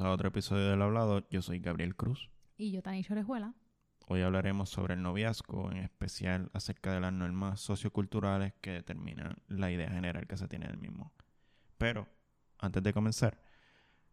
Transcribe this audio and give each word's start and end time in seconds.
Bienvenidos 0.00 0.12
a 0.12 0.14
otro 0.14 0.28
episodio 0.28 0.70
del 0.70 0.80
Hablado. 0.80 1.28
Yo 1.28 1.42
soy 1.42 1.58
Gabriel 1.58 1.94
Cruz. 1.94 2.30
Y 2.56 2.72
yo, 2.72 2.80
Tani 2.80 3.04
Orejuela. 3.10 3.54
Hoy 4.06 4.22
hablaremos 4.22 4.70
sobre 4.70 4.94
el 4.94 5.02
noviazgo, 5.02 5.70
en 5.70 5.76
especial 5.76 6.50
acerca 6.54 6.94
de 6.94 7.00
las 7.00 7.12
normas 7.12 7.60
socioculturales 7.60 8.54
que 8.62 8.70
determinan 8.70 9.36
la 9.46 9.70
idea 9.70 9.90
general 9.90 10.26
que 10.26 10.38
se 10.38 10.48
tiene 10.48 10.68
del 10.68 10.78
mismo. 10.78 11.12
Pero, 11.76 12.08
antes 12.58 12.82
de 12.82 12.94
comenzar, 12.94 13.42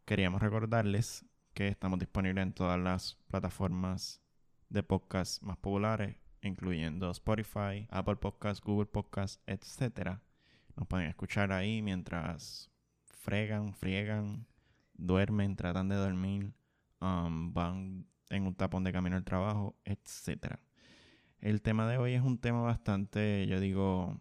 queríamos 0.03 0.41
recordarles 0.41 1.25
que 1.53 1.69
estamos 1.69 1.99
disponibles 1.99 2.43
en 2.43 2.53
todas 2.53 2.77
las 2.77 3.15
plataformas 3.29 4.21
de 4.67 4.83
podcast 4.83 5.41
más 5.41 5.55
populares, 5.55 6.17
incluyendo 6.41 7.09
Spotify, 7.11 7.87
Apple 7.91 8.17
Podcasts, 8.17 8.61
Google 8.61 8.87
Podcasts, 8.87 9.41
etc. 9.47 10.19
Nos 10.75 10.85
pueden 10.89 11.07
escuchar 11.07 11.53
ahí 11.53 11.81
mientras 11.81 12.69
fregan, 13.05 13.73
friegan, 13.73 14.47
duermen, 14.97 15.55
tratan 15.55 15.89
de 15.89 15.95
dormir, 15.95 16.53
um, 17.01 17.53
van 17.53 18.07
en 18.29 18.47
un 18.47 18.55
tapón 18.55 18.83
de 18.83 18.91
camino 18.91 19.15
al 19.15 19.23
trabajo, 19.23 19.75
etc. 19.85 20.55
El 21.39 21.61
tema 21.61 21.87
de 21.87 21.97
hoy 21.97 22.13
es 22.13 22.21
un 22.21 22.37
tema 22.37 22.61
bastante, 22.61 23.47
yo 23.47 23.59
digo, 23.59 24.19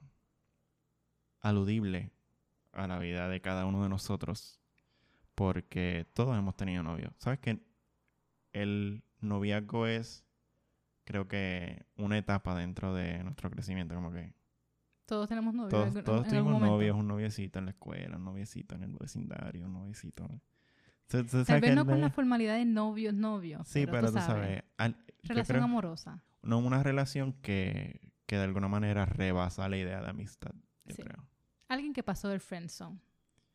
aludible 1.40 2.12
a 2.72 2.86
la 2.86 2.98
vida 2.98 3.28
de 3.28 3.40
cada 3.40 3.66
uno 3.66 3.82
de 3.82 3.88
nosotros, 3.88 4.60
porque 5.34 6.06
todos 6.14 6.36
hemos 6.36 6.56
tenido 6.56 6.82
novio. 6.82 7.12
¿Sabes 7.18 7.38
que 7.38 7.60
el 8.52 9.02
noviazgo 9.20 9.86
es, 9.86 10.24
creo 11.04 11.28
que, 11.28 11.86
una 11.96 12.18
etapa 12.18 12.54
dentro 12.54 12.94
de 12.94 13.22
nuestro 13.24 13.50
crecimiento, 13.50 13.94
como 13.94 14.12
que 14.12 14.34
todos 15.06 15.28
tenemos 15.28 15.54
novios. 15.54 15.70
Todos, 15.70 16.04
todos 16.04 16.26
tuvimos 16.26 16.60
novios, 16.60 16.96
un 16.96 17.06
noviecito 17.06 17.60
en 17.60 17.66
la 17.66 17.70
escuela, 17.70 18.16
un 18.16 18.24
noviecito 18.24 18.74
en 18.74 18.82
el 18.82 18.92
vecindario, 18.92 19.66
un 19.66 19.72
noviecito. 19.72 20.28
Tal 21.06 21.60
vez 21.60 21.74
no 21.74 21.86
con 21.86 22.00
la 22.00 22.10
formalidad 22.10 22.56
de 22.56 22.64
novios, 22.64 23.14
novios. 23.14 23.66
Sí, 23.68 23.86
pero, 23.86 24.12
tú 24.12 24.18
sabes. 24.18 24.62
relación 25.22 25.62
amorosa. 25.62 26.22
No, 26.42 26.58
una 26.58 26.82
relación 26.82 27.32
que, 27.42 28.12
que 28.26 28.36
de 28.36 28.44
alguna 28.44 28.68
manera 28.68 29.06
rebasa 29.06 29.68
la 29.68 29.76
idea 29.76 30.00
de 30.00 30.10
amistad, 30.10 30.52
yo 30.84 30.96
creo. 30.96 31.28
Alguien 31.68 31.92
que 31.92 32.02
pasó 32.02 32.28
del 32.28 32.40
friendzone. 32.40 33.00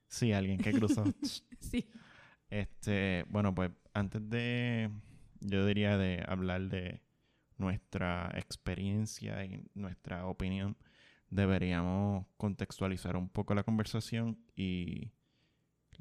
Sí, 0.08 0.34
alguien 0.34 0.58
que 0.60 0.72
cruzó. 0.74 1.04
sí. 1.60 1.90
Este, 2.50 3.26
bueno, 3.30 3.56
pues 3.56 3.72
antes 3.94 4.30
de, 4.30 4.92
yo 5.40 5.66
diría 5.66 5.98
de 5.98 6.24
hablar 6.28 6.68
de 6.68 7.02
nuestra 7.58 8.30
experiencia 8.36 9.46
y 9.46 9.64
nuestra 9.74 10.26
opinión, 10.26 10.76
deberíamos 11.30 12.26
contextualizar 12.36 13.16
un 13.16 13.30
poco 13.30 13.56
la 13.56 13.64
conversación 13.64 14.38
y 14.54 15.12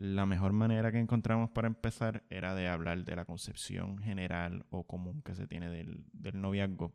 la 0.01 0.25
mejor 0.25 0.55
manera 0.55 0.91
que 0.91 0.99
encontramos 0.99 1.51
para 1.51 1.69
empezar 1.69 2.25
era 2.31 2.55
de 2.55 2.67
hablar 2.69 3.05
de 3.05 3.15
la 3.15 3.27
concepción 3.27 3.99
general 3.99 4.65
o 4.71 4.85
común 4.85 5.21
que 5.21 5.35
se 5.35 5.47
tiene 5.47 5.69
del, 5.69 6.07
noviazgo. 6.33 6.95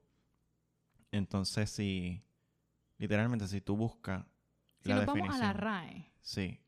Entonces, 1.11 1.69
si 1.69 2.23
literalmente 2.97 3.47
si 3.47 3.61
tú 3.61 3.77
buscas 3.77 4.25
si 4.79 4.89
la 4.89 5.01
definición, 5.01 5.27
vamos 5.27 5.39
a 5.39 5.45
la 5.45 5.53
RAE. 5.53 6.11
Sí. 6.21 6.59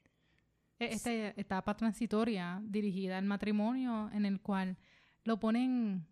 E, 0.77 0.94
esta 0.94 1.11
etapa 1.11 1.75
transitoria 1.75 2.61
dirigida 2.63 3.17
al 3.17 3.25
matrimonio 3.25 4.11
en 4.13 4.27
el 4.27 4.39
cual 4.39 4.77
lo 5.23 5.39
ponen 5.39 6.05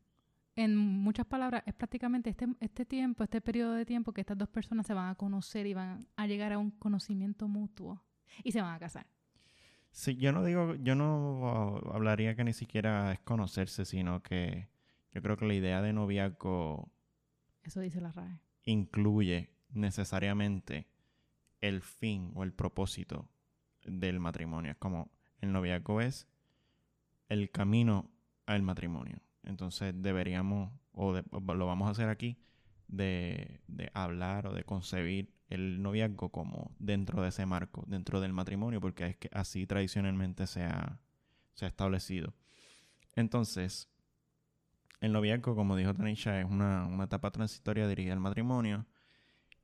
en 0.55 0.75
muchas 0.75 1.27
palabras, 1.27 1.61
es 1.67 1.75
prácticamente 1.75 2.31
este, 2.31 2.47
este 2.61 2.83
tiempo, 2.83 3.23
este 3.23 3.41
periodo 3.41 3.73
de 3.73 3.85
tiempo 3.85 4.11
que 4.11 4.21
estas 4.21 4.39
dos 4.39 4.49
personas 4.49 4.87
se 4.87 4.95
van 4.95 5.09
a 5.09 5.15
conocer 5.15 5.67
y 5.67 5.75
van 5.75 6.07
a 6.15 6.25
llegar 6.25 6.51
a 6.51 6.57
un 6.57 6.71
conocimiento 6.71 7.47
mutuo 7.47 8.03
y 8.43 8.53
se 8.53 8.63
van 8.63 8.73
a 8.73 8.79
casar. 8.79 9.05
Sí, 9.95 10.17
yo 10.17 10.33
no 10.33 10.43
digo, 10.43 10.75
yo 10.75 10.93
no 10.93 11.77
hablaría 11.93 12.35
que 12.35 12.43
ni 12.43 12.51
siquiera 12.51 13.13
es 13.13 13.21
conocerse, 13.21 13.85
sino 13.85 14.21
que 14.21 14.67
yo 15.13 15.21
creo 15.21 15.37
que 15.37 15.45
la 15.45 15.53
idea 15.53 15.81
de 15.81 15.93
noviazgo... 15.93 16.91
Eso 17.63 17.79
dice 17.79 18.01
la 18.01 18.11
RAE. 18.11 18.41
Incluye 18.65 19.51
necesariamente 19.69 20.89
el 21.61 21.81
fin 21.81 22.33
o 22.35 22.43
el 22.43 22.51
propósito 22.51 23.29
del 23.85 24.19
matrimonio. 24.19 24.71
Es 24.71 24.77
como 24.77 25.09
el 25.39 25.53
noviazgo 25.53 26.01
es 26.01 26.27
el 27.29 27.49
camino 27.49 28.11
al 28.47 28.63
matrimonio. 28.63 29.21
Entonces 29.43 29.93
deberíamos, 29.95 30.73
o, 30.91 31.13
lo 31.13 31.67
vamos 31.67 31.87
a 31.87 31.91
hacer 31.91 32.09
aquí, 32.09 32.37
de, 32.89 33.61
hablar 33.93 34.47
o 34.47 34.53
de 34.53 34.65
concebir 34.65 35.33
el 35.47 35.81
noviazgo 35.81 36.29
como 36.29 36.75
dentro 36.79 37.21
de 37.21 37.29
ese 37.29 37.45
marco, 37.45 37.83
dentro 37.87 38.19
del 38.19 38.33
matrimonio, 38.33 38.81
porque 38.81 39.05
es 39.07 39.17
que 39.17 39.29
así 39.31 39.67
tradicionalmente 39.67 40.47
se 40.47 40.63
ha, 40.63 40.99
se 41.53 41.65
ha 41.65 41.67
establecido. 41.67 42.33
Entonces, 43.15 43.89
el 45.01 45.11
noviazgo, 45.11 45.55
como 45.55 45.75
dijo 45.75 45.93
Tanisha, 45.93 46.39
es 46.39 46.45
una, 46.49 46.85
una, 46.85 47.05
etapa 47.05 47.31
transitoria 47.31 47.87
dirigida 47.87 48.13
al 48.13 48.19
matrimonio. 48.19 48.85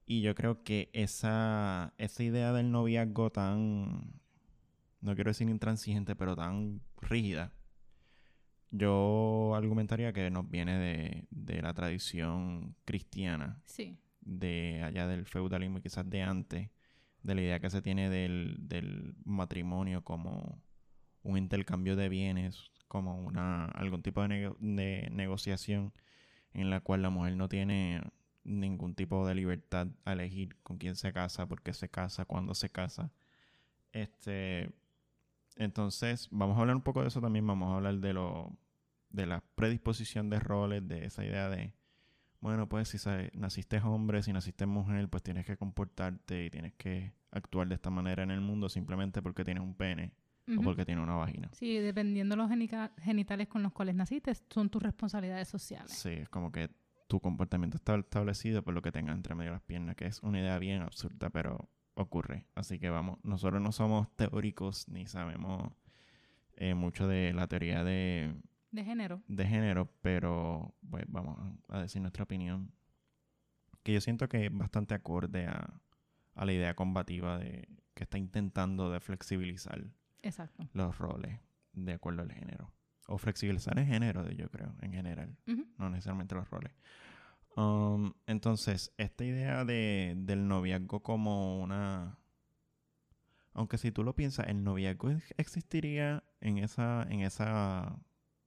Y 0.05 0.21
yo 0.21 0.35
creo 0.35 0.63
que 0.63 0.89
esa, 0.93 1.93
esa 1.97 2.23
idea 2.23 2.53
del 2.53 2.71
noviazgo 2.71 3.31
tan, 3.31 4.19
no 4.99 5.15
quiero 5.15 5.29
decir 5.29 5.49
intransigente, 5.49 6.15
pero 6.15 6.35
tan 6.35 6.81
rígida, 6.97 7.53
yo 8.71 9.53
argumentaría 9.55 10.13
que 10.13 10.29
nos 10.29 10.49
viene 10.49 10.77
de, 10.77 11.27
de 11.29 11.61
la 11.61 11.73
tradición 11.73 12.75
cristiana. 12.85 13.61
Sí. 13.65 13.97
De 14.21 14.81
allá 14.83 15.07
del 15.07 15.25
feudalismo 15.25 15.79
y 15.79 15.81
quizás 15.81 16.09
de 16.09 16.21
antes, 16.21 16.69
de 17.23 17.35
la 17.35 17.41
idea 17.41 17.59
que 17.59 17.69
se 17.69 17.81
tiene 17.81 18.09
del, 18.09 18.57
del 18.59 19.15
matrimonio 19.25 20.03
como 20.03 20.61
un 21.23 21.37
intercambio 21.37 21.95
de 21.95 22.09
bienes, 22.09 22.71
como 22.87 23.15
una 23.15 23.65
algún 23.65 24.01
tipo 24.01 24.27
de, 24.27 24.53
de 24.59 25.09
negociación 25.11 25.93
en 26.53 26.69
la 26.69 26.81
cual 26.81 27.01
la 27.01 27.09
mujer 27.09 27.35
no 27.37 27.47
tiene 27.49 28.01
ningún 28.43 28.95
tipo 28.95 29.25
de 29.27 29.35
libertad 29.35 29.87
a 30.05 30.13
elegir 30.13 30.57
con 30.63 30.77
quién 30.77 30.95
se 30.95 31.13
casa, 31.13 31.47
por 31.47 31.61
qué 31.61 31.73
se 31.73 31.89
casa, 31.89 32.25
cuándo 32.25 32.55
se 32.55 32.69
casa. 32.69 33.11
Este, 33.93 34.71
entonces, 35.55 36.27
vamos 36.31 36.57
a 36.57 36.61
hablar 36.61 36.75
un 36.75 36.81
poco 36.81 37.01
de 37.01 37.09
eso 37.09 37.21
también. 37.21 37.45
Vamos 37.45 37.71
a 37.71 37.75
hablar 37.75 37.97
de 37.99 38.13
lo 38.13 38.57
de 39.09 39.25
la 39.25 39.43
predisposición 39.55 40.29
de 40.29 40.39
roles, 40.39 40.87
de 40.87 41.05
esa 41.05 41.25
idea 41.25 41.49
de, 41.49 41.73
bueno, 42.41 42.67
pues 42.67 42.89
si 42.89 42.97
naciste 43.33 43.77
hombre, 43.77 44.23
si 44.23 44.33
naciste 44.33 44.65
mujer, 44.65 45.07
pues 45.09 45.23
tienes 45.23 45.45
que 45.45 45.57
comportarte 45.57 46.45
y 46.45 46.49
tienes 46.49 46.73
que 46.73 47.13
actuar 47.31 47.67
de 47.67 47.75
esta 47.75 47.89
manera 47.89 48.23
en 48.23 48.31
el 48.31 48.41
mundo 48.41 48.67
simplemente 48.67 49.21
porque 49.21 49.43
tienes 49.45 49.63
un 49.63 49.75
pene 49.75 50.11
o 50.57 50.61
porque 50.61 50.83
tienes 50.83 51.03
una 51.03 51.15
vagina. 51.15 51.49
Sí, 51.53 51.77
dependiendo 51.77 52.35
de 52.35 52.41
los 52.41 52.49
genitales 52.99 53.47
con 53.47 53.61
los 53.63 53.71
cuales 53.71 53.95
naciste, 53.95 54.33
son 54.49 54.69
tus 54.69 54.81
responsabilidades 54.81 55.47
sociales. 55.47 55.91
Sí, 55.91 56.09
es 56.09 56.29
como 56.29 56.51
que 56.51 56.69
tu 57.07 57.19
comportamiento 57.19 57.77
está 57.77 57.95
establecido 57.95 58.63
por 58.63 58.73
lo 58.73 58.81
que 58.81 58.91
tengas 58.91 59.15
entre 59.15 59.35
medio 59.35 59.51
de 59.51 59.57
las 59.57 59.63
piernas, 59.63 59.95
que 59.95 60.07
es 60.07 60.23
una 60.23 60.39
idea 60.39 60.57
bien 60.57 60.81
absurda, 60.81 61.29
pero 61.29 61.69
ocurre. 61.93 62.47
Así 62.55 62.79
que 62.79 62.89
vamos, 62.89 63.19
nosotros 63.23 63.61
no 63.61 63.71
somos 63.71 64.09
teóricos 64.15 64.87
ni 64.87 65.05
sabemos 65.05 65.71
eh, 66.55 66.73
mucho 66.73 67.07
de 67.07 67.33
la 67.33 67.47
teoría 67.47 67.83
de, 67.83 68.33
de 68.71 68.83
género. 68.83 69.21
De 69.27 69.45
género, 69.45 69.91
pero 70.01 70.73
pues 70.89 71.05
vamos 71.07 71.37
a 71.69 71.81
decir 71.81 72.01
nuestra 72.01 72.23
opinión. 72.23 72.71
Que 73.83 73.93
yo 73.93 74.01
siento 74.01 74.29
que 74.29 74.45
es 74.45 74.53
bastante 74.55 74.93
acorde 74.93 75.47
a, 75.47 75.81
a 76.35 76.45
la 76.45 76.53
idea 76.53 76.75
combativa 76.75 77.37
de 77.37 77.67
que 77.93 78.03
está 78.03 78.17
intentando 78.17 78.91
de 78.91 78.99
flexibilizar 78.99 79.83
Exacto. 80.21 80.67
los 80.73 80.97
roles 80.97 81.39
de 81.73 81.93
acuerdo 81.93 82.21
al 82.21 82.31
género. 82.31 82.71
O 83.07 83.17
flexibilizar 83.17 83.77
el 83.77 83.85
género, 83.85 84.29
yo 84.31 84.49
creo, 84.49 84.73
en 84.81 84.93
general. 84.93 85.35
No 85.77 85.89
necesariamente 85.89 86.35
los 86.35 86.49
roles. 86.49 86.73
Um, 87.57 88.13
entonces, 88.25 88.93
esta 88.97 89.25
idea 89.25 89.65
de, 89.65 90.13
del 90.17 90.47
noviazgo 90.47 91.01
como 91.03 91.61
una... 91.61 92.17
Aunque 93.53 93.77
si 93.77 93.91
tú 93.91 94.05
lo 94.05 94.15
piensas, 94.15 94.47
el 94.47 94.63
noviazgo 94.63 95.09
existiría 95.35 96.23
en 96.39 96.59
esa, 96.59 97.03
en 97.09 97.19
esa 97.19 97.99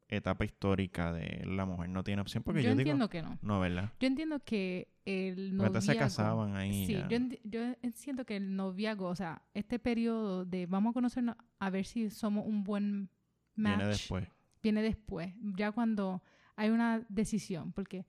etapa 0.09 0.45
histórica 0.45 1.13
de 1.13 1.45
la 1.47 1.65
mujer 1.65 1.89
no 1.89 2.05
tiene 2.05 2.23
opción 2.23 2.43
porque 2.43 2.63
yo, 2.63 2.71
yo 2.71 2.79
entiendo 2.79 3.09
que 3.09 3.23
no. 3.23 3.39
No, 3.43 3.61
¿verdad? 3.61 3.93
Yo 4.01 4.07
entiendo 4.07 4.41
que 4.41 4.89
el 5.05 5.57
noviazgo... 5.57 5.81
se 5.81 5.97
casaban 5.97 6.57
ahí. 6.57 6.87
Sí, 6.87 6.97
yo, 7.09 7.19
yo 7.45 7.75
siento 7.95 8.25
que 8.25 8.37
el 8.37 8.55
noviazgo, 8.57 9.09
o 9.09 9.17
sea, 9.17 9.43
este 9.55 9.79
periodo 9.79 10.45
de 10.45 10.67
vamos 10.67 10.91
a 10.91 10.95
conocernos 10.95 11.37
a 11.59 11.71
ver 11.71 11.85
si 11.85 12.11
somos 12.11 12.47
un 12.47 12.65
buen 12.65 13.11
match. 13.55 13.77
Viene 13.77 13.89
después. 13.89 14.29
Viene 14.63 14.83
después, 14.83 15.35
ya 15.57 15.73
cuando 15.73 16.23
hay 16.57 16.71
una 16.71 17.05
decisión, 17.09 17.73
porque 17.73 18.07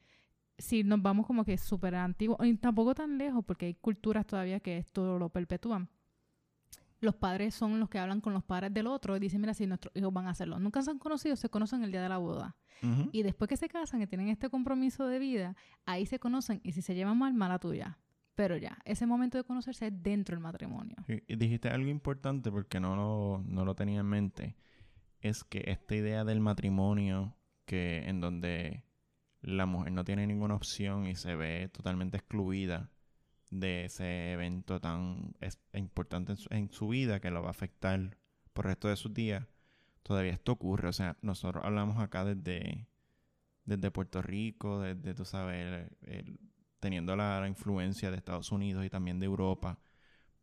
si 0.58 0.84
nos 0.84 1.02
vamos 1.02 1.28
como 1.28 1.44
que 1.44 1.58
súper 1.58 1.96
antiguos, 1.96 2.38
y 2.46 2.54
tampoco 2.56 2.96
tan 2.96 3.18
lejos, 3.18 3.44
porque 3.46 3.66
hay 3.66 3.74
culturas 3.74 4.26
todavía 4.26 4.62
que 4.62 4.78
esto 4.78 5.20
lo 5.20 5.30
perpetúan 5.30 5.90
los 7.06 7.16
padres 7.16 7.56
son 7.56 7.80
los 7.80 7.90
que 7.90 8.00
hablan 8.00 8.20
con 8.20 8.34
los 8.34 8.44
padres 8.44 8.74
del 8.74 8.88
otro 8.88 9.16
y 9.16 9.20
dicen, 9.20 9.40
mira, 9.40 9.54
si 9.54 9.66
nuestros 9.66 9.96
hijos 9.96 10.12
van 10.12 10.28
a 10.28 10.32
hacerlo. 10.32 10.60
Nunca 10.60 10.82
se 10.82 10.92
han 10.92 11.00
conocido, 11.00 11.36
se 11.36 11.50
conocen 11.50 11.84
el 11.84 11.92
día 11.92 12.02
de 12.02 12.10
la 12.10 12.18
boda. 12.18 12.56
Y 13.12 13.24
después 13.24 13.48
que 13.48 13.58
se 13.58 13.68
casan 13.68 14.02
y 14.02 14.08
tienen 14.08 14.28
este 14.28 14.50
compromiso 14.50 15.08
de 15.08 15.18
vida, 15.18 15.56
ahí 15.86 16.06
se 16.06 16.20
conocen 16.20 16.60
y 16.64 16.74
si 16.74 16.82
se 16.82 16.94
llevan 16.94 17.18
mal, 17.18 17.34
mala 17.34 17.58
tuya. 17.58 17.98
Pero 18.36 18.58
ya, 18.58 18.78
ese 18.84 19.08
momento 19.08 19.38
de 19.38 19.44
conocerse 19.44 19.88
es 19.88 20.04
dentro 20.04 20.36
del 20.36 20.44
matrimonio. 20.44 20.98
Y 21.08 21.36
dijiste 21.36 21.70
algo 21.70 21.90
importante 21.90 22.52
porque 22.52 22.80
no 22.80 22.96
lo, 22.96 23.44
no 23.48 23.64
lo 23.66 23.76
tenía 23.76 24.02
en 24.02 24.06
mente. 24.06 24.56
es 25.22 25.44
que 25.44 25.64
esta 25.68 25.96
idea 25.96 26.26
del 26.26 26.42
matrimonio, 26.42 27.36
que 27.66 28.04
en 28.08 28.20
donde 28.20 28.84
la 29.42 29.66
mujer 29.66 29.94
no 29.94 30.04
tiene 30.04 30.28
ninguna 30.28 30.54
opción 30.54 31.08
y 31.08 31.16
se 31.16 31.36
ve 31.36 31.70
totalmente 31.70 32.18
excluida 32.18 32.92
de 33.60 33.86
ese 33.86 34.34
evento 34.34 34.80
tan 34.80 35.34
importante 35.74 36.36
en 36.50 36.70
su, 36.72 36.88
vida 36.90 37.20
que 37.20 37.32
lo 37.32 37.42
va 37.42 37.48
a 37.48 37.52
afectar 37.52 38.18
por 38.54 38.66
el 38.66 38.72
resto 38.72 38.88
de 38.90 38.96
sus 38.96 39.14
días, 39.14 39.48
todavía 40.04 40.34
esto 40.34 40.52
ocurre. 40.54 40.90
O 40.90 40.94
sea, 40.94 41.18
nosotros 41.22 41.64
hablamos 41.64 42.00
acá 42.00 42.26
desde, 42.26 42.88
desde 43.64 43.92
Puerto 43.92 44.22
Rico, 44.22 44.82
desde, 44.82 45.14
tú 45.14 45.26
sabes, 45.26 45.90
teniendo 46.80 47.16
la, 47.16 47.48
influencia 47.48 48.12
de 48.12 48.18
Estados 48.18 48.52
Unidos 48.52 48.86
y 48.86 48.90
también 48.90 49.20
de 49.20 49.26
Europa, 49.26 49.80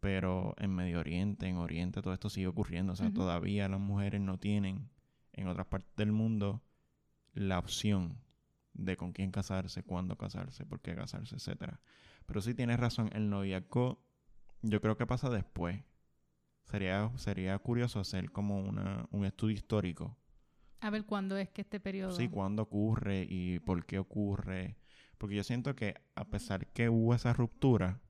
pero 0.01 0.55
en 0.59 0.75
Medio 0.75 1.01
Oriente, 1.01 1.47
en 1.47 1.57
Oriente, 1.59 2.03
todo 2.03 2.15
esto 2.15 2.31
sigue 2.31 2.49
ocurriendo. 2.49 2.95
O 2.95 2.97
sea, 2.97 3.13
todavía 3.13 3.69
las 3.69 3.81
mujeres 3.81 4.21
no 4.21 4.39
tienen 4.39 4.91
en 5.33 5.49
otras 5.49 5.67
partes 5.67 5.95
del 5.97 6.13
mundo 6.13 6.63
la 7.35 7.59
opción 7.59 8.19
de 8.75 8.97
con 8.97 9.13
quién 9.13 9.31
casarse, 9.31 9.83
cuándo 9.83 10.17
casarse, 10.17 10.65
por 10.65 10.81
qué 10.81 10.95
casarse, 10.95 11.37
etcétera. 11.37 11.81
Pero 12.27 12.41
sí 12.41 12.55
tienes 12.55 12.79
razón, 12.79 13.11
el 13.13 13.29
noviazgo 13.29 14.03
yo 14.63 14.81
creo 14.81 14.97
que 14.97 15.07
pasa 15.07 15.29
después. 15.31 15.83
Sería, 16.65 17.11
sería 17.17 17.59
curioso 17.59 18.01
hacer 18.01 18.31
como 18.31 18.61
una, 18.61 19.07
un 19.11 19.25
estudio 19.25 19.55
histórico. 19.55 20.17
A 20.81 20.91
ver 20.91 21.05
cuándo 21.05 21.37
es 21.37 21.51
que 21.51 21.63
este 21.63 21.81
periodo. 21.81 22.13
Sí, 22.13 22.29
cuándo 22.29 22.63
ocurre 22.63 23.27
y 23.29 23.59
por 23.61 23.85
qué 23.85 23.99
ocurre. 23.99 24.77
Porque 25.19 25.37
yo 25.37 25.45
siento 25.45 25.77
que 25.77 25.95
a 26.15 26.25
pesar 26.25 26.67
que 26.69 26.89
hubo 26.89 27.15
esa 27.15 27.33
ruptura 27.33 28.01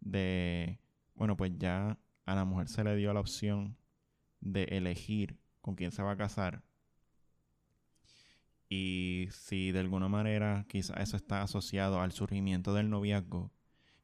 de, 0.00 0.78
bueno, 1.14 1.36
pues 1.36 1.52
ya 1.58 1.98
a 2.24 2.34
la 2.34 2.44
mujer 2.44 2.68
se 2.68 2.84
le 2.84 2.94
dio 2.96 3.12
la 3.12 3.20
opción 3.20 3.76
de 4.40 4.64
elegir 4.64 5.38
con 5.60 5.74
quién 5.74 5.90
se 5.90 6.02
va 6.02 6.12
a 6.12 6.16
casar. 6.16 6.62
Y 8.68 9.28
si 9.30 9.72
de 9.72 9.80
alguna 9.80 10.08
manera 10.08 10.64
quizás 10.68 10.98
eso 11.00 11.16
está 11.16 11.42
asociado 11.42 12.00
al 12.00 12.12
surgimiento 12.12 12.74
del 12.74 12.90
noviazgo, 12.90 13.52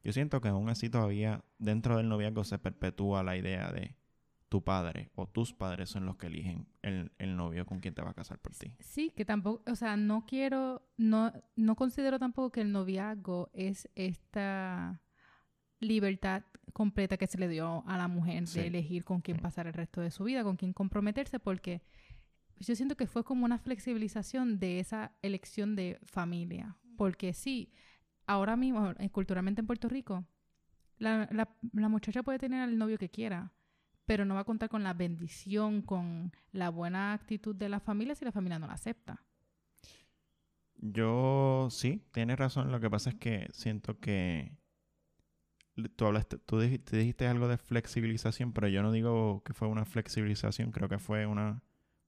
yo 0.03 0.13
siento 0.13 0.41
que 0.41 0.49
aún 0.49 0.69
así 0.69 0.89
todavía 0.89 1.43
dentro 1.59 1.97
del 1.97 2.09
noviazgo 2.09 2.43
se 2.43 2.59
perpetúa 2.59 3.23
la 3.23 3.37
idea 3.37 3.71
de 3.71 3.95
tu 4.53 4.63
padre 4.63 5.09
o 5.15 5.25
tus 5.25 5.51
padres 5.51 5.89
son 5.89 6.05
los 6.05 6.15
que 6.17 6.27
eligen 6.27 6.67
el, 6.83 7.35
novio 7.35 7.65
con 7.65 7.79
quien 7.79 7.95
te 7.95 8.03
va 8.03 8.11
a 8.11 8.13
casar 8.13 8.37
por 8.37 8.53
ti. 8.53 8.71
Sí, 8.81 9.11
que 9.15 9.25
tampoco, 9.25 9.63
o 9.71 9.75
sea, 9.75 9.97
no 9.97 10.25
quiero, 10.27 10.83
no, 10.95 11.33
no 11.55 11.75
considero 11.75 12.19
tampoco 12.19 12.51
que 12.51 12.61
el 12.61 12.71
noviazgo 12.71 13.49
es 13.53 13.89
esta 13.95 15.01
libertad 15.79 16.43
completa 16.71 17.17
que 17.17 17.25
se 17.25 17.39
le 17.39 17.47
dio 17.47 17.83
a 17.87 17.97
la 17.97 18.07
mujer 18.07 18.45
de 18.45 18.67
elegir 18.67 19.03
con 19.03 19.21
quién 19.21 19.39
pasar 19.39 19.65
el 19.65 19.73
resto 19.73 20.01
de 20.01 20.11
su 20.11 20.23
vida, 20.23 20.43
con 20.43 20.55
quién 20.55 20.71
comprometerse, 20.71 21.39
porque 21.39 21.81
yo 22.67 22.75
siento 22.75 22.95
que 22.95 23.07
fue 23.07 23.23
como 23.23 23.45
una 23.45 23.59
flexibilización 23.59 24.59
de 24.59 24.79
esa 24.79 25.11
elección 25.21 25.75
de 25.75 25.99
familia. 26.05 26.77
Porque 26.97 27.33
sí, 27.33 27.73
ahora 28.27 28.55
mismo, 28.55 28.93
eh, 28.99 29.09
culturalmente 29.09 29.61
en 29.61 29.67
Puerto 29.67 29.89
Rico, 29.89 30.25
la, 30.97 31.27
la, 31.31 31.89
muchacha 31.89 32.23
puede 32.23 32.39
tener 32.39 32.61
al 32.61 32.77
novio 32.77 32.97
que 32.97 33.09
quiera, 33.09 33.51
pero 34.05 34.25
no 34.25 34.35
va 34.35 34.41
a 34.41 34.45
contar 34.45 34.69
con 34.69 34.83
la 34.83 34.93
bendición, 34.93 35.81
con 35.81 36.31
la 36.51 36.69
buena 36.69 37.13
actitud 37.13 37.55
de 37.55 37.69
la 37.69 37.79
familia 37.79 38.15
si 38.15 38.23
la 38.23 38.31
familia 38.31 38.59
no 38.59 38.67
la 38.67 38.73
acepta. 38.73 39.25
Yo 40.75 41.67
sí, 41.71 42.03
tienes 42.11 42.37
razón. 42.37 42.71
Lo 42.71 42.79
que 42.79 42.89
pasa 42.89 43.09
es 43.11 43.15
que 43.15 43.47
siento 43.51 43.99
que 43.99 44.57
tú, 45.95 46.05
hablaste, 46.05 46.37
tú 46.37 46.59
dijiste, 46.59 46.97
dijiste 46.97 47.27
algo 47.27 47.47
de 47.47 47.57
flexibilización, 47.57 48.53
pero 48.53 48.67
yo 48.67 48.83
no 48.83 48.91
digo 48.91 49.43
que 49.43 49.53
fue 49.53 49.67
una 49.67 49.85
flexibilización, 49.85 50.71
creo 50.71 50.89
que 50.89 50.99
fue 50.99 51.25
una 51.25 51.63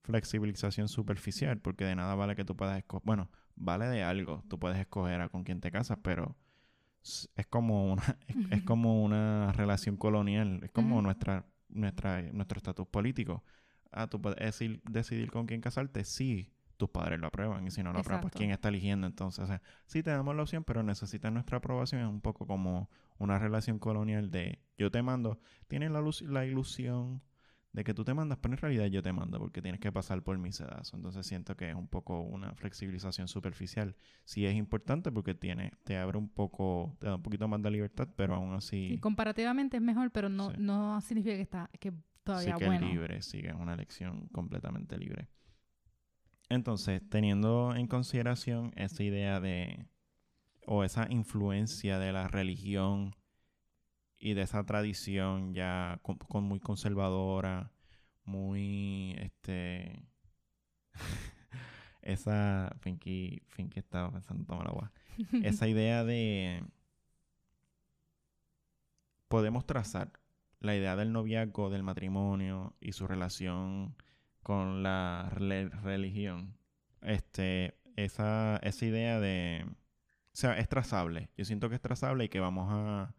flexibilización 0.06 0.88
superficial, 0.88 1.60
porque 1.60 1.84
de 1.84 1.96
nada 1.96 2.16
vale 2.16 2.36
que 2.36 2.46
tú 2.46 2.56
puedas 2.56 2.78
escoger, 2.78 3.06
bueno, 3.06 3.30
vale 3.56 3.88
de 3.88 4.04
algo, 4.04 4.44
tú 4.48 4.60
puedes 4.60 4.78
escoger 4.78 5.20
a 5.22 5.30
con 5.30 5.44
quién 5.44 5.60
te 5.60 5.72
casas, 5.72 5.98
pero 6.02 6.38
es 7.36 7.48
como 7.48 7.92
una, 7.92 8.18
es, 8.52 8.62
como 8.64 9.04
una 9.04 9.52
relación 9.54 9.98
colonial, 9.98 10.62
es 10.64 10.72
como 10.72 11.02
nuestra, 11.02 11.46
nuestra, 11.70 12.22
nuestro 12.22 12.58
estatus 12.58 12.88
político. 12.88 13.44
Ah, 13.92 14.08
tú 14.08 14.22
puedes 14.22 14.40
decidir, 14.40 14.82
decidir 14.90 15.32
con 15.32 15.46
quién 15.46 15.62
casarte, 15.62 16.04
sí, 16.04 16.52
tus 16.78 16.90
padres 16.90 17.20
lo 17.20 17.28
aprueban, 17.28 17.66
y 17.66 17.72
si 17.72 17.82
no 17.84 17.94
lo 17.94 18.00
aprueban, 18.00 18.22
pues 18.22 18.34
quién 18.34 18.52
está 18.52 18.70
eligiendo 18.70 19.08
entonces. 19.08 19.44
O 19.44 19.48
sea, 19.48 19.62
sí 19.86 20.04
te 20.04 20.12
damos 20.12 20.36
la 20.36 20.44
opción, 20.44 20.64
pero 20.64 20.84
necesitas 20.84 21.32
nuestra 21.32 21.58
aprobación, 21.58 22.02
es 22.02 22.08
un 22.08 22.22
poco 22.22 22.46
como 22.46 22.90
una 23.18 23.40
relación 23.40 23.80
colonial 23.80 24.30
de 24.32 24.60
yo 24.78 24.92
te 24.92 25.02
mando, 25.02 25.40
tienes 25.68 25.92
la, 25.92 26.02
luz, 26.02 26.22
la 26.22 26.46
ilusión 26.46 27.22
de 27.76 27.84
que 27.84 27.94
tú 27.94 28.06
te 28.06 28.14
mandas, 28.14 28.40
pero 28.42 28.54
en 28.54 28.58
realidad 28.58 28.86
yo 28.86 29.04
te 29.04 29.12
mando 29.12 29.38
porque 29.38 29.62
tienes 29.62 29.82
que 29.82 29.92
pasar 29.92 30.24
por 30.24 30.38
mi 30.38 30.54
sedazo. 30.54 30.96
Entonces 30.96 31.28
siento 31.28 31.58
que 31.58 31.70
es 31.70 31.76
un 31.76 31.90
poco 31.90 32.22
una 32.22 32.56
flexibilización 32.56 33.28
superficial. 33.28 33.98
Sí 34.24 34.46
es 34.46 34.56
importante 34.56 35.12
porque 35.12 35.36
tiene, 35.36 35.74
te 35.84 35.98
abre 35.98 36.18
un 36.18 36.30
poco, 36.30 36.96
te 37.00 37.08
da 37.08 37.16
un 37.16 37.22
poquito 37.22 37.50
más 37.50 37.62
de 37.62 37.72
libertad, 37.72 38.08
pero 38.16 38.36
aún 38.36 38.54
así... 38.54 38.92
Sí, 38.92 38.98
comparativamente 39.00 39.76
es 39.76 39.84
mejor, 39.84 40.10
pero 40.12 40.30
no, 40.30 40.54
no 40.58 41.02
significa 41.02 41.36
que 41.36 41.42
está 41.42 41.70
que 41.78 41.92
todavía 42.24 42.54
sí 42.54 42.60
que 42.60 42.76
es 42.76 42.82
libre, 42.82 43.22
sí 43.22 43.42
que 43.42 43.50
es 43.50 43.56
una 43.56 43.74
elección 43.74 44.30
completamente 44.30 44.98
libre. 44.98 45.28
Entonces, 46.48 47.02
teniendo 47.10 47.76
en 47.76 47.88
consideración 47.88 48.72
esa 48.78 49.04
idea 49.04 49.42
de, 49.42 49.86
o 50.66 50.86
esa 50.86 51.08
influencia 51.10 52.00
de 52.00 52.14
la 52.14 52.30
religión 52.30 53.16
y 54.18 54.34
de 54.34 54.44
esa 54.44 54.64
tradición 54.66 55.54
ya 55.54 56.00
con, 56.02 56.44
muy 56.44 56.60
conservadora, 56.60 57.72
muy 58.24 59.16
este 59.20 60.04
esa 62.02 62.76
Finky, 62.80 63.44
Finky 63.48 63.80
estaba 63.80 64.12
pensando 64.12 64.46
tomar 64.46 64.68
agua. 64.68 64.92
esa 65.44 65.68
idea 65.68 66.04
de 66.04 66.64
podemos 69.28 69.66
trazar 69.66 70.12
la 70.60 70.76
idea 70.76 70.96
del 70.96 71.12
noviazgo, 71.12 71.70
del 71.70 71.84
matrimonio 71.84 72.76
y 72.80 72.94
su 72.94 73.08
relación 73.08 73.96
con 74.44 74.84
la 74.84 75.30
religión. 75.36 76.58
Este, 77.02 77.78
esa, 77.96 78.58
esa 78.58 78.86
idea 78.86 79.20
de 79.20 79.66
o 80.36 80.38
sea, 80.38 80.58
es 80.60 80.68
trazable. 80.68 81.30
Yo 81.38 81.46
siento 81.46 81.70
que 81.70 81.76
es 81.76 81.82
trazable 81.82 82.26
y 82.26 82.30
que 82.30 82.42
vamos 82.42 82.68
a 82.70 83.16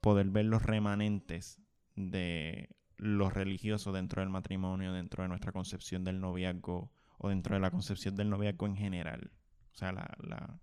poder 0.00 0.30
ver 0.30 0.46
los 0.46 0.62
remanentes 0.62 1.60
de 1.96 2.68
lo 2.96 3.30
religioso 3.30 3.92
dentro 3.92 4.20
del 4.20 4.30
matrimonio, 4.30 4.92
dentro 4.92 5.22
de 5.22 5.28
nuestra 5.28 5.52
concepción 5.52 6.04
del 6.04 6.20
noviazgo 6.20 6.92
o 7.18 7.28
dentro 7.28 7.54
de 7.54 7.60
la 7.60 7.70
concepción 7.70 8.14
del 8.14 8.28
noviazgo 8.28 8.66
en 8.66 8.76
general. 8.76 9.30
O 9.72 9.76
sea, 9.76 9.92
la, 9.92 10.60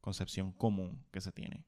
concepción 0.00 0.52
común 0.52 1.04
que 1.10 1.20
se 1.20 1.30
tiene 1.30 1.66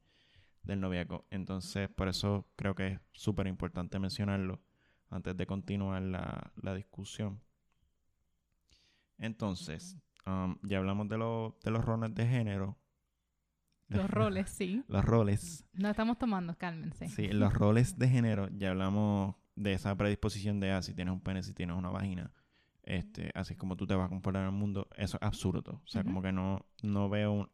del 0.63 0.79
noviazgo. 0.79 1.27
Entonces, 1.29 1.87
por 1.87 2.07
eso 2.07 2.47
creo 2.55 2.73
que 2.73 2.87
es 2.87 2.99
súper 3.11 3.45
importante 3.45 3.99
mencionarlo 3.99 4.59
antes 5.11 5.37
de 5.37 5.45
continuar 5.45 6.01
la, 6.01 6.73
discusión. 6.75 7.41
Entonces, 9.19 9.97
um, 10.25 10.57
ya 10.63 10.79
hablamos 10.79 11.09
de, 11.09 11.17
de 11.17 11.71
los 11.71 11.85
roles 11.85 12.15
de 12.15 12.25
género. 12.25 12.79
Los 14.01 14.09
roles, 14.09 14.49
sí. 14.49 14.83
los 14.87 15.05
roles. 15.05 15.65
No 15.73 15.89
estamos 15.89 16.17
tomando, 16.17 16.55
cálmense. 16.57 17.07
Sí, 17.09 17.27
los 17.27 17.53
roles 17.53 17.97
de 17.97 18.09
género, 18.09 18.49
ya 18.49 18.71
hablamos 18.71 19.35
de 19.55 19.73
esa 19.73 19.95
predisposición 19.95 20.59
de, 20.59 20.71
ah, 20.71 20.81
si 20.81 20.93
tienes 20.93 21.13
un 21.13 21.21
pene, 21.21 21.43
si 21.43 21.53
tienes 21.53 21.75
una 21.75 21.89
vagina, 21.89 22.31
este, 22.83 23.31
así 23.33 23.55
como 23.55 23.75
tú 23.75 23.87
te 23.87 23.95
vas 23.95 24.07
a 24.07 24.09
comportar 24.09 24.41
en 24.41 24.49
el 24.49 24.53
mundo, 24.53 24.87
eso 24.97 25.17
es 25.17 25.23
absurdo. 25.23 25.81
O 25.83 25.87
sea, 25.87 26.03
como 26.03 26.21
que 26.21 26.31
no, 26.31 26.65
no 26.81 27.09
veo, 27.09 27.51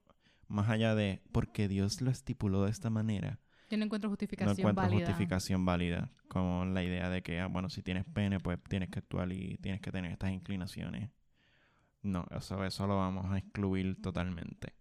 más 0.47 0.69
allá 0.69 0.95
de, 0.95 1.21
porque 1.31 1.67
Dios 1.67 2.01
lo 2.01 2.09
estipuló 2.09 2.63
de 2.63 2.71
esta 2.71 2.89
manera. 2.89 3.39
Yo 3.69 3.77
no 3.77 3.85
encuentro 3.85 4.09
justificación 4.09 4.55
válida. 4.55 4.73
No 4.73 4.81
encuentro 4.81 5.07
justificación 5.07 5.65
válida. 5.65 6.11
Como 6.27 6.65
la 6.65 6.83
idea 6.83 7.09
de 7.09 7.21
que, 7.21 7.39
ah, 7.39 7.47
bueno, 7.47 7.69
si 7.69 7.83
tienes 7.83 8.05
pene, 8.05 8.39
pues 8.39 8.59
tienes 8.67 8.89
que 8.89 8.99
actuar 8.99 9.31
y 9.31 9.57
tienes 9.57 9.81
que 9.81 9.91
tener 9.91 10.11
estas 10.11 10.31
inclinaciones. 10.31 11.11
No, 12.01 12.25
eso, 12.31 12.63
eso 12.63 12.87
lo 12.87 12.97
vamos 12.97 13.25
a 13.31 13.37
excluir 13.37 14.01
totalmente. 14.01 14.73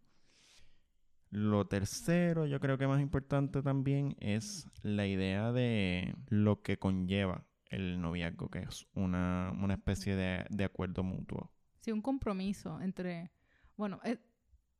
Lo 1.31 1.67
tercero, 1.67 2.47
yo 2.47 2.59
creo 2.59 2.79
que 2.79 2.87
más 2.87 3.01
importante 3.01 3.63
también 3.63 4.17
es 4.19 4.67
la 4.83 5.07
idea 5.07 5.53
de 5.53 6.15
lo 6.29 6.63
que 6.63 6.79
conlleva 6.79 7.45
el 7.67 8.01
noviazgo, 8.01 8.49
que 8.49 8.61
es 8.61 8.87
una, 8.95 9.53
especie 9.71 10.17
de, 10.17 10.65
acuerdo 10.65 11.03
mutuo. 11.03 11.51
Sí, 11.81 11.93
un 11.93 12.01
compromiso 12.01 12.81
entre, 12.81 13.31
bueno, 13.77 14.01
eh, 14.05 14.19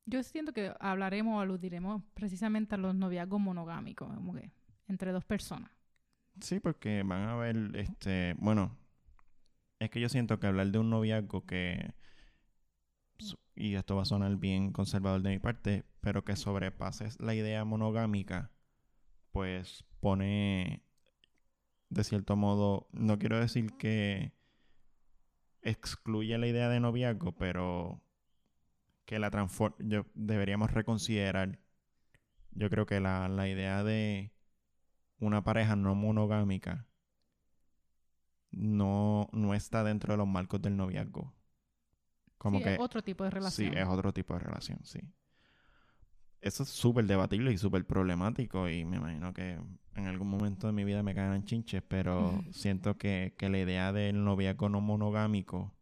yo 0.07 0.23
siento 0.23 0.55
que 0.55 0.73
hablaremos 0.81 1.37
o 1.37 1.41
aludiremos 1.41 2.03
precisamente 2.15 2.77
a 2.77 2.79
los 2.79 2.95
noviazgos 2.95 3.41
monogámicos, 3.41 4.09
como 4.15 4.35
que 4.35 4.51
entre 4.87 5.13
dos 5.13 5.27
personas. 5.27 5.71
Sí, 6.41 6.61
porque 6.61 7.03
van 7.03 7.29
a 7.29 7.37
ver, 7.37 7.73
este, 7.75 8.35
bueno, 8.39 8.75
es 9.79 9.91
que 9.91 10.01
yo 10.01 10.09
siento 10.09 10.41
que 10.41 10.47
hablar 10.47 10.69
de 10.69 10.79
un 10.79 10.89
noviazgo 10.89 11.45
que 11.45 11.93
y 13.59 13.75
esto 13.75 13.97
va 13.97 14.03
a 14.03 14.07
sonar 14.07 14.37
bien 14.37 14.73
conservador 14.73 15.21
de 15.21 15.31
mi 15.31 15.39
parte, 15.39 15.85
pero 16.09 16.25
que 16.25 16.37
sobrepases 16.37 17.21
la 17.21 17.35
idea 17.35 17.67
monogámica, 17.67 18.51
pues 19.31 19.85
pone, 20.01 20.83
de 21.91 22.03
cierto 22.03 22.35
modo, 22.35 22.89
no 22.93 23.19
quiero 23.19 23.39
decir 23.39 23.77
que 23.77 24.33
excluye 25.61 26.39
la 26.39 26.47
idea 26.47 26.71
de 26.71 26.81
noviazgo, 26.81 27.33
pero 27.33 28.01
que 29.05 29.19
la 29.19 29.29
transforma, 29.29 29.77
yo 29.81 30.07
deberíamos 30.15 30.71
reconsiderar. 30.73 31.59
Yo 32.53 32.71
creo 32.71 32.87
que 32.87 33.01
la, 33.01 33.29
la 33.29 33.47
idea 33.47 33.85
de 33.85 34.33
una 35.19 35.45
pareja 35.45 35.77
no 35.77 35.95
monogámica 35.95 36.87
no, 38.51 39.29
no 39.35 39.53
está 39.53 39.85
dentro 39.85 40.15
de 40.15 40.17
los 40.17 40.27
marcos 40.27 40.63
del 40.63 40.75
noviazgo. 40.75 41.35
Como 42.39 42.61
Sí, 42.61 42.65
que 42.65 42.75
es 42.77 42.81
otro 42.81 43.03
tipo 43.03 43.25
de 43.25 43.31
relación. 43.31 43.73
Sí, 43.73 43.79
es 43.79 43.87
otro 43.87 44.15
tipo 44.15 44.33
de 44.33 44.41
relación, 44.41 44.79
sí. 44.85 45.01
Eso 46.41 46.63
es 46.63 46.69
súper 46.69 47.07
debatible 47.07 47.53
y 47.53 47.59
súper 47.59 47.85
problemático 47.85 48.69
y 48.69 48.85
me 48.85 48.97
imagino 48.99 49.33
que 49.35 49.59
en 49.95 50.07
algún 50.07 50.29
momento 50.29 50.69
de 50.69 50.73
mi 50.73 50.85
vida 50.85 51.03
me 51.03 51.15
caerán 51.15 51.45
chinches, 51.45 51.83
pero 51.83 52.41
siento 52.53 52.97
que, 52.97 53.35
que 53.37 53.49
la 53.49 53.59
idea 53.59 53.93
del 53.93 54.23
noviazgo 54.25 54.69
no 54.69 54.81
monogámico 54.81 55.75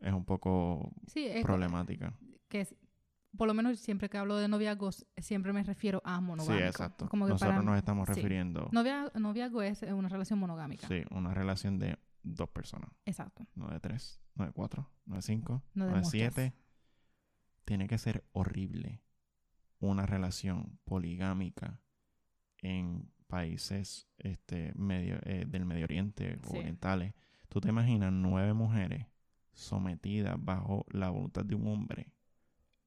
es 0.00 0.12
un 0.12 0.24
poco 0.24 0.92
Sí, 1.06 1.26
es 1.26 1.44
problemática. 1.44 2.14
que 2.48 2.62
es, 2.62 2.74
por 3.36 3.46
lo 3.46 3.52
menos 3.54 3.78
siempre 3.78 4.08
que 4.08 4.16
hablo 4.18 4.36
de 4.36 4.48
noviazgos, 4.48 5.06
siempre 5.18 5.52
me 5.52 5.62
refiero 5.62 6.00
a 6.04 6.20
monogámico. 6.22 6.62
Sí, 6.62 6.66
exacto. 6.66 7.08
Como 7.10 7.26
que 7.26 7.32
Nosotros 7.32 7.54
para- 7.56 7.62
nos 7.64 7.76
estamos 7.76 8.08
sí. 8.08 8.14
refiriendo, 8.14 8.68
Novia- 8.72 9.12
noviazgo 9.14 9.60
es 9.62 9.82
una 9.82 10.08
relación 10.08 10.38
monogámica. 10.38 10.88
sí, 10.88 11.02
una 11.10 11.34
relación 11.34 11.78
de 11.78 11.98
dos 12.22 12.48
personas, 12.48 12.88
Exacto. 13.04 13.46
no 13.54 13.68
de 13.68 13.80
tres, 13.80 14.20
no 14.34 14.46
de 14.46 14.52
cuatro, 14.52 14.88
no 15.04 15.16
de 15.16 15.22
cinco, 15.22 15.62
No 15.74 15.90
no 15.90 15.96
de 15.96 16.04
siete. 16.04 16.54
Tiene 17.64 17.86
que 17.86 17.96
ser 17.98 18.24
horrible 18.32 19.02
una 19.90 20.06
relación 20.06 20.78
poligámica 20.84 21.80
en 22.58 23.10
países 23.26 24.08
este, 24.18 24.72
medio, 24.74 25.18
eh, 25.24 25.44
del 25.48 25.64
Medio 25.64 25.84
Oriente 25.84 26.38
Sí. 26.44 26.58
orientales. 26.58 27.14
¿Tú 27.48 27.60
te 27.60 27.68
imaginas 27.68 28.12
nueve 28.12 28.52
mujeres 28.54 29.06
sometidas 29.52 30.36
bajo 30.38 30.86
la 30.90 31.10
voluntad 31.10 31.44
de 31.44 31.54
un 31.54 31.66
hombre? 31.66 32.12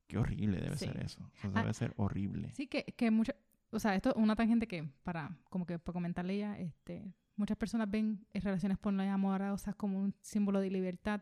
Qué 0.08 0.18
horrible 0.18 0.58
debe 0.60 0.78
Sí. 0.78 0.86
ser 0.86 0.98
eso. 1.04 1.30
Eso 1.36 1.52
Ah, 1.56 1.62
debe 1.62 1.74
ser 1.74 1.94
horrible. 1.98 2.52
Sí, 2.54 2.68
que, 2.68 2.84
que 2.84 3.12
muchas, 3.12 3.36
o 3.72 3.80
sea, 3.80 3.96
esto 3.96 4.10
es 4.12 4.16
una 4.16 4.36
tangente 4.36 4.68
que, 4.68 4.84
para, 5.04 5.36
como 5.50 5.66
que 5.66 5.80
para 5.80 5.94
comentarle 5.94 6.38
ya, 6.38 6.58
este, 6.60 7.12
muchas 7.36 7.58
personas 7.58 7.90
ven 7.90 8.25
eh, 8.34 8.40
relaciones 8.40 8.78
poliamorosas 8.78 9.75
como 9.75 10.00
un 10.00 10.14
símbolo 10.22 10.60
de 10.62 10.70
libertad 10.70 11.22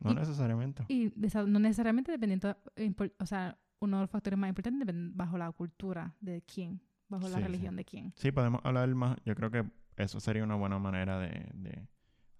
No 0.00 0.12
y- 0.12 0.14
necesariamente. 0.14 0.84
y 0.88 1.12
no 1.46 1.58
necesariamente 1.58 2.10
dependiendo, 2.10 2.56
eh, 2.76 2.92
o 3.18 3.26
sea, 3.26 3.58
uno 3.80 3.96
de 3.98 4.02
los 4.04 4.10
factores 4.10 4.38
más 4.38 4.48
importantes 4.48 4.86
bajo 5.14 5.36
la 5.38 5.50
cultura 5.52 6.14
de 6.20 6.42
quién, 6.42 6.80
bajo 7.08 7.24
la 7.28 7.36
Sí, 7.36 7.42
sí. 7.42 7.46
religión 7.46 7.76
de 7.76 7.84
quién. 7.84 8.12
Sí, 8.16 8.30
podemos 8.32 8.60
hablar 8.64 8.88
más. 8.94 9.16
Yo 9.24 9.34
creo 9.34 9.50
que 9.50 9.64
eso 9.96 10.20
sería 10.20 10.44
una 10.44 10.54
buena 10.54 10.78
manera 10.78 11.18
de, 11.18 11.50
de 11.54 11.88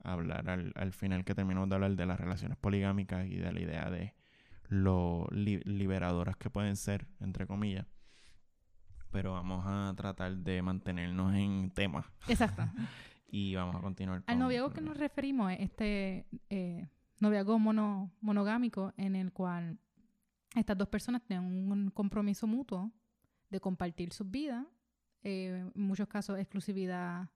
hablar 0.05 0.49
al, 0.49 0.73
al 0.77 0.93
final 0.93 1.25
que 1.25 1.35
terminamos 1.35 1.69
de 1.69 1.75
hablar 1.75 1.97
de 1.97 2.07
las 2.07 2.19
relaciones 2.21 2.57
poligámicas 2.59 3.27
y 3.27 3.37
de 3.37 3.53
la 3.53 3.61
idea 3.61 3.91
de 3.91 4.15
lo 4.69 5.27
li- 5.33 5.61
liberadoras 5.65 6.37
que 6.37 6.49
pueden 6.51 6.77
ser, 6.77 7.07
entre 7.21 7.47
comillas. 7.47 7.87
Pero 9.11 9.33
vamos 9.33 9.65
a 9.67 9.93
tratar 9.97 10.37
de 10.37 10.63
mantenernos 10.63 11.35
en 11.35 11.71
tema 11.73 12.05
Exacto. 12.29 12.63
y 13.29 13.55
vamos 13.57 13.75
a 13.77 13.81
continuar 13.81 14.23
Al 14.27 14.39
noviazgo 14.39 14.71
que 14.71 14.81
nos 14.81 14.97
referimos 14.97 15.51
es 15.53 15.61
este 15.61 16.27
eh, 16.49 16.87
noviazgo 17.19 17.59
mono, 17.59 18.13
monogámico 18.21 18.93
en 18.97 19.17
el 19.17 19.33
cual 19.33 19.79
estas 20.55 20.77
dos 20.77 20.89
personas 20.89 21.23
tienen 21.23 21.47
un 21.71 21.91
compromiso 21.91 22.47
mutuo 22.47 22.91
de 23.51 23.61
compartir 23.61 24.13
sus 24.13 24.31
vidas, 24.31 24.67
eh, 25.23 25.71
en 25.75 25.83
muchos 25.83 26.09
casos 26.09 26.39
exclusividad, 26.39 27.29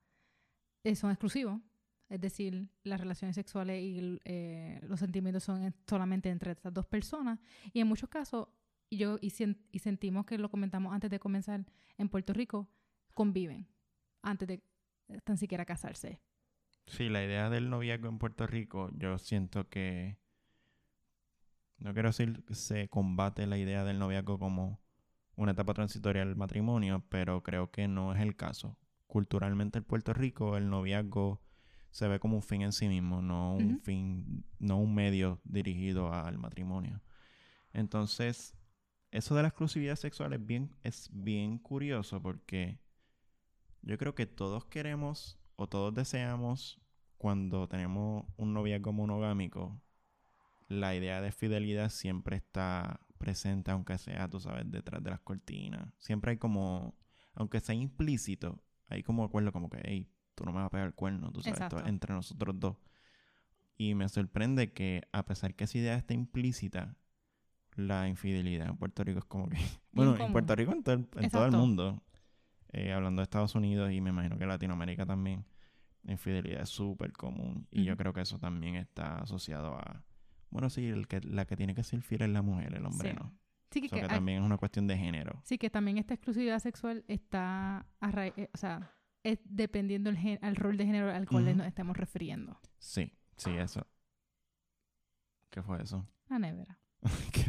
eh, 0.84 0.94
son 0.96 1.10
exclusivos, 1.10 1.60
es 2.08 2.20
decir, 2.20 2.68
las 2.82 3.00
relaciones 3.00 3.34
sexuales 3.34 3.82
y 3.82 4.18
eh, 4.24 4.80
los 4.82 5.00
sentimientos 5.00 5.42
son 5.44 5.62
en- 5.62 5.74
solamente 5.88 6.28
entre 6.30 6.52
estas 6.52 6.72
dos 6.72 6.86
personas. 6.86 7.38
Y 7.72 7.80
en 7.80 7.86
muchos 7.88 8.08
casos, 8.08 8.48
yo 8.90 9.18
y, 9.20 9.30
sien- 9.30 9.58
y 9.72 9.78
sentimos 9.80 10.24
que 10.26 10.38
lo 10.38 10.50
comentamos 10.50 10.92
antes 10.92 11.10
de 11.10 11.18
comenzar, 11.18 11.64
en 11.98 12.08
Puerto 12.08 12.32
Rico 12.32 12.68
conviven 13.14 13.66
antes 14.22 14.46
de 14.48 14.62
tan 15.24 15.36
siquiera 15.36 15.64
casarse. 15.64 16.20
Sí, 16.86 17.08
la 17.08 17.24
idea 17.24 17.48
del 17.50 17.70
noviazgo 17.70 18.08
en 18.08 18.18
Puerto 18.18 18.46
Rico, 18.46 18.90
yo 18.96 19.18
siento 19.18 19.68
que 19.68 20.18
no 21.78 21.92
quiero 21.92 22.08
decir 22.08 22.44
que 22.44 22.54
se 22.54 22.88
combate 22.88 23.46
la 23.46 23.58
idea 23.58 23.84
del 23.84 23.98
noviazgo 23.98 24.38
como 24.38 24.80
una 25.36 25.52
etapa 25.52 25.74
transitoria 25.74 26.22
al 26.22 26.36
matrimonio, 26.36 27.04
pero 27.08 27.42
creo 27.42 27.70
que 27.70 27.88
no 27.88 28.14
es 28.14 28.20
el 28.20 28.36
caso. 28.36 28.78
Culturalmente 29.06 29.78
en 29.78 29.84
Puerto 29.84 30.12
Rico 30.12 30.56
el 30.56 30.70
noviazgo 30.70 31.42
se 31.90 32.08
ve 32.08 32.18
como 32.18 32.36
un 32.36 32.42
fin 32.42 32.62
en 32.62 32.72
sí 32.72 32.88
mismo, 32.88 33.22
no 33.22 33.54
un 33.54 33.80
fin, 33.80 34.44
no 34.58 34.78
un 34.78 34.94
medio 34.94 35.40
dirigido 35.44 36.12
al 36.12 36.38
matrimonio. 36.38 37.00
Entonces, 37.72 38.56
eso 39.10 39.36
de 39.36 39.42
la 39.42 39.48
exclusividad 39.48 39.96
sexual 39.96 40.32
es 40.32 40.44
bien, 40.44 40.74
es 40.82 41.08
bien 41.12 41.58
curioso 41.58 42.20
porque 42.20 42.80
yo 43.82 43.96
creo 43.96 44.14
que 44.14 44.26
todos 44.26 44.64
queremos 44.64 45.38
o 45.54 45.68
todos 45.68 45.94
deseamos 45.94 46.80
cuando 47.16 47.68
tenemos 47.68 48.26
un 48.36 48.54
noviazgo 48.54 48.92
monogámico, 48.92 49.80
la 50.68 50.94
idea 50.94 51.20
de 51.20 51.32
fidelidad 51.32 51.90
siempre 51.90 52.36
está 52.36 53.00
presente, 53.18 53.70
aunque 53.70 53.98
sea, 53.98 54.28
tú 54.28 54.40
sabes, 54.40 54.70
detrás 54.70 55.02
de 55.02 55.10
las 55.10 55.20
cortinas. 55.20 55.92
Siempre 55.98 56.32
hay 56.32 56.36
como, 56.38 56.94
aunque 57.34 57.60
sea 57.60 57.74
implícito, 57.74 58.62
hay 58.88 59.02
como 59.02 59.24
acuerdo 59.24 59.52
como 59.52 59.70
que, 59.70 59.80
hey, 59.84 60.10
tú 60.34 60.44
no 60.44 60.52
me 60.52 60.58
vas 60.58 60.66
a 60.66 60.70
pegar 60.70 60.86
el 60.86 60.94
cuerno, 60.94 61.32
tú 61.32 61.42
sabes, 61.42 61.60
esto 61.60 61.78
es 61.78 61.86
entre 61.86 62.14
nosotros 62.14 62.58
dos. 62.58 62.76
Y 63.76 63.94
me 63.94 64.08
sorprende 64.08 64.72
que 64.72 65.02
a 65.12 65.24
pesar 65.24 65.54
que 65.54 65.64
esa 65.64 65.78
idea 65.78 65.96
está 65.96 66.14
implícita, 66.14 66.96
la 67.76 68.08
infidelidad 68.08 68.68
en 68.68 68.76
Puerto 68.76 69.02
Rico 69.02 69.18
es 69.18 69.24
como 69.24 69.48
que... 69.48 69.56
bueno, 69.92 70.16
en. 70.16 70.32
Puerto 70.32 70.54
Rico, 70.54 70.72
en 70.72 70.82
todo 70.82 70.94
el, 70.94 71.00
en 71.00 71.06
todo 71.08 71.20
el 71.20 71.26
Exacto. 71.26 71.58
mundo, 71.58 72.02
eh, 72.72 72.92
hablando 72.92 73.20
de 73.20 73.24
Estados 73.24 73.54
Unidos 73.54 73.90
y 73.92 74.00
me 74.00 74.10
imagino 74.10 74.38
que 74.38 74.46
Latinoamérica 74.46 75.06
también, 75.06 75.44
la 76.02 76.12
infidelidad 76.12 76.62
es 76.62 76.68
súper 76.68 77.12
común. 77.12 77.66
Y 77.70 77.84
yo 77.84 77.96
creo 77.96 78.12
que 78.12 78.20
eso 78.20 78.38
también 78.38 78.76
está 78.76 79.18
asociado 79.18 79.74
a... 79.74 80.04
Bueno, 80.54 80.70
sí, 80.70 80.86
el 80.86 81.06
que, 81.08 81.20
la 81.20 81.44
que 81.46 81.56
tiene 81.56 81.74
que 81.74 81.82
ser 81.82 82.00
fiel 82.00 82.22
es 82.22 82.28
la 82.30 82.40
mujer, 82.40 82.72
el 82.74 82.86
hombre 82.86 83.10
Sí. 83.10 83.16
no. 83.20 83.30
Sí 83.72 83.80
que, 83.80 83.86
Eso 83.88 83.96
que 83.96 84.00
que 84.02 84.06
hay- 84.06 84.14
también 84.16 84.38
es 84.38 84.46
una 84.46 84.56
cuestión 84.56 84.86
de 84.86 84.96
género. 84.96 85.40
sí 85.44 85.58
que 85.58 85.68
también 85.68 85.98
esta 85.98 86.14
exclusividad 86.14 86.60
sexual 86.60 87.04
está 87.08 87.84
a 88.00 88.10
ra- 88.12 88.28
eh, 88.28 88.48
o 88.54 88.56
sea, 88.56 88.92
es 89.24 89.40
dependiendo 89.44 90.10
el 90.10 90.16
gen- 90.16 90.38
al 90.42 90.54
rol 90.56 90.76
de 90.76 90.86
género 90.86 91.10
al 91.10 91.26
cual 91.28 91.56
nos 91.56 91.66
estamos 91.66 91.96
refiriendo. 91.96 92.58
Sí, 92.78 93.12
sí, 93.36 93.50
eso. 93.50 93.84
¿Qué 95.50 95.60
fue 95.62 95.82
eso? 95.82 96.06
La 96.28 96.38
nevera. 96.38 96.78
Qué 97.32 97.44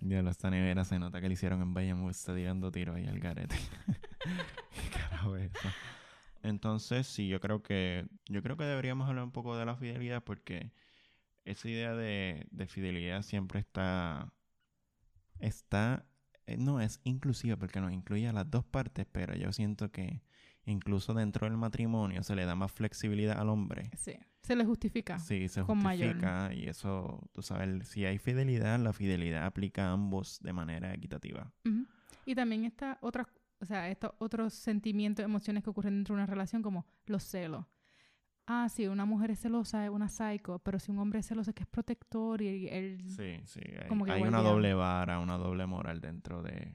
Diablo, 0.00 0.30
esta 0.30 0.48
nevera 0.50 0.84
se 0.84 0.98
nota 0.98 1.20
que 1.20 1.28
le 1.28 1.34
hicieron 1.34 1.60
en 1.60 1.74
Bayamón. 1.74 2.10
Está 2.10 2.34
tirando 2.34 2.72
tiro 2.72 2.94
ahí 2.94 3.06
al 3.06 3.20
garete. 3.20 3.56
¿Qué 4.72 4.88
carajo 4.98 5.36
es 5.36 5.54
eso? 5.54 5.68
Entonces, 6.42 7.06
sí, 7.06 7.28
yo 7.28 7.40
creo 7.40 7.62
que 7.62 8.06
yo 8.28 8.42
creo 8.42 8.56
que 8.56 8.64
deberíamos 8.64 9.08
hablar 9.08 9.24
un 9.24 9.32
poco 9.32 9.56
de 9.56 9.66
la 9.66 9.76
fidelidad 9.76 10.22
porque 10.24 10.72
esa 11.44 11.68
idea 11.68 11.94
de, 11.94 12.46
de 12.50 12.66
fidelidad 12.66 13.22
siempre 13.22 13.60
está 13.60 14.32
está 15.38 16.06
eh, 16.46 16.56
no 16.58 16.80
es 16.80 17.00
inclusiva 17.04 17.56
porque 17.56 17.80
nos 17.80 17.92
incluye 17.92 18.28
a 18.28 18.32
las 18.32 18.50
dos 18.50 18.64
partes, 18.64 19.06
pero 19.10 19.34
yo 19.34 19.52
siento 19.52 19.90
que 19.90 20.22
incluso 20.66 21.14
dentro 21.14 21.46
del 21.46 21.56
matrimonio 21.56 22.22
se 22.22 22.34
le 22.34 22.44
da 22.44 22.54
más 22.54 22.72
flexibilidad 22.72 23.38
al 23.38 23.48
hombre. 23.48 23.90
Sí. 23.96 24.14
Se 24.42 24.54
le 24.56 24.64
justifica. 24.64 25.18
Sí, 25.18 25.48
se 25.48 25.62
con 25.62 25.78
mayor. 25.82 26.08
justifica 26.08 26.52
y 26.52 26.66
eso, 26.68 27.30
tú 27.32 27.40
sabes, 27.40 27.88
si 27.88 28.04
hay 28.04 28.18
fidelidad, 28.18 28.78
la 28.78 28.92
fidelidad 28.92 29.46
aplica 29.46 29.88
a 29.88 29.92
ambos 29.92 30.38
de 30.42 30.52
manera 30.52 30.92
equitativa. 30.92 31.50
Y 32.26 32.34
también 32.34 32.64
está 32.66 32.98
otras, 33.00 33.26
o 33.60 33.64
sea, 33.64 33.88
estos 33.88 34.12
otros 34.18 34.52
sentimientos, 34.52 35.24
emociones 35.24 35.64
que 35.64 35.70
ocurren 35.70 35.94
dentro 35.94 36.14
de 36.14 36.22
una 36.22 36.26
relación 36.26 36.60
como 36.60 36.86
los 37.06 37.22
celos. 37.22 37.64
Ah, 38.46 38.68
sí, 38.68 38.86
una 38.86 39.06
mujer 39.06 39.30
es 39.30 39.40
celosa, 39.40 39.84
es 39.84 39.90
una 39.90 40.08
psycho, 40.08 40.58
pero 40.58 40.78
si 40.78 40.90
un 40.90 40.98
hombre 40.98 41.20
es 41.20 41.26
celoso 41.26 41.50
es 41.50 41.54
que 41.54 41.62
es 41.62 41.68
protector 41.68 42.42
y 42.42 42.68
él... 42.68 43.02
Sí, 43.08 43.40
sí, 43.44 43.60
hay, 43.80 43.88
Como 43.88 44.04
que 44.04 44.12
hay 44.12 44.22
una 44.22 44.42
doble 44.42 44.74
vara, 44.74 45.18
una 45.18 45.38
doble 45.38 45.66
moral 45.66 46.00
dentro 46.00 46.42
de... 46.42 46.74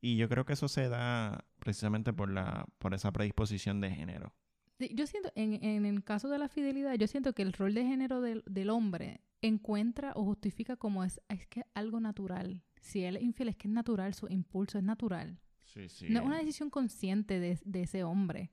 Y 0.00 0.16
yo 0.16 0.28
creo 0.28 0.44
que 0.44 0.54
eso 0.54 0.68
se 0.68 0.88
da 0.88 1.44
precisamente 1.58 2.12
por, 2.12 2.30
la, 2.30 2.66
por 2.78 2.94
esa 2.94 3.12
predisposición 3.12 3.80
de 3.80 3.90
género. 3.90 4.32
Sí, 4.78 4.90
Yo 4.94 5.06
siento, 5.06 5.30
en, 5.36 5.62
en 5.62 5.86
el 5.86 6.02
caso 6.02 6.28
de 6.28 6.38
la 6.38 6.48
fidelidad, 6.48 6.94
yo 6.94 7.06
siento 7.06 7.34
que 7.34 7.42
el 7.42 7.52
rol 7.52 7.74
de 7.74 7.84
género 7.84 8.20
del, 8.20 8.42
del 8.46 8.70
hombre 8.70 9.20
encuentra 9.42 10.12
o 10.16 10.24
justifica 10.24 10.76
como 10.76 11.04
es, 11.04 11.20
es 11.28 11.46
que 11.46 11.64
algo 11.74 12.00
natural. 12.00 12.62
Si 12.80 13.04
él 13.04 13.16
es 13.16 13.22
infiel, 13.22 13.50
es 13.50 13.56
que 13.56 13.68
es 13.68 13.74
natural, 13.74 14.14
su 14.14 14.26
impulso 14.28 14.78
es 14.78 14.84
natural. 14.84 15.38
Sí, 15.66 15.88
sí. 15.88 16.06
No 16.08 16.20
es 16.20 16.26
una 16.26 16.38
decisión 16.38 16.70
consciente 16.70 17.38
de, 17.38 17.58
de 17.64 17.82
ese 17.82 18.02
hombre. 18.02 18.50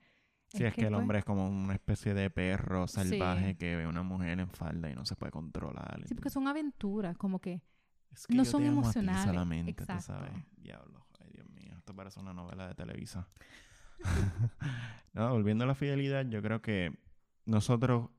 Sí, 0.51 0.63
es 0.65 0.74
que, 0.74 0.82
el 0.82 0.88
pues, 0.89 1.00
hombre 1.01 1.20
es 1.20 1.25
como 1.25 1.48
una 1.48 1.74
especie 1.74 2.13
de 2.13 2.29
perro 2.32 2.88
salvaje 2.88 3.50
Sí. 3.51 3.56
que 3.56 3.75
ve 3.75 3.84
a 3.84 3.88
una 3.89 4.01
mujer 4.03 4.39
en 4.39 4.50
falda 4.50 4.89
y 4.89 4.96
no 4.96 5.06
se 5.06 5.15
puede 5.15 5.32
controlar. 5.32 6.01
Sí, 6.08 6.15
porque 6.15 6.29
son 6.32 6.48
aventuras, 6.48 7.18
como 7.18 7.39
que 7.39 7.62
Es 8.12 8.25
que 8.25 8.36
no 8.36 8.44
son 8.46 8.63
emocionales. 8.63 9.25
solamente, 9.25 9.72
Exacto. 9.72 10.01
sabes. 10.03 10.32
Diablo, 10.58 11.06
ay 11.20 11.29
Dios 11.34 11.48
mío, 11.50 11.75
esto 11.77 11.96
parece 11.96 12.20
una 12.20 12.34
novela 12.34 12.68
de 12.68 12.74
Televisa. 12.74 13.27
no, 15.13 15.29
volviendo 15.32 15.63
a 15.65 15.68
la 15.68 15.75
fidelidad, 15.75 16.25
yo 16.27 16.41
creo 16.41 16.62
que 16.62 16.98
nosotros 17.46 18.10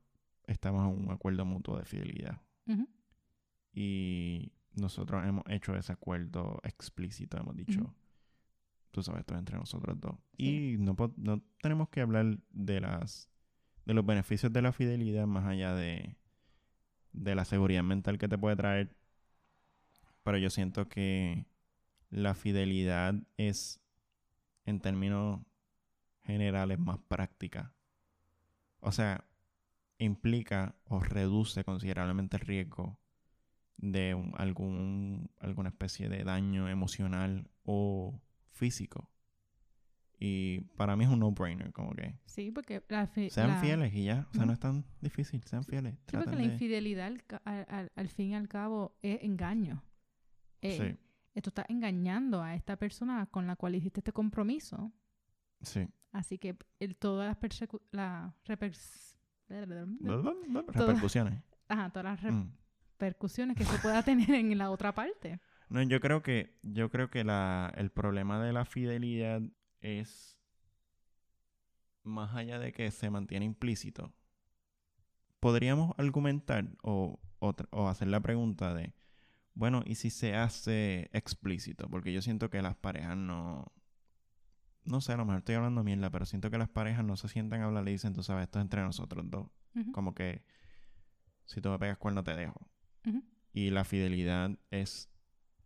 estamos 0.47 0.83
en 0.93 1.05
un 1.07 1.11
acuerdo 1.13 1.45
mutuo 1.45 1.79
de 1.79 1.85
fidelidad. 1.85 2.41
Y 3.73 4.53
nosotros 4.75 5.25
hemos 5.27 5.45
hecho 5.49 5.75
ese 5.77 5.93
acuerdo 5.93 6.61
explícito, 6.65 7.39
hemos 7.39 7.57
dicho. 7.57 7.95
Tú 8.91 9.03
sabes, 9.03 9.21
esto 9.21 9.35
es 9.35 9.41
entre 9.41 9.57
nosotros 9.59 10.01
dos. 10.01 10.17
Sí. 10.39 10.75
Y 10.75 10.77
no, 10.79 10.97
no 11.17 11.43
tenemos 11.61 11.89
que 11.89 12.01
hablar 12.01 12.39
de 12.51 12.81
las 12.81 13.29
de 13.87 13.95
los 13.95 14.07
beneficios 14.07 14.53
de 14.53 14.63
la 14.63 14.73
fidelidad 14.73 15.27
más 15.27 15.47
allá 15.47 15.75
de, 15.75 16.17
de 17.13 17.35
la 17.35 17.45
seguridad 17.45 17.83
mental 17.85 18.19
que 18.19 18.29
te 18.29 18.39
puede 18.39 18.57
traer. 18.57 18.97
Pero 20.23 20.39
yo 20.39 20.51
siento 20.51 20.89
que 20.89 21.47
la 22.11 22.35
fidelidad 22.35 23.15
es, 23.37 23.81
en 24.67 24.81
términos 24.81 25.41
generales, 26.25 26.79
más 26.79 26.99
práctica. 27.09 27.75
O 28.81 28.93
sea, 28.93 29.25
implica 29.99 30.77
o 30.87 31.01
reduce 31.01 31.65
considerablemente 31.65 32.37
el 32.39 32.43
riesgo 32.47 32.99
de 33.79 34.15
un- 34.15 34.35
algún, 34.39 35.31
alguna 35.41 35.71
especie 35.71 36.09
de 36.09 36.25
daño 36.25 36.69
emocional 36.69 37.51
o 37.65 38.21
físico. 38.51 39.11
Y 40.23 40.61
para 40.77 40.97
mí 40.97 41.05
es 41.05 41.11
un 41.11 41.19
no-brainer, 41.21 41.73
como 41.73 41.95
que 41.95 42.15
Sí, 42.27 42.51
porque 42.51 42.83
la, 42.89 43.07
sean 43.31 43.49
la- 43.51 43.61
fieles 43.61 43.95
y 43.95 44.05
ya. 44.05 44.27
O 44.31 44.35
sea, 44.35 44.45
no 44.45 44.53
es 44.53 44.61
tan 44.61 44.85
difícil, 45.01 45.43
sean 45.45 45.65
fieles. 45.65 45.95
Sí, 46.09 46.17
porque 46.17 46.33
la 46.33 46.37
de... 46.37 46.45
infidelidad 46.45 47.11
al, 47.45 47.91
al, 47.95 48.09
fin 48.09 48.29
y 48.31 48.35
al 48.35 48.47
cabo 48.49 48.99
es 49.03 49.23
engaño. 49.23 49.83
Eh, 50.61 50.99
Sí, 51.33 51.41
Tú 51.43 51.49
estás 51.49 51.65
engañando 51.71 52.43
a 52.43 52.55
esta 52.55 52.77
persona 52.77 53.25
con 53.27 53.47
la 53.47 53.57
cual 53.57 53.75
hiciste 53.77 54.01
este 54.01 54.13
compromiso. 54.13 54.93
sí. 55.63 55.89
Así 56.13 56.39
que 56.39 56.59
el, 56.81 56.97
todas 56.97 57.29
las 57.29 57.39
persecu- 57.39 57.81
la 57.93 58.35
repers- 58.45 59.17
Repercusiones. 59.49 61.43
Ajá, 61.69 61.91
todas 61.91 62.21
las 62.21 62.33
Mm. 62.33 62.51
repercusiones 62.99 63.57
que 63.57 63.65
se 63.65 63.79
pueda 63.79 64.03
tener 64.03 64.31
en 64.33 64.57
la 64.59 64.71
otra 64.71 64.93
parte. 64.95 65.41
No, 65.71 65.81
yo 65.83 66.01
creo 66.01 66.21
que, 66.23 66.59
yo 66.63 66.91
creo 66.91 67.11
que 67.11 67.23
la, 67.23 67.73
el 67.77 67.91
problema 67.91 68.43
de 68.43 68.53
la 68.53 68.65
fidelidad 68.65 69.41
es 69.81 70.37
más 72.03 72.35
allá 72.35 72.59
de 72.59 72.73
que 72.73 72.91
se 72.91 73.09
mantiene 73.09 73.45
implícito. 73.45 74.13
Podríamos 75.39 75.95
argumentar 75.97 76.69
o, 76.83 77.21
o, 77.39 77.89
hacer 77.89 78.09
la 78.09 78.21
pregunta 78.21 78.75
de, 78.75 78.95
bueno, 79.55 79.83
¿y 79.87 79.95
si 79.95 80.11
se 80.11 80.35
hace 80.35 81.09
explícito? 81.13 81.89
Porque 81.89 82.13
yo 82.13 82.21
siento 82.21 82.51
que 82.51 82.63
las 82.63 82.77
parejas 82.77 83.17
no... 83.17 83.73
No 84.85 85.01
sé, 85.01 85.13
a 85.13 85.17
lo 85.19 85.25
mejor 85.25 85.39
estoy 85.39 85.55
hablando 85.55 85.85
mierda, 85.85 86.11
pero 86.11 86.27
siento 86.27 86.51
que 86.51 86.59
las 86.59 86.69
parejas 86.69 87.05
no 87.05 87.17
se 87.17 87.29
sientan 87.29 87.61
a 87.61 87.67
hablar 87.67 87.87
y 87.89 87.93
dicen, 87.93 88.13
tú 88.13 88.23
sabes, 88.25 88.45
esto 88.45 88.59
es 88.59 88.65
entre 88.65 88.83
nosotros 88.83 89.25
dos. 89.31 89.47
Como 89.93 90.15
que 90.15 90.43
si 91.45 91.61
tú 91.61 91.69
me 91.69 91.79
pegas 91.79 91.99
cuerno 91.99 92.25
te 92.25 92.35
dejo. 92.35 92.67
Y 93.53 93.71
la 93.71 93.85
fidelidad 93.85 94.59
es 94.71 95.11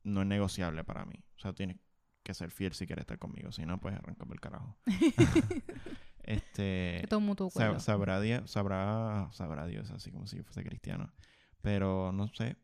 no 0.04 0.20
es 0.22 0.26
negociable 0.28 0.84
para 0.84 1.04
mí. 1.04 1.16
O 1.36 1.40
sea, 1.40 1.52
tienes 1.52 1.76
que 2.22 2.32
ser 2.34 2.50
fiel 2.50 2.72
si 2.72 2.86
quieres 2.86 3.02
estar 3.02 3.18
conmigo. 3.18 3.50
Si 3.52 3.66
no, 3.66 3.78
pues 3.80 3.94
arranca 3.94 4.24
el 4.30 4.40
carajo. 4.40 4.76
este 6.22 6.98
Que 7.02 7.06
todo 7.08 7.20
mutuo 7.20 7.50
sa- 7.50 7.64
acuerdo. 7.64 7.80
sabrá, 7.80 8.20
Dia- 8.20 8.46
sabrá 8.46 9.28
sabrá 9.32 9.66
Dios 9.66 9.90
así 9.90 10.10
como 10.10 10.26
si 10.26 10.42
fuese 10.42 10.62
cristiano. 10.64 11.12
Pero 11.60 12.12
no 12.12 12.28
sé. 12.28 12.56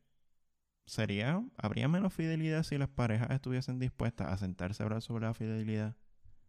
Sería 0.87 1.45
habría 1.57 1.87
menos 1.89 2.13
fidelidad 2.13 2.63
si 2.65 2.77
las 2.77 2.89
parejas 2.89 3.31
estuviesen 3.31 3.79
dispuestas 3.79 4.29
a 4.29 4.37
sentarse 4.39 4.83
a 4.83 4.87
hablar 4.87 5.03
sobre 5.03 5.25
la 5.27 5.35
fidelidad. 5.35 5.97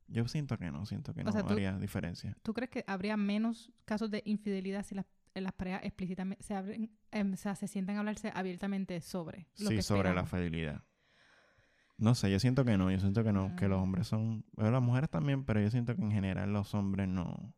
Yo 0.07 0.27
siento 0.27 0.57
que 0.57 0.71
no, 0.71 0.85
siento 0.85 1.13
que 1.13 1.21
O 1.21 1.25
no 1.25 1.31
sea, 1.31 1.41
haría 1.41 1.77
diferencia. 1.77 2.35
¿Tú 2.41 2.53
crees 2.53 2.69
que 2.69 2.83
habría 2.87 3.15
menos 3.17 3.71
casos 3.85 4.09
de 4.11 4.21
infidelidad 4.25 4.83
si 4.83 4.95
las, 4.95 5.05
las 5.35 5.53
parejas 5.53 5.81
explícitamente 5.83 6.43
se, 6.43 6.53
abren, 6.55 6.91
em, 7.11 7.33
o 7.33 7.37
sea, 7.37 7.55
se 7.55 7.67
sientan 7.67 7.95
a 7.95 7.99
hablarse 7.99 8.31
abiertamente 8.35 8.99
sobre 9.01 9.47
lo 9.59 9.69
sí, 9.69 9.75
que 9.77 9.81
sobre 9.83 10.13
la 10.13 10.25
fidelidad. 10.25 10.83
No 11.97 12.15
sé, 12.15 12.31
yo 12.31 12.39
siento 12.39 12.65
que 12.65 12.77
no, 12.77 12.89
yo 12.91 12.99
siento 12.99 13.23
que 13.23 13.31
no, 13.31 13.55
que 13.55 13.67
los 13.67 13.79
Mm. 13.79 13.83
hombres 13.83 14.07
son, 14.07 14.43
bueno, 14.53 14.71
las 14.71 14.81
mujeres 14.81 15.09
también, 15.09 15.45
pero 15.45 15.61
yo 15.61 15.69
siento 15.69 15.95
que 15.95 16.01
en 16.01 16.11
general 16.11 16.51
los 16.51 16.73
hombres 16.73 17.07
no. 17.07 17.53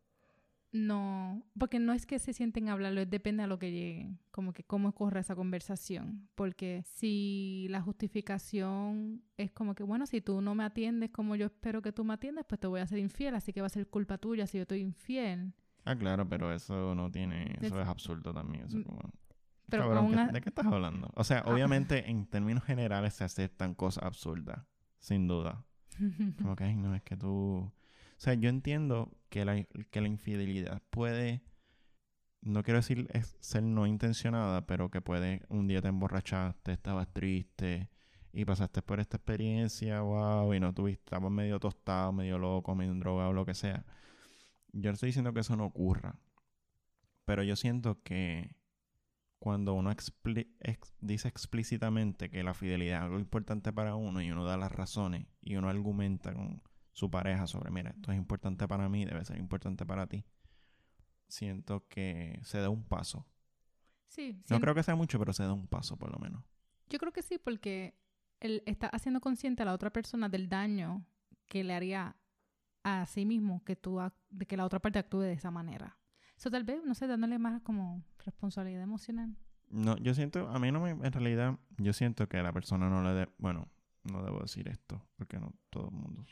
No, 0.73 1.43
porque 1.57 1.77
no 1.77 1.93
es 1.93 2.07
que 2.07 2.17
se 2.17 2.33
sienten 2.33 2.67
a 2.67 2.71
hablarlo, 2.73 3.05
depende 3.05 3.43
a 3.43 3.47
lo 3.47 3.59
que 3.59 3.71
lleguen, 3.71 4.17
como 4.31 4.53
que 4.53 4.63
cómo 4.63 4.91
corre 4.95 5.19
esa 5.19 5.35
conversación. 5.35 6.27
Porque 6.33 6.81
si 6.83 7.67
la 7.69 7.79
justificación 7.81 9.21
es 9.37 9.51
como 9.51 9.75
que, 9.75 9.83
bueno, 9.83 10.07
si 10.07 10.19
tú 10.19 10.41
no 10.41 10.55
me 10.55 10.63
atiendes 10.63 11.11
como 11.11 11.35
yo 11.35 11.45
espero 11.45 11.83
que 11.83 11.91
tú 11.91 12.03
me 12.03 12.15
atiendas, 12.15 12.45
pues 12.49 12.59
te 12.59 12.65
voy 12.67 12.81
a 12.81 12.87
ser 12.87 12.97
infiel, 12.97 13.35
así 13.35 13.53
que 13.53 13.61
va 13.61 13.67
a 13.67 13.69
ser 13.69 13.87
culpa 13.87 14.17
tuya 14.17 14.47
si 14.47 14.57
yo 14.57 14.63
estoy 14.63 14.79
infiel. 14.79 15.53
Ah, 15.85 15.95
claro, 15.95 16.27
pero 16.29 16.53
eso 16.53 16.95
no 16.95 17.11
tiene, 17.11 17.57
eso 17.61 17.75
Es- 17.79 17.83
es 17.83 17.87
absurdo 17.87 18.33
también. 18.33 18.65
Eso 18.65 18.77
Mm, 18.77 18.83
como, 18.83 18.99
Pero 19.69 19.83
cabrón, 19.83 19.97
aún 20.05 20.13
¿qué- 20.13 20.19
a- 20.19 20.27
¿de 20.27 20.41
qué 20.41 20.49
estás 20.49 20.65
hablando? 20.65 21.09
O 21.15 21.23
sea, 21.23 21.39
Ah. 21.45 21.51
obviamente 21.51 22.09
en 22.09 22.25
términos 22.25 22.63
generales 22.63 23.13
se 23.15 23.23
aceptan 23.23 23.73
cosas 23.75 24.03
absurdas, 24.03 24.65
sin 24.99 25.27
duda. 25.27 25.65
Como 26.53 26.55
que, 26.55 26.63
ay, 26.65 26.75
no, 26.75 26.95
es 26.95 27.01
que 27.03 27.17
tú... 27.17 27.71
O 27.71 27.71
sea, 28.17 28.33
yo 28.35 28.49
entiendo 28.49 29.11
que 29.29 29.43
la, 29.45 29.63
que 29.63 30.01
la 30.01 30.07
infidelidad 30.07 30.81
puede, 30.89 31.43
no 32.41 32.63
quiero 32.63 32.79
decir 32.79 33.07
es 33.13 33.35
ser 33.39 33.63
no 33.63 33.85
intencionada, 33.87 34.65
pero 34.65 34.89
que 34.89 35.01
puede, 35.01 35.41
un 35.49 35.67
día 35.67 35.81
te 35.81 35.87
emborrachaste, 35.89 36.71
estabas 36.73 37.07
triste 37.11 37.89
y 38.31 38.45
pasaste 38.45 38.81
por 38.81 38.99
esta 38.99 39.17
experiencia, 39.17 40.01
wow, 40.01 40.53
y 40.53 40.59
no 40.59 40.73
tuviste, 40.73 41.03
estabas 41.03 41.31
medio 41.31 41.59
tostado, 41.59 42.11
medio 42.13 42.37
loco, 42.37 42.73
medio 42.75 42.93
drogado, 42.95 43.33
lo 43.33 43.45
que 43.45 43.53
sea. 43.53 43.85
Yo 44.73 44.89
no 44.89 44.93
estoy 44.93 45.07
diciendo 45.07 45.33
que 45.33 45.39
eso 45.41 45.55
no 45.55 45.65
ocurra, 45.65 46.19
pero 47.25 47.43
yo 47.43 47.55
siento 47.55 48.01
que 48.03 48.55
cuando 49.39 49.73
uno 49.73 49.91
expli- 49.91 50.53
ex- 50.61 50.93
dice 50.99 51.27
explícitamente 51.27 52.29
que 52.29 52.43
la 52.43 52.53
fidelidad 52.53 52.97
es 52.99 53.03
algo 53.03 53.19
importante 53.19 53.71
para 53.73 53.95
uno 53.95 54.21
y 54.21 54.31
uno 54.31 54.45
da 54.45 54.57
las 54.57 54.71
razones 54.71 55.27
y 55.41 55.55
uno 55.55 55.69
argumenta 55.69 56.33
con 56.33 56.61
su 56.91 57.09
pareja 57.11 57.45
sobre, 57.47 57.71
mira, 57.71 57.91
esto 57.91 58.11
es 58.11 58.17
importante 58.17 58.67
para 58.67 58.87
mí, 58.89 59.05
debe 59.05 59.23
ser 59.25 59.37
importante 59.37 59.85
para 59.85 60.07
ti, 60.07 60.23
siento 61.27 61.87
que 61.87 62.39
se 62.43 62.59
da 62.59 62.69
un 62.69 62.83
paso. 62.83 63.25
sí, 64.07 64.41
No 64.49 64.59
creo 64.59 64.75
que 64.75 64.83
sea 64.83 64.95
mucho, 64.95 65.19
pero 65.19 65.33
se 65.33 65.43
da 65.43 65.53
un 65.53 65.67
paso 65.67 65.97
por 65.97 66.11
lo 66.11 66.19
menos. 66.19 66.43
yo 66.89 66.99
creo 66.99 67.11
que 67.11 67.21
sí, 67.23 67.37
porque 67.37 67.95
él 68.39 68.61
está 68.65 68.87
haciendo 68.87 69.19
consciente 69.21 69.63
a 69.63 69.65
la 69.65 69.73
otra 69.73 69.91
persona 69.91 70.29
del 70.29 70.47
daño 70.49 71.05
que 71.47 71.63
le 71.63 71.73
haría 71.73 72.15
a 72.83 73.05
sí 73.05 73.25
mismo 73.25 73.63
que 73.63 73.75
tú 73.75 73.99
de 74.29 74.45
que 74.45 74.57
la 74.57 74.65
otra 74.65 74.79
parte 74.79 74.99
actúe 74.99 75.19
de 75.21 75.33
esa 75.33 75.51
manera. 75.51 75.97
Eso 76.37 76.49
tal 76.51 76.63
vez, 76.63 76.83
no 76.83 76.93
sé, 76.95 77.07
dándole 77.07 77.39
más 77.39 77.61
como 77.61 78.03
responsabilidad 78.25 78.83
emocional. 78.83 79.35
No, 79.69 79.97
yo 79.97 80.13
siento, 80.13 80.47
a 80.49 80.59
mí 80.59 80.71
no 80.71 80.81
me, 80.81 80.91
en 80.91 81.11
realidad, 81.11 81.57
yo 81.77 81.93
siento 81.93 82.27
que 82.27 82.37
a 82.37 82.43
la 82.43 82.51
persona 82.51 82.89
no 82.89 83.01
le 83.03 83.13
de, 83.13 83.29
bueno, 83.37 83.69
no 84.03 84.23
debo 84.23 84.41
decir 84.41 84.67
esto, 84.67 85.01
porque 85.15 85.39
no 85.39 85.53
todo 85.69 85.89
el 85.89 85.95
mundo 85.95 86.25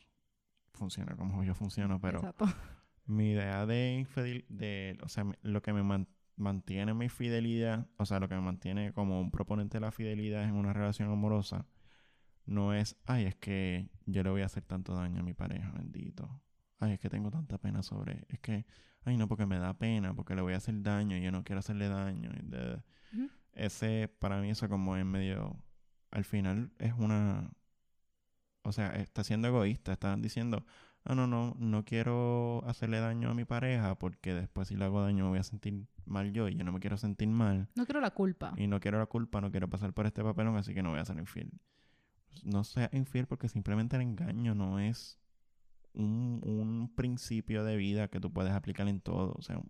funciona 0.73 1.15
como 1.15 1.43
yo 1.43 1.53
funciono, 1.55 1.99
pero 1.99 2.19
Exacto. 2.19 2.45
mi 3.05 3.31
idea 3.31 3.65
de 3.65 3.93
infidel, 3.93 4.45
de, 4.49 4.97
o 5.01 5.07
sea, 5.09 5.25
lo 5.41 5.61
que 5.61 5.73
me 5.73 5.83
man- 5.83 6.07
mantiene 6.35 6.93
mi 6.93 7.09
fidelidad, 7.09 7.87
o 7.97 8.05
sea, 8.05 8.19
lo 8.19 8.27
que 8.29 8.35
me 8.35 8.41
mantiene 8.41 8.93
como 8.93 9.19
un 9.19 9.31
proponente 9.31 9.77
de 9.77 9.81
la 9.81 9.91
fidelidad 9.91 10.43
en 10.43 10.55
una 10.55 10.73
relación 10.73 11.09
amorosa, 11.11 11.65
no 12.51 12.73
es, 12.73 12.95
ay, 13.05 13.25
es 13.25 13.35
que 13.35 13.89
yo 14.05 14.21
le 14.23 14.29
voy 14.29 14.41
a 14.41 14.45
hacer 14.45 14.63
tanto 14.63 14.93
daño 14.93 15.21
a 15.21 15.23
mi 15.23 15.33
pareja, 15.33 15.71
bendito. 15.71 16.41
Ay, 16.79 16.93
es 16.93 16.99
que 16.99 17.09
tengo 17.09 17.31
tanta 17.31 17.57
pena 17.57 17.81
sobre, 17.83 18.25
es 18.29 18.39
que, 18.39 18.65
ay, 19.05 19.17
no, 19.17 19.27
porque 19.27 19.45
me 19.45 19.57
da 19.59 19.73
pena, 19.77 20.13
porque 20.13 20.35
le 20.35 20.41
voy 20.41 20.53
a 20.53 20.57
hacer 20.57 20.81
daño 20.81 21.15
y 21.17 21.21
yo 21.21 21.31
no 21.31 21.43
quiero 21.43 21.59
hacerle 21.59 21.87
daño. 21.89 22.29
y 22.37 22.45
de- 22.49 22.83
Ujú. 23.13 23.29
Ese, 23.53 24.07
para 24.19 24.39
mí, 24.41 24.49
eso 24.49 24.69
como 24.69 24.95
es 24.97 25.05
medio, 25.05 25.57
al 26.11 26.23
final 26.23 26.71
es 26.79 26.93
una, 26.97 27.51
o 28.63 28.71
sea, 28.71 28.89
está 28.91 29.23
siendo 29.23 29.47
egoísta, 29.47 29.91
está 29.93 30.15
diciendo, 30.17 30.65
ah, 31.03 31.15
no, 31.15 31.27
no, 31.27 31.55
no 31.59 31.83
quiero 31.83 32.63
hacerle 32.65 32.99
daño 32.99 33.29
a 33.29 33.33
mi 33.33 33.43
pareja 33.45 33.97
porque 33.97 34.33
después 34.33 34.67
si 34.67 34.75
le 34.75 34.85
hago 34.85 35.01
daño 35.01 35.23
me 35.25 35.29
voy 35.31 35.39
a 35.39 35.43
sentir 35.43 35.87
mal 36.05 36.31
yo 36.31 36.47
y 36.47 36.55
yo 36.55 36.63
no 36.63 36.71
me 36.71 36.79
quiero 36.79 36.97
sentir 36.97 37.27
mal 37.27 37.69
No 37.75 37.85
quiero 37.85 38.01
la 38.01 38.11
culpa. 38.11 38.53
y 38.57 38.67
no 38.67 38.79
quiero 38.79 38.99
la 38.99 39.05
culpa, 39.07 39.41
no 39.41 39.51
quiero 39.51 39.67
pasar 39.69 39.93
por 39.93 40.05
este 40.05 40.23
papelón, 40.23 40.55
así 40.57 40.73
que 40.73 40.83
no 40.83 40.91
voy 40.91 40.99
a 40.99 41.05
ser 41.05 41.17
infiel. 41.17 41.51
No 42.43 42.63
sea 42.63 42.89
infiel 42.93 43.27
porque 43.27 43.49
simplemente 43.49 43.95
el 43.95 44.01
engaño 44.03 44.55
no 44.55 44.79
es 44.79 45.19
un, 45.93 46.41
un 46.43 46.93
principio 46.95 47.63
de 47.63 47.75
vida 47.77 48.07
que 48.09 48.19
tú 48.19 48.31
puedes 48.33 48.53
aplicar 48.53 48.87
en 48.87 49.01
todo. 49.01 49.33
O 49.37 49.41
sea, 49.41 49.61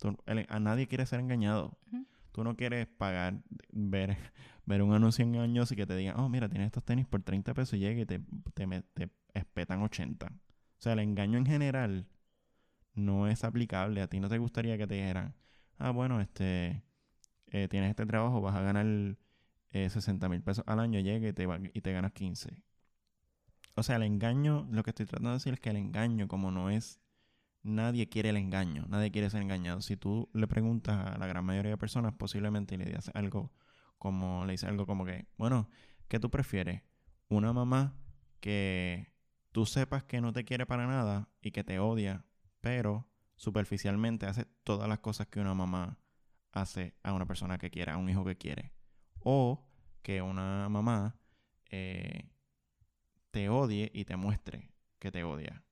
tú- 0.00 0.16
el- 0.26 0.46
a 0.48 0.60
nadie 0.60 0.86
quiere 0.88 1.06
ser 1.06 1.20
engañado. 1.20 1.78
Tú 2.32 2.44
no 2.44 2.56
quieres 2.56 2.86
pagar, 2.88 3.42
ver, 3.72 4.16
ver 4.66 4.82
un 4.82 4.92
anuncio 4.94 5.24
engañoso 5.24 5.74
y 5.74 5.76
que 5.76 5.86
te 5.86 5.96
digan, 5.96 6.18
oh, 6.18 6.28
mira, 6.28 6.48
tienes 6.48 6.66
estos 6.66 6.84
tenis 6.84 7.06
por 7.06 7.22
30 7.22 7.54
pesos 7.54 7.74
y 7.74 7.80
llega 7.80 8.02
y 8.02 8.06
te, 8.06 8.20
te, 8.54 8.66
te 8.94 9.10
espetan 9.34 9.82
80. 9.82 10.26
O 10.28 10.82
sea, 10.82 10.94
el 10.94 11.00
engaño 11.00 11.38
en 11.38 11.46
general 11.46 12.06
no 12.94 13.28
es 13.28 13.44
aplicable. 13.44 14.00
A 14.02 14.08
ti 14.08 14.20
no 14.20 14.28
te 14.28 14.38
gustaría 14.38 14.78
que 14.78 14.86
te 14.86 14.94
dijeran, 14.94 15.34
ah, 15.78 15.90
bueno, 15.90 16.20
este, 16.20 16.82
eh, 17.48 17.68
tienes 17.68 17.90
este 17.90 18.06
trabajo, 18.06 18.40
vas 18.40 18.56
a 18.56 18.62
ganar 18.62 19.16
eh, 19.74 19.90
60 19.90 20.30
mil 20.30 20.42
pesos 20.42 20.64
al 20.68 20.80
año, 20.80 21.00
llega 21.00 21.28
y 21.28 21.34
te, 21.34 21.46
va- 21.46 21.60
y 21.74 21.82
te 21.82 21.92
ganas 21.92 22.12
15. 22.14 22.62
O 23.76 23.82
sea, 23.82 23.96
el 23.96 24.02
engaño, 24.04 24.66
lo 24.70 24.82
que 24.82 24.90
estoy 24.90 25.06
tratando 25.06 25.30
de 25.30 25.36
decir 25.36 25.54
es 25.54 25.60
que 25.60 25.70
el 25.70 25.76
engaño, 25.76 26.28
como 26.28 26.50
no 26.50 26.70
es 26.70 27.00
nadie 27.64 28.08
quiere 28.10 28.30
el 28.30 28.36
engaño, 28.38 28.86
nadie 28.88 29.12
quiere 29.12 29.30
ser 29.30 29.42
engañado. 29.42 29.82
Si 29.82 29.96
tú 29.98 30.30
le 30.34 30.48
preguntas 30.48 31.14
a 31.16 31.18
la 31.18 31.28
gran 31.28 31.44
mayoría 31.46 31.72
de 31.72 31.78
personas, 31.78 32.14
posiblemente 32.14 32.78
le 32.78 32.86
dices 32.86 33.10
algo 33.14 33.52
como, 33.98 34.46
le 34.46 34.52
dices 34.54 34.70
algo 34.70 34.86
como 34.86 35.06
que, 35.06 35.28
bueno, 35.38 35.70
¿qué 36.08 36.20
tú 36.20 36.30
prefieres? 36.30 36.82
Una 37.30 37.52
mamá 37.54 37.96
que 38.40 39.12
tú 39.52 39.66
sepas 39.66 40.04
que 40.04 40.20
no 40.22 40.32
te 40.34 40.44
quiere 40.46 40.66
para 40.66 40.86
nada 40.88 41.30
y 41.42 41.52
que 41.52 41.64
te 41.64 41.80
odia, 41.80 42.26
pero 42.62 43.08
superficialmente 43.36 44.26
hace 44.26 44.46
todas 44.64 44.88
las 44.88 45.00
cosas 45.00 45.28
que 45.28 45.40
una 45.40 45.54
mamá 45.54 45.98
hace 46.52 46.96
a 47.04 47.14
una 47.14 47.26
persona 47.26 47.58
que 47.58 47.70
quiere, 47.70 47.92
a 47.92 47.98
un 47.98 48.10
hijo 48.10 48.24
que 48.26 48.36
quiere. 48.38 48.73
O 49.24 49.66
que 50.02 50.22
una 50.22 50.68
mamá 50.68 51.16
eh, 51.70 52.30
te 53.30 53.48
odie 53.48 53.90
y 53.92 54.04
te 54.04 54.16
muestre 54.16 54.70
que 55.00 55.10
te 55.10 55.24
odia. 55.24 55.64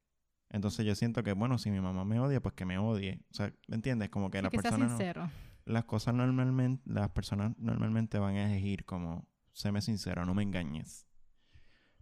Entonces 0.51 0.85
yo 0.85 0.95
siento 0.95 1.23
que, 1.23 1.33
bueno, 1.33 1.59
si 1.59 1.71
mi 1.71 1.81
mamá 1.81 2.05
me 2.05 2.19
odia, 2.19 2.41
pues 2.41 2.55
que 2.55 2.65
me 2.65 2.77
odie. 2.77 3.21
O 3.31 3.35
sea, 3.35 3.55
¿me 3.69 3.77
entiendes? 3.77 4.11
Como 4.11 4.31
que 4.31 4.43
la 4.43 4.51
persona... 4.51 4.89
sincero. 4.89 5.31
las 5.65 5.85
cosas 5.85 6.15
normalmente, 6.15 6.83
las 6.87 7.11
personas 7.11 7.57
normalmente 7.57 8.19
van 8.19 8.37
a 8.37 8.51
elegir 8.51 8.85
como, 8.85 9.27
séme 9.53 9.81
sincero, 9.81 10.27
no 10.27 10.35
me 10.35 10.43
engañes. 10.43 11.07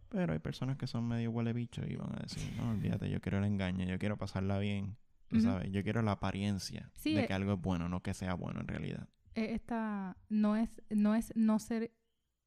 Pero 0.08 0.32
hay 0.32 0.40
personas 0.40 0.76
que 0.76 0.88
son 0.88 1.06
medio 1.06 1.30
huele 1.30 1.52
bicho 1.52 1.82
y 1.86 1.94
van 1.94 2.12
a 2.16 2.22
decir, 2.22 2.52
no, 2.56 2.70
olvídate, 2.70 3.08
yo 3.08 3.20
quiero 3.20 3.38
el 3.38 3.44
engaño, 3.44 3.86
yo 3.86 3.98
quiero 3.98 4.16
pasarla 4.16 4.58
bien. 4.58 4.96
Tú 5.28 5.40
sabes, 5.40 5.70
yo 5.70 5.84
quiero 5.84 6.02
la 6.02 6.12
apariencia 6.12 6.90
de 7.04 7.22
eh 7.22 7.26
que 7.28 7.32
algo 7.32 7.52
es 7.52 7.60
bueno, 7.60 7.88
no 7.88 8.02
que 8.02 8.14
sea 8.14 8.34
bueno 8.34 8.60
en 8.60 8.66
realidad. 8.66 9.08
Eh, 9.40 9.54
esta 9.54 10.18
no 10.28 10.54
es, 10.54 10.82
no 10.90 11.14
es 11.14 11.32
no 11.34 11.58
ser 11.58 11.92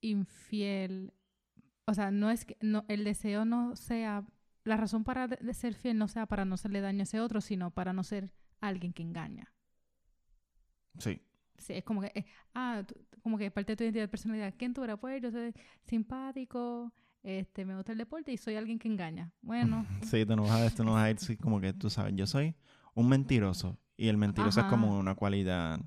infiel. 0.02 1.12
O 1.86 1.94
sea, 1.96 2.12
no 2.12 2.30
es 2.30 2.46
que 2.46 2.56
no, 2.62 2.86
el 2.88 3.04
deseo 3.04 3.46
no 3.46 3.76
sea 3.76 4.26
la 4.64 4.78
razón 4.78 5.04
para 5.04 5.28
de, 5.28 5.54
ser 5.54 5.74
fiel 5.74 5.98
no 5.98 6.08
sea 6.08 6.28
para 6.28 6.46
no 6.46 6.56
hacerle 6.56 6.82
daño 6.82 7.02
a 7.02 7.04
ese 7.04 7.20
otro, 7.20 7.42
sino 7.42 7.72
para 7.72 7.94
no 7.94 8.04
ser 8.04 8.32
alguien 8.62 8.94
que 8.94 9.02
engaña. 9.02 9.52
Sí. 11.00 11.20
Sí, 11.58 11.74
es 11.74 11.84
como 11.84 12.02
que, 12.02 12.12
eh, 12.14 12.26
ah, 12.54 12.84
como 13.22 13.38
que 13.38 13.50
parte 13.50 13.72
de 13.72 13.76
tu 13.78 13.84
identidad 13.84 14.04
de 14.04 14.10
personalidad. 14.10 14.54
¿Quién 14.58 14.74
tú 14.74 14.84
eres? 14.84 14.98
Pues 15.00 15.22
yo 15.22 15.32
soy 15.32 15.54
simpático, 15.84 16.94
este, 17.24 17.66
me 17.66 17.76
gusta 17.76 17.92
el 17.92 17.98
deporte 17.98 18.32
y 18.32 18.38
soy 18.38 18.56
alguien 18.56 18.78
que 18.78 18.88
engaña. 18.88 19.32
Bueno. 19.42 19.86
sí, 20.04 20.26
tú 20.26 20.36
no 20.36 20.44
vas 20.44 20.62
a, 20.62 20.76
tú 20.76 20.84
no 20.84 20.94
vas 20.94 21.06
a 21.06 21.10
ir 21.10 21.18
sí, 21.18 21.38
como 21.38 21.60
que 21.60 21.74
tú 21.74 21.90
sabes, 21.90 22.14
yo 22.16 22.28
soy 22.28 22.56
un 22.94 23.10
mentiroso. 23.10 23.80
Y 23.96 24.08
el 24.08 24.18
mentiroso 24.18 24.60
es 24.60 24.66
como 24.66 24.98
una 24.98 25.16
cualidad 25.16 25.80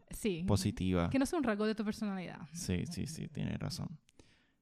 positiva. 0.46 1.10
Que 1.10 1.18
no 1.18 1.24
es 1.24 1.32
un 1.32 1.42
rasgo 1.42 1.66
de 1.66 1.74
tu 1.74 1.84
personalidad. 1.84 2.40
Sí, 2.52 2.84
sí, 2.86 3.06
sí, 3.06 3.28
tienes 3.28 3.58
razón. 3.58 3.98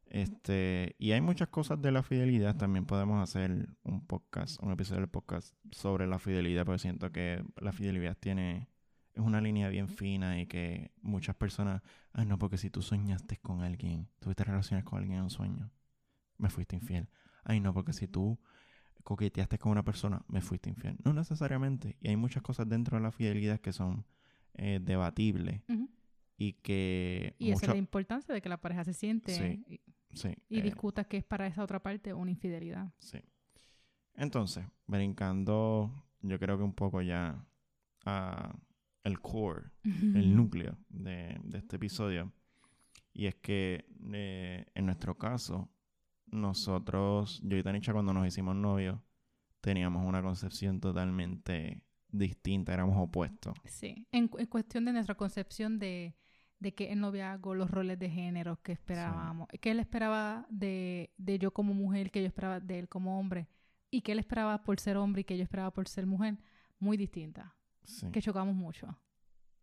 Este, 0.07 0.95
y 0.99 1.11
hay 1.11 1.21
muchas 1.21 1.49
cosas 1.49 1.83
de 1.83 1.91
la 1.91 2.05
fidelidad. 2.05 2.57
También 2.57 2.87
podemos 2.87 3.21
hacer 3.21 3.69
un 3.83 4.07
podcast, 4.07 4.63
un 4.63 4.71
episodio 4.71 5.01
del 5.01 5.11
podcast 5.11 5.55
sobre 5.73 6.07
la 6.07 6.21
fidelidad, 6.21 6.65
porque 6.65 6.79
siento 6.79 7.11
que 7.11 7.45
la 7.57 7.73
fidelidad 7.73 8.17
tiene, 8.17 8.69
es 9.13 9.21
una 9.21 9.41
línea 9.41 9.69
bien 9.69 9.89
fina 9.89 10.41
y 10.41 10.47
que 10.47 10.93
muchas 11.03 11.35
personas, 11.35 11.83
ay 12.13 12.27
no, 12.27 12.39
porque 12.39 12.59
si 12.59 12.71
tú 12.71 12.81
soñaste 12.81 13.39
con 13.39 13.63
alguien, 13.63 14.09
tuviste 14.21 14.45
relaciones 14.45 14.85
con 14.85 15.01
alguien 15.01 15.19
en 15.19 15.25
un 15.25 15.31
sueño, 15.31 15.73
me 16.39 16.49
fuiste 16.49 16.77
infiel. 16.77 17.09
Ay 17.43 17.59
no, 17.59 17.75
porque 17.75 17.93
si 17.93 18.07
tú 18.07 18.39
coqueteaste 19.03 19.59
con 19.59 19.73
una 19.73 19.83
persona, 19.83 20.23
me 20.29 20.41
fuiste 20.41 20.71
infiel. 20.71 20.97
No 21.05 21.13
necesariamente. 21.13 21.97
Y 22.01 22.09
hay 22.09 22.17
muchas 22.17 22.43
cosas 22.43 22.69
dentro 22.69 22.97
de 22.97 23.03
la 23.03 23.11
fidelidad 23.11 23.61
que 23.61 23.73
son 23.73 24.07
eh, 24.55 24.81
debatibles. 24.83 25.63
Y 26.37 26.55
que... 26.55 27.35
Y 27.39 27.51
esa 27.51 27.67
es 27.67 27.73
la 27.73 27.77
importancia 27.77 28.35
de 28.35 28.41
que 28.41 28.49
la 28.49 28.61
pareja 28.61 28.85
se 28.85 28.95
siente. 28.95 29.63
Y, 29.67 29.81
eh, 30.25 30.63
discuta 30.63 31.05
que 31.05 31.19
es 31.19 31.25
para 31.25 31.47
esa 31.47 31.63
otra 31.63 31.83
parte 31.83 32.15
una 32.15 32.31
infidelidad. 32.31 32.93
Sí. 32.99 33.19
Entonces, 34.15 34.65
brincando, 34.87 35.91
yo 36.21 36.39
creo 36.39 36.57
que 36.57 36.65
un 36.65 36.75
poco 36.75 37.03
ya 37.03 37.45
a 38.05 38.57
el 39.03 39.21
core, 39.21 39.71
el 39.85 40.35
núcleo 40.35 40.77
de, 40.89 41.41
este 41.53 41.77
episodio. 41.77 42.33
Y 43.13 43.27
es 43.27 43.37
que 43.37 43.87
eh, 44.13 44.67
en 44.75 44.87
nuestro 44.87 45.17
caso, 45.17 45.71
nosotros, 46.35 47.41
yo 47.45 47.57
y 47.57 47.63
Tanisha, 47.63 47.93
cuando 47.93 48.13
nos 48.13 48.27
hicimos 48.27 48.57
novios, 48.57 48.99
teníamos 49.61 50.07
una 50.07 50.23
concepción 50.23 50.81
totalmente 50.81 51.83
distinta, 52.09 52.75
éramos 52.75 52.97
opuestos. 52.99 53.57
Sí, 53.65 54.07
en 54.13 54.29
cuestión 54.29 54.85
de 54.85 54.93
nuestra 54.93 55.15
concepción 55.15 55.79
de, 55.79 56.15
de 56.59 56.75
que 56.75 56.93
el 56.93 57.01
noviazgo, 57.01 57.55
los 57.55 57.71
roles 57.71 57.99
de 57.99 58.11
género 58.11 58.61
que 58.63 58.73
esperábamos, 58.73 59.49
que 59.61 59.71
él 59.71 59.81
esperaba 59.81 60.47
de, 60.49 61.13
de, 61.17 61.39
yo 61.39 61.53
como 61.53 61.75
mujer, 61.75 62.11
que 62.11 62.21
yo 62.21 62.27
esperaba 62.27 62.61
de 62.61 62.79
él 62.79 62.89
como 62.89 63.19
hombre, 63.19 63.49
y 63.91 64.01
que 64.01 64.13
él 64.13 64.19
esperaba 64.19 64.63
por 64.65 64.81
ser 64.81 64.97
hombre 64.97 65.21
y 65.21 65.25
que 65.25 65.37
yo 65.37 65.43
esperaba 65.43 65.71
por 65.71 65.89
ser 65.89 66.07
mujer, 66.07 66.39
muy 66.79 66.97
distinta. 66.97 67.55
Que 68.13 68.23
chocamos 68.23 68.55
mucho. 68.55 68.99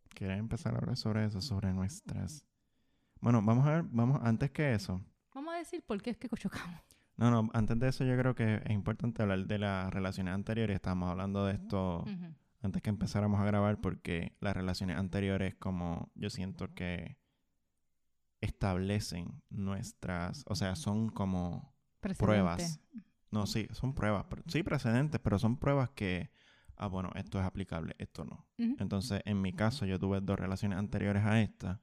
¿Quieres 0.09 0.37
empezar 0.37 0.75
a 0.75 0.77
hablar 0.77 0.95
sobre 0.95 1.25
eso, 1.25 1.41
sobre 1.41 1.73
nuestras... 1.73 2.45
Bueno, 3.19 3.41
vamos 3.41 3.65
a 3.65 3.71
ver, 3.71 3.83
vamos, 3.89 4.19
antes 4.23 4.51
que 4.51 4.73
eso. 4.73 5.01
Decir 5.61 5.83
por 5.83 6.01
qué 6.01 6.09
es 6.09 6.17
que 6.17 6.27
chocamos. 6.27 6.81
No, 7.17 7.29
no, 7.29 7.51
antes 7.53 7.77
de 7.77 7.87
eso 7.87 8.03
yo 8.03 8.17
creo 8.17 8.33
que 8.33 8.63
es 8.65 8.71
importante 8.71 9.21
hablar 9.21 9.45
de 9.45 9.59
las 9.59 9.93
relaciones 9.93 10.33
anteriores. 10.33 10.73
Estamos 10.73 11.07
hablando 11.07 11.45
de 11.45 11.53
esto 11.53 12.03
antes 12.63 12.81
que 12.81 12.89
empezáramos 12.89 13.39
a 13.39 13.45
grabar 13.45 13.79
porque 13.79 14.35
las 14.39 14.55
relaciones 14.55 14.97
anteriores 14.97 15.53
como 15.55 16.11
yo 16.15 16.31
siento 16.31 16.73
que 16.73 17.19
establecen 18.39 19.43
nuestras, 19.51 20.43
o 20.47 20.55
sea, 20.55 20.75
son 20.75 21.09
como 21.09 21.75
pruebas. 22.17 22.81
No, 23.29 23.45
sí, 23.45 23.67
son 23.71 23.93
pruebas, 23.93 24.25
sí 24.47 24.63
precedentes, 24.63 25.21
pero 25.21 25.37
son 25.37 25.57
pruebas 25.57 25.91
que, 25.91 26.31
ah, 26.75 26.87
bueno, 26.87 27.11
esto 27.13 27.39
es 27.39 27.45
aplicable, 27.45 27.95
esto 27.99 28.25
no. 28.25 28.47
Entonces, 28.57 29.21
en 29.25 29.39
mi 29.41 29.53
caso, 29.53 29.85
yo 29.85 29.99
tuve 29.99 30.21
dos 30.21 30.39
relaciones 30.39 30.79
anteriores 30.79 31.23
a 31.23 31.39
esta, 31.39 31.81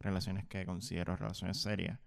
relaciones 0.00 0.46
que 0.46 0.66
considero 0.66 1.14
relaciones 1.14 1.62
serias. 1.62 2.00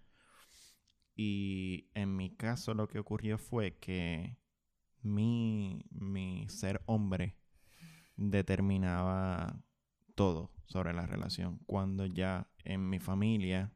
Y 1.20 1.90
en 1.96 2.16
mi 2.16 2.30
caso 2.30 2.76
lo 2.76 2.88
que 2.88 3.00
ocurrió 3.00 3.40
fue 3.40 3.80
que 3.80 4.38
mi, 5.02 5.84
mi 5.90 6.48
ser 6.48 6.84
hombre 6.86 7.36
determinaba 8.18 9.60
todo 10.14 10.52
sobre 10.66 10.94
la 10.94 11.08
relación. 11.08 11.58
Cuando 11.66 12.06
ya 12.06 12.48
en 12.64 12.88
mi 12.88 13.00
familia, 13.00 13.74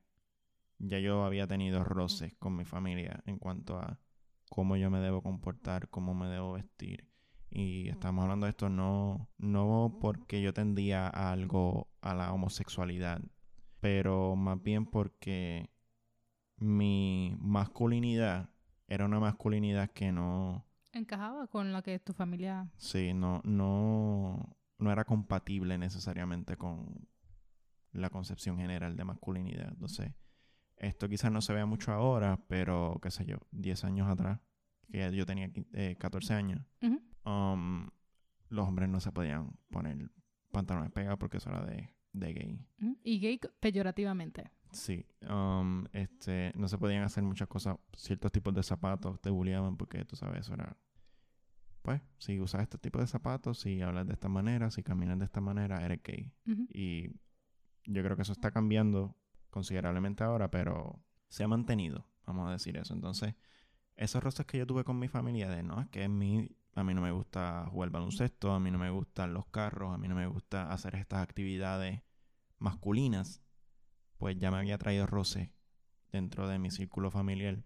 ya 0.78 1.00
yo 1.00 1.26
había 1.26 1.48
tenido 1.48 1.84
roces 1.84 2.36
con 2.36 2.56
mi 2.56 2.64
familia 2.64 3.24
en 3.26 3.40
cuanto 3.40 3.80
a 3.80 4.00
cómo 4.52 4.76
yo 4.78 4.92
me 4.92 5.00
debo 5.00 5.24
comportar, 5.24 5.90
cómo 5.90 6.14
me 6.14 6.28
debo 6.28 6.54
vestir. 6.54 7.08
Y 7.50 7.90
estamos 7.90 8.22
hablando 8.22 8.46
de 8.46 8.52
esto 8.52 8.70
no, 8.70 9.30
no 9.40 9.98
porque 10.00 10.44
yo 10.44 10.54
tendía 10.54 11.08
a 11.08 11.32
algo 11.32 11.90
a 12.02 12.14
la 12.14 12.32
homosexualidad, 12.34 13.20
pero 13.80 14.36
más 14.36 14.62
bien 14.62 14.86
porque 14.86 15.72
mi 16.62 17.36
masculinidad 17.40 18.50
era 18.88 19.06
una 19.06 19.20
masculinidad 19.20 19.90
que 19.90 20.12
no 20.12 20.66
encajaba 20.94 21.48
con 21.48 21.72
lo 21.74 21.82
que 21.82 22.00
tu 22.00 22.14
familia. 22.14 22.70
Sí, 22.78 23.14
no, 23.14 23.42
no, 23.44 24.58
no 24.78 24.92
era 24.92 25.06
compatible 25.06 25.78
necesariamente 25.78 26.58
con 26.58 27.08
la 27.94 28.10
concepción 28.10 28.58
general 28.58 28.96
de 28.96 29.04
masculinidad. 29.04 29.70
Entonces, 29.70 30.14
esto 30.78 31.10
quizás 31.10 31.32
no 31.32 31.42
se 31.42 31.54
vea 31.54 31.66
mucho 31.66 31.92
ahora, 31.92 32.40
pero 32.48 33.00
qué 33.02 33.12
sé 33.12 33.26
yo, 33.26 33.38
10 33.52 33.84
años 33.86 34.08
atrás, 34.08 34.40
que 34.92 35.12
yo 35.16 35.26
tenía 35.26 35.50
14 35.98 36.34
eh, 36.34 36.38
años, 36.38 36.62
um, 37.26 37.88
los 38.50 38.68
hombres 38.68 38.90
no 38.90 39.00
se 39.00 39.12
podían 39.12 39.58
poner 39.70 40.12
pantalones 40.52 40.92
pegados 40.92 41.18
porque 41.18 41.38
eso 41.38 41.50
era 41.50 41.66
de, 41.66 41.90
de 42.14 42.34
gay. 42.34 42.68
Y 43.04 43.20
gay 43.20 43.40
peyorativamente. 43.60 44.52
Sí, 44.72 45.06
um, 45.30 45.86
este, 45.92 46.54
no 46.56 46.68
se 46.68 46.78
podían 46.78 47.04
hacer 47.04 47.24
muchas 47.24 47.48
cosas, 47.48 47.78
ciertos 47.96 48.32
tipos 48.32 48.54
de 48.54 48.64
zapatos 48.64 49.20
te 49.20 49.30
bulliaban 49.30 49.76
porque 49.76 50.06
tú 50.06 50.16
sabes, 50.16 50.42
eso 50.42 50.54
era, 50.54 50.78
pues, 51.82 52.02
si 52.18 52.40
usas 52.40 52.62
este 52.62 52.78
tipo 52.78 53.00
de 53.00 53.08
zapatos, 53.08 53.60
si 53.60 53.82
hablas 53.82 54.08
de 54.08 54.14
esta 54.14 54.30
manera, 54.30 54.72
si 54.72 54.82
caminas 54.82 55.20
de 55.20 55.26
esta 55.26 55.42
manera, 55.42 55.84
eres 55.84 56.02
gay. 56.04 56.32
Y 56.70 57.10
yo 57.86 58.04
creo 58.04 58.16
que 58.16 58.22
eso 58.22 58.32
está 58.32 58.52
cambiando 58.52 59.18
considerablemente 59.50 60.24
ahora, 60.24 60.50
pero 60.50 61.04
se 61.28 61.44
ha 61.44 61.48
mantenido, 61.48 62.08
vamos 62.26 62.48
a 62.48 62.54
decir 62.54 62.78
eso. 62.78 62.94
Entonces, 62.94 63.36
esos 63.98 64.24
roces 64.24 64.46
que 64.46 64.58
yo 64.58 64.66
tuve 64.66 64.86
con 64.86 65.00
mi 65.00 65.10
familia 65.10 65.50
de, 65.50 65.64
no, 65.64 65.82
es 65.82 65.90
que 65.90 66.06
a 66.06 66.10
mí, 66.10 66.50
a 66.76 66.84
mí 66.84 66.94
no 66.94 67.02
me 67.02 67.12
gusta 67.12 67.68
jugar 67.70 67.90
baloncesto, 67.90 68.54
a 68.54 68.60
mí 68.60 68.72
no 68.72 68.78
me 68.78 68.90
gustan 68.90 69.34
los 69.34 69.48
carros, 69.48 69.94
a 69.94 69.98
mí 69.98 70.08
no 70.08 70.16
me 70.16 70.28
gusta 70.28 70.72
hacer 70.72 70.96
estas 70.96 71.22
actividades 71.22 72.02
masculinas 72.58 73.41
pues 74.22 74.38
ya 74.38 74.52
me 74.52 74.58
había 74.58 74.78
traído 74.78 75.08
roce 75.08 75.52
dentro 76.12 76.48
de 76.48 76.60
mi 76.60 76.70
círculo 76.70 77.10
familiar. 77.10 77.64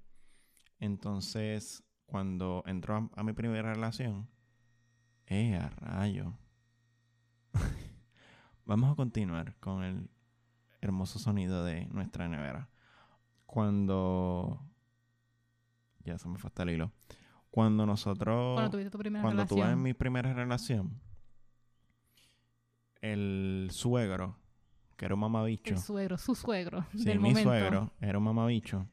Entonces, 0.79 1.83
cuando 2.05 2.63
entró 2.65 3.09
a, 3.13 3.23
mi 3.23 3.33
primera 3.33 3.73
relación, 3.73 4.29
¡eh, 5.25 5.57
a 5.57 5.67
rayo! 5.71 6.37
Vamos 8.65 8.89
a 8.89 8.95
continuar 8.95 9.57
con 9.59 9.83
el 9.83 10.09
hermoso 10.79 11.19
sonido 11.19 11.65
de 11.65 11.87
nuestra 11.87 12.29
nevera. 12.29 12.69
Cuando. 13.45 14.65
Ya 16.05 16.17
se 16.17 16.29
me 16.29 16.37
fue 16.37 16.47
hasta 16.47 16.63
el 16.63 16.69
hilo. 16.69 16.93
Cuando 17.51 17.85
nosotros. 17.85 18.53
Cuando 18.53 18.71
tuviste 18.71 18.91
tu 18.91 18.97
primera 18.97 19.21
cuando 19.23 19.45
tuve 19.45 19.75
mi 19.75 19.93
primera 19.93 20.33
relación, 20.33 21.01
el 23.01 23.67
suegro, 23.73 24.37
que 24.95 25.05
era 25.05 25.13
un 25.15 25.21
mamabicho. 25.21 25.73
El 25.73 25.79
suegro, 25.79 26.17
su 26.17 26.35
suegro. 26.35 26.85
Sí, 26.95 27.03
del 27.05 27.19
mi 27.19 27.29
momento. 27.29 27.49
suegro 27.49 27.91
era 28.01 28.17
un 28.17 28.23
mamabicho. 28.23 28.87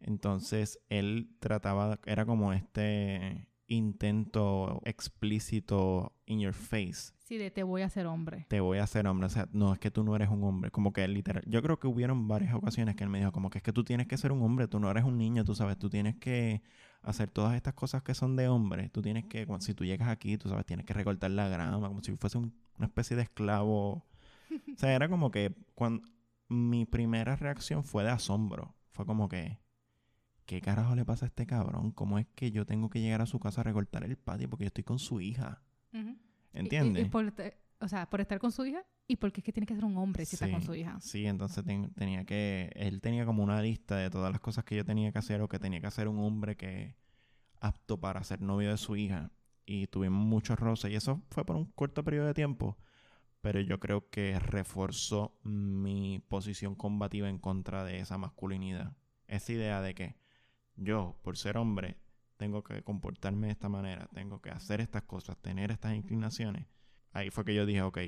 Entonces 0.00 0.78
él 0.88 1.30
trataba, 1.40 1.98
era 2.06 2.26
como 2.26 2.52
este 2.52 3.48
intento 3.68 4.80
explícito 4.84 6.12
in 6.26 6.40
your 6.40 6.52
face. 6.54 7.12
Sí, 7.24 7.38
de 7.38 7.50
te 7.50 7.64
voy 7.64 7.82
a 7.82 7.86
hacer 7.86 8.06
hombre. 8.06 8.46
Te 8.48 8.60
voy 8.60 8.78
a 8.78 8.84
hacer 8.84 9.06
hombre. 9.08 9.26
O 9.26 9.30
sea, 9.30 9.48
no, 9.52 9.72
es 9.72 9.80
que 9.80 9.90
tú 9.90 10.04
no 10.04 10.14
eres 10.14 10.28
un 10.28 10.44
hombre. 10.44 10.70
Como 10.70 10.92
que 10.92 11.06
literal. 11.08 11.42
Yo 11.46 11.60
creo 11.62 11.80
que 11.80 11.88
hubieron 11.88 12.28
varias 12.28 12.54
ocasiones 12.54 12.94
que 12.94 13.02
él 13.02 13.10
me 13.10 13.18
dijo, 13.18 13.32
como 13.32 13.50
que 13.50 13.58
es 13.58 13.64
que 13.64 13.72
tú 13.72 13.82
tienes 13.82 14.06
que 14.06 14.16
ser 14.16 14.30
un 14.30 14.42
hombre. 14.42 14.68
Tú 14.68 14.78
no 14.78 14.88
eres 14.90 15.02
un 15.04 15.18
niño, 15.18 15.44
tú 15.44 15.54
sabes. 15.54 15.76
Tú 15.76 15.90
tienes 15.90 16.14
que 16.16 16.62
hacer 17.02 17.28
todas 17.30 17.56
estas 17.56 17.74
cosas 17.74 18.02
que 18.04 18.14
son 18.14 18.36
de 18.36 18.46
hombre. 18.48 18.88
Tú 18.90 19.02
tienes 19.02 19.24
que, 19.24 19.46
si 19.58 19.74
tú 19.74 19.84
llegas 19.84 20.08
aquí, 20.08 20.38
tú 20.38 20.48
sabes, 20.48 20.66
tienes 20.66 20.86
que 20.86 20.92
recortar 20.94 21.30
la 21.32 21.48
grama, 21.48 21.88
como 21.88 22.00
si 22.02 22.14
fuese 22.16 22.38
un- 22.38 22.54
una 22.78 22.86
especie 22.86 23.16
de 23.16 23.22
esclavo. 23.24 24.04
O 24.74 24.78
sea, 24.78 24.94
era 24.94 25.08
como 25.08 25.30
que 25.30 25.54
cuando 25.74 26.06
mi 26.48 26.84
primera 26.84 27.36
reacción 27.36 27.84
fue 27.84 28.04
de 28.04 28.10
asombro. 28.10 28.74
Fue 28.90 29.04
como 29.06 29.28
que, 29.28 29.58
¿qué 30.46 30.60
carajo 30.60 30.94
le 30.94 31.04
pasa 31.04 31.26
a 31.26 31.28
este 31.28 31.46
cabrón? 31.46 31.90
¿Cómo 31.92 32.18
es 32.18 32.26
que 32.34 32.50
yo 32.50 32.64
tengo 32.66 32.88
que 32.90 33.00
llegar 33.00 33.20
a 33.22 33.26
su 33.26 33.38
casa 33.40 33.60
a 33.60 33.64
recortar 33.64 34.04
el 34.04 34.16
patio 34.16 34.48
porque 34.48 34.64
yo 34.64 34.68
estoy 34.68 34.84
con 34.84 34.98
su 34.98 35.20
hija? 35.20 35.62
Y- 35.92 35.98
y- 35.98 36.18
¿Entiendes? 36.60 37.06
y 37.06 37.10
por 37.10 37.30
te- 37.32 37.58
o 37.80 37.88
sea, 37.88 38.08
por 38.08 38.20
estar 38.20 38.38
con 38.38 38.52
su 38.52 38.64
hija 38.64 38.82
y 39.06 39.16
porque 39.16 39.40
es 39.40 39.44
que 39.44 39.52
tiene 39.52 39.66
que 39.66 39.74
ser 39.74 39.84
un 39.84 39.96
hombre 39.98 40.24
si 40.24 40.36
está 40.36 40.50
con 40.50 40.62
su 40.62 40.74
hija. 40.74 40.98
Sí, 41.00 41.26
entonces 41.26 41.62
ten- 41.64 41.92
tenía 41.94 42.24
que, 42.24 42.70
él 42.74 43.00
tenía 43.02 43.26
como 43.26 43.42
una 43.42 43.60
lista 43.60 43.96
de 43.96 44.08
todas 44.08 44.30
las 44.32 44.40
cosas 44.40 44.64
que 44.64 44.76
yo 44.76 44.84
tenía 44.84 45.12
que 45.12 45.18
hacer 45.18 45.42
o 45.42 45.48
que 45.48 45.58
tenía 45.58 45.80
que 45.80 45.86
hacer 45.86 46.08
un 46.08 46.18
hombre 46.20 46.56
que 46.56 46.96
apto 47.60 47.98
para 48.00 48.22
ser 48.24 48.40
novio 48.40 48.70
de 48.70 48.76
su 48.78 48.96
hija. 48.96 49.30
Y 49.66 49.88
tuvimos 49.88 50.24
muchos 50.24 50.58
roces 50.58 50.90
y 50.92 50.94
eso 50.94 51.22
fue 51.30 51.44
por 51.44 51.56
un 51.56 51.66
corto 51.72 52.04
periodo 52.04 52.26
de 52.28 52.34
tiempo, 52.34 52.78
pero 53.46 53.60
yo 53.60 53.78
creo 53.78 54.10
que 54.10 54.36
reforzó 54.40 55.38
mi 55.44 56.20
posición 56.26 56.74
combativa 56.74 57.28
en 57.28 57.38
contra 57.38 57.84
de 57.84 58.00
esa 58.00 58.18
masculinidad. 58.18 58.96
Esa 59.28 59.52
idea 59.52 59.80
de 59.80 59.94
que 59.94 60.16
yo, 60.74 61.16
por 61.22 61.36
ser 61.36 61.56
hombre, 61.56 61.96
tengo 62.38 62.64
que 62.64 62.82
comportarme 62.82 63.46
de 63.46 63.52
esta 63.52 63.68
manera, 63.68 64.08
tengo 64.12 64.42
que 64.42 64.50
hacer 64.50 64.80
estas 64.80 65.04
cosas, 65.04 65.36
tener 65.40 65.70
estas 65.70 65.94
inclinaciones. 65.94 66.66
Ahí 67.12 67.30
fue 67.30 67.44
que 67.44 67.54
yo 67.54 67.66
dije, 67.66 67.82
ok, 67.82 67.98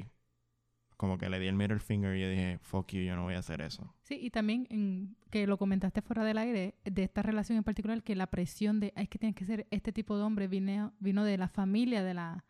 como 0.97 1.19
que 1.19 1.31
le 1.31 1.39
di 1.39 1.47
el 1.47 1.55
middle 1.55 1.79
finger 1.79 2.17
y 2.17 2.21
yo 2.23 2.29
dije, 2.31 2.59
fuck 2.61 2.91
you, 2.91 3.03
yo 3.03 3.15
no 3.15 3.23
voy 3.23 3.35
a 3.35 3.39
hacer 3.39 3.61
eso. 3.61 3.95
Sí, 4.03 4.19
y 4.21 4.31
también 4.31 5.15
que 5.31 5.47
lo 5.47 5.57
comentaste 5.57 6.03
fuera 6.03 6.25
del 6.25 6.39
aire, 6.39 6.75
de 6.85 7.05
esta 7.05 7.23
relación 7.23 7.59
en 7.59 7.63
particular, 7.63 8.03
que 8.03 8.17
la 8.17 8.27
presión 8.27 8.81
de, 8.81 8.93
"Ay, 8.97 9.05
es 9.05 9.09
que 9.09 9.21
tienes 9.21 9.37
que 9.37 9.45
ser 9.45 9.69
este 9.71 9.93
tipo 9.93 10.17
de 10.17 10.25
hombre, 10.25 10.49
vino 10.49 11.25
de 11.25 11.39
la 11.39 11.47
familia 11.47 12.03
de 12.03 12.15
la, 12.15 12.45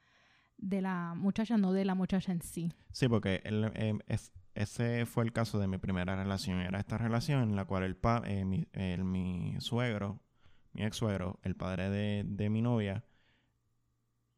de 0.59 0.81
la 0.83 1.15
muchacha, 1.17 1.57
no 1.57 1.73
de 1.73 1.85
la 1.85 1.95
muchacha 1.95 2.33
en 2.33 2.43
sí. 2.43 2.73
Sí, 2.93 3.09
porque 3.09 3.41
él, 3.45 3.71
eh, 3.75 3.99
es- 4.09 4.33
ese 4.55 5.07
fue 5.07 5.25
el 5.25 5.33
caso 5.33 5.59
de 5.59 5.69
mi 5.69 5.79
primera 5.79 6.17
relación. 6.17 6.61
Era 6.61 6.81
esta 6.81 6.99
relación 6.99 7.43
en 7.43 7.57
la 7.57 7.65
cual 7.65 7.85
el, 7.85 7.97
pa, 7.97 8.23
eh, 8.27 8.45
mi, 8.45 8.67
el- 8.73 9.05
mi 9.05 9.55
suegro, 9.61 10.21
mi 10.73 10.83
ex 10.85 10.97
suegro, 10.97 11.39
el 11.43 11.55
padre 11.57 11.89
de, 11.91 12.25
de 12.27 12.51
mi 12.51 12.61
novia, 12.61 13.05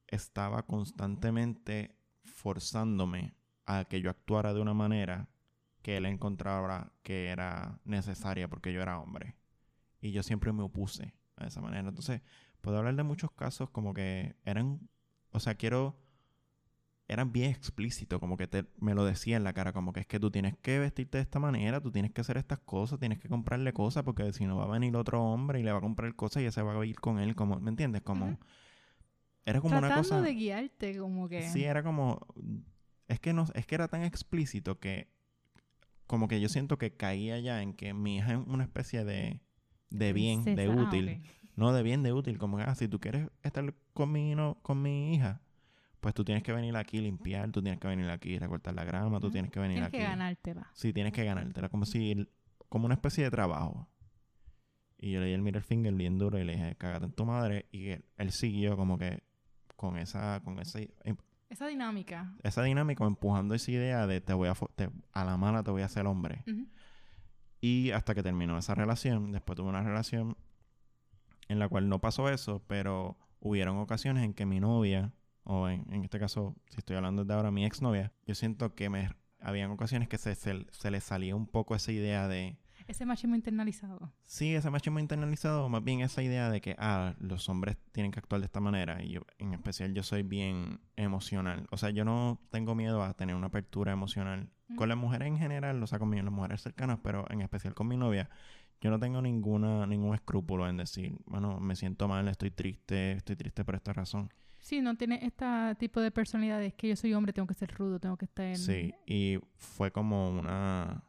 estaba 0.08 0.66
constantemente 0.66 1.96
forzándome 2.24 3.34
a 3.66 3.84
que 3.84 4.00
yo 4.00 4.10
actuara 4.10 4.52
de 4.52 4.60
una 4.60 4.74
manera 4.74 5.28
que 5.82 5.96
él 5.96 6.06
encontraba 6.06 6.92
que 7.02 7.28
era 7.28 7.80
necesaria 7.84 8.48
porque 8.48 8.72
yo 8.72 8.82
era 8.82 8.98
hombre. 8.98 9.36
Y 10.00 10.12
yo 10.12 10.22
siempre 10.22 10.52
me 10.52 10.62
opuse 10.62 11.14
a 11.36 11.46
esa 11.46 11.60
manera. 11.60 11.88
Entonces, 11.88 12.22
puedo 12.60 12.78
hablar 12.78 12.96
de 12.96 13.02
muchos 13.02 13.30
casos 13.32 13.70
como 13.70 13.94
que 13.94 14.36
eran, 14.44 14.88
o 15.30 15.40
sea, 15.40 15.54
quiero 15.54 15.98
eran 17.10 17.32
bien 17.32 17.50
explícitos, 17.50 18.20
como 18.20 18.36
que 18.36 18.46
te, 18.46 18.66
me 18.78 18.94
lo 18.94 19.04
decía 19.04 19.36
en 19.36 19.42
la 19.42 19.52
cara, 19.52 19.72
como 19.72 19.92
que 19.92 20.00
es 20.00 20.06
que 20.06 20.20
tú 20.20 20.30
tienes 20.30 20.56
que 20.62 20.78
vestirte 20.78 21.18
de 21.18 21.22
esta 21.22 21.40
manera, 21.40 21.80
tú 21.80 21.90
tienes 21.90 22.12
que 22.12 22.20
hacer 22.20 22.36
estas 22.36 22.60
cosas, 22.60 23.00
tienes 23.00 23.18
que 23.18 23.28
comprarle 23.28 23.72
cosas, 23.72 24.04
porque 24.04 24.32
si 24.32 24.46
no 24.46 24.56
va 24.56 24.64
a 24.64 24.68
venir 24.68 24.94
otro 24.96 25.20
hombre 25.20 25.58
y 25.58 25.64
le 25.64 25.72
va 25.72 25.78
a 25.78 25.80
comprar 25.80 26.14
cosas 26.14 26.40
y 26.40 26.44
ella 26.44 26.52
se 26.52 26.62
va 26.62 26.80
a 26.80 26.86
ir 26.86 27.00
con 27.00 27.18
él, 27.18 27.34
como, 27.34 27.58
¿me 27.58 27.70
entiendes? 27.70 28.02
Como, 28.02 28.26
Ujú. 28.26 28.38
era 29.44 29.60
como 29.60 29.80
Tratando 29.80 29.94
una 29.94 30.02
cosa... 30.02 30.22
de 30.22 30.34
guiarte, 30.34 30.98
como 30.98 31.28
que... 31.28 31.42
Sí, 31.42 31.64
era 31.64 31.82
como, 31.82 32.24
es 33.08 33.18
que 33.18 33.32
no, 33.32 33.46
es 33.54 33.66
que 33.66 33.74
era 33.74 33.88
tan 33.88 34.04
explícito 34.04 34.78
que, 34.78 35.08
como 36.06 36.28
que 36.28 36.40
yo 36.40 36.48
siento 36.48 36.78
que 36.78 36.92
caía 36.92 37.40
ya 37.40 37.60
en 37.60 37.74
que 37.74 37.92
mi 37.92 38.18
hija 38.18 38.34
es 38.34 38.38
una 38.46 38.62
especie 38.62 39.04
de, 39.04 39.40
de 39.90 40.12
bien, 40.12 40.44
de. 40.44 40.66
Ah, 40.66 40.70
útil. 40.70 41.22
No, 41.56 41.72
de 41.72 41.82
bien, 41.82 42.02
de 42.02 42.12
útil. 42.12 42.38
Como 42.38 42.56
que, 42.56 42.62
ah, 42.62 42.74
si 42.74 42.88
tú 42.88 43.00
quieres 43.00 43.28
estar 43.42 43.74
con 43.92 44.12
mi, 44.12 44.34
no, 44.34 44.58
con 44.62 44.80
mi 44.80 45.14
hija, 45.14 45.40
pues 46.00 46.14
tú 46.14 46.24
tienes 46.24 46.42
que 46.42 46.52
venir 46.52 46.76
aquí 46.76 46.98
a 46.98 47.02
limpiar, 47.02 47.50
tú 47.50 47.62
tienes 47.62 47.78
que 47.80 47.86
venir 47.88 48.08
aquí 48.10 48.36
a 48.36 48.40
recortar 48.40 48.74
la 48.74 48.84
grama, 48.84 49.20
tú 49.20 49.30
tienes 49.30 49.50
que 49.50 49.60
venir 49.60 49.76
Tienes 49.76 49.88
aquí. 49.88 49.98
que 49.98 50.02
ganártela. 50.04 50.70
Sí, 50.74 50.92
tienes 50.92 51.12
que 51.12 51.24
ganártela. 51.24 51.68
Como 51.68 51.84
si, 51.86 52.26
como 52.68 52.86
una 52.86 52.94
especie 52.94 53.24
de 53.24 53.30
trabajo. 53.30 53.86
Y 54.98 55.12
yo 55.12 55.20
le 55.20 55.26
di 55.26 55.32
el 55.32 55.42
middle 55.42 55.62
finger 55.62 55.94
bien 55.94 56.18
duro 56.18 56.38
y 56.38 56.44
le 56.44 56.52
dije, 56.54 56.74
cágate 56.76 57.06
en 57.06 57.12
tu 57.12 57.24
madre. 57.24 57.66
Y 57.72 57.88
él, 57.90 58.04
él 58.18 58.32
siguió 58.32 58.76
como 58.76 58.98
que 58.98 59.22
con 59.76 59.96
esa, 59.96 60.40
con 60.44 60.58
esa, 60.58 60.78
Esa 61.48 61.66
dinámica. 61.66 62.34
esa 62.42 62.62
dinámica, 62.62 63.04
empujando 63.04 63.54
esa 63.54 63.70
idea 63.70 64.06
de 64.06 64.20
te 64.20 64.34
voy 64.34 64.48
a, 64.48 64.54
te- 64.76 64.90
a 65.12 65.24
la 65.24 65.36
mala 65.38 65.62
te 65.62 65.70
voy 65.70 65.82
a 65.82 65.86
hacer 65.86 66.06
hombre. 66.06 66.44
Ujú. 66.46 66.66
Y 67.62 67.90
hasta 67.92 68.14
que 68.14 68.22
terminó 68.22 68.56
esa 68.58 68.74
relación, 68.74 69.32
después 69.32 69.56
tuve 69.56 69.68
una 69.68 69.82
relación 69.82 70.36
en 71.48 71.58
la 71.58 71.68
cual 71.68 71.88
no 71.88 71.98
pasó 72.00 72.28
eso, 72.28 72.62
pero 72.66 73.16
hubieron 73.40 73.78
ocasiones 73.78 74.22
en 74.24 74.34
que 74.34 74.44
mi 74.46 74.60
novia, 74.60 75.12
o 75.44 75.68
en, 75.68 75.84
en 75.92 76.04
este 76.04 76.18
caso, 76.18 76.54
si 76.68 76.78
estoy 76.78 76.96
hablando 76.96 77.24
de 77.24 77.34
ahora, 77.34 77.50
mi 77.50 77.64
exnovia, 77.64 78.12
yo 78.26 78.34
siento 78.34 78.74
que 78.74 78.88
me 78.90 79.10
habían 79.40 79.70
ocasiones 79.70 80.08
que 80.08 80.18
se, 80.18 80.34
se, 80.34 80.66
se 80.70 80.90
le 80.90 81.00
salía 81.00 81.34
un 81.34 81.46
poco 81.46 81.74
esa 81.74 81.92
idea 81.92 82.28
de, 82.28 82.58
Ese 82.86 83.06
machismo 83.06 83.34
internalizado. 83.36 84.12
sí, 84.24 84.54
ese 84.54 84.68
machismo 84.70 84.98
internalizado, 84.98 85.68
más 85.70 85.82
bien 85.82 86.00
esa 86.02 86.22
idea 86.22 86.50
de 86.50 86.60
que, 86.60 86.76
ah, 86.78 87.14
los 87.18 87.48
hombres 87.48 87.78
tienen 87.92 88.12
que 88.12 88.18
actuar 88.18 88.40
de 88.42 88.46
esta 88.46 88.60
manera, 88.60 89.02
y 89.02 89.12
yo, 89.12 89.22
en 89.38 89.54
especial 89.54 89.94
yo 89.94 90.02
soy 90.02 90.22
bien 90.22 90.80
emocional, 90.96 91.66
o 91.70 91.76
sea, 91.78 91.88
yo 91.90 92.04
no 92.04 92.38
tengo 92.50 92.74
miedo 92.74 93.02
a 93.02 93.14
tener 93.14 93.34
una 93.34 93.46
apertura 93.46 93.92
emocional 93.92 94.50
Ujú. 94.68 94.76
con 94.76 94.88
las 94.90 94.98
mujeres 94.98 95.28
en 95.28 95.38
general, 95.38 95.82
o 95.82 95.86
sea, 95.86 95.98
con 95.98 96.14
las 96.14 96.24
mujeres 96.32 96.60
cercanas, 96.60 96.98
pero 97.02 97.24
en 97.30 97.40
especial 97.40 97.74
con 97.74 97.88
mi 97.88 97.96
novia, 97.96 98.28
yo 98.82 98.90
no 98.90 98.98
tengo 98.98 99.20
ninguna 99.20 99.86
ningún 99.86 100.14
escrúpulo 100.14 100.66
en 100.68 100.76
decir, 100.78 101.14
bueno, 101.26 101.60
me 101.60 101.76
siento 101.76 102.08
mal, 102.08 102.28
estoy 102.28 102.50
triste, 102.50 103.12
estoy 103.12 103.36
triste 103.36 103.62
por 103.64 103.74
esta 103.74 103.92
razón. 103.92 104.30
Sí, 104.70 104.80
no 104.80 104.96
tiene 104.96 105.18
este 105.26 105.44
tipo 105.80 106.00
de 106.00 106.12
personalidad. 106.12 106.62
Es 106.62 106.74
que 106.74 106.86
yo 106.86 106.94
soy 106.94 107.12
hombre, 107.12 107.32
tengo 107.32 107.48
que 107.48 107.54
ser 107.54 107.74
rudo, 107.74 107.98
tengo 107.98 108.16
que 108.16 108.26
estar... 108.26 108.56
Sí, 108.56 108.94
y 109.04 109.36
fue 109.56 109.90
como 109.90 110.30
una 110.30 111.02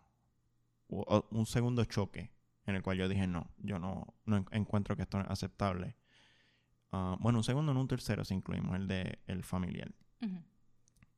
un 0.87 1.45
segundo 1.45 1.85
choque 1.85 2.31
en 2.65 2.75
el 2.75 2.81
cual 2.81 2.97
yo 2.97 3.07
dije, 3.07 3.27
no, 3.27 3.51
yo 3.59 3.77
no, 3.77 4.15
no 4.25 4.37
en- 4.37 4.47
encuentro 4.51 4.95
que 4.95 5.03
esto 5.03 5.19
es 5.19 5.27
aceptable. 5.29 5.95
Ah, 6.91 7.15
bueno, 7.19 7.37
un 7.37 7.43
segundo, 7.43 7.71
no 7.71 7.81
un 7.81 7.87
tercero, 7.87 8.25
si 8.25 8.33
incluimos 8.33 8.75
el 8.75 8.87
de 8.87 9.19
el 9.27 9.43
familiar. 9.43 9.91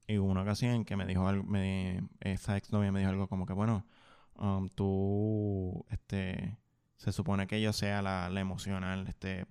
Y 0.06 0.18
hubo 0.18 0.30
una 0.30 0.42
ocasión 0.42 0.74
en 0.74 0.84
que 0.84 0.98
me 0.98 1.06
dijo 1.06 1.26
algo, 1.26 1.46
me, 1.46 2.04
esa 2.20 2.58
exnovia 2.58 2.92
me 2.92 3.00
dijo 3.00 3.10
algo 3.10 3.30
como 3.30 3.46
que, 3.46 3.54
bueno, 3.54 3.88
um, 4.36 4.68
tú, 4.68 5.86
este, 5.92 6.58
se 6.98 7.14
supone 7.14 7.48
que 7.48 7.62
yo 7.62 7.72
sea 7.72 8.02
la, 8.02 8.30
la 8.30 8.42
emocional, 8.42 9.08
este, 9.08 9.46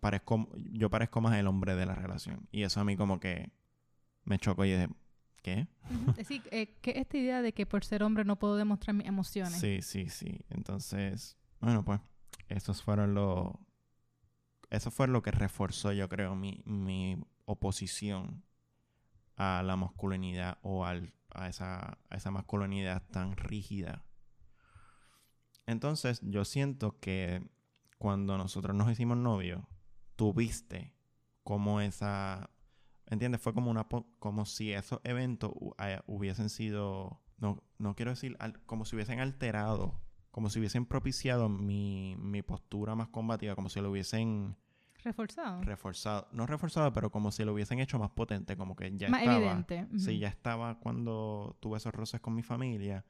parezco, 0.00 0.48
yo 0.72 0.90
parezco 0.90 1.20
más 1.20 1.36
el 1.36 1.46
hombre 1.46 1.74
de 1.74 1.86
la 1.86 1.94
relación. 1.94 2.48
Y 2.50 2.62
eso 2.62 2.80
a 2.80 2.84
mí 2.84 2.96
como 2.96 3.20
que 3.20 3.50
me 4.24 4.38
chocó 4.38 4.64
y 4.64 4.72
dije, 4.72 4.88
¿qué? 5.42 5.68
Decir, 6.16 6.42
eh, 6.50 6.76
que 6.80 6.92
esta 6.98 7.16
idea 7.16 7.42
de 7.42 7.52
que 7.52 7.66
por 7.66 7.84
ser 7.84 8.02
hombre 8.02 8.24
no 8.24 8.38
puedo 8.38 8.56
demostrar 8.56 8.94
mis 8.94 9.06
emociones. 9.06 9.58
Sí, 9.58 9.82
sí, 9.82 10.08
sí. 10.08 10.44
Entonces, 10.50 11.36
bueno, 11.60 11.84
pues, 11.84 12.00
esos 12.48 12.82
fueron 12.82 13.14
los, 13.14 13.52
eso 14.70 14.90
fue 14.90 15.08
lo 15.08 15.22
que 15.22 15.30
reforzó, 15.30 15.92
yo 15.92 16.08
creo, 16.08 16.34
mi, 16.34 16.62
mi 16.64 17.18
oposición 17.44 18.42
a 19.36 19.62
la 19.62 19.76
masculinidad 19.76 20.58
o 20.62 20.84
al, 20.84 21.14
a, 21.30 21.48
esa, 21.48 21.98
a 22.10 22.16
esa 22.16 22.30
masculinidad 22.30 23.02
tan 23.10 23.36
rígida. 23.36 24.04
Entonces, 25.66 26.20
yo 26.22 26.44
siento 26.44 26.98
que 26.98 27.42
cuando 27.98 28.38
nosotros 28.38 28.74
nos 28.76 28.90
hicimos 28.90 29.16
novios, 29.16 29.62
tuviste 30.18 30.92
como 31.44 31.80
esa, 31.80 32.50
¿entiendes? 33.06 33.40
Fue 33.40 33.54
como 33.54 33.70
una, 33.70 33.86
como 34.18 34.44
si 34.44 34.72
esos 34.72 35.00
eventos 35.04 35.52
eh, 35.78 36.00
hubiesen 36.08 36.50
sido, 36.50 37.22
no, 37.38 37.62
no 37.78 37.94
quiero 37.94 38.10
decir, 38.10 38.36
como 38.66 38.84
si 38.84 38.96
hubiesen 38.96 39.20
alterado, 39.20 40.00
como 40.32 40.50
si 40.50 40.58
hubiesen 40.58 40.86
propiciado 40.86 41.48
mi, 41.48 42.16
mi 42.18 42.42
postura 42.42 42.96
más 42.96 43.08
combativa, 43.08 43.54
como 43.54 43.68
si 43.68 43.80
lo 43.80 43.90
hubiesen 43.92 44.56
Reforzado. 45.04 45.62
reforzado, 45.62 46.26
no 46.32 46.44
reforzado, 46.46 46.92
pero 46.92 47.10
como 47.12 47.30
si 47.30 47.44
lo 47.44 47.52
hubiesen 47.54 47.78
hecho 47.78 48.00
más 48.00 48.10
potente, 48.10 48.56
como 48.56 48.74
que 48.74 48.92
ya 48.96 49.08
Más 49.08 49.20
estaba. 49.20 49.36
evidente. 49.38 49.86
Sí, 49.98 50.18
ya 50.18 50.26
estaba 50.28 50.80
cuando 50.80 51.56
tuve 51.60 51.76
esos 51.78 51.94
roces 51.94 52.20
con 52.20 52.34
mi 52.34 52.42
familia. 52.42 53.04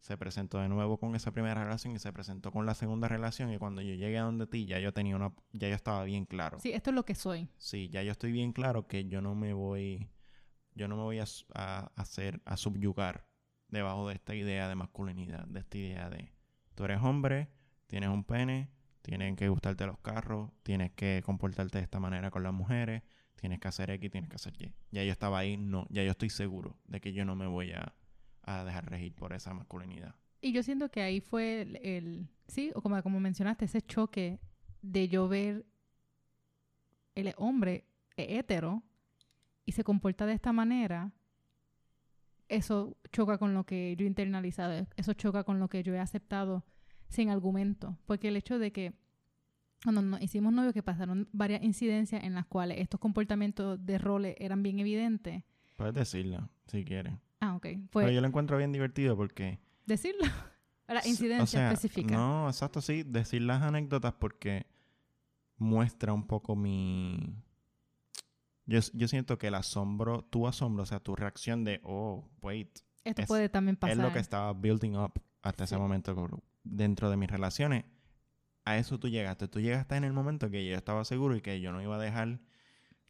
Se 0.00 0.16
presentó 0.16 0.58
de 0.58 0.68
nuevo 0.68 0.98
con 0.98 1.14
esa 1.14 1.30
primera 1.30 1.62
relación 1.62 1.94
y 1.94 1.98
se 1.98 2.12
presentó 2.12 2.50
con 2.50 2.66
la 2.66 2.74
segunda 2.74 3.06
relación. 3.06 3.52
Y 3.52 3.58
cuando 3.58 3.82
yo 3.82 3.94
llegué 3.94 4.18
a 4.18 4.22
donde 4.22 4.46
ti, 4.46 4.66
ya 4.66 4.78
yo 4.78 4.92
tenía 4.92 5.16
una. 5.16 5.32
Ya 5.52 5.68
yo 5.68 5.74
estaba 5.74 6.04
bien 6.04 6.24
claro. 6.24 6.58
Sí, 6.58 6.72
esto 6.72 6.90
es 6.90 6.96
lo 6.96 7.04
que 7.04 7.14
soy. 7.14 7.48
Sí, 7.58 7.88
ya 7.90 8.02
yo 8.02 8.12
estoy 8.12 8.32
bien 8.32 8.52
claro 8.52 8.86
que 8.86 9.06
yo 9.06 9.20
no 9.20 9.34
me 9.34 9.52
voy. 9.52 10.08
yo 10.74 10.88
no 10.88 10.96
me 10.96 11.02
voy 11.02 11.18
a, 11.18 11.24
a 11.54 11.92
hacer, 11.96 12.40
a 12.44 12.56
subyugar 12.56 13.26
debajo 13.68 14.08
de 14.08 14.14
esta 14.14 14.34
idea 14.34 14.68
de 14.68 14.74
masculinidad, 14.74 15.46
de 15.46 15.60
esta 15.60 15.78
idea 15.78 16.10
de 16.10 16.32
tú 16.74 16.84
eres 16.84 17.00
hombre, 17.02 17.48
tienes 17.86 18.08
un 18.08 18.24
pene, 18.24 18.70
tienen 19.02 19.36
que 19.36 19.48
gustarte 19.48 19.86
los 19.86 19.98
carros, 19.98 20.50
tienes 20.62 20.92
que 20.92 21.22
comportarte 21.24 21.78
de 21.78 21.84
esta 21.84 22.00
manera 22.00 22.30
con 22.30 22.42
las 22.42 22.52
mujeres, 22.52 23.02
tienes 23.36 23.60
que 23.60 23.68
hacer 23.68 23.90
X, 23.90 24.10
tienes 24.10 24.30
que 24.30 24.36
hacer 24.36 24.54
Y. 24.58 24.72
Ya 24.90 25.04
yo 25.04 25.12
estaba 25.12 25.38
ahí, 25.38 25.56
no, 25.56 25.86
ya 25.90 26.02
yo 26.02 26.10
estoy 26.10 26.30
seguro 26.30 26.76
de 26.86 27.00
que 27.00 27.12
yo 27.12 27.24
no 27.24 27.36
me 27.36 27.46
voy 27.46 27.72
a, 27.72 27.94
a 28.50 28.64
dejar 28.64 28.88
regir 28.90 29.14
por 29.14 29.32
esa 29.32 29.54
masculinidad. 29.54 30.14
Y 30.40 30.52
yo 30.52 30.62
siento 30.62 30.90
que 30.90 31.02
ahí 31.02 31.20
fue 31.20 31.62
el, 31.62 31.76
el- 31.82 32.28
sí, 32.48 32.72
o 32.74 32.80
como, 32.82 33.02
como 33.02 33.20
mencionaste, 33.20 33.66
ese 33.66 33.82
choque 33.82 34.40
de 34.82 35.08
yo 35.08 35.28
ver 35.28 35.66
el 37.14 37.34
hombre 37.36 37.84
hetero 38.16 38.82
y 39.66 39.72
se 39.72 39.84
comporta 39.84 40.26
de 40.26 40.32
esta 40.32 40.52
manera, 40.52 41.12
eso 42.48 42.96
choca 43.12 43.38
con 43.38 43.54
lo 43.54 43.64
que 43.64 43.94
yo 43.96 44.04
he 44.04 44.08
internalizado, 44.08 44.86
eso 44.96 45.12
choca 45.14 45.44
con 45.44 45.60
lo 45.60 45.68
que 45.68 45.82
yo 45.82 45.94
he 45.94 45.98
aceptado 46.00 46.64
sin 47.08 47.28
argumento, 47.30 47.98
porque 48.06 48.28
el 48.28 48.36
hecho 48.36 48.58
de 48.58 48.72
que 48.72 48.92
cuando 49.82 50.02
nos 50.02 50.20
hicimos 50.22 50.52
novios 50.52 50.74
que 50.74 50.82
pasaron 50.82 51.28
varias 51.32 51.62
incidencias 51.62 52.22
en 52.24 52.34
las 52.34 52.46
cuales 52.46 52.78
estos 52.78 53.00
comportamientos 53.00 53.84
de 53.84 53.98
roles 53.98 54.36
eran 54.38 54.62
bien 54.62 54.78
evidentes. 54.78 55.42
Puedes 55.76 55.94
decirla, 55.94 56.50
si 56.66 56.84
quieres. 56.84 57.14
Ah, 57.40 57.56
ok. 57.56 57.62
Pero 57.62 57.88
Pues 57.90 58.14
yo 58.14 58.20
lo 58.20 58.26
encuentro 58.26 58.56
bien 58.58 58.72
divertido 58.72 59.16
porque... 59.16 59.58
decirlo. 59.86 60.22
Las 60.88 61.04
S- 61.04 61.10
incidencias 61.10 61.48
o 61.48 61.52
sea, 61.52 61.72
específicas. 61.72 62.12
No, 62.12 62.48
exacto, 62.48 62.80
sí, 62.80 63.04
decir 63.04 63.42
las 63.42 63.62
anécdotas 63.62 64.12
porque 64.14 64.66
muestra 65.56 66.12
un 66.12 66.26
poco 66.26 66.56
mi... 66.56 67.36
Yo, 68.66 68.80
yo 68.94 69.08
siento 69.08 69.38
que 69.38 69.48
el 69.48 69.54
asombro, 69.54 70.22
tu 70.24 70.46
asombro, 70.48 70.82
o 70.82 70.86
sea, 70.86 71.00
tu 71.00 71.14
reacción 71.16 71.64
de, 71.64 71.80
oh, 71.84 72.28
wait, 72.42 72.80
Esto 73.04 73.22
es- 73.22 73.28
puede 73.28 73.48
también 73.48 73.76
pasar. 73.76 73.96
es 73.96 74.02
lo 74.02 74.12
que 74.12 74.18
estaba 74.18 74.52
building 74.52 74.96
up 74.96 75.12
hasta 75.42 75.64
ese 75.64 75.76
Sí. 75.76 75.80
momento 75.80 76.14
con- 76.14 76.42
dentro 76.64 77.08
de 77.10 77.16
mis 77.16 77.30
relaciones. 77.30 77.84
A 78.64 78.76
eso 78.76 78.98
tú 78.98 79.08
llegaste. 79.08 79.48
Tú 79.48 79.60
llegaste 79.60 79.96
en 79.96 80.04
el 80.04 80.12
momento 80.12 80.50
que 80.50 80.68
yo 80.68 80.76
estaba 80.76 81.04
seguro 81.04 81.34
y 81.36 81.40
que 81.40 81.60
yo 81.60 81.72
no 81.72 81.80
iba 81.82 81.96
a 81.96 81.98
dejar 82.00 82.40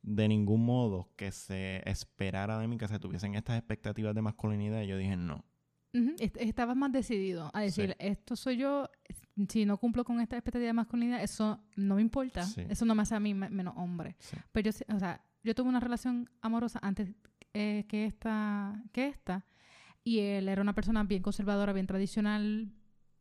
de 0.02 0.28
ningún 0.28 0.64
modo 0.64 1.08
que 1.16 1.30
se 1.32 1.82
esperara 1.88 2.58
de 2.58 2.66
mí 2.68 2.78
que 2.78 2.88
se 2.88 2.98
tuviesen 2.98 3.34
estas 3.34 3.58
expectativas 3.58 4.14
de 4.14 4.22
masculinidad. 4.22 4.82
Y 4.82 4.86
yo 4.88 4.96
dije, 4.96 5.16
no. 5.16 5.44
Est- 5.92 6.36
Estabas 6.38 6.76
más 6.76 6.92
decidido 6.92 7.50
a 7.52 7.60
decir, 7.62 7.90
Sí. 7.90 8.06
esto 8.06 8.36
soy 8.36 8.56
yo, 8.56 8.88
si 9.48 9.64
no 9.66 9.76
cumplo 9.78 10.04
con 10.04 10.20
esta 10.20 10.36
expectativa 10.36 10.68
de 10.68 10.72
masculinidad, 10.72 11.22
eso 11.22 11.60
no 11.76 11.96
me 11.96 12.02
importa, 12.02 12.44
Sí. 12.44 12.62
eso 12.68 12.84
no 12.84 12.94
me 12.94 13.02
hace 13.02 13.14
a 13.16 13.20
mí 13.20 13.34
me- 13.34 13.50
menos 13.50 13.74
hombre. 13.76 14.14
Sí. 14.20 14.36
Pero 14.52 14.70
yo, 14.70 14.94
o 14.94 14.98
sea, 15.00 15.20
yo 15.42 15.54
tuve 15.54 15.68
una 15.68 15.80
relación 15.80 16.30
amorosa 16.42 16.78
antes 16.82 17.12
eh, 17.52 17.84
que, 17.88 18.04
esta, 18.06 18.80
que 18.92 19.08
esta, 19.08 19.44
y 20.04 20.20
él 20.20 20.48
era 20.48 20.62
una 20.62 20.72
persona 20.74 21.02
bien 21.02 21.20
conservadora, 21.22 21.72
bien 21.72 21.88
tradicional, 21.88 22.72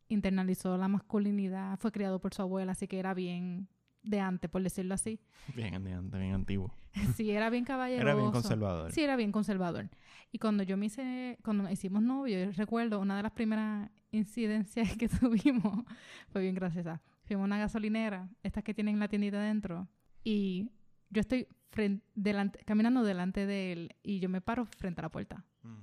internalizó 0.08 0.76
la 0.78 0.86
masculinidad, 0.86 1.76
fue 1.80 1.90
criado 1.90 2.20
por 2.20 2.32
su 2.32 2.42
abuela, 2.42 2.72
así 2.72 2.86
que 2.86 2.98
era 3.00 3.12
bien 3.14 3.68
de 4.02 4.20
antes, 4.20 4.50
por 4.50 4.62
decirlo 4.62 4.94
así. 4.94 5.20
Bien, 5.54 5.82
bien, 5.84 6.10
bien 6.10 6.34
antiguo. 6.34 6.72
sí, 7.16 7.30
era 7.30 7.50
bien 7.50 7.64
caballeroso. 7.64 8.02
Era 8.08 8.14
bien 8.14 8.30
conservador. 8.32 8.92
Sí, 8.92 9.02
era 9.02 9.16
bien 9.16 9.32
conservador. 9.32 9.88
Y 10.32 10.38
cuando 10.38 10.62
yo 10.62 10.76
me 10.76 10.86
hice, 10.86 11.38
cuando 11.42 11.64
nos 11.64 11.72
hicimos 11.72 12.02
novios, 12.02 12.46
yo 12.54 12.62
recuerdo 12.62 13.00
una 13.00 13.16
de 13.16 13.22
las 13.22 13.32
primeras 13.32 13.90
incidencias 14.12 14.96
que 14.96 15.08
tuvimos, 15.08 15.84
fue 16.28 16.42
bien 16.42 16.54
graciosa. 16.54 17.00
Fuimos 17.24 17.42
a 17.42 17.46
una 17.46 17.58
gasolinera, 17.58 18.28
estas 18.42 18.64
que 18.64 18.74
tienen 18.74 18.98
la 18.98 19.08
tiendita 19.08 19.38
adentro, 19.38 19.88
y 20.24 20.70
yo 21.10 21.20
estoy 21.20 21.46
fren- 21.72 22.02
delante, 22.14 22.58
caminando 22.64 23.02
delante 23.04 23.46
de 23.46 23.72
él, 23.72 23.96
y 24.02 24.18
yo 24.20 24.28
me 24.28 24.40
paro 24.40 24.66
frente 24.66 25.00
a 25.00 25.02
la 25.02 25.08
puerta. 25.10 25.44
Mm. 25.62 25.78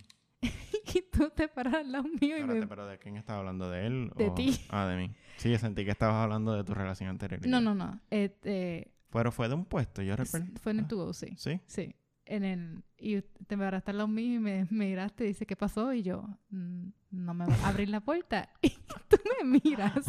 Y 0.97 1.01
tú 1.12 1.29
te 1.29 1.47
paras 1.47 1.75
al 1.75 1.91
lado 1.91 2.05
mío 2.05 2.38
y 2.38 2.41
Espérate, 2.41 2.60
me... 2.62 2.67
pero 2.67 2.86
¿de 2.88 2.97
quién 2.99 3.17
estaba 3.17 3.39
hablando? 3.39 3.69
¿De 3.69 3.86
él? 3.88 4.12
De 4.15 4.27
o- 4.29 4.33
ti. 4.33 4.57
Ah, 4.69 4.86
de 4.88 4.97
mí. 4.97 5.12
Sí, 5.38 5.49
yo 5.51 5.57
sentí 5.60 5.86
que 5.86 5.91
estabas 5.91 6.15
hablando 6.23 6.53
de 6.53 6.63
tu 6.63 6.73
relación 6.73 7.10
anterior. 7.10 7.45
No, 7.47 7.62
no, 7.62 7.75
no. 7.75 7.99
Este, 8.10 8.91
Pero 9.12 9.31
fue 9.31 9.47
de 9.49 9.55
un 9.55 9.65
puesto, 9.65 10.01
yo 10.01 10.15
recuerdo. 10.15 10.47
fue 10.62 10.71
en 10.71 10.79
el 10.79 10.86
Ah, 10.86 10.88
tubo, 10.88 11.13
sí. 11.13 11.27
¿Sí? 11.38 11.62
Sí. 11.67 11.95
En 12.25 12.43
el, 12.43 12.83
y 12.97 13.21
te 13.21 13.57
paraste 13.57 13.91
al 13.91 13.97
lado 13.97 14.10
mío 14.10 14.36
y 14.36 14.39
me, 14.39 14.65
me 14.69 14.88
miraste 14.88 15.23
y 15.23 15.27
dice, 15.27 15.45
¿qué 15.45 15.55
pasó? 15.55 15.93
Y 15.93 16.03
yo, 16.03 16.27
"Mm, 16.49 16.88
no 17.12 17.33
me 17.33 17.45
va 17.45 17.53
a 17.63 17.69
abrir 17.69 17.88
la 17.89 18.01
puerta. 18.01 18.49
Y 18.62 19.15
tú 19.15 19.17
me 19.41 19.60
miras. 19.62 20.05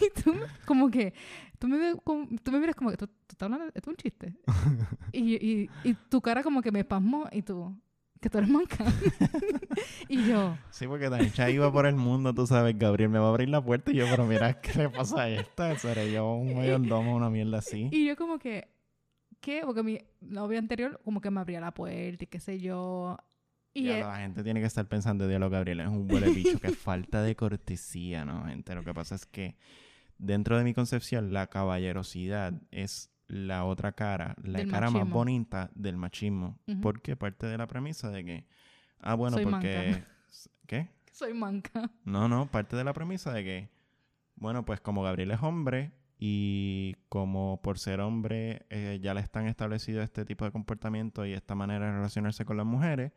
Y 0.00 0.20
tú 0.22 0.34
me- 0.34 0.46
como 0.66 0.90
que, 0.90 1.14
tú 1.60 1.68
me, 1.68 1.94
como- 2.02 2.26
tú 2.42 2.50
me 2.50 2.58
miras 2.58 2.74
como 2.74 2.90
que, 2.90 2.96
¿tú, 2.96 3.06
tú 3.06 3.12
estás 3.28 3.46
hablando? 3.46 3.66
¿Esto 3.66 3.78
es 3.78 3.86
un 3.88 3.96
chiste? 3.96 4.34
y, 5.12 5.34
y, 5.36 5.70
y 5.84 5.94
tu 5.94 6.20
cara 6.20 6.42
como 6.42 6.60
que 6.62 6.72
me 6.72 6.82
pasmó 6.84 7.28
y 7.30 7.42
tú, 7.42 7.78
que 8.22 8.30
tú 8.30 8.38
eres 8.38 8.48
manca. 8.50 8.84
y 10.08 10.24
yo, 10.26 10.56
Sí, 10.70 10.86
porque 10.86 11.10
Tanisha 11.10 11.50
iba 11.50 11.70
por 11.72 11.86
el 11.86 11.96
mundo, 11.96 12.32
tú 12.32 12.46
sabes, 12.46 12.78
Gabriel 12.78 13.10
me 13.10 13.18
va 13.18 13.26
a 13.26 13.28
abrir 13.30 13.48
la 13.48 13.62
puerta 13.62 13.90
y 13.90 13.96
yo, 13.96 14.06
pero 14.10 14.24
mira, 14.26 14.60
¿qué 14.60 14.72
le 14.78 14.88
pasa 14.88 15.22
a 15.22 15.28
esta? 15.28 15.76
Seré 15.78 16.10
yo 16.12 16.32
un 16.34 16.54
mayordomo, 16.56 17.14
una 17.16 17.28
mierda 17.28 17.58
así. 17.58 17.88
y 17.92 18.06
yo 18.06 18.16
como 18.16 18.38
que, 18.38 18.68
¿qué? 19.40 19.62
Porque 19.66 19.82
mi 19.82 19.98
novio 20.20 20.58
anterior 20.58 21.00
como 21.04 21.20
que 21.20 21.30
me 21.30 21.40
abría 21.40 21.60
la 21.60 21.72
puerta 21.74 22.24
y 22.24 22.26
qué 22.26 22.40
sé 22.40 22.58
yo. 22.60 23.18
Y 23.74 23.84
Ya, 23.86 23.94
él- 23.94 24.00
la 24.00 24.16
gente 24.18 24.42
tiene 24.44 24.60
que 24.60 24.66
estar 24.66 24.86
pensando, 24.86 25.26
Dios, 25.26 25.40
Gabriel 25.50 25.80
es 25.80 25.88
un 25.88 26.10
huele 26.10 26.30
bicho, 26.30 26.60
que 26.60 26.70
falta 26.70 27.22
de 27.22 27.34
cortesía, 27.34 28.24
¿no, 28.24 28.44
gente? 28.46 28.74
Lo 28.74 28.84
que 28.84 28.94
pasa 28.94 29.14
es 29.16 29.26
que 29.26 29.56
dentro 30.18 30.56
de 30.58 30.64
mi 30.64 30.74
concepción, 30.74 31.32
la 31.32 31.48
caballerosidad 31.48 32.54
es 32.70 33.10
la 33.28 33.64
otra 33.64 33.92
cara, 33.92 34.34
la 34.42 34.58
Del 34.58 34.70
cara 34.70 34.90
más 34.90 35.08
bonita 35.08 35.70
del 35.74 35.96
machismo. 35.96 36.58
Ujú. 36.66 36.80
Porque 36.80 37.16
parte 37.16 37.46
de 37.46 37.58
la 37.58 37.66
premisa 37.66 38.10
de 38.10 38.24
que, 38.24 38.46
ah, 39.00 39.14
bueno, 39.14 39.36
Soy 39.36 39.46
porque... 39.46 40.04
¿Qué? 40.66 40.88
soy 41.12 41.34
manca. 41.34 41.90
No, 42.04 42.28
no, 42.28 42.50
parte 42.50 42.76
de 42.76 42.84
la 42.84 42.92
premisa 42.92 43.32
de 43.32 43.44
que, 43.44 43.68
bueno, 44.36 44.64
pues 44.64 44.80
como 44.80 45.02
Gabriel 45.02 45.30
es 45.30 45.42
hombre 45.42 45.92
y 46.18 46.96
como 47.08 47.60
por 47.62 47.78
ser 47.78 48.00
hombre 48.00 48.66
eh, 48.70 48.98
ya 49.02 49.12
le 49.14 49.20
están 49.20 49.46
establecido 49.46 50.02
este 50.02 50.24
tipo 50.24 50.44
de 50.44 50.52
comportamiento 50.52 51.26
y 51.26 51.32
esta 51.32 51.54
manera 51.54 51.86
de 51.86 51.92
relacionarse 51.92 52.44
con 52.44 52.56
las 52.56 52.66
mujeres, 52.66 53.12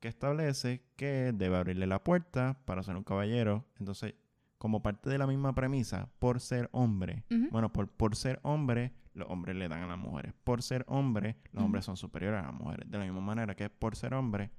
que 0.00 0.08
establece 0.08 0.82
que 0.96 1.32
debe 1.34 1.56
abrirle 1.56 1.86
la 1.86 2.02
puerta 2.02 2.58
para 2.64 2.82
ser 2.82 2.96
un 2.96 3.04
caballero. 3.04 3.66
Entonces, 3.78 4.14
como 4.58 4.82
parte 4.82 5.08
de 5.08 5.18
la 5.18 5.26
misma 5.26 5.54
premisa, 5.54 6.10
por 6.18 6.40
ser 6.40 6.68
hombre, 6.72 7.24
bueno, 7.50 7.72
por, 7.72 7.88
por 7.88 8.16
ser 8.16 8.40
hombre, 8.42 8.92
los 9.14 9.28
hombres 9.28 9.56
le 9.56 9.68
dan 9.68 9.82
a 9.82 9.86
las 9.86 9.98
mujeres. 9.98 10.32
Por 10.44 10.62
ser 10.62 10.84
hombre, 10.88 11.36
los 11.52 11.64
hombres 11.64 11.84
son 11.84 11.96
superiores 11.96 12.40
a 12.42 12.46
las 12.46 12.54
mujeres. 12.54 12.90
De 12.90 12.98
la 12.98 13.04
misma 13.04 13.20
manera 13.20 13.54
que 13.54 13.68
por 13.70 13.96
ser 13.96 14.14
hombre, 14.14 14.50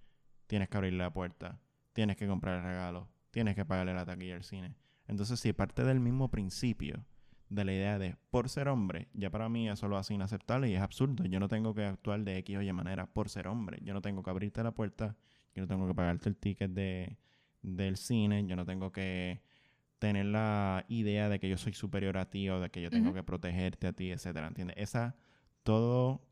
tienes 0.48 0.70
que 0.70 0.78
abrirle 0.78 1.00
la 1.00 1.14
puerta, 1.14 1.60
tienes 1.94 2.18
que 2.18 2.28
comprar 2.28 2.58
el 2.58 2.64
regalo, 2.64 3.10
tienes 3.32 3.56
que 3.56 3.66
pagarle 3.66 3.94
la 3.94 4.06
taquilla 4.06 4.36
al 4.36 4.44
cine. 4.44 4.76
Entonces, 5.08 5.40
si 5.40 5.54
parte 5.54 5.84
del 5.84 6.00
mismo 6.00 6.30
principio 6.30 7.06
de 7.50 7.66
la 7.66 7.74
idea 7.74 8.00
de 8.00 8.16
por 8.30 8.50
ser 8.50 8.70
hombre, 8.70 9.10
ya 9.14 9.30
para 9.30 9.50
mí 9.50 9.70
eso 9.70 9.88
lo 9.88 9.98
hace 9.98 10.14
inaceptable 10.14 10.70
y 10.70 10.76
es 10.76 10.82
absurdo. 10.82 11.26
Yo 11.26 11.40
no 11.40 11.48
tengo 11.48 11.74
que 11.74 11.86
actuar 11.86 12.22
de 12.22 12.38
X 12.38 12.58
o 12.58 12.62
Y 12.62 12.72
manera 12.72 13.08
por 13.08 13.30
ser 13.30 13.48
hombre. 13.48 13.80
Yo 13.84 13.94
no 13.94 14.02
tengo 14.02 14.24
que 14.24 14.30
abrirte 14.30 14.64
la 14.64 14.72
puerta, 14.72 15.18
yo 15.54 15.64
no 15.64 15.68
tengo 15.68 15.88
que 15.88 15.94
pagarte 15.94 16.30
el 16.30 16.38
ticket 16.38 16.72
de, 16.72 17.18
del 17.62 17.98
cine, 17.98 18.46
yo 18.46 18.56
no 18.56 18.66
tengo 18.66 18.92
que 18.92 19.42
tener 20.02 20.26
la 20.26 20.84
idea 20.88 21.30
de 21.30 21.40
que 21.40 21.48
yo 21.48 21.60
soy 21.60 21.74
superior 21.74 22.18
a 22.18 22.28
ti 22.28 22.50
o 22.50 22.60
de 22.60 22.72
que 22.72 22.82
yo 22.82 22.90
tengo 22.90 23.14
que 23.14 23.22
protegerte 23.22 23.86
a 23.86 23.94
ti, 23.94 24.10
etcétera, 24.10 24.48
¿entiendes? 24.48 24.76
Esa, 24.80 25.16
todo, 25.62 26.24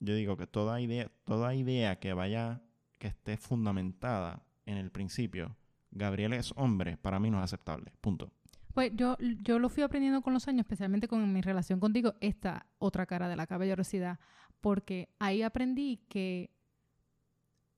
yo 0.00 0.16
digo 0.16 0.36
que 0.36 0.48
toda 0.48 0.80
idea, 0.80 1.08
toda 1.22 1.54
idea 1.54 2.00
que 2.00 2.12
vaya, 2.12 2.60
que 2.98 3.06
esté 3.06 3.36
fundamentada 3.36 4.42
en 4.66 4.78
el 4.78 4.90
principio, 4.90 5.56
Gabriel 5.92 6.32
es 6.32 6.52
hombre, 6.56 6.96
para 6.96 7.20
mí 7.20 7.30
no 7.30 7.38
es 7.38 7.44
aceptable, 7.44 7.92
punto. 8.00 8.32
Pues 8.74 8.90
yo, 8.96 9.16
yo 9.20 9.60
lo 9.60 9.68
fui 9.68 9.84
aprendiendo 9.84 10.20
con 10.20 10.32
los 10.34 10.48
años, 10.48 10.64
especialmente 10.64 11.06
con 11.06 11.32
mi 11.32 11.40
relación 11.40 11.78
contigo, 11.78 12.14
esta 12.20 12.66
otra 12.78 13.06
cara 13.06 13.28
de 13.28 13.36
la 13.36 13.46
caballerosidad, 13.46 14.18
porque 14.60 15.08
ahí 15.20 15.42
aprendí 15.42 15.98
que 16.08 16.50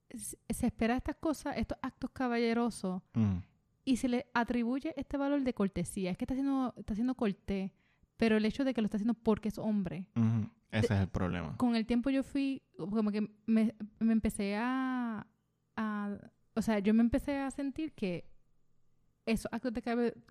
se 0.09 0.65
espera 0.65 0.97
estas 0.97 1.17
cosas, 1.17 1.57
estos 1.57 1.77
actos 1.83 2.09
caballerosos, 2.09 3.03
Mm, 3.13 3.37
y 3.87 3.95
se 3.97 4.09
le 4.09 4.25
atribuye 4.33 4.93
este 4.97 5.15
valor 5.17 5.41
de 5.43 5.53
cortesía. 5.53 6.11
Es 6.11 6.17
que 6.17 6.25
está 6.25 6.33
haciendo, 6.33 6.73
está 6.77 6.91
haciendo 6.93 7.15
cortés, 7.15 7.71
pero 8.17 8.35
el 8.35 8.43
hecho 8.45 8.65
de 8.65 8.73
que 8.73 8.81
lo 8.81 8.85
está 8.87 8.97
haciendo 8.97 9.13
porque 9.13 9.47
es 9.47 9.57
hombre. 9.57 10.07
ujú, 10.15 10.49
Ese 10.71 10.93
es 10.93 10.99
el 10.99 11.07
problema. 11.07 11.55
Con 11.55 11.75
el 11.75 11.85
tiempo 11.85 12.09
yo 12.09 12.21
fui, 12.23 12.61
como 12.77 13.11
que 13.11 13.21
me, 13.45 13.73
me 13.99 14.11
empecé 14.11 14.57
a, 14.57 15.25
a- 15.77 16.17
O 16.55 16.61
sea, 16.61 16.79
yo 16.79 16.93
me 16.93 17.01
empecé 17.01 17.37
a 17.37 17.49
sentir 17.49 17.93
que 17.93 18.29
esos 19.25 19.47
actos 19.53 19.73
de 19.73 19.81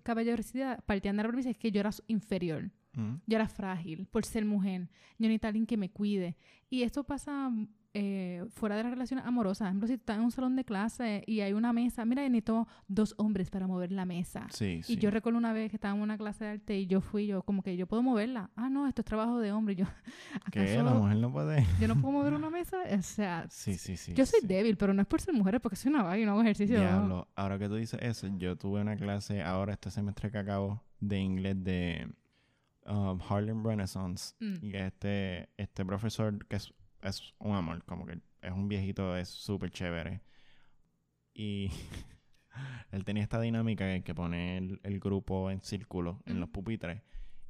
caballerosidad 0.03 0.83
partían 0.85 1.17
de 1.17 1.23
la 1.23 1.29
premisa 1.29 1.49
es 1.49 1.57
que 1.57 1.71
yo 1.71 1.79
era 1.79 1.89
inferior. 2.07 2.69
Mm, 2.93 3.15
Yo 3.27 3.35
era 3.37 3.47
frágil 3.47 4.07
por 4.07 4.25
ser 4.25 4.43
mujer. 4.45 4.89
Yo 5.19 5.27
necesito 5.27 5.47
a 5.47 5.49
alguien 5.49 5.65
que 5.67 5.77
me 5.77 5.89
cuide. 5.89 6.35
Y 6.69 6.81
esto 6.83 7.03
pasa 7.03 7.51
eh, 7.99 8.45
fuera 8.49 8.75
de 8.75 8.83
las 8.83 8.91
relaciones 8.91 9.25
amorosas. 9.25 9.59
Por 9.59 9.67
ejemplo, 9.69 9.87
si 9.87 9.93
estás 9.95 10.17
en 10.17 10.23
un 10.23 10.31
salón 10.31 10.55
de 10.55 10.63
clase 10.63 11.23
y 11.25 11.39
hay 11.41 11.53
una 11.53 11.73
mesa, 11.73 12.05
mira, 12.05 12.21
necesito 12.23 12.67
dos 12.87 13.15
hombres 13.17 13.49
para 13.49 13.65
mover 13.67 13.91
la 13.91 14.05
mesa. 14.05 14.47
Sí, 14.51 14.81
sí. 14.83 14.93
Y 14.93 14.97
yo 14.97 15.09
recuerdo 15.11 15.37
una 15.39 15.53
vez 15.53 15.69
que 15.69 15.77
estaba 15.77 15.95
en 15.95 16.01
una 16.01 16.17
clase 16.17 16.43
de 16.45 16.49
arte 16.51 16.77
y 16.77 16.87
yo 16.87 17.01
fui, 17.01 17.27
yo 17.27 17.41
como 17.43 17.63
que 17.63 17.75
yo 17.77 17.87
puedo 17.87 18.03
moverla. 18.03 18.49
Ah, 18.55 18.69
no, 18.69 18.87
esto 18.87 19.01
es 19.01 19.05
trabajo 19.05 19.39
de 19.39 19.51
hombre. 19.51 19.73
Y 19.73 19.77
yo, 19.77 19.85
¿Qué? 20.51 20.75
La 20.75 20.81
¿acaso 20.81 20.95
mujer 20.99 21.17
no 21.17 21.31
puede. 21.31 21.65
yo 21.79 21.87
no 21.87 21.95
puedo 21.95 22.11
mover 22.13 22.33
una 22.33 22.49
mesa? 22.51 22.77
O 22.97 23.01
sea, 23.01 23.45
Sí, 23.49 23.73
sí, 23.75 23.97
sí. 23.97 24.13
yo 24.13 24.25
soy 24.25 24.41
débil, 24.43 24.77
pero 24.77 24.93
no 24.93 25.01
es 25.01 25.07
por 25.07 25.19
ser 25.21 25.33
mujer, 25.33 25.55
es 25.55 25.61
porque 25.61 25.75
soy 25.75 25.91
una 25.91 26.03
vaga 26.03 26.19
y 26.19 26.25
no 26.25 26.31
hago 26.33 26.41
ejercicio. 26.41 26.79
Diablo, 26.79 27.27
ahora 27.35 27.57
que 27.57 27.67
tú 27.67 27.75
dices 27.75 27.99
eso, 28.03 28.27
yo 28.37 28.55
tuve 28.57 28.81
una 28.81 28.95
clase 28.95 29.41
ahora 29.41 29.73
este 29.73 29.89
semestre 29.91 30.31
que 30.31 30.37
acabo 30.37 30.83
de 30.99 31.19
inglés 31.19 31.63
de 31.63 32.07
um, 32.85 33.19
Harlem 33.29 33.63
Renaissance 33.65 34.33
Mm. 34.39 34.55
y 34.65 34.75
este 34.75 35.49
este 35.57 35.85
profesor 35.85 36.45
que 36.47 36.55
es, 36.57 36.73
es 37.01 37.33
un 37.39 37.55
amor, 37.55 37.83
como 37.85 38.05
que 38.05 38.19
es 38.41 38.51
un 38.51 38.67
viejito, 38.67 39.15
es 39.17 39.29
súper 39.29 39.71
chévere 39.71 40.21
y 41.33 41.69
él 42.91 43.05
tenía 43.05 43.23
esta 43.23 43.39
dinámica 43.39 43.93
en 43.95 44.03
que 44.03 44.15
pone 44.15 44.57
el, 44.57 44.79
el 44.83 44.99
grupo 44.99 45.51
en 45.51 45.61
círculo 45.61 46.21
en 46.25 46.39
los 46.39 46.49
pupitres 46.49 47.01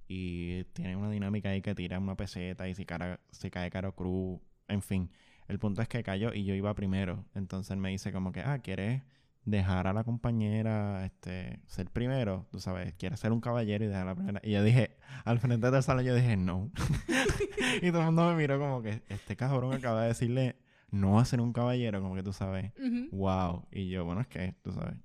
y 0.07 0.63
tiene 0.65 0.95
una 0.95 1.09
dinámica 1.09 1.49
ahí 1.49 1.61
que 1.61 1.75
tira 1.75 1.99
una 1.99 2.15
peseta 2.15 2.67
y 2.67 2.75
si, 2.75 2.85
cara, 2.85 3.19
si 3.31 3.49
cae 3.49 3.69
caro 3.69 3.93
cruz, 3.93 4.39
en 4.67 4.81
fin. 4.81 5.11
El 5.47 5.59
punto 5.59 5.81
es 5.81 5.87
que 5.87 6.03
cayó 6.03 6.33
y 6.33 6.45
yo 6.45 6.53
iba 6.53 6.73
primero. 6.73 7.25
Entonces 7.35 7.71
él 7.71 7.77
me 7.77 7.89
dice 7.89 8.11
como 8.11 8.31
que, 8.31 8.41
ah, 8.41 8.59
¿quieres 8.59 9.03
dejar 9.47 9.87
a 9.87 9.93
la 9.93 10.03
compañera 10.03 11.05
este, 11.05 11.61
ser 11.67 11.89
primero? 11.89 12.45
Tú 12.51 12.59
sabes, 12.59 12.93
¿quieres 12.95 13.19
ser 13.19 13.31
un 13.31 13.39
caballero 13.39 13.85
y 13.85 13.87
dejar 13.87 14.03
a 14.03 14.11
la 14.11 14.15
primera? 14.15 14.41
Y 14.43 14.51
yo 14.51 14.61
dije, 14.61 14.97
al 15.23 15.39
frente 15.39 15.71
del 15.71 15.81
salón 15.81 16.03
yo 16.03 16.13
dije, 16.13 16.35
no. 16.35 16.69
y 17.81 17.89
todo 17.91 18.01
el 18.01 18.07
mundo 18.07 18.29
me 18.29 18.35
miró 18.35 18.59
como 18.59 18.81
que, 18.81 19.03
este 19.07 19.35
cabrón 19.35 19.73
acaba 19.73 20.01
de 20.01 20.09
decirle 20.09 20.57
no 20.91 21.19
a 21.19 21.25
ser 21.25 21.41
un 21.41 21.53
caballero, 21.53 22.01
como 22.01 22.15
que 22.15 22.23
tú 22.23 22.33
sabes, 22.33 22.73
wow. 23.11 23.65
Y 23.71 23.89
yo, 23.89 24.05
bueno, 24.05 24.21
es 24.21 24.27
que, 24.27 24.53
tú 24.61 24.71
sabes. 24.73 24.95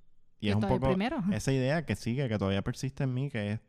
Y 0.41 0.49
Yo 0.49 0.51
es 0.51 0.57
un 0.57 0.69
poco 0.69 0.89
primero. 0.89 1.23
esa 1.33 1.53
idea 1.53 1.87
que 1.87 1.95
sigue, 1.95 2.29
que 2.29 2.37
todavía 2.37 2.63
persiste 2.63 3.05
en 3.05 3.15
mí, 3.15 3.31
que 3.31 3.53
es, 3.53 3.61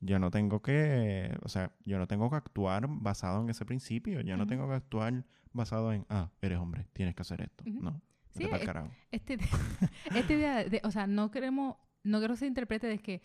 yo 0.00 0.18
no 0.18 0.30
tengo 0.30 0.62
que, 0.62 1.36
o 1.42 1.48
sea, 1.48 1.72
yo 1.84 1.98
no 1.98 2.08
tengo 2.08 2.30
que 2.30 2.36
actuar 2.36 2.86
basado 2.88 3.42
en 3.42 3.50
ese 3.50 3.66
principio, 3.66 4.22
yo 4.22 4.36
no 4.38 4.46
tengo 4.46 4.66
que 4.66 4.74
actuar 4.74 5.24
basado 5.52 5.92
en, 5.92 6.06
ah, 6.08 6.30
eres 6.40 6.58
hombre, 6.58 6.86
tienes 6.94 7.14
que 7.14 7.22
hacer 7.22 7.42
esto. 7.42 7.64
No, 7.66 8.00
Sí, 8.32 8.44
es-. 8.44 8.68
Este, 9.10 9.38
esta 10.14 10.32
idea 10.32 10.64
de, 10.64 10.80
o 10.84 10.90
sea, 10.90 11.06
no 11.06 11.30
queremos, 11.30 11.76
no 12.04 12.18
quiero 12.18 12.34
que 12.34 12.38
se 12.40 12.46
interprete 12.46 12.86
de 12.86 12.98
que 12.98 13.22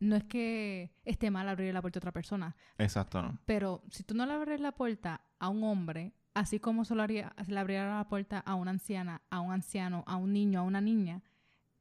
no 0.00 0.16
es 0.16 0.24
que 0.24 0.92
esté 1.04 1.30
mal 1.30 1.48
abrir 1.48 1.74
la 1.74 1.80
puerta 1.82 1.98
a 1.98 2.00
otra 2.00 2.12
persona, 2.12 2.56
Exacto, 2.78 3.20
¿no? 3.22 3.38
pero 3.44 3.82
si 3.90 4.02
tú 4.02 4.14
no 4.14 4.24
le 4.26 4.32
abres 4.32 4.60
la 4.60 4.72
puerta 4.72 5.20
a 5.38 5.48
un 5.50 5.62
hombre, 5.64 6.14
así 6.32 6.58
como 6.58 6.84
se, 6.86 6.94
lo 6.94 7.02
haría, 7.02 7.34
se 7.44 7.52
le 7.52 7.60
abriera 7.60 7.98
la 7.98 8.08
puerta 8.08 8.38
a 8.38 8.54
una 8.54 8.70
anciana, 8.70 9.20
a 9.30 9.40
un 9.40 9.52
anciano, 9.52 10.04
a 10.06 10.16
un 10.16 10.32
niño, 10.32 10.60
a 10.60 10.62
una 10.62 10.80
niña, 10.80 11.22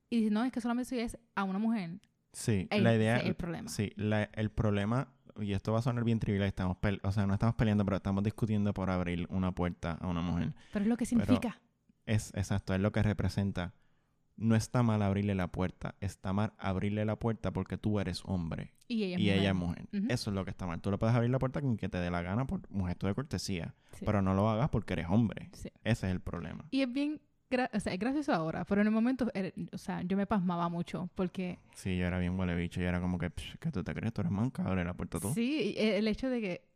y 0.10 0.18
dices, 0.18 0.32
no, 0.34 0.44
es 0.44 0.52
que 0.52 0.60
solamente 0.60 0.90
si 0.90 1.00
es 1.00 1.18
a 1.36 1.44
una 1.44 1.60
mujer, 1.60 2.00
Sí, 2.34 2.68
la 2.72 2.94
idea, 2.94 3.18
es 3.18 3.26
el 3.26 3.36
problema. 3.36 3.70
sí, 3.70 3.92
la- 3.96 4.24
el 4.34 4.52
problema, 4.52 5.14
y 5.40 5.54
esto 5.54 5.72
va 5.72 5.80
a 5.80 5.82
sonar 5.82 6.04
bien 6.04 6.20
trivial, 6.20 6.44
estamos 6.46 6.78
o 7.04 7.12
sea, 7.12 7.26
no 7.26 7.34
estamos 7.34 7.56
peleando, 7.56 7.86
pero 7.86 7.98
estamos 7.98 8.24
discutiendo 8.24 8.74
por 8.74 8.90
abrir 8.90 9.28
una 9.30 9.54
puerta 9.54 9.94
a 9.94 10.08
una 10.08 10.22
mujer. 10.22 10.54
Pero 10.74 10.84
es 10.84 10.90
lo 10.90 10.98
que 10.98 11.06
Pero- 11.06 11.24
significa. 11.26 11.60
Es 12.10 12.34
exacto, 12.36 12.74
es 12.74 12.80
lo 12.80 12.92
que 12.92 13.04
representa. 13.04 13.74
No 14.36 14.56
está 14.56 14.84
mal 14.84 15.02
abrirle 15.02 15.36
la 15.36 15.48
puerta, 15.48 15.96
está 16.00 16.32
mal 16.32 16.54
abrirle 16.58 17.04
la 17.06 17.18
puerta 17.18 17.52
porque 17.52 17.78
tú 17.78 18.00
eres 18.00 18.22
hombre 18.26 18.72
y 18.88 19.04
ella 19.04 19.16
es 19.16 19.20
y 19.20 19.24
mujer. 19.26 19.38
ella 19.40 19.50
es 19.50 19.56
mujer. 19.56 19.86
Ujú. 19.94 20.06
Eso 20.10 20.30
es 20.30 20.36
lo 20.36 20.46
que 20.46 20.52
está 20.52 20.66
mal. 20.66 20.80
Tú 20.82 20.90
le 20.92 20.98
puedes 20.98 21.14
abrir 21.14 21.30
la 21.30 21.40
puerta 21.40 21.62
con 21.62 21.76
que 21.76 21.90
te 21.90 21.98
dé 21.98 22.10
la 22.10 22.22
gana 22.22 22.48
por 22.48 22.62
un 22.70 22.88
gesto 22.88 23.06
de 23.08 23.14
cortesía, 23.16 23.76
Sí. 23.92 24.06
pero 24.06 24.22
no 24.22 24.34
lo 24.34 24.50
hagas 24.50 24.70
porque 24.70 24.94
eres 24.94 25.08
hombre. 25.10 25.50
Sí. 25.54 25.70
Ese 25.84 26.08
es 26.08 26.12
el 26.14 26.22
problema. 26.22 26.66
Y 26.72 26.82
es 26.82 26.92
bien, 26.92 27.20
o 27.74 27.80
sea, 27.82 27.92
es 27.94 28.00
gracioso 28.00 28.34
ahora, 28.34 28.64
pero 28.64 28.80
en 28.80 28.88
el 28.88 28.94
momento, 28.94 29.30
era- 29.34 29.52
o 29.74 29.78
sea, 29.78 30.02
yo 30.04 30.16
me 30.16 30.26
pasmaba 30.26 30.70
mucho 30.70 31.10
porque 31.16 31.60
Sí, 31.76 31.98
yo 31.98 32.06
era 32.08 32.18
bien 32.18 32.40
huele 32.40 32.56
bicho, 32.56 32.80
yo 32.80 32.88
era 32.88 33.02
como 33.02 33.18
que, 33.18 33.30
"Psh, 33.32 33.58
¿qué 33.60 33.72
tú 33.72 33.84
te 33.84 33.94
crees? 33.94 34.14
Tú 34.14 34.22
eres 34.22 34.32
manca, 34.32 34.64
abre 34.64 34.86
la 34.86 34.94
puerta 34.94 35.20
tú. 35.20 35.34
Sí, 35.34 35.74
eh, 35.78 35.98
el 35.98 36.08
hecho 36.08 36.30
de 36.30 36.40
que 36.40 36.69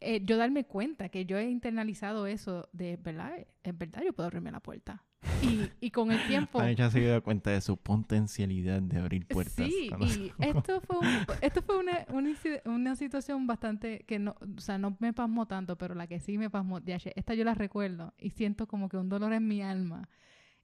eh, 0.00 0.22
yo 0.24 0.36
darme 0.36 0.64
cuenta 0.64 1.08
que 1.08 1.26
yo 1.26 1.38
he 1.38 1.50
internalizado 1.50 2.26
eso 2.26 2.68
de, 2.72 2.96
¿verdad? 2.96 3.46
Es 3.62 3.76
verdad, 3.76 4.02
yo 4.04 4.12
puedo 4.12 4.26
abrirme 4.26 4.50
la 4.50 4.60
puerta. 4.60 5.04
Y, 5.42 5.68
y 5.80 5.90
con 5.90 6.10
el 6.10 6.26
tiempo... 6.26 6.62
Ella 6.62 6.90
se 6.90 7.00
dio 7.00 7.22
cuenta 7.22 7.50
de 7.50 7.60
su 7.60 7.76
potencialidad 7.76 8.80
de 8.80 8.98
abrir 8.98 9.26
puertas. 9.26 9.54
Sí, 9.68 9.90
y 10.00 10.32
esto 10.42 10.80
fue, 10.80 10.98
un- 10.98 11.26
esto 11.42 11.62
fue 11.62 11.78
una, 11.78 12.06
una, 12.08 12.30
una 12.64 12.96
situación 12.96 13.46
bastante 13.46 14.04
que 14.06 14.18
no, 14.18 14.34
o 14.56 14.60
sea, 14.60 14.78
no 14.78 14.96
me 14.98 15.12
pasmó 15.12 15.46
tanto, 15.46 15.76
pero 15.76 15.94
la 15.94 16.06
que 16.06 16.20
sí 16.20 16.38
me 16.38 16.48
pasmó, 16.50 16.78
ya, 16.80 16.96
esta 17.14 17.34
yo 17.34 17.44
la 17.44 17.54
recuerdo 17.54 18.14
y 18.18 18.30
siento 18.30 18.66
como 18.66 18.88
que 18.88 18.96
un 18.96 19.08
dolor 19.08 19.32
en 19.34 19.46
mi 19.46 19.62
alma. 19.62 20.08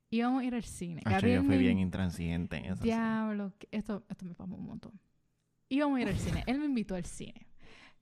Íbamos 0.09 0.43
a 0.43 0.45
ir 0.45 0.55
al 0.55 0.63
cine. 0.63 1.03
Gabriel 1.05 1.43
yo 1.43 1.47
fui 1.49 1.59
bien 1.59 1.79
intransigente 1.79 2.57
en 2.57 2.67
eso. 2.67 2.83
Diablo, 2.83 3.53
esto, 3.73 4.05
esto 4.09 4.25
me 4.25 4.35
pasó 4.35 4.55
un 4.55 4.65
montón. 4.65 4.93
Íbamos 5.69 5.99
a 5.99 6.03
ir 6.03 6.09
al 6.09 6.17
cine. 6.17 6.45
Él 6.47 6.61
me 6.61 6.65
invitó 6.67 6.95
al 6.95 7.05
cine. 7.05 7.47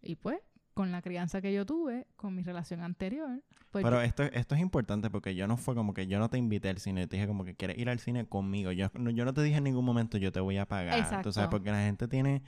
Y 0.03 0.17
pues, 0.17 0.39
con 0.75 0.93
la 0.93 1.01
crianza 1.03 1.41
que 1.41 1.53
yo 1.53 1.65
tuve, 1.65 2.07
con 2.17 2.35
mi 2.35 2.43
relación 2.43 2.83
anterior, 2.83 3.43
pues 3.71 3.85
Pero 3.85 4.01
esto, 4.03 4.25
esto 4.25 4.55
es 4.55 4.61
importante 4.61 5.09
porque 5.09 5.35
yo 5.35 5.47
no 5.47 5.57
fue 5.57 5.75
como 5.75 5.95
que 5.95 6.07
yo 6.07 6.19
no 6.19 6.29
te 6.29 6.37
invité 6.39 6.69
al 6.69 6.79
cine, 6.79 7.07
te 7.07 7.17
dije 7.17 7.27
como 7.27 7.45
que 7.45 7.55
quieres 7.55 7.79
ir 7.79 7.89
al 7.89 7.99
cine 7.99 8.27
conmigo. 8.27 8.73
Yo 8.73 8.91
no, 8.95 9.11
yo 9.11 9.25
no 9.25 9.33
te 9.33 9.43
dije 9.43 9.59
en 9.59 9.65
ningún 9.65 9.85
momento 9.85 10.19
yo 10.19 10.33
te 10.33 10.41
voy 10.41 10.59
a 10.59 10.67
pagar. 10.67 10.95
Tú 10.95 11.01
Exacto. 11.01 11.33
sabes, 11.33 11.51
porque 11.51 11.71
la 11.71 11.81
gente 11.81 12.09
tiene 12.09 12.43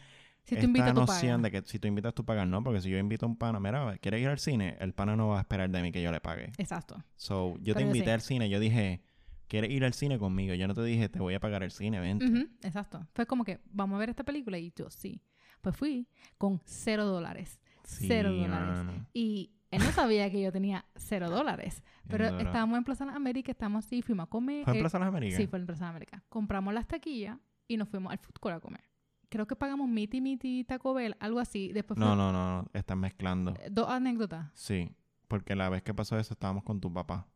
si 0.47 0.55
tú 0.55 0.67
esta 0.67 0.95
tú 0.95 1.01
noción 1.01 1.43
de 1.43 1.51
que 1.51 1.63
si 1.63 1.81
tú 1.81 1.89
invitas, 1.89 2.15
tú 2.15 2.25
pagas. 2.25 2.47
No, 2.47 2.63
porque 2.63 2.81
si 2.81 2.89
yo 2.89 2.99
invito 2.99 3.27
a 3.27 3.29
un 3.29 3.37
pana, 3.37 3.59
mira, 3.59 3.99
¿quieres 3.99 4.21
ir 4.21 4.29
al 4.29 4.39
cine? 4.39 4.77
El 4.79 4.93
pana 4.93 5.17
no 5.17 5.29
va 5.29 5.39
a 5.39 5.41
esperar 5.41 5.69
de 5.69 5.83
mí 5.83 5.91
que 5.91 6.01
yo 6.01 6.13
le 6.13 6.21
pague. 6.21 6.53
Exacto. 6.59 7.03
So, 7.17 7.57
yo 7.61 7.75
te 7.75 7.81
yo 7.81 7.87
invité 7.89 8.07
sí. 8.07 8.11
al 8.11 8.21
cine, 8.21 8.49
yo 8.49 8.61
dije, 8.61 9.03
¿quieres 9.49 9.71
ir 9.73 9.85
al 9.85 9.93
cine 9.93 10.21
conmigo? 10.21 10.55
Yo 10.55 10.69
no 10.69 10.75
te 10.75 10.85
dije, 10.85 11.09
te 11.09 11.19
voy 11.19 11.35
a 11.35 11.41
pagar 11.41 11.65
el 11.65 11.73
cine, 11.73 11.99
vente. 11.99 12.49
Exacto. 12.63 13.05
Fue 13.13 13.27
como 13.27 13.43
que, 13.43 13.59
vamos 13.73 13.97
a 13.97 13.99
ver 13.99 14.11
esta 14.11 14.23
película. 14.23 14.57
Y 14.57 14.73
yo, 14.77 14.89
sí. 14.89 15.21
Pues 15.63 15.77
fui 15.77 16.07
con 16.39 16.61
cero 16.65 17.05
dólares. 17.07 17.59
Sí, 17.87 18.07
Cero 18.09 18.33
dólares. 18.33 18.85
Y 19.15 19.53
él 19.71 19.83
no 19.83 19.91
sabía 19.93 20.31
que 20.31 20.41
yo 20.43 20.53
tenía 20.53 20.85
cero 20.97 21.31
dólares. 21.31 21.83
Pero 22.09 22.39
estábamos 22.39 22.79
en 22.79 22.85
Plaza 22.85 23.05
América, 23.05 23.53
estábamos 23.53 23.85
así, 23.87 24.03
fuimos 24.03 24.25
a 24.25 24.27
comer. 24.29 24.65
¿Fue 24.65 24.73
en 24.75 24.79
eh, 24.79 24.83
Plaza 24.83 24.99
Las 24.99 25.09
Américas? 25.09 25.37
Sí, 25.37 25.47
fue 25.47 25.59
en 25.59 25.67
Plaza 25.67 25.89
América. 25.89 26.23
Compramos 26.29 26.75
las 26.75 26.87
taquillas 26.87 27.39
y 27.69 27.77
nos 27.77 27.89
fuimos 27.89 28.13
al 28.13 28.19
food 28.19 28.35
court 28.41 28.57
a 28.57 28.61
comer. 28.61 28.83
Creo 29.29 29.47
que 29.47 29.57
pagamos 29.57 29.89
Miti 29.89 30.21
Miti 30.21 30.63
Taco 30.65 30.95
Bell, 30.95 31.17
algo 31.19 31.41
así. 31.41 31.73
Después 31.73 31.99
No, 31.99 32.07
fue- 32.09 32.17
no, 32.17 32.33
no, 32.33 32.63
no, 32.63 32.71
estás 32.75 32.97
mezclando. 32.97 33.55
eh, 33.61 33.69
Dos 33.71 33.89
anécdotas. 33.89 34.51
Sí, 34.55 34.91
porque 35.29 35.57
la 35.57 35.69
vez 35.69 35.83
que 35.83 35.95
pasó 35.95 36.19
eso 36.19 36.35
estábamos 36.35 36.63
con 36.65 36.81
tu 36.81 36.93
papá. 36.93 37.27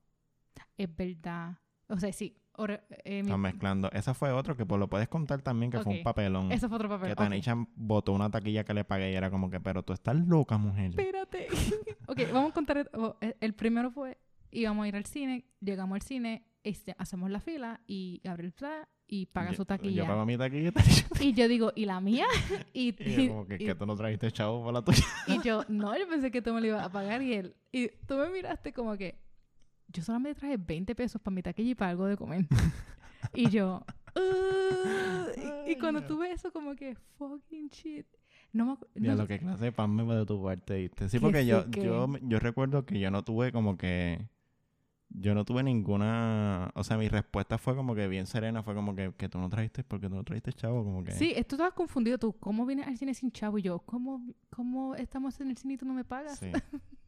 Es 0.77 0.95
verdad. 0.95 1.59
O 1.89 1.99
sea, 1.99 2.13
sí. 2.13 2.37
Ore- 2.61 2.83
eh, 3.05 3.21
Estás 3.21 3.39
mezclando. 3.39 3.91
Esa 3.93 4.15
fue 4.15 4.33
otro 4.33 4.57
que 4.57 4.67
pues, 4.67 4.79
lo 4.79 4.89
puedes 4.89 5.09
contar 5.09 5.43
también, 5.43 5.71
que 5.71 5.81
fue 5.81 5.95
un 5.99 6.03
papelón. 6.03 6.53
Eso 6.53 6.69
fue 6.69 6.77
otro 6.77 6.89
papel. 6.89 7.09
que. 7.11 7.17
Tanisha 7.17 7.55
botó 7.75 8.13
una 8.13 8.31
taquilla 8.31 8.65
que 8.65 8.75
le 8.75 8.85
pagué 8.85 9.13
y 9.13 9.15
era 9.15 9.31
como 9.31 9.51
que, 9.51 9.61
pero 9.61 9.83
tú 9.83 9.93
estás 9.93 10.17
loca, 10.17 10.59
mujer. 10.59 10.91
Espérate. 10.91 11.49
ok, 12.07 12.21
vamos 12.33 12.51
a 12.51 12.55
contar. 12.55 12.79
el- 12.79 12.91
oh, 12.95 13.17
el- 13.41 13.55
primero 13.55 13.91
fue, 13.91 14.19
íbamos 14.51 14.85
a 14.85 14.89
ir 14.89 14.97
al 14.97 15.07
cine, 15.07 15.45
llegamos 15.61 15.97
al 15.97 16.03
cine, 16.03 16.45
este, 16.63 16.95
hacemos 16.99 17.31
la 17.31 17.41
fila 17.41 17.81
y 17.87 18.21
Gabriel 18.23 18.53
Pla 18.53 18.89
y 19.07 19.27
paga 19.27 19.51
Yo- 19.51 19.57
su 19.57 19.65
taquilla. 19.65 20.03
Yo 20.03 20.07
pago 20.07 20.25
mi 20.27 20.37
taquilla. 20.37 20.73
Y 21.21 21.33
yo 21.35 21.49
digo, 21.49 21.73
¿y 21.75 21.85
la 21.87 22.01
mía? 22.01 22.27
y, 22.73 22.95
Y 23.03 23.27
yo 23.27 23.29
como 23.33 23.47
que, 23.47 23.55
y- 23.57 23.67
que 23.67 23.75
tú 23.75 23.87
no 23.87 23.97
trajiste 23.97 24.31
chavo 24.31 24.63
por 24.63 24.73
la 24.75 24.83
tuya. 24.83 25.03
Y 25.27 25.43
yo, 25.43 25.65
no, 25.69 25.97
yo 25.99 26.07
pensé 26.09 26.31
que 26.31 26.43
tú 26.43 26.53
me 26.53 26.61
lo 26.61 26.67
ibas 26.69 26.85
a 26.85 26.91
pagar 26.91 27.23
y 27.23 27.33
él. 27.35 27.57
Y 27.73 27.89
tú 28.07 28.15
me 28.17 28.29
miraste 28.31 28.73
como 28.73 28.97
que, 28.97 29.19
yo 29.93 30.03
solamente 30.03 30.39
traje 30.39 30.57
20 30.57 30.95
pesos 30.95 31.21
para 31.21 31.35
mi 31.35 31.43
taquilla 31.43 31.71
y 31.71 31.75
para 31.75 31.91
algo 31.91 32.07
de 32.07 32.17
comer. 32.17 32.47
y 33.35 33.49
yo, 33.51 33.85
"Uh", 34.17 35.41
y, 35.67 35.73
y 35.73 35.77
cuando 35.79 36.03
tuve 36.03 36.33
eso, 36.33 36.53
como 36.53 36.75
que, 36.77 36.95
fucking 37.19 37.69
shit. 37.69 38.07
No 38.53 38.79
me 38.95 39.03
Ya 39.03 39.13
no- 39.15 39.23
lo 39.23 39.29
que 39.29 39.39
clase 39.39 39.65
de 39.67 39.73
pan 39.73 39.95
me 39.95 40.05
fue 40.05 40.17
de 40.17 40.27
tu 40.27 40.43
parte, 40.43 40.77
¿viste? 40.79 41.09
Sí, 41.09 41.19
Que 41.19 41.21
porque 41.21 41.47
yo, 41.47 41.63
sí 41.65 41.71
que- 41.71 41.85
yo, 41.85 42.09
yo 42.23 42.39
recuerdo 42.41 42.85
que 42.85 42.99
yo 42.99 43.11
no 43.11 43.23
tuve 43.23 43.53
como 43.53 43.77
que... 43.77 44.29
Yo 45.13 45.35
no 45.35 45.45
tuve 45.45 45.65
ninguna... 45.65 46.71
O 46.77 46.85
sea, 46.85 46.97
mi 46.97 47.09
respuesta 47.09 47.59
fue 47.59 47.75
como 47.75 47.97
que 47.97 48.07
bien 48.07 48.27
serena. 48.27 48.63
Fue 48.63 48.75
como 48.77 48.95
que, 48.95 49.13
que 49.17 49.29
tú 49.29 49.39
no 49.39 49.49
trajiste 49.51 49.83
porque 49.83 50.09
tú 50.09 50.15
no 50.15 50.23
trajiste 50.23 50.53
chavo. 50.53 50.85
Como 50.85 51.03
que... 51.03 51.11
Sí, 51.13 51.35
tú 51.49 51.57
estabas 51.57 51.73
confundido 51.75 52.17
tú. 52.17 52.33
¿Cómo 52.39 52.65
vienes 52.65 52.87
al 52.87 52.97
cine 52.97 53.13
sin 53.15 53.33
chavo? 53.33 53.59
Y 53.59 53.63
yo, 53.63 53.81
¿cómo, 53.81 54.25
cómo 54.51 54.95
estamos 54.95 55.41
en 55.41 55.51
el 55.51 55.57
cine 55.57 55.75
y 55.75 55.77
tú 55.79 55.85
no 55.87 55.95
me 55.95 56.05
pagas? 56.05 56.39
Sí. 56.39 56.51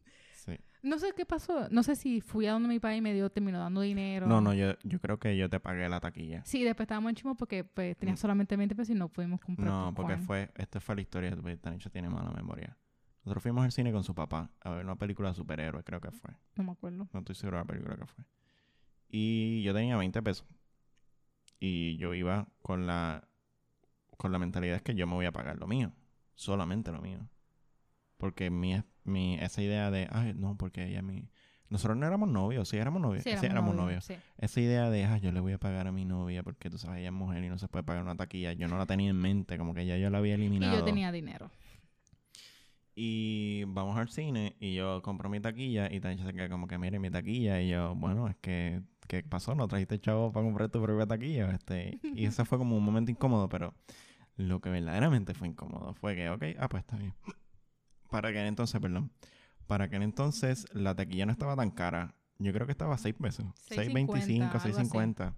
Sí. 0.44 0.58
No 0.82 0.98
sé 0.98 1.12
qué 1.16 1.24
pasó. 1.24 1.68
No 1.70 1.84
sé 1.84 1.94
si 1.94 2.20
fui 2.20 2.46
a 2.46 2.52
donde 2.52 2.68
mi 2.68 2.80
padre 2.80 2.96
y 2.96 3.00
me 3.00 3.14
dio, 3.14 3.30
terminó 3.30 3.60
dando 3.60 3.80
dinero. 3.80 4.26
No, 4.26 4.40
no, 4.40 4.52
yo, 4.54 4.72
yo 4.82 5.00
creo 5.00 5.18
que 5.20 5.36
yo 5.36 5.48
te 5.48 5.60
pagué 5.60 5.88
la 5.88 6.00
taquilla. 6.00 6.42
Sí, 6.44 6.64
después 6.64 6.86
estábamos 6.86 7.10
en 7.10 7.14
chimo 7.14 7.36
porque 7.36 7.62
pues, 7.62 7.96
tenía 7.96 8.14
Mm. 8.14 8.16
solamente 8.18 8.56
20 8.56 8.74
pesos 8.74 8.90
y 8.90 8.98
no 8.98 9.08
pudimos 9.08 9.40
comprar 9.40 9.68
No, 9.68 9.92
porque 9.94 10.16
fue... 10.16 10.50
Esta 10.56 10.80
fue 10.80 10.96
la 10.96 11.00
historia. 11.02 11.30
de 11.36 11.56
Tanisha 11.58 11.90
tiene 11.90 12.08
mala 12.08 12.30
memoria. 12.32 12.76
Nosotros 13.24 13.42
fuimos 13.44 13.64
al 13.64 13.70
cine 13.70 13.92
con 13.92 14.02
su 14.02 14.14
papá 14.16 14.50
a 14.60 14.70
ver 14.70 14.84
una 14.84 14.96
película 14.96 15.28
de 15.28 15.36
superhéroes, 15.36 15.84
creo 15.84 16.00
que 16.00 16.10
fue. 16.10 16.32
No 16.56 16.64
me 16.64 16.72
acuerdo. 16.72 17.08
No 17.12 17.20
estoy 17.20 17.36
seguro 17.36 17.58
de 17.58 17.62
la 17.62 17.66
película 17.68 17.96
que 17.96 18.06
fue. 18.06 18.24
Y 19.08 19.62
yo 19.62 19.72
tenía 19.72 19.96
20 19.96 20.20
pesos. 20.22 20.44
Y 21.60 21.96
yo 21.98 22.14
iba 22.14 22.48
con 22.62 22.86
la 22.88 23.28
con 24.16 24.32
la 24.32 24.38
mentalidad 24.38 24.80
que 24.80 24.94
yo 24.94 25.06
me 25.06 25.14
voy 25.14 25.26
a 25.26 25.32
pagar 25.32 25.56
lo 25.58 25.66
mío. 25.68 25.92
Solamente 26.34 26.90
lo 26.90 27.00
mío. 27.00 27.28
Porque 28.22 28.50
mi, 28.50 28.80
mi 29.02 29.34
esa 29.40 29.62
idea 29.62 29.90
de, 29.90 30.06
ay, 30.12 30.32
no, 30.36 30.56
porque 30.56 30.86
ella 30.86 31.02
mi... 31.02 31.28
Nosotros 31.70 31.96
no 31.96 32.06
éramos 32.06 32.28
novios, 32.28 32.68
sí 32.68 32.76
éramos 32.76 33.02
novios. 33.02 33.24
Sí, 33.24 33.30
Sí, 33.36 33.46
éramos 33.46 33.74
novios. 33.74 34.04
sí. 34.04 34.14
Esa 34.38 34.60
idea 34.60 34.90
de, 34.90 35.04
ah, 35.06 35.18
yo 35.18 35.32
le 35.32 35.40
voy 35.40 35.54
a 35.54 35.58
pagar 35.58 35.88
a 35.88 35.92
mi 35.92 36.04
novia 36.04 36.44
porque 36.44 36.70
tú 36.70 36.78
sabes, 36.78 37.00
ella 37.00 37.08
es 37.08 37.12
mujer 37.12 37.42
y 37.42 37.48
no 37.48 37.58
se 37.58 37.66
puede 37.66 37.82
pagar 37.82 38.04
una 38.04 38.14
taquilla, 38.14 38.52
yo 38.52 38.68
no 38.68 38.78
la 38.78 38.86
tenía 38.86 39.10
en 39.10 39.16
mente, 39.16 39.58
como 39.58 39.74
que 39.74 39.84
ya 39.86 39.96
yo 39.96 40.08
la 40.08 40.18
había 40.18 40.34
Y 40.34 40.34
eliminado. 40.36 40.78
yo 40.78 40.84
tenía 40.84 41.10
dinero. 41.10 41.50
Y 42.94 43.64
vamos 43.66 43.96
al 43.98 44.08
cine 44.08 44.54
y 44.60 44.74
yo 44.74 45.02
compro 45.02 45.28
mi 45.28 45.40
taquilla 45.40 45.92
y 45.92 45.98
Tanisha 45.98 46.26
se 46.26 46.32
queda 46.32 46.48
como 46.48 46.68
que, 46.68 46.78
mire 46.78 47.00
mi 47.00 47.10
taquilla. 47.10 47.60
Y 47.60 47.70
yo, 47.70 47.96
bueno, 47.96 48.28
es 48.28 48.36
que, 48.36 48.82
¿qué 49.08 49.24
pasó? 49.24 49.56
¿No 49.56 49.66
trajiste 49.66 49.98
chavo 49.98 50.30
para 50.30 50.44
comprar 50.44 50.68
tu 50.68 50.80
propia 50.80 51.06
taquilla? 51.06 51.50
Este, 51.50 51.98
y 52.14 52.26
ese 52.26 52.44
fue 52.44 52.58
como 52.58 52.76
un 52.76 52.84
momento 52.84 53.10
incómodo, 53.10 53.48
pero 53.48 53.74
lo 54.36 54.60
que 54.60 54.68
verdaderamente 54.70 55.34
fue 55.34 55.48
incómodo 55.48 55.94
fue 55.94 56.14
que, 56.14 56.28
ok, 56.28 56.44
ah, 56.60 56.68
pues 56.68 56.82
está 56.82 56.96
bien. 56.98 57.14
Para 58.12 58.28
aquel 58.28 58.46
entonces, 58.46 58.80
perdón. 58.80 59.10
Para 59.66 59.86
aquel 59.86 60.02
entonces 60.02 60.66
la 60.72 60.94
taquilla 60.94 61.26
no 61.26 61.32
estaba 61.32 61.56
tan 61.56 61.70
cara. 61.72 62.14
Yo 62.38 62.52
creo 62.52 62.66
que 62.66 62.72
estaba 62.72 62.94
a 62.94 62.98
6 62.98 63.14
pesos. 63.20 63.46
6.50, 63.68 64.06
6.25, 64.06 64.42
algo 64.42 64.56
así. 64.58 64.72
6.50. 64.72 65.34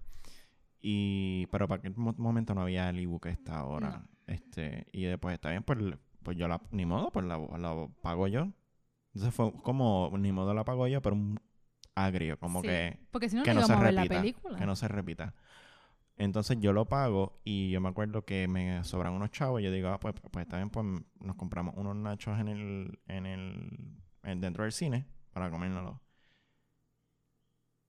Y, 0.81 1.47
pero 1.47 1.67
para 1.67 1.79
aquel 1.79 1.95
mo- 1.95 2.13
momento 2.17 2.53
no 2.53 2.61
había 2.61 2.89
el 2.89 2.99
ebook 2.99 3.23
que 3.23 3.29
está 3.29 3.57
ahora. 3.57 3.89
No. 3.89 4.07
Este, 4.27 4.87
y 4.91 5.03
después 5.03 5.33
está 5.33 5.49
bien, 5.49 5.63
pues, 5.63 5.79
pues 6.23 6.37
yo 6.37 6.47
la, 6.47 6.61
ni 6.71 6.85
modo, 6.85 7.11
pues 7.11 7.25
la, 7.25 7.37
la 7.37 7.87
pago 8.01 8.27
yo. 8.27 8.51
Entonces 9.13 9.33
fue 9.33 9.51
como, 9.63 10.11
ni 10.17 10.31
modo 10.31 10.53
la 10.53 10.63
pago 10.65 10.87
yo, 10.87 11.01
pero 11.01 11.15
un 11.15 11.39
agrio, 11.95 12.37
como 12.39 12.61
Sí, 12.61 12.67
que, 12.67 12.99
Porque 13.11 13.29
si 13.29 13.35
no, 13.35 13.43
que 13.43 13.51
no 13.53 13.61
no 13.61 13.67
íbamos 13.67 13.67
se 13.67 13.73
a 13.73 13.85
ver 13.85 13.93
la 13.93 14.01
repita, 14.01 14.21
película. 14.21 14.57
que 14.57 14.65
no 14.65 14.75
se 14.75 14.87
repita. 14.87 15.33
Entonces 16.17 16.57
yo 16.59 16.73
lo 16.73 16.85
pago 16.87 17.39
y 17.43 17.71
yo 17.71 17.81
me 17.81 17.89
acuerdo 17.89 18.23
que 18.25 18.47
me 18.47 18.83
sobran 18.85 19.13
unos 19.13 19.31
chavos 19.31 19.61
y 19.61 19.65
yo 19.65 19.71
digo, 19.71 19.89
ah, 19.89 19.99
pues, 19.99 20.15
pues 20.31 20.45
está 20.45 20.57
bien, 20.57 20.69
pues 20.69 20.85
nos 21.19 21.35
compramos 21.35 21.75
unos 21.77 21.95
nachos 21.95 22.39
en 22.39 22.47
el, 22.47 22.99
en 23.07 23.25
el, 23.25 23.97
en- 24.23 24.41
dentro 24.41 24.63
del 24.63 24.71
cine 24.73 25.05
para 25.33 25.51
comérnoslos. 25.51 25.97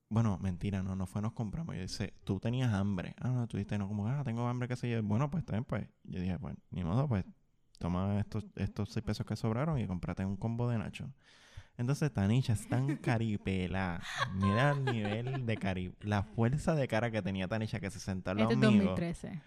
Bueno, 0.08 0.38
mentira, 0.40 0.82
no, 0.82 0.94
no 0.94 1.06
fue 1.06 1.20
nos 1.20 1.32
compramos. 1.32 1.74
Yo 1.74 1.82
dice, 1.82 2.14
tú 2.24 2.38
tenías 2.38 2.72
hambre. 2.72 3.14
Ah, 3.18 3.28
no, 3.30 3.46
tú 3.48 3.56
dijiste, 3.56 3.76
no, 3.78 3.88
como, 3.88 4.06
ah, 4.08 4.22
tengo 4.24 4.46
hambre, 4.46 4.68
qué 4.68 4.76
sé 4.76 4.88
yo. 4.90 5.02
Bueno, 5.02 5.30
pues 5.30 5.44
también, 5.44 5.64
pues. 5.64 5.88
Yo 6.04 6.20
dije, 6.20 6.38
pues, 6.38 6.54
ni 6.70 6.84
modo, 6.84 7.08
pues, 7.08 7.24
toma 7.78 8.20
estos, 8.20 8.44
estos 8.54 8.90
seis 8.90 9.04
pesos 9.04 9.26
que 9.26 9.34
sobraron 9.36 9.78
y 9.80 9.86
cómprate 9.86 10.24
un 10.24 10.36
combo 10.36 10.68
de 10.68 10.78
nacho. 10.78 11.10
Entonces, 11.78 12.10
Tanisha 12.12 12.54
es 12.54 12.66
tan 12.68 12.96
caripela. 12.96 14.00
Mira 14.34 14.70
el 14.70 14.84
nivel 14.84 15.44
de 15.46 15.56
cari... 15.58 15.92
La 16.00 16.22
fuerza 16.22 16.74
de 16.74 16.88
cara 16.88 17.10
que 17.10 17.20
tenía 17.20 17.48
Tanisha 17.48 17.80
que 17.80 17.90
se 17.90 18.00
sentó 18.00 18.30
al 18.30 18.38
lado 18.38 18.50
Este 18.52 18.64
es 18.66 18.72
mío 18.72 18.82
2013. 18.84 19.42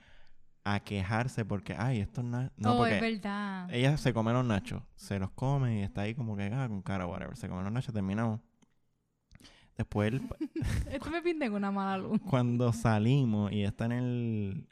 a 0.64 0.80
quejarse 0.82 1.44
porque, 1.46 1.76
ay, 1.78 2.00
estos 2.02 2.24
nachos... 2.24 2.52
No, 2.58 2.74
oh, 2.78 2.86
es 2.86 2.94
porque 3.00 3.12
verdad. 3.14 3.68
ella 3.74 3.98
se 3.98 4.14
come 4.14 4.32
los 4.32 4.46
nachos. 4.46 4.84
Se 4.96 5.18
los 5.18 5.32
come 5.32 5.80
y 5.80 5.84
está 5.84 6.02
ahí 6.02 6.14
como 6.14 6.38
que, 6.38 6.44
ah, 6.54 6.68
con 6.68 6.82
cara, 6.84 7.08
whatever. 7.08 7.36
Se 7.36 7.50
come 7.50 7.64
los 7.64 7.72
nachos, 7.72 7.94
terminamos. 7.94 8.40
Después, 9.76 10.14
él- 10.14 10.22
Esto 10.92 11.10
me 11.10 11.22
pinta 11.24 11.46
en 11.46 11.54
una 11.54 11.72
mala 11.72 11.98
luz. 11.98 12.20
cuando 12.30 12.72
salimos 12.74 13.52
y 13.52 13.64
está 13.64 13.86
en 13.86 13.92
el... 13.94 14.69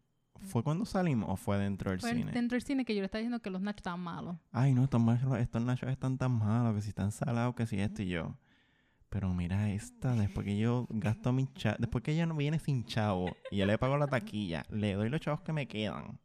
¿Fue 0.47 0.63
cuando 0.63 0.85
salimos 0.85 1.29
o 1.29 1.35
fue 1.35 1.57
dentro 1.57 1.91
del 1.91 1.99
Fue 1.99 2.13
cine? 2.13 2.31
dentro 2.31 2.55
del 2.55 2.61
cine 2.63 2.85
que 2.85 2.93
yo 2.95 3.01
le 3.01 3.05
estaba 3.05 3.19
diciendo 3.19 3.39
que 3.41 3.49
los 3.49 3.61
nachos 3.61 3.77
estaban 3.79 3.99
malos. 3.99 4.37
Ay, 4.51 4.73
no, 4.73 4.83
estos 4.83 5.01
nachos, 5.01 5.37
estos 5.37 5.61
nachos 5.61 5.89
están 5.89 6.17
tan 6.17 6.31
malos, 6.31 6.75
que 6.75 6.81
si 6.81 6.89
están 6.89 7.11
salados, 7.11 7.55
que 7.55 7.65
si 7.67 7.79
esto 7.79 8.01
y 8.01 8.07
yo. 8.09 8.35
Pero 9.09 9.33
mira 9.33 9.69
esta, 9.71 10.13
después 10.15 10.45
que 10.45 10.57
yo 10.57 10.85
gasto 10.89 11.31
mi 11.31 11.47
chavo, 11.53 11.77
después 11.79 12.03
que 12.03 12.11
ella 12.11 12.25
no 12.25 12.35
viene 12.35 12.59
sin 12.59 12.83
chavo 12.85 13.35
y 13.51 13.57
yo 13.57 13.65
le 13.65 13.77
pago 13.77 13.97
la 13.97 14.07
taquilla, 14.07 14.65
le 14.69 14.93
doy 14.95 15.09
los 15.09 15.21
chavos 15.21 15.41
que 15.41 15.53
me 15.53 15.67
quedan 15.67 16.19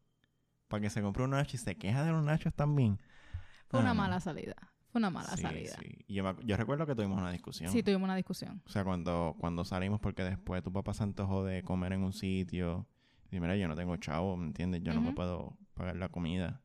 para 0.67 0.81
que 0.81 0.89
se 0.89 1.01
compre 1.01 1.23
un 1.23 1.29
nacho 1.29 1.55
y 1.55 1.59
se 1.59 1.75
queja 1.77 2.03
de 2.03 2.11
los 2.11 2.23
nachos 2.25 2.53
también. 2.53 2.99
Fue 3.69 3.79
una 3.79 3.91
Ah, 3.91 3.93
mala 3.93 4.19
salida. 4.19 4.55
Fue 4.91 4.99
una 4.99 5.09
mala 5.09 5.29
Sí, 5.35 5.41
salida. 5.41 5.75
sí. 5.81 6.05
Yo, 6.07 6.23
me 6.23 6.35
yo 6.45 6.55
recuerdo 6.57 6.85
que 6.85 6.93
tuvimos 6.93 7.17
una 7.19 7.31
discusión. 7.31 7.71
Sí, 7.71 7.81
tuvimos 7.83 8.03
una 8.03 8.15
discusión. 8.15 8.61
O 8.65 8.69
sea, 8.69 8.83
cuando, 8.83 9.35
cuando 9.39 9.63
salimos, 9.65 9.99
porque 10.01 10.23
después 10.23 10.61
tu 10.61 10.71
papá 10.71 10.93
se 10.93 11.03
antojó 11.03 11.43
de 11.45 11.63
comer 11.63 11.93
en 11.93 12.03
un 12.03 12.13
sitio. 12.13 12.85
Y 13.33 13.39
mira, 13.39 13.55
yo 13.55 13.67
no 13.67 13.75
tengo 13.75 13.95
chavo, 13.97 14.37
¿me 14.37 14.45
entiendes? 14.47 14.81
Yo 14.83 14.93
no 14.93 15.01
me 15.01 15.11
puedo 15.13 15.57
pagar 15.73 15.95
la 15.95 16.09
comida. 16.09 16.61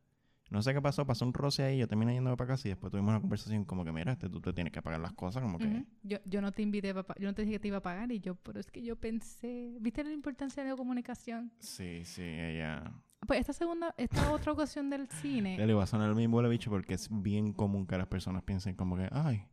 No 0.51 0.61
sé 0.63 0.73
qué 0.73 0.81
pasó, 0.81 1.05
pasó 1.05 1.25
un 1.25 1.33
roce 1.33 1.63
ahí, 1.63 1.77
yo 1.77 1.87
terminé 1.87 2.13
yéndome 2.13 2.35
para 2.35 2.49
casa 2.49 2.67
y 2.67 2.71
después 2.71 2.89
tuvimos 2.91 3.09
una 3.09 3.21
conversación 3.21 3.65
como 3.65 3.85
que, 3.85 3.91
mira, 3.91 4.13
este, 4.13 4.29
tú 4.29 4.41
te 4.41 4.51
tienes 4.51 4.73
que 4.73 4.81
pagar 4.81 4.99
las 4.99 5.13
cosas, 5.13 5.43
como 5.43 5.59
que... 5.59 5.67
Ujú. 5.67 5.85
yo, 6.01 6.17
yo 6.25 6.41
no 6.41 6.51
te 6.51 6.63
invité, 6.63 6.91
papá. 6.93 7.13
Yo 7.19 7.27
no 7.27 7.35
te 7.35 7.43
dije 7.43 7.53
que 7.53 7.59
te 7.59 7.67
iba 7.67 7.77
a 7.77 7.81
pagar 7.81 8.11
y 8.11 8.19
yo, 8.19 8.33
pero 8.35 8.59
es 8.59 8.71
que 8.71 8.81
yo 8.81 8.95
pensé. 8.95 9.77
¿Viste 9.79 10.03
la 10.03 10.11
importancia 10.11 10.63
de 10.63 10.69
la 10.71 10.75
comunicación? 10.75 11.51
Sí, 11.59 12.03
sí, 12.05 12.23
ella... 12.23 12.83
Pues 13.27 13.41
esta 13.41 13.53
segunda, 13.53 13.93
esta 13.97 14.31
otra 14.31 14.51
ocasión 14.53 14.89
del 14.89 15.07
cine. 15.07 15.55
Le 15.63 15.73
va 15.73 15.83
a 15.83 15.87
sonar 15.87 16.09
el 16.09 16.15
mismo 16.15 16.37
huele 16.37 16.49
bicho 16.49 16.71
porque 16.71 16.95
es 16.95 17.09
bien 17.11 17.53
común 17.53 17.85
que 17.85 17.95
las 17.97 18.07
personas 18.07 18.41
piensen 18.41 18.75
como 18.75 18.95
que, 18.95 19.07
ay, 19.11 19.45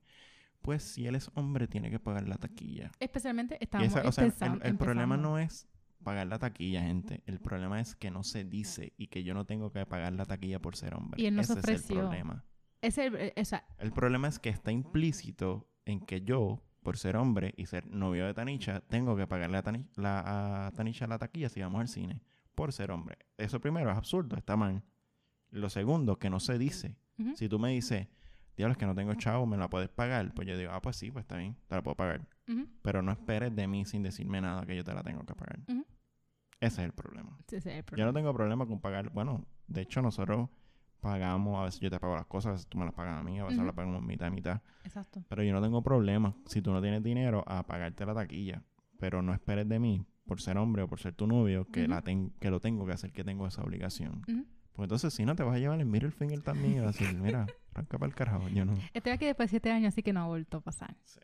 pues 0.63 0.83
si 0.83 1.07
él 1.07 1.15
es 1.15 1.31
hombre 1.35 1.69
tiene 1.69 1.91
que 1.91 1.99
pagar 1.99 2.27
la 2.27 2.37
taquilla. 2.37 2.91
Especialmente 3.01 3.59
estábamos 3.61 3.95
esa- 3.97 4.09
o 4.09 4.13
sea, 4.13 4.25
el- 4.25 4.63
el, 4.63 4.77
problema 4.79 5.17
no 5.19 5.39
es 5.39 5.69
pagar 6.03 6.27
la 6.27 6.39
taquilla, 6.39 6.83
gente. 6.83 7.23
El 7.27 7.41
problema 7.41 7.81
es 7.81 7.95
que 7.97 8.11
no 8.11 8.23
se 8.23 8.45
dice 8.45 8.93
y 8.97 9.09
que 9.09 9.23
yo 9.25 9.35
no 9.35 9.45
tengo 9.45 9.71
que 9.73 9.85
pagar 9.87 10.13
la 10.13 10.25
taquilla 10.27 10.61
por 10.61 10.77
ser 10.77 10.95
hombre. 10.95 11.21
Y 11.23 11.27
él 11.27 11.37
no 11.37 11.43
se 11.43 11.53
Ese 11.55 11.61
es 11.61 11.69
el 11.69 11.97
problema. 11.97 12.45
Es 12.83 12.99
el, 12.99 13.15
eh, 13.17 13.35
El 13.79 13.93
problema 13.93 14.29
es 14.29 14.39
que 14.39 14.49
está 14.51 14.71
implícito 14.73 15.69
en 15.85 16.01
que 16.01 16.23
yo, 16.23 16.63
por 16.83 16.97
ser 16.99 17.17
hombre 17.17 17.53
y 17.57 17.67
ser 17.67 17.87
novio 17.87 18.27
de 18.27 18.35
Tanisha, 18.35 18.81
tengo 18.81 19.17
que 19.17 19.27
pagarle 19.27 19.59
a, 19.59 19.63
Tani- 19.63 19.87
la, 19.97 20.67
a 20.67 20.71
Tanisha 20.73 21.07
la 21.07 21.19
taquilla 21.19 21.49
si 21.49 21.61
vamos 21.61 21.81
al 21.81 21.89
cine. 21.89 22.23
Por 22.55 22.73
ser 22.73 22.91
hombre. 22.91 23.19
Eso 23.37 23.61
primero 23.61 23.91
es 23.91 23.97
absurdo, 23.97 24.37
está 24.37 24.57
mal. 24.57 24.83
Lo 25.51 25.69
segundo, 25.71 26.19
que 26.19 26.31
no 26.31 26.41
se 26.41 26.59
dice. 26.59 26.97
Si 27.35 27.49
tú 27.49 27.59
me 27.59 27.71
dices, 27.71 28.09
diablos 28.57 28.77
que 28.77 28.85
no 28.87 28.95
tengo 28.95 29.15
chavo, 29.15 29.47
¿me 29.47 29.57
la 29.57 29.69
puedes 29.71 29.89
pagar? 29.89 30.33
Pues 30.35 30.47
yo 30.47 30.57
digo, 30.59 30.71
ah, 30.73 30.81
pues 30.83 30.97
sí, 30.97 31.11
pues 31.11 31.23
está 31.25 31.37
bien, 31.37 31.57
te 31.67 31.75
la 31.77 31.83
puedo 31.83 31.95
pagar. 31.97 32.29
Pero 32.83 33.03
no 33.03 33.13
esperes 33.13 33.55
de 33.55 33.67
mí 33.67 33.85
sin 33.85 34.03
decirme 34.03 34.41
nada 34.41 34.65
que 34.67 34.77
yo 34.77 34.85
te 34.85 34.95
la 34.95 35.03
tengo 35.03 35.25
que 35.25 35.35
pagar. 35.35 35.59
Ese 36.61 36.81
es 36.83 36.87
el 36.87 36.93
problema. 36.93 37.37
ese 37.47 37.57
es 37.59 37.67
el 37.67 37.85
Yo 37.97 38.05
no 38.07 38.13
tengo 38.13 38.33
problema 38.33 38.67
con 38.67 38.81
pagar. 38.81 39.11
Bueno, 39.11 39.45
de 39.67 39.83
hecho, 39.83 40.01
nosotros 40.03 40.49
pagamos, 41.01 41.59
a 41.61 41.65
veces 41.65 41.81
yo 41.81 41.91
te 41.91 41.99
pago 42.01 42.15
las 42.17 42.27
cosas, 42.27 42.49
a 42.49 42.53
veces 42.53 42.67
tú 42.67 42.79
me 42.79 42.85
las 42.85 42.95
pagas 42.95 43.21
a 43.21 43.23
mí, 43.23 43.39
a 43.39 43.45
veces 43.45 43.63
las 43.65 43.75
pagamos 43.75 44.03
mitad 44.03 44.29
y 44.29 44.31
mitad. 44.31 44.63
Exacto. 44.85 45.23
Pero 45.29 45.43
yo 45.43 45.53
no 45.53 45.61
tengo 45.61 45.83
problema, 45.83 46.35
si 46.47 46.63
tú 46.63 46.73
no 46.73 46.81
tienes 46.81 47.03
dinero, 47.03 47.45
a 47.47 47.63
pagarte 47.65 48.07
la 48.07 48.15
taquilla. 48.15 48.63
Pero 48.99 49.21
no 49.23 49.35
esperes 49.35 49.69
de 49.69 49.79
mí, 49.79 50.03
por 50.25 50.41
ser 50.41 50.57
hombre 50.57 50.83
o 50.83 50.89
por 50.89 50.99
ser 51.01 51.15
tu 51.15 51.27
novio, 51.27 51.67
que, 51.71 51.87
la 51.87 52.01
ten- 52.03 52.31
que 52.41 52.51
lo 52.51 52.61
tengo 52.61 52.87
que 52.87 52.93
hacer, 52.93 53.13
que 53.13 53.23
tengo 53.25 53.47
esa 53.47 53.63
obligación. 53.63 54.23
Ujú. 54.27 54.47
Porque 54.73 54.85
entonces, 54.85 55.13
si 55.15 55.25
no, 55.25 55.37
te 55.37 55.43
vas 55.43 55.55
a 55.57 55.59
llevar 55.59 55.79
el 55.81 55.87
middle 55.87 56.11
finger 56.11 56.41
también 56.43 56.75
y 56.77 56.79
vas 56.81 56.97
a 57.01 57.05
decir, 57.05 57.19
mira, 57.21 57.47
arranca 57.75 57.99
para 57.99 58.09
el 58.09 58.15
carajo. 58.15 58.49
Yo 58.49 58.65
no. 58.65 58.75
Estoy 58.95 59.13
aquí 59.13 59.27
después 59.27 59.49
de 59.49 59.51
siete 59.51 59.71
años, 59.71 59.89
así 59.89 60.03
que 60.03 60.13
no 60.13 60.21
ha 60.21 60.27
vuelto 60.27 60.57
a 60.59 60.61
pasar. 60.63 60.97
Sí. 61.05 61.21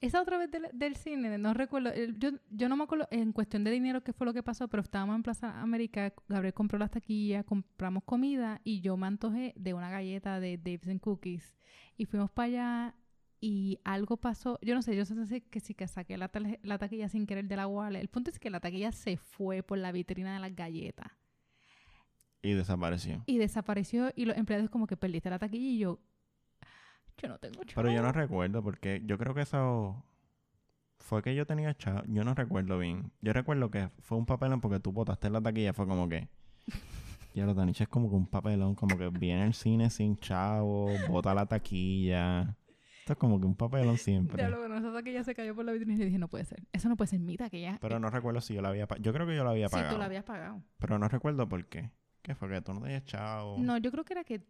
Esa 0.00 0.20
otra 0.20 0.38
vez 0.38 0.50
del, 0.50 0.66
del 0.72 0.96
cine, 0.96 1.38
no 1.38 1.54
recuerdo, 1.54 1.90
yo, 2.18 2.30
yo 2.50 2.68
no 2.68 2.76
me 2.76 2.84
acuerdo 2.84 3.08
en 3.10 3.32
cuestión 3.32 3.64
de 3.64 3.70
dinero 3.70 4.02
qué 4.04 4.12
fue 4.12 4.26
lo 4.26 4.34
que 4.34 4.42
pasó, 4.42 4.68
pero 4.68 4.82
estábamos 4.82 5.16
en 5.16 5.22
Plaza 5.22 5.60
América, 5.60 6.12
Gabriel 6.28 6.54
compró 6.54 6.78
las 6.78 6.90
taquillas, 6.90 7.44
compramos 7.44 8.04
comida 8.04 8.60
y 8.64 8.80
yo 8.80 8.96
me 8.96 9.06
antojé 9.06 9.54
de 9.56 9.74
una 9.74 9.90
galleta 9.90 10.40
de 10.40 10.56
Dave's 10.58 10.88
and 10.88 11.00
Cookies. 11.00 11.54
Y 11.96 12.04
fuimos 12.04 12.30
para 12.30 12.46
allá 12.46 12.94
y 13.40 13.78
algo 13.84 14.16
pasó, 14.16 14.58
yo 14.62 14.74
no 14.74 14.82
sé, 14.82 14.96
yo 14.96 15.04
sé 15.04 15.42
que 15.42 15.60
sí 15.60 15.74
que 15.74 15.86
saqué 15.88 16.16
la, 16.18 16.30
la 16.62 16.78
taquilla 16.78 17.08
sin 17.08 17.26
querer 17.26 17.46
de 17.46 17.56
la 17.56 17.66
wallet. 17.66 18.00
El 18.00 18.08
punto 18.08 18.30
es 18.30 18.38
que 18.38 18.50
la 18.50 18.60
taquilla 18.60 18.92
se 18.92 19.16
fue 19.16 19.62
por 19.62 19.78
la 19.78 19.92
vitrina 19.92 20.34
de 20.34 20.40
las 20.40 20.54
galletas 20.56 21.12
Y 22.42 22.52
desapareció. 22.54 23.22
y 23.26 23.38
desapareció 23.38 24.12
y 24.14 24.24
los 24.24 24.36
empleados 24.36 24.70
como 24.70 24.86
que 24.86 24.96
perdiste 24.96 25.30
la 25.30 25.38
taquilla 25.38 25.68
y 25.68 25.78
yo, 25.78 26.00
yo 27.20 27.28
no 27.28 27.38
tengo 27.38 27.60
Pero 27.74 27.90
yo 27.90 28.02
no 28.02 28.08
chavo". 28.08 28.20
recuerdo 28.20 28.62
porque 28.62 29.02
yo 29.04 29.18
creo 29.18 29.34
que 29.34 29.42
eso 29.42 30.04
fue 30.98 31.22
que 31.22 31.34
yo 31.34 31.46
tenía 31.46 31.74
chavo. 31.76 32.02
Yo 32.06 32.24
no 32.24 32.34
recuerdo 32.34 32.78
bien. 32.78 33.12
Yo 33.20 33.32
recuerdo 33.32 33.70
que 33.70 33.88
fue 34.00 34.18
un 34.18 34.26
papelón 34.26 34.60
porque 34.60 34.80
tú 34.80 34.92
botaste 34.92 35.30
la 35.30 35.40
taquilla. 35.40 35.72
Fue 35.72 35.86
como 35.86 36.08
que. 36.08 36.28
Ya 37.34 37.44
lo 37.46 37.54
Tanicha 37.54 37.84
es 37.84 37.88
como 37.88 38.08
que 38.08 38.16
un 38.16 38.26
papelón. 38.26 38.74
Como 38.74 38.98
que 38.98 39.10
viene 39.10 39.42
al 39.44 39.54
cine 39.54 39.90
sin 39.90 40.16
chavo, 40.16 40.88
bota 41.08 41.34
la 41.34 41.46
taquilla. 41.46 42.56
Esto 43.00 43.12
es 43.12 43.18
como 43.18 43.38
que 43.38 43.46
un 43.46 43.54
papelón 43.54 43.96
siempre. 43.96 44.42
Ya 44.42 44.48
lo 44.48 44.58
bueno, 44.58 44.76
esa 44.76 44.92
taquilla 44.92 45.22
se 45.22 45.34
cayó 45.34 45.54
por 45.54 45.64
la 45.64 45.70
vitrina 45.72 45.94
y 45.94 46.06
dije, 46.06 46.18
no 46.18 46.26
puede 46.28 46.46
ser. 46.46 46.64
Eso 46.72 46.88
no 46.88 46.96
puede 46.96 47.08
ser 47.10 47.20
mi 47.20 47.36
taquilla. 47.36 47.78
Pero 47.80 48.00
no 48.00 48.10
recuerdo 48.10 48.40
si 48.40 48.54
yo 48.54 48.62
la 48.62 48.70
había 48.70 48.88
pagado. 48.88 49.04
Yo 49.04 49.12
creo 49.12 49.26
que 49.26 49.36
yo 49.36 49.44
la 49.44 49.50
había 49.50 49.68
Si 49.68 49.74
pagado. 49.76 49.94
tú 49.94 49.98
la 49.98 50.06
habías 50.06 50.24
pagado. 50.24 50.62
Pero 50.78 50.98
no 50.98 51.06
recuerdo 51.08 51.48
por 51.48 51.64
qué. 51.66 51.90
¿Qué 52.28 52.34
fue? 52.34 52.46
Que 52.50 52.60
tú 52.60 52.74
no 52.74 53.00
chavo. 53.06 53.56
No, 53.58 53.78
yo 53.78 53.90
creo 53.90 54.04
que 54.04 54.12
era 54.12 54.22
que 54.22 54.42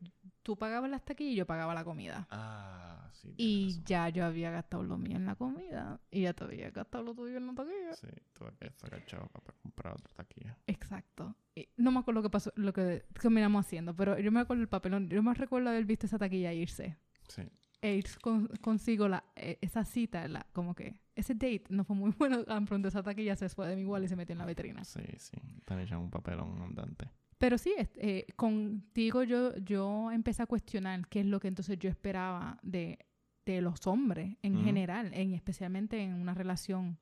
tú 0.43 0.57
pagabas 0.57 0.91
las 0.91 1.05
taquillas 1.05 1.33
y 1.33 1.37
yo 1.37 1.47
pagaba 1.47 1.75
la 1.75 1.85
comida. 1.85 2.27
Ah, 2.29 3.09
sí. 3.13 3.33
Y 3.37 3.67
razón. 3.69 3.85
ya 3.85 4.09
yo 4.09 4.25
había 4.25 4.51
gastado 4.51 4.83
lo 4.83 4.99
mío 4.99 5.15
en 5.17 5.25
la 5.25 5.37
comida 5.37 6.01
y 6.11 6.23
ya 6.23 6.33
te 6.35 6.43
había 6.43 6.73
gastado 6.73 7.05
lo 7.05 7.15
tuyo 7.15 7.37
en 7.37 7.47
la 7.47 7.55
taquilla. 7.55 7.93
Sí, 7.95 8.09
tuve 8.33 8.51
que 8.59 8.73
sacar 8.73 9.07
chavo 9.07 9.29
para 9.29 9.57
comprar 9.63 9.93
otra 9.93 10.13
taquilla. 10.17 10.59
Exacto. 10.67 11.37
Y 11.55 11.69
no 11.77 11.93
me 11.93 12.01
acuerdo 12.01 12.19
lo 12.19 12.23
que 12.25 12.31
pasó, 12.31 12.53
lo 12.57 12.73
que 12.73 13.05
terminamos 13.21 13.65
haciendo, 13.65 13.95
pero 13.95 14.19
yo 14.19 14.33
me 14.33 14.41
acuerdo 14.41 14.61
el 14.65 14.69
papelón. 14.69 15.09
Yo 15.09 15.23
me 15.23 15.33
recuerdo 15.35 15.69
haber 15.69 15.85
visto 15.85 16.07
esa 16.07 16.19
taquilla 16.19 16.53
irse. 16.53 16.97
Sí. 17.29 17.43
E 17.81 17.95
ir 17.95 18.07
con- 18.21 18.49
consigo 18.61 19.07
la, 19.07 19.23
eh, 19.37 19.57
esa 19.61 19.85
cita, 19.85 20.27
la, 20.27 20.45
como 20.53 20.75
que 20.75 21.01
ese 21.15 21.35
date 21.35 21.63
no 21.69 21.85
fue 21.85 21.95
muy 21.95 22.11
bueno. 22.19 22.43
Tan 22.43 22.65
pronto 22.67 22.89
esa 22.89 23.05
taquilla 23.05 23.37
se 23.37 23.49
fue 23.49 23.69
de 23.69 23.77
mi 23.77 23.83
igual 23.83 24.03
y 24.03 24.09
se 24.09 24.17
metió 24.17 24.33
en 24.33 24.39
la 24.39 24.47
vitrina. 24.47 24.83
Sí, 24.83 25.01
sí. 25.19 25.37
Están 25.59 25.79
echando 25.79 26.03
un 26.03 26.11
papelón 26.11 26.61
andante. 26.61 27.09
Pero 27.39 27.57
sí, 27.57 27.73
eh, 27.79 28.27
contigo 28.37 29.23
yo, 29.23 29.57
yo 29.59 30.11
empecé 30.11 30.43
a 30.43 30.47
cuestionar 30.47 31.07
qué 31.09 31.21
es 31.21 31.27
lo 31.27 31.39
que 31.41 31.49
entonces 31.49 31.79
yo 31.79 31.89
esperaba 31.89 32.59
de, 32.63 32.99
de 33.47 33.61
los 33.61 33.87
hombres 33.87 34.37
en 34.43 34.57
general, 34.65 35.11
en, 35.15 35.35
especialmente 35.35 36.03
en 36.03 36.15
una 36.15 36.35
relación 36.35 36.99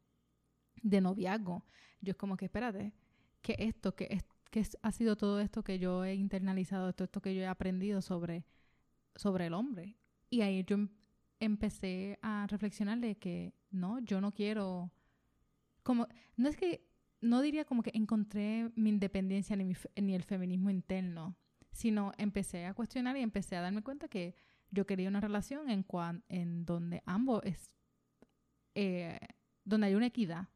de 0.83 1.01
noviazgo. 1.01 1.65
Yo 2.03 2.11
es 2.11 2.17
como 2.17 2.37
que, 2.37 2.45
espérate, 2.47 2.93
que 3.41 3.57
esto, 3.59 3.95
que, 3.97 4.09
es, 4.11 4.25
que 4.51 4.61
es- 4.61 4.77
ha 4.83 4.93
sido 4.93 5.17
todo 5.17 5.41
esto 5.41 5.65
que 5.65 5.79
yo 5.79 6.05
he 6.05 6.15
internalizado, 6.15 6.93
todo 6.93 7.07
esto 7.07 7.23
que 7.23 7.35
yo 7.35 7.41
he 7.43 7.47
aprendido 7.47 8.03
sobre, 8.03 8.45
sobre 9.15 9.47
el 9.47 9.55
hombre. 9.55 9.97
Y 10.29 10.43
ahí 10.43 10.63
yo 10.65 10.75
em- 10.77 10.91
empecé 11.41 12.19
a 12.21 12.47
reflexionar 12.47 12.99
de 12.99 13.17
que 13.17 13.55
no, 13.71 14.01
yo 14.01 14.21
no 14.21 14.33
quiero, 14.33 14.91
como, 15.83 16.07
no 16.37 16.49
es 16.49 16.57
que, 16.57 16.85
no 17.21 17.41
diría 17.41 17.65
como 17.65 17.83
que 17.83 17.93
encontré 17.95 18.71
mi 18.77 18.91
independencia 18.91 19.57
ni, 19.57 19.65
mi 19.65 19.75
ni 20.01 20.15
el 20.15 20.23
feminismo 20.23 20.71
interno, 20.71 21.37
sino 21.73 22.13
empecé 22.19 22.67
a 22.67 22.75
cuestionar 22.75 23.17
y 23.17 23.21
empecé 23.21 23.57
a 23.57 23.61
darme 23.61 23.83
cuenta 23.83 24.09
que 24.09 24.35
yo 24.71 24.87
quería 24.87 25.09
una 25.09 25.21
relación 25.21 25.71
en, 25.71 25.83
cuan, 25.83 26.25
en 26.29 26.65
donde 26.65 27.03
ambos 27.07 27.43
es, 27.45 27.71
eh, 28.75 29.19
donde 29.65 29.89
hay 29.89 29.95
una 29.95 30.07
equidad, 30.07 30.49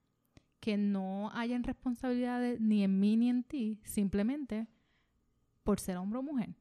que 0.60 0.76
no 0.76 1.30
hayan 1.32 1.64
responsabilidades 1.64 2.60
ni 2.60 2.84
en 2.84 3.00
mí 3.00 3.16
ni 3.16 3.30
en 3.30 3.44
ti, 3.44 3.80
simplemente 3.84 4.66
por 5.62 5.80
ser 5.80 5.96
hombre 5.96 6.18
o 6.18 6.22
mujer. 6.22 6.54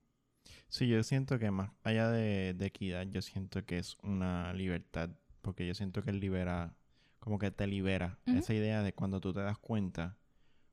Sí, 0.69 0.87
yo 0.87 1.03
siento 1.03 1.37
que 1.37 1.51
más 1.51 1.71
allá 1.83 2.09
de, 2.09 2.53
de 2.53 2.65
equidad, 2.65 3.05
yo 3.07 3.21
siento 3.21 3.65
que 3.65 3.77
es 3.77 3.97
una 4.03 4.53
libertad, 4.53 5.09
porque 5.41 5.67
yo 5.67 5.73
siento 5.73 6.03
que 6.03 6.13
libera, 6.13 6.77
como 7.29 7.37
que 7.37 7.51
te 7.51 7.67
libera 7.67 8.17
esa 8.25 8.55
idea 8.55 8.81
de 8.81 8.91
cuando 8.93 9.21
tú 9.21 9.33
te 9.33 9.41
das 9.41 9.59
cuenta, 9.59 10.17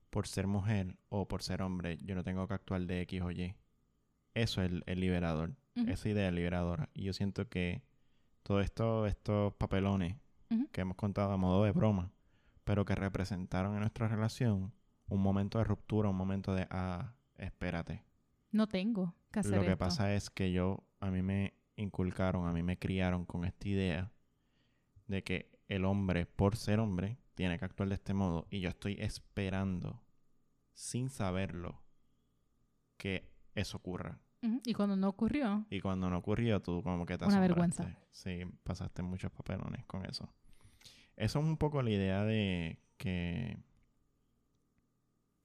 por 0.08 0.26
ser 0.26 0.46
mujer 0.46 0.96
o 1.10 1.28
por 1.28 1.42
ser 1.42 1.60
hombre, 1.60 1.98
yo 2.00 2.14
no 2.14 2.24
tengo 2.24 2.48
que 2.48 2.54
actuar 2.54 2.80
de 2.86 3.02
X 3.02 3.20
o 3.20 3.30
Y. 3.30 3.54
Eso 4.32 4.62
es 4.62 4.70
el, 4.70 4.82
el 4.86 5.00
liberador, 5.00 5.54
esa 5.74 6.08
idea 6.08 6.28
es 6.28 6.32
liberadora. 6.32 6.88
Y 6.94 7.02
yo 7.02 7.12
siento 7.12 7.46
que 7.50 7.82
todos 8.42 8.64
esto, 8.64 9.06
estos 9.06 9.52
papelones 9.56 10.16
que 10.72 10.80
hemos 10.80 10.96
contado 10.96 11.30
a 11.32 11.36
modo 11.36 11.62
de 11.62 11.72
broma, 11.72 12.10
pero 12.64 12.86
que 12.86 12.94
representaron 12.94 13.74
en 13.74 13.80
nuestra 13.80 14.08
relación 14.08 14.72
un 15.08 15.20
momento 15.20 15.58
de 15.58 15.64
ruptura, 15.64 16.08
un 16.08 16.16
momento 16.16 16.54
de, 16.54 16.66
ah, 16.70 17.12
espérate. 17.36 18.02
No 18.50 18.66
tengo 18.66 19.14
que 19.30 19.40
hacer 19.40 19.56
Lo 19.56 19.60
que 19.60 19.72
esto. 19.72 19.78
pasa 19.78 20.14
es 20.14 20.30
que 20.30 20.52
yo, 20.52 20.84
a 21.00 21.10
mí 21.10 21.20
me 21.20 21.52
inculcaron, 21.76 22.48
a 22.48 22.52
mí 22.54 22.62
me 22.62 22.78
criaron 22.78 23.26
con 23.26 23.44
esta 23.44 23.68
idea 23.68 24.10
de 25.06 25.22
que 25.22 25.55
el 25.68 25.84
hombre, 25.84 26.26
por 26.26 26.56
ser 26.56 26.78
hombre, 26.80 27.18
tiene 27.34 27.58
que 27.58 27.64
actuar 27.64 27.88
de 27.88 27.94
este 27.96 28.14
modo. 28.14 28.46
Y 28.50 28.60
yo 28.60 28.68
estoy 28.68 28.96
esperando, 29.00 30.02
sin 30.72 31.10
saberlo, 31.10 31.82
que 32.96 33.30
eso 33.54 33.76
ocurra. 33.78 34.20
Y 34.64 34.74
cuando 34.74 34.96
no 34.96 35.08
ocurrió, 35.08 35.66
Y 35.70 35.80
cuando 35.80 36.08
no 36.08 36.18
ocurrió, 36.18 36.62
tú 36.62 36.82
como 36.82 37.04
que 37.04 37.18
te 37.18 37.24
Una 37.24 37.38
asombraste. 37.38 37.48
vergüenza. 37.82 37.98
Sí, 38.12 38.40
pasaste 38.62 39.02
muchos 39.02 39.32
papelones 39.32 39.84
con 39.86 40.04
eso. 40.06 40.28
Eso 41.16 41.38
es 41.40 41.44
un 41.44 41.56
poco 41.56 41.82
la 41.82 41.90
idea 41.90 42.22
de 42.24 42.78
que 42.96 43.58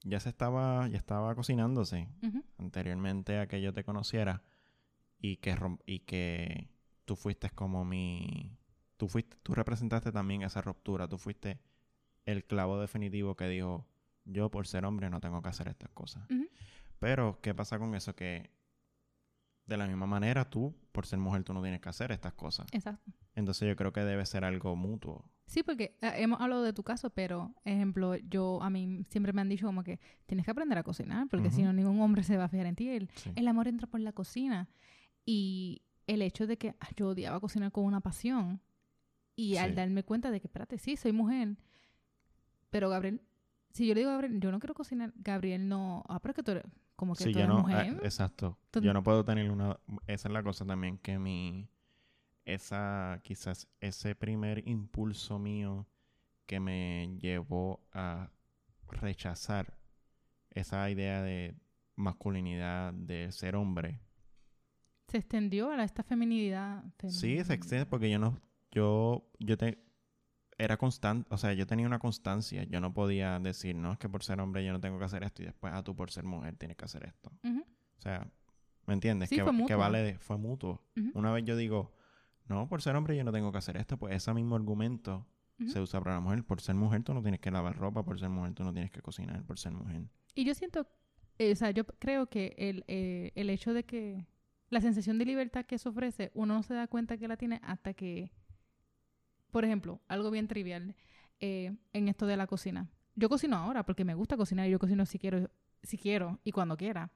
ya 0.04 0.20
se 0.20 0.28
estaba, 0.28 0.86
ya 0.88 0.98
estaba 0.98 1.34
cocinándose 1.34 2.08
anteriormente 2.58 3.38
a 3.38 3.46
que 3.48 3.60
yo 3.60 3.72
te 3.72 3.82
conociera 3.84 4.42
y 5.18 5.36
que 5.38 5.56
y 5.86 6.00
que 6.00 6.68
tú 7.04 7.16
fuiste 7.16 7.50
como 7.50 7.84
mi 7.84 8.56
tú 9.02 9.08
fuiste 9.08 9.36
tú 9.42 9.52
representaste 9.52 10.12
también 10.12 10.42
esa 10.42 10.62
ruptura, 10.62 11.08
tú 11.08 11.18
fuiste 11.18 11.58
el 12.24 12.44
clavo 12.44 12.80
definitivo 12.80 13.34
que 13.34 13.48
dijo 13.48 13.84
yo 14.24 14.48
por 14.48 14.68
ser 14.68 14.84
hombre 14.84 15.10
no 15.10 15.18
tengo 15.18 15.42
que 15.42 15.48
hacer 15.48 15.66
estas 15.66 15.90
cosas. 15.90 16.22
Pero 17.00 17.40
¿qué 17.42 17.52
pasa 17.52 17.80
con 17.80 17.96
eso 17.96 18.14
que 18.14 18.52
de 19.66 19.76
la 19.76 19.88
misma 19.88 20.06
manera 20.06 20.48
tú 20.48 20.72
por 20.92 21.04
ser 21.04 21.18
mujer 21.18 21.42
tú 21.42 21.52
no 21.52 21.60
tienes 21.62 21.80
que 21.80 21.88
hacer 21.88 22.12
estas 22.12 22.34
cosas? 22.34 22.68
exacto. 22.70 23.10
Entonces 23.34 23.68
yo 23.68 23.74
creo 23.74 23.92
que 23.92 24.02
debe 24.04 24.24
ser 24.24 24.44
algo 24.44 24.76
mutuo. 24.76 25.24
Sí, 25.46 25.64
porque 25.64 25.96
eh, 26.00 26.12
hemos 26.18 26.40
hablado 26.40 26.62
de 26.62 26.72
tu 26.72 26.84
caso, 26.84 27.10
pero, 27.10 27.56
ejemplo, 27.64 28.14
yo, 28.14 28.62
a 28.62 28.70
mí 28.70 29.04
siempre 29.10 29.32
me 29.32 29.40
han 29.40 29.48
dicho 29.48 29.66
como 29.66 29.82
que 29.82 29.98
tienes 30.26 30.44
que 30.44 30.52
aprender 30.52 30.78
a 30.78 30.84
cocinar, 30.84 31.26
porque 31.28 31.50
si 31.50 31.56
Ujú. 31.62 31.66
no, 31.66 31.72
ningún 31.72 32.00
hombre 32.02 32.22
se 32.22 32.36
va 32.36 32.44
a 32.44 32.48
fijar 32.48 32.66
en 32.66 32.76
ti. 32.76 32.88
El, 32.88 33.08
Sí. 33.16 33.32
el 33.34 33.48
amor 33.48 33.66
entra 33.66 33.88
por 33.88 33.98
la 33.98 34.12
cocina. 34.12 34.68
Y 35.26 35.82
el 36.06 36.22
hecho 36.22 36.46
de 36.46 36.56
que 36.56 36.76
ah, 36.78 36.88
yo 36.94 37.08
odiaba 37.08 37.40
cocinar 37.40 37.72
con 37.72 37.84
una 37.84 38.00
pasión, 38.00 38.60
y 39.36 39.56
al 39.56 39.70
Sí. 39.70 39.76
darme 39.76 40.02
cuenta 40.04 40.30
de 40.30 40.40
que, 40.40 40.46
espérate, 40.46 40.78
sí, 40.78 40.96
soy 40.96 41.12
mujer, 41.12 41.56
pero 42.70 42.88
Gabriel, 42.88 43.20
si 43.70 43.86
yo 43.86 43.94
le 43.94 44.00
digo 44.00 44.10
a 44.10 44.14
Gabriel, 44.14 44.40
yo 44.40 44.50
no 44.52 44.58
quiero 44.58 44.74
cocinar, 44.74 45.12
Gabriel 45.16 45.68
no, 45.68 46.04
ah, 46.08 46.20
pero 46.20 46.32
es 46.32 46.36
que 46.36 46.42
tú 46.42 46.50
eres, 46.52 46.64
como 46.96 47.14
que 47.14 47.24
Sí, 47.24 47.32
tú 47.32 47.38
yo 47.38 47.44
eres 47.44 47.48
no, 47.48 47.58
ah, 47.60 47.62
mujer. 47.62 48.00
exacto. 48.02 48.58
Yo 48.80 48.92
no 48.92 49.02
puedo 49.02 49.24
tener 49.24 49.50
una, 49.50 49.78
esa 50.06 50.28
es 50.28 50.32
la 50.32 50.42
cosa 50.42 50.64
también 50.64 50.98
que 50.98 51.18
mi, 51.18 51.68
esa, 52.44 53.20
quizás 53.22 53.68
ese 53.80 54.14
primer 54.14 54.66
impulso 54.68 55.38
mío 55.38 55.86
que 56.46 56.60
me 56.60 57.16
llevó 57.20 57.80
a 57.92 58.30
rechazar 58.88 59.78
esa 60.50 60.88
idea 60.90 61.22
de 61.22 61.54
masculinidad, 61.96 62.92
de 62.92 63.30
ser 63.32 63.56
hombre. 63.56 64.00
Se 65.08 65.18
extendió 65.18 65.70
a 65.70 65.82
esta 65.84 66.02
feminidad. 66.02 66.84
Sí, 67.08 67.42
se 67.44 67.54
excede 67.54 67.86
porque 67.86 68.10
yo 68.10 68.18
no, 68.18 68.38
yo, 68.72 69.30
yo 69.38 69.56
te, 69.56 69.78
era 70.58 70.76
constante, 70.76 71.26
o 71.32 71.38
sea, 71.38 71.52
yo 71.52 71.66
tenía 71.66 71.86
una 71.86 71.98
constancia. 71.98 72.64
Yo 72.64 72.80
no 72.80 72.92
podía 72.92 73.38
decir, 73.38 73.74
no, 73.76 73.92
es 73.92 73.98
que 73.98 74.08
por 74.08 74.22
ser 74.24 74.40
hombre 74.40 74.64
yo 74.64 74.72
no 74.72 74.80
tengo 74.80 74.98
que 74.98 75.04
hacer 75.04 75.22
esto 75.24 75.42
y 75.42 75.46
después, 75.46 75.72
ah, 75.74 75.82
tú 75.82 75.94
por 75.94 76.10
ser 76.10 76.24
mujer 76.24 76.56
tienes 76.56 76.76
que 76.76 76.84
hacer 76.84 77.04
esto. 77.06 77.30
O 77.98 78.00
sea, 78.00 78.26
¿me 78.86 78.94
entiendes? 78.94 79.28
Sí, 79.28 79.36
que, 79.36 79.42
fue 79.44 79.66
que 79.66 79.74
vale, 79.74 79.98
de- 80.02 80.18
fue 80.18 80.36
mutuo. 80.38 80.82
Una 81.14 81.32
vez 81.32 81.44
yo 81.44 81.56
digo, 81.56 81.92
no, 82.48 82.68
por 82.68 82.82
ser 82.82 82.96
hombre 82.96 83.16
yo 83.16 83.24
no 83.24 83.32
tengo 83.32 83.52
que 83.52 83.58
hacer 83.58 83.76
esto, 83.76 83.96
pues 83.96 84.14
ese 84.14 84.32
mismo 84.34 84.56
argumento 84.56 85.26
se 85.68 85.80
usa 85.80 86.00
para 86.00 86.16
la 86.16 86.20
mujer. 86.20 86.42
Por 86.44 86.60
ser 86.60 86.74
mujer 86.74 87.02
tú 87.04 87.14
no 87.14 87.22
tienes 87.22 87.38
que 87.40 87.50
lavar 87.50 87.76
ropa, 87.76 88.04
por 88.04 88.18
ser 88.18 88.28
mujer 88.30 88.52
tú 88.54 88.64
no 88.64 88.72
tienes 88.72 88.90
que 88.90 89.00
cocinar, 89.00 89.44
por 89.44 89.58
ser 89.60 89.72
mujer. 89.72 90.02
Y 90.34 90.44
yo 90.44 90.54
siento, 90.54 90.88
eh, 91.38 91.52
o 91.52 91.56
sea, 91.56 91.70
yo 91.70 91.84
creo 91.86 92.26
que 92.26 92.54
el, 92.58 92.84
eh, 92.88 93.30
el 93.36 93.48
hecho 93.48 93.72
de 93.72 93.84
que 93.84 94.26
la 94.70 94.80
sensación 94.80 95.18
de 95.18 95.24
libertad 95.26 95.64
que 95.66 95.76
eso 95.76 95.90
ofrece, 95.90 96.32
uno 96.34 96.54
no 96.54 96.62
se 96.64 96.74
da 96.74 96.88
cuenta 96.88 97.16
que 97.16 97.28
la 97.28 97.36
tiene 97.36 97.60
hasta 97.62 97.94
que, 97.94 98.32
por 99.52 99.64
ejemplo, 99.64 100.00
algo 100.08 100.30
bien 100.30 100.48
trivial 100.48 100.96
eh, 101.38 101.76
en 101.92 102.08
esto 102.08 102.26
de 102.26 102.36
la 102.36 102.48
cocina. 102.48 102.90
Yo 103.14 103.28
cocino 103.28 103.56
ahora 103.56 103.84
porque 103.84 104.04
me 104.04 104.14
gusta 104.14 104.36
cocinar 104.36 104.66
y 104.66 104.70
yo 104.70 104.78
cocino 104.78 105.06
si 105.06 105.18
quiero, 105.18 105.50
si 105.82 105.98
quiero 105.98 106.40
y 106.42 106.50
cuando 106.50 106.76
quiera. 106.76 107.12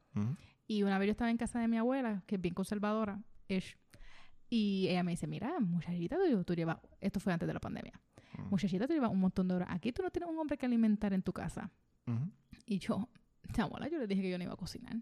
Y 0.68 0.82
una 0.82 0.98
vez 0.98 1.06
yo 1.06 1.12
estaba 1.12 1.30
en 1.30 1.38
casa 1.38 1.58
de 1.58 1.68
mi 1.68 1.78
abuela, 1.78 2.22
que 2.26 2.36
es 2.36 2.40
bien 2.40 2.54
conservadora, 2.54 3.22
ish, 3.48 3.76
y 4.48 4.86
ella 4.88 5.02
me 5.02 5.12
dice, 5.12 5.26
mira, 5.26 5.58
muchachita, 5.58 6.16
tú, 6.16 6.44
tú 6.44 6.54
llevas, 6.54 6.78
esto 7.00 7.18
fue 7.18 7.32
antes 7.32 7.46
de 7.46 7.54
la 7.54 7.60
pandemia, 7.60 8.00
muchachita, 8.50 8.86
tú 8.86 8.92
llevas 8.92 9.10
un 9.10 9.20
montón 9.20 9.48
de 9.48 9.54
horas. 9.54 9.68
Aquí 9.70 9.92
tú 9.92 10.02
no 10.02 10.10
tienes 10.10 10.28
un 10.28 10.38
hombre 10.38 10.58
que 10.58 10.66
alimentar 10.66 11.12
en 11.12 11.22
tu 11.22 11.32
casa. 11.32 11.70
Ujú. 12.06 12.30
Y 12.66 12.78
yo, 12.78 13.08
abuela, 13.58 13.88
yo 13.88 13.98
le 13.98 14.06
dije 14.06 14.22
que 14.22 14.30
yo 14.30 14.38
no 14.38 14.44
iba 14.44 14.52
a 14.52 14.56
cocinar. 14.56 14.96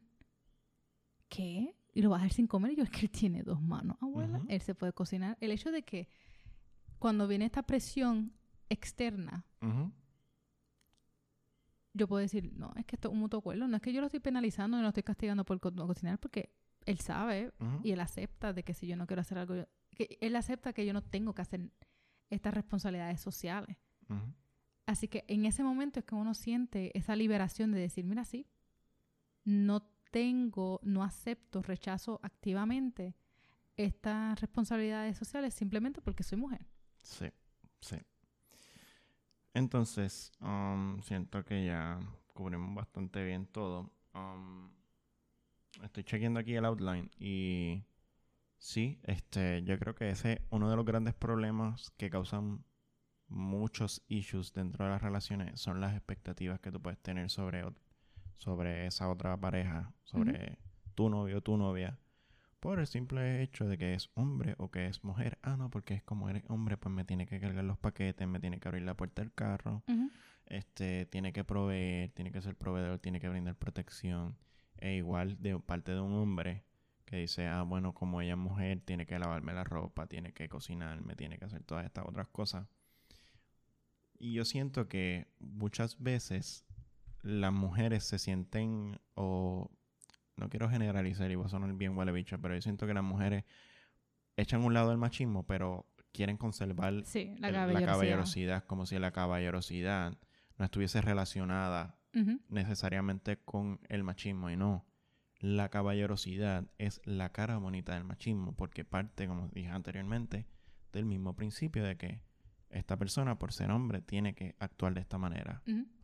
¿Qué? 1.29 1.75
Y 1.93 2.03
lo 2.03 2.11
va 2.11 2.17
a 2.17 2.19
dejar 2.21 2.33
sin 2.33 2.47
comer. 2.47 2.73
Y 2.73 2.77
yo, 2.77 2.85
es 2.85 2.91
que 2.91 3.01
él 3.01 3.11
tiene 3.11 3.43
dos 3.43 3.61
manos, 3.61 3.97
abuela. 4.01 4.41
Él 4.49 4.61
se 4.61 4.75
puede 4.75 4.93
cocinar. 4.93 5.37
El 5.41 5.51
hecho 5.51 5.73
de 5.73 5.83
que 5.83 6.09
cuando 7.05 7.29
viene 7.29 7.45
esta 7.45 7.63
presión 7.63 8.33
externa, 8.71 9.45
yo 11.93 12.09
puedo 12.09 12.21
decir, 12.23 12.51
no, 12.55 12.73
es 12.77 12.87
que 12.87 12.97
esto 12.97 13.09
es 13.09 13.13
un 13.13 13.21
mutuo 13.21 13.41
acuerdo. 13.41 13.69
No 13.69 13.77
es 13.77 13.83
que 13.83 13.93
yo 13.93 14.01
lo 14.01 14.07
estoy 14.07 14.21
penalizando 14.21 14.79
y 14.79 14.81
lo 14.81 14.89
estoy 14.89 15.03
castigando 15.03 15.45
por 15.45 15.61
co- 15.61 15.71
no 15.71 15.87
cocinar 15.87 16.19
porque 16.19 16.49
él 16.87 16.99
sabe 17.01 17.53
y 17.85 17.93
él 17.93 18.01
acepta 18.01 18.55
de 18.55 18.63
que 18.63 18.73
si 18.73 18.87
yo 18.87 18.97
no 18.97 19.07
quiero 19.07 19.21
hacer 19.21 19.37
algo, 19.37 19.55
yo- 19.55 19.69
que 19.91 20.17
él 20.23 20.35
acepta 20.35 20.73
que 20.73 20.87
yo 20.87 20.95
no 20.95 21.03
tengo 21.03 21.35
que 21.35 21.43
hacer 21.43 21.71
estas 22.31 22.55
responsabilidades 22.55 23.21
sociales. 23.21 23.77
Así 24.87 25.07
que 25.07 25.27
en 25.29 25.45
ese 25.45 25.63
momento 25.63 26.01
es 26.01 26.07
que 26.07 26.15
uno 26.15 26.33
siente 26.33 26.91
esa 26.99 27.15
liberación 27.17 27.71
de 27.71 27.81
decir, 27.81 28.07
mira, 28.07 28.25
sí, 28.25 28.47
no 29.45 29.83
tengo, 30.11 30.81
no 30.83 31.03
acepto, 31.05 31.61
rechazo 31.61 32.19
activamente 32.23 33.15
estas 33.77 34.41
responsabilidades 34.41 35.19
sociales 35.19 35.53
simplemente 35.53 36.01
porque 36.01 36.23
soy 36.23 36.39
mujer. 36.39 36.67
Sí, 37.05 37.27
sí. 37.81 37.97
Entonces, 39.53 40.33
um, 40.41 41.01
siento 41.03 41.45
que 41.45 41.65
ya 41.65 42.01
cubrimos 42.33 42.75
bastante 42.75 43.23
bien 43.25 43.47
todo. 43.47 43.93
Um, 44.15 44.71
estoy 45.83 46.03
chequeando 46.03 46.41
aquí 46.41 46.55
el 46.55 46.65
outline 46.65 47.11
y 47.19 47.85
sí, 48.59 48.99
este, 49.05 49.63
yo 49.63 49.79
creo 49.79 49.95
que 49.95 50.11
ese 50.11 50.33
es 50.33 50.41
uno 50.51 50.71
de 50.71 50.77
los 50.77 50.85
grandes 50.85 51.15
problemas 51.15 51.93
que 51.97 52.11
causan 52.11 52.65
muchos 53.29 54.03
issues 54.09 54.53
dentro 54.53 54.85
de 54.85 54.93
las 54.93 55.03
relaciones 55.03 55.61
son 55.61 55.81
las 55.81 55.95
expectativas 55.95 56.61
que 56.61 56.71
tú 56.73 56.81
puedes 56.81 56.99
tener 57.01 57.31
sobre, 57.31 57.65
sobre 58.37 58.87
esa 58.87 59.09
otra 59.09 59.37
pareja, 59.37 59.93
sobre 60.05 60.59
tu 60.95 61.09
novio 61.11 61.39
o 61.39 61.41
tu 61.43 61.57
novia, 61.57 61.99
por 62.65 62.81
el 62.81 62.87
simple 62.87 63.43
hecho 63.43 63.67
de 63.67 63.77
que 63.77 63.93
es 63.93 64.09
hombre 64.15 64.55
o 64.57 64.71
que 64.71 64.87
es 64.87 65.05
mujer. 65.05 65.39
Ah, 65.43 65.55
no, 65.59 65.69
porque 65.69 65.93
es 65.93 66.03
como 66.03 66.31
eres 66.31 66.45
hombre, 66.49 66.79
pues 66.79 66.95
me 66.95 67.05
tiene 67.05 67.27
que 67.27 67.39
cargar 67.39 67.63
los 67.63 67.77
paquetes, 67.77 68.27
me 68.27 68.41
tiene 68.41 68.59
que 68.59 68.67
abrir 68.67 68.85
la 68.85 68.97
puerta 68.97 69.21
del 69.21 69.35
carro, 69.35 69.83
este, 70.47 71.05
tiene 71.05 71.35
que 71.35 71.45
proveer, 71.45 72.13
tiene 72.13 72.33
que 72.33 72.41
ser 72.41 72.57
proveedor, 72.57 73.01
tiene 73.01 73.21
que 73.21 73.29
brindar 73.29 73.55
protección. 73.55 74.39
E 74.79 74.95
igual 74.95 75.43
de 75.43 75.59
parte 75.59 75.93
de 75.93 76.01
un 76.01 76.15
hombre, 76.15 76.65
que 77.05 77.19
dice, 77.19 77.49
ah, 77.49 77.65
bueno, 77.65 77.93
como 77.93 78.23
ella 78.23 78.33
es 78.33 78.39
mujer, 78.39 78.81
tiene 78.81 79.05
que 79.05 79.19
lavarme 79.19 79.53
la 79.53 79.65
ropa, 79.65 80.07
tiene 80.07 80.33
que 80.33 80.49
cocinarme, 80.49 81.17
tiene 81.17 81.37
que 81.37 81.45
hacer 81.45 81.63
todas 81.65 81.85
estas 81.85 82.07
otras 82.07 82.29
cosas. 82.29 82.67
Y 84.19 84.33
yo 84.33 84.47
siento 84.47 84.89
que 84.89 85.27
muchas 85.39 86.03
veces 86.03 86.65
las 87.21 87.53
mujeres 87.53 88.05
se 88.05 88.19
sienten, 88.19 88.99
o 89.17 89.71
no 90.37 90.49
quiero 90.49 90.69
generalizar 90.69 91.31
y 91.31 91.35
vos 91.35 91.47
a 91.47 91.49
sonar 91.51 91.73
bien 91.75 91.97
huele 91.97 92.13
bicho, 92.13 92.39
pero 92.41 92.55
yo 92.55 92.61
siento 92.63 92.87
que 92.87 92.95
las 92.95 93.05
mujeres 93.05 93.45
echan 94.37 94.63
un 94.65 94.75
lado 94.75 94.91
el 94.93 94.99
machismo, 94.99 95.45
pero 95.47 95.87
quieren 96.13 96.37
conservar 96.37 97.05
Sí, 97.05 97.35
la 97.39 97.49
el- 97.49 97.55
caballerosidad. 97.55 97.87
caballerosidad, 97.93 98.65
como 98.65 98.87
si 98.87 98.99
la 98.99 99.11
caballerosidad 99.13 100.17
no 100.59 100.65
estuviese 100.65 101.01
relacionada 101.03 101.99
necesariamente 102.49 103.39
con 103.39 103.81
el 103.89 104.05
machismo 104.05 104.51
y 104.51 104.57
no. 104.57 104.87
La 105.41 105.69
caballerosidad 105.69 106.65
es 106.79 107.01
la 107.05 107.31
cara 107.31 107.59
bonita 107.59 107.95
del 107.95 108.05
machismo 108.05 108.55
porque 108.55 108.85
parte, 108.85 109.27
como 109.27 109.49
dije 109.49 109.69
anteriormente, 109.69 110.47
del 110.93 111.05
mismo 111.07 111.35
principio 111.35 111.85
de 111.85 111.97
que 111.97 112.21
esta 112.71 112.97
persona, 112.97 113.39
por 113.39 113.53
ser 113.53 113.71
hombre, 113.71 114.01
tiene 114.01 114.35
que 114.35 114.55
actuar 114.59 114.95
de 114.95 115.01
esta 115.01 115.19
manera. 115.19 115.63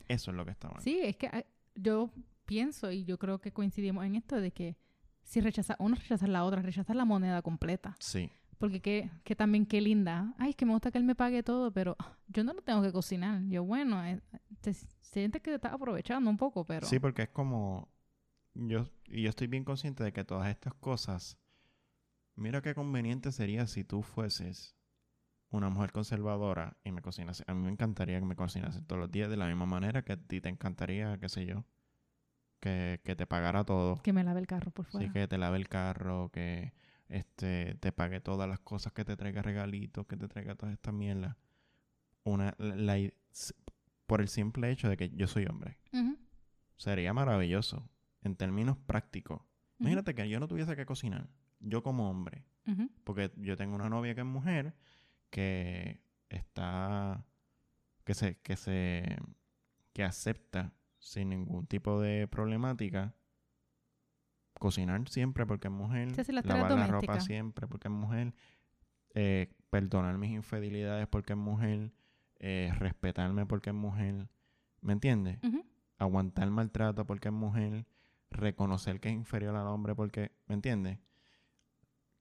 Eso 0.08 0.30
es 0.32 0.36
lo 0.36 0.44
que 0.44 0.50
está 0.50 0.68
mal. 0.68 0.82
Sí, 0.82 1.00
es 1.02 1.16
que 1.16 1.28
ah, 1.28 1.44
yo 1.74 2.10
pienso 2.50 2.90
y 2.90 3.04
yo 3.04 3.16
creo 3.16 3.40
que 3.40 3.52
coincidimos 3.52 4.04
en 4.04 4.16
esto 4.16 4.40
de 4.40 4.50
que 4.50 4.76
si 5.22 5.40
rechaza 5.40 5.76
una, 5.78 5.94
rechazas 5.94 6.28
la 6.28 6.42
otra, 6.42 6.60
rechazas 6.60 6.96
la 6.96 7.04
moneda 7.04 7.42
completa. 7.42 7.94
Sí, 8.00 8.28
Porque 8.58 8.80
que, 8.80 9.08
que 9.22 9.36
también 9.36 9.66
qué 9.66 9.80
linda. 9.80 10.34
Ay, 10.36 10.50
es 10.50 10.56
que 10.56 10.66
me 10.66 10.72
gusta 10.72 10.90
que 10.90 10.98
él 10.98 11.04
me 11.04 11.14
pague 11.14 11.44
todo, 11.44 11.72
pero 11.72 11.96
yo 12.26 12.42
no 12.42 12.52
lo 12.52 12.60
tengo 12.60 12.82
que 12.82 12.90
cocinar. 12.90 13.40
Yo, 13.44 13.62
bueno, 13.62 14.04
eh, 14.04 14.20
te 14.60 14.74
sientes 14.74 15.40
que 15.42 15.50
te 15.52 15.54
estás 15.54 15.72
aprovechando 15.72 16.28
un 16.28 16.36
poco, 16.36 16.64
pero... 16.64 16.88
sí, 16.88 16.98
porque 16.98 17.22
es 17.22 17.28
como 17.28 17.88
yo 18.54 18.84
y 19.06 19.22
yo 19.22 19.28
estoy 19.28 19.46
bien 19.46 19.62
consciente 19.62 20.02
de 20.02 20.12
que 20.12 20.24
todas 20.24 20.50
estas 20.50 20.74
cosas, 20.74 21.38
mira 22.34 22.62
qué 22.62 22.74
conveniente 22.74 23.30
sería 23.30 23.68
si 23.68 23.84
tú 23.84 24.02
fueses 24.02 24.74
una 25.50 25.70
mujer 25.70 25.92
conservadora 25.92 26.78
y 26.82 26.90
me 26.90 27.00
cocinas. 27.00 27.44
A 27.46 27.54
mí 27.54 27.62
me 27.62 27.70
encantaría 27.70 28.18
que 28.18 28.26
me 28.26 28.34
cocinases 28.34 28.84
todos 28.88 28.98
los 28.98 29.10
días 29.12 29.30
de 29.30 29.36
la 29.36 29.46
misma 29.46 29.66
manera 29.66 30.02
que 30.02 30.14
a 30.14 30.16
ti 30.16 30.40
te 30.40 30.48
encantaría, 30.48 31.16
qué 31.20 31.28
sé 31.28 31.46
yo, 31.46 31.64
que, 32.60 33.00
que 33.04 33.16
te 33.16 33.26
pagara 33.26 33.64
todo. 33.64 33.96
Que 34.02 34.12
me 34.12 34.22
lave 34.22 34.40
el 34.40 34.46
carro 34.46 34.70
por 34.70 34.84
fuera. 34.86 35.06
Sí, 35.06 35.12
que 35.12 35.26
te 35.26 35.38
lave 35.38 35.56
el 35.58 35.68
carro, 35.68 36.30
que 36.32 36.72
este 37.08 37.74
te 37.80 37.90
pague 37.92 38.20
todas 38.20 38.48
las 38.48 38.60
cosas, 38.60 38.92
que 38.92 39.04
te 39.04 39.16
traiga 39.16 39.42
regalitos, 39.42 40.06
que 40.06 40.16
te 40.16 40.28
traiga 40.28 40.54
todas 40.54 40.72
estas 40.74 40.94
mierdas. 40.94 41.36
Una, 42.24 42.54
la- 42.58 42.76
la 42.76 43.10
por 44.06 44.20
el 44.20 44.28
simple 44.28 44.70
hecho 44.70 44.88
de 44.88 44.96
que 44.96 45.10
yo 45.10 45.26
soy 45.26 45.46
hombre. 45.46 45.78
Sería 46.76 47.12
maravilloso 47.12 47.88
en 48.22 48.36
términos 48.36 48.76
prácticos. 48.78 49.42
Imagínate 49.78 50.14
que 50.14 50.28
yo 50.28 50.38
no 50.40 50.48
tuviese 50.48 50.76
que 50.76 50.84
cocinar, 50.86 51.28
yo 51.60 51.82
como 51.82 52.10
hombre, 52.10 52.44
porque 53.04 53.32
yo 53.36 53.56
tengo 53.56 53.74
una 53.74 53.88
novia 53.88 54.14
que 54.14 54.20
es 54.20 54.26
mujer 54.26 54.74
que 55.30 56.02
está 56.28 57.24
que 58.04 58.14
se 58.14 58.38
que 58.40 58.56
se 58.56 59.16
que 59.92 60.04
acepta 60.04 60.72
sin 61.00 61.30
ningún 61.30 61.66
tipo 61.66 62.00
de 62.00 62.28
problemática 62.28 63.14
cocinar 64.60 65.08
siempre 65.08 65.46
porque 65.46 65.68
es 65.68 65.74
mujer, 65.74 66.14
Sí, 66.14 66.22
sí, 66.22 66.32
lavar 66.32 66.70
la 66.70 66.86
ropa 66.86 67.18
siempre 67.20 67.66
porque 67.66 67.88
es 67.88 67.92
mujer, 67.92 68.34
eh, 69.14 69.52
perdonar 69.70 70.18
mis 70.18 70.30
infidelidades 70.30 71.08
porque 71.08 71.32
es 71.32 71.38
mujer, 71.38 71.92
eh, 72.38 72.70
respetarme 72.78 73.46
porque 73.46 73.70
es 73.70 73.76
mujer, 73.76 74.28
¿me 74.82 74.92
entiendes? 74.92 75.38
Aguantar 75.98 76.48
maltrato 76.50 77.06
porque 77.06 77.28
es 77.28 77.34
mujer, 77.34 77.86
reconocer 78.30 79.00
que 79.00 79.08
es 79.08 79.14
inferior 79.14 79.56
al 79.56 79.66
hombre 79.66 79.94
porque, 79.94 80.30
¿me 80.46 80.54
entiendes? 80.54 80.98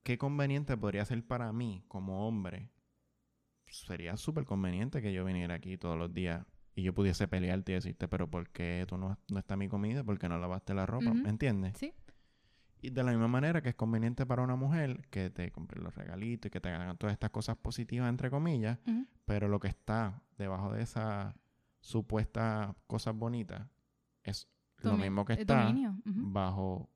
Qué 0.04 0.18
conveniente 0.18 0.76
podría 0.78 1.06
ser 1.06 1.24
para 1.26 1.52
mí 1.52 1.84
como 1.88 2.28
hombre. 2.28 2.72
Sería 3.68 4.18
súper 4.18 4.46
conveniente 4.46 5.02
que 5.02 5.14
yo 5.14 5.26
viniera 5.26 5.56
aquí 5.56 5.78
todos 5.78 5.98
los 5.98 6.12
días 6.14 6.46
y 6.76 6.84
yo 6.84 6.94
pudiese 6.94 7.28
pelearte 7.28 7.72
y 7.74 7.76
decirte, 7.76 8.08
pero 8.08 8.30
¿por 8.30 8.50
qué 8.50 8.86
tú 8.88 8.98
no, 8.98 9.18
no 9.30 9.40
está 9.40 9.56
mi 9.58 9.68
comida? 9.68 10.04
¿Por 10.04 10.18
qué 10.18 10.30
no 10.30 10.38
lavaste 10.38 10.74
la 10.74 10.86
ropa? 10.86 11.14
¿Me 11.14 11.30
entiendes? 11.30 11.78
Sí. 11.78 11.94
Y 12.82 12.92
de 12.92 13.04
la 13.04 13.12
misma 13.12 13.28
manera 13.28 13.62
que 13.62 13.70
es 13.70 13.76
conveniente 13.76 14.26
para 14.26 14.42
una 14.42 14.56
mujer 14.56 15.06
que 15.10 15.30
te 15.30 15.52
compre 15.52 15.82
los 15.82 15.94
regalitos 15.96 16.48
y 16.48 16.52
que 16.52 16.62
te 16.62 16.70
hagan 16.70 16.98
todas 16.98 17.14
estas 17.14 17.30
cosas 17.32 17.58
positivas, 17.58 18.08
entre 18.08 18.30
comillas, 18.30 18.80
pero 19.26 19.48
lo 19.50 19.60
que 19.60 19.68
está 19.68 20.24
debajo 20.38 20.72
de 20.72 20.84
esas 20.84 21.36
supuestas 21.82 22.74
cosas 22.88 23.16
bonitas 23.16 23.68
es 24.24 24.48
lo 24.82 24.98
mismo 24.98 25.26
que 25.26 25.34
eh, 25.34 25.38
está 25.42 25.74
bajo 26.06 26.90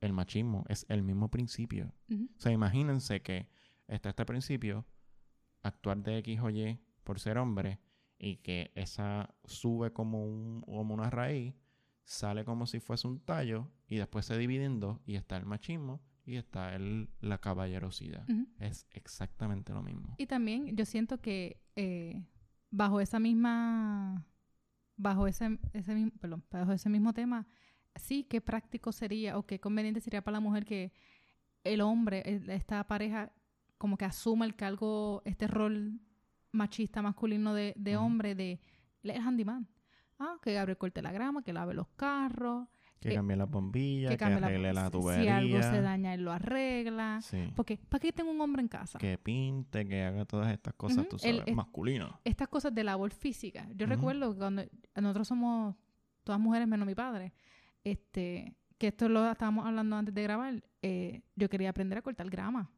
el 0.00 0.12
machismo. 0.12 0.64
Es 0.68 0.86
el 0.88 1.02
mismo 1.02 1.28
principio. 1.30 1.92
ujú. 2.10 2.28
O 2.36 2.40
sea, 2.40 2.52
imagínense 2.52 3.20
que 3.20 3.48
está 3.86 4.10
este 4.10 4.24
principio, 4.24 4.86
actuar 5.62 5.98
de 5.98 6.18
X 6.18 6.40
o 6.40 6.50
Y 6.50 6.80
por 7.04 7.20
ser 7.20 7.36
hombre, 7.36 7.80
y 8.18 8.36
que 8.36 8.72
esa 8.74 9.34
sube 9.44 9.92
como, 9.92 10.24
un, 10.24 10.62
como 10.62 10.94
una 10.94 11.10
raíz, 11.10 11.54
sale 12.04 12.44
como 12.44 12.66
si 12.66 12.80
fuese 12.80 13.06
un 13.06 13.20
tallo, 13.20 13.68
y 13.86 13.96
después 13.96 14.26
se 14.26 14.36
divide 14.36 14.64
en 14.64 14.80
dos, 14.80 14.98
y 15.06 15.14
está 15.14 15.36
el 15.36 15.46
machismo 15.46 16.00
y 16.24 16.36
está 16.36 16.74
el, 16.74 17.08
la 17.20 17.38
caballerosidad. 17.38 18.26
Es 18.58 18.86
exactamente 18.92 19.72
lo 19.72 19.82
mismo. 19.82 20.14
Y 20.18 20.26
también 20.26 20.76
yo 20.76 20.84
siento 20.84 21.22
que 21.22 21.62
eh, 21.74 22.22
bajo 22.70 23.00
esa 23.00 23.18
misma, 23.18 24.26
bajo 24.96 25.26
ese, 25.26 25.58
ese 25.72 25.94
mismo, 25.94 26.12
perdón, 26.20 26.44
bajo 26.50 26.72
ese 26.72 26.90
mismo 26.90 27.14
tema, 27.14 27.46
sí, 27.94 28.24
qué 28.24 28.42
práctico 28.42 28.92
sería 28.92 29.38
o 29.38 29.46
qué 29.46 29.58
conveniente 29.58 30.02
sería 30.02 30.22
para 30.22 30.36
la 30.36 30.40
mujer 30.40 30.66
que 30.66 30.92
el 31.64 31.80
hombre, 31.80 32.22
esta 32.48 32.86
pareja, 32.86 33.32
como 33.78 33.96
que 33.96 34.04
asuma 34.04 34.44
el 34.44 34.54
cargo, 34.54 35.22
este 35.24 35.46
rol 35.46 35.98
machista 36.52 37.02
masculino 37.02 37.54
de, 37.54 37.74
de 37.76 37.96
hombre, 37.96 38.34
de 38.34 38.60
es 39.02 39.20
handyman. 39.20 39.66
Ah, 40.18 40.36
que 40.42 40.52
Gabriel 40.52 40.76
corte 40.78 41.00
la 41.00 41.12
grama, 41.12 41.42
que 41.44 41.52
lave 41.52 41.74
los 41.74 41.86
carros, 41.94 42.66
Que 42.98 43.14
cambie 43.14 43.36
las 43.36 43.48
bombillas, 43.48 44.10
que 44.10 44.16
que, 44.16 44.18
cambie 44.18 44.40
la- 44.40 44.46
arregle 44.48 44.72
la, 44.72 44.90
si 44.90 45.28
algo 45.28 45.62
se 45.62 45.80
daña, 45.80 46.14
él 46.14 46.24
lo 46.24 46.32
arregla. 46.32 47.20
Sí. 47.22 47.52
Porque, 47.54 47.78
¿para 47.88 48.00
qué 48.00 48.12
tengo 48.12 48.32
un 48.32 48.40
hombre 48.40 48.60
en 48.60 48.66
casa? 48.68 48.98
Que 48.98 49.16
pinte, 49.16 49.86
que 49.86 50.02
haga 50.02 50.24
todas 50.24 50.52
estas 50.52 50.74
cosas, 50.74 51.08
tú 51.08 51.14
el- 51.22 51.36
sabes, 51.36 51.42
el- 51.46 51.54
masculinas. 51.54 52.10
estas 52.24 52.48
cosas 52.48 52.74
de 52.74 52.82
labor 52.82 53.12
física. 53.12 53.68
Yo 53.76 53.86
recuerdo 53.86 54.32
que 54.32 54.38
cuando 54.38 54.64
nosotros 54.96 55.28
somos 55.28 55.76
todas 56.24 56.40
mujeres 56.40 56.66
menos 56.66 56.84
mi 56.88 56.96
padre, 56.96 57.32
este, 57.84 58.56
que 58.76 58.88
esto 58.88 59.08
lo 59.08 59.30
estábamos 59.30 59.66
hablando 59.66 59.94
antes 59.96 60.12
de 60.14 60.22
grabar, 60.24 60.64
eh, 60.82 61.22
yo 61.36 61.48
quería 61.48 61.70
aprender 61.70 61.98
a 61.98 62.02
cortar 62.02 62.28
grama. 62.28 62.68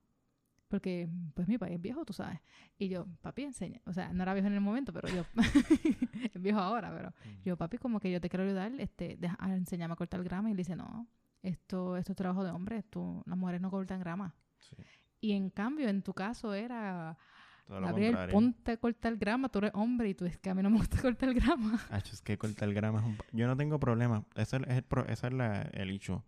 Porque, 0.70 1.08
pues, 1.34 1.48
mi 1.48 1.58
país 1.58 1.74
es 1.74 1.82
viejo, 1.82 2.04
tú 2.04 2.12
sabes. 2.12 2.38
Y 2.78 2.88
yo, 2.88 3.04
papi, 3.22 3.42
enseña. 3.42 3.80
O 3.86 3.92
sea, 3.92 4.12
no 4.12 4.22
era 4.22 4.34
viejo 4.34 4.46
en 4.46 4.54
el 4.54 4.60
momento, 4.60 4.92
pero 4.92 5.08
yo... 5.08 5.24
es 6.32 6.40
viejo 6.40 6.60
ahora, 6.60 6.92
pero... 6.96 7.12
Yo, 7.44 7.56
papi, 7.56 7.76
como 7.78 7.98
que 7.98 8.08
yo 8.12 8.20
te 8.20 8.28
quiero 8.28 8.44
ayudar, 8.44 8.72
este, 8.78 9.16
deja, 9.18 9.36
a 9.40 9.52
enseñarme 9.52 9.94
a 9.94 9.96
cortar 9.96 10.22
grama. 10.22 10.48
Y 10.48 10.52
él 10.52 10.56
dice, 10.56 10.76
no, 10.76 11.08
esto, 11.42 11.96
esto 11.96 12.12
es 12.12 12.16
trabajo 12.16 12.44
de 12.44 12.52
hombre. 12.52 12.84
Tú, 12.84 13.20
las 13.26 13.36
mujeres 13.36 13.60
no 13.60 13.68
cortan 13.68 13.98
grama. 13.98 14.32
Sí. 14.60 14.76
Y 15.20 15.32
en 15.32 15.50
cambio, 15.50 15.88
en 15.88 16.02
tu 16.02 16.14
caso 16.14 16.54
era... 16.54 17.18
Gabriel, 17.66 18.12
contrario. 18.12 18.32
ponte 18.32 18.72
a 18.72 18.76
cortar 18.76 19.16
grama, 19.16 19.48
tú 19.48 19.58
eres 19.58 19.72
hombre 19.74 20.08
y 20.08 20.14
tú 20.14 20.24
es 20.24 20.38
que 20.38 20.50
a 20.50 20.54
mí 20.54 20.62
no 20.62 20.70
me 20.70 20.78
gusta 20.78 20.98
cortar 21.02 21.34
grama. 21.34 21.80
Ach, 21.90 22.12
es 22.12 22.22
que 22.22 22.38
cortar 22.38 22.72
grama 22.72 23.00
es 23.00 23.06
un... 23.06 23.18
Yo 23.32 23.48
no 23.48 23.56
tengo 23.56 23.80
problema. 23.80 24.24
Ese 24.36 24.56
es 24.56 24.62
el, 24.62 24.86
ese 25.08 25.26
es 25.26 25.32
la- 25.32 25.62
el 25.62 25.90
hecho. 25.90 26.24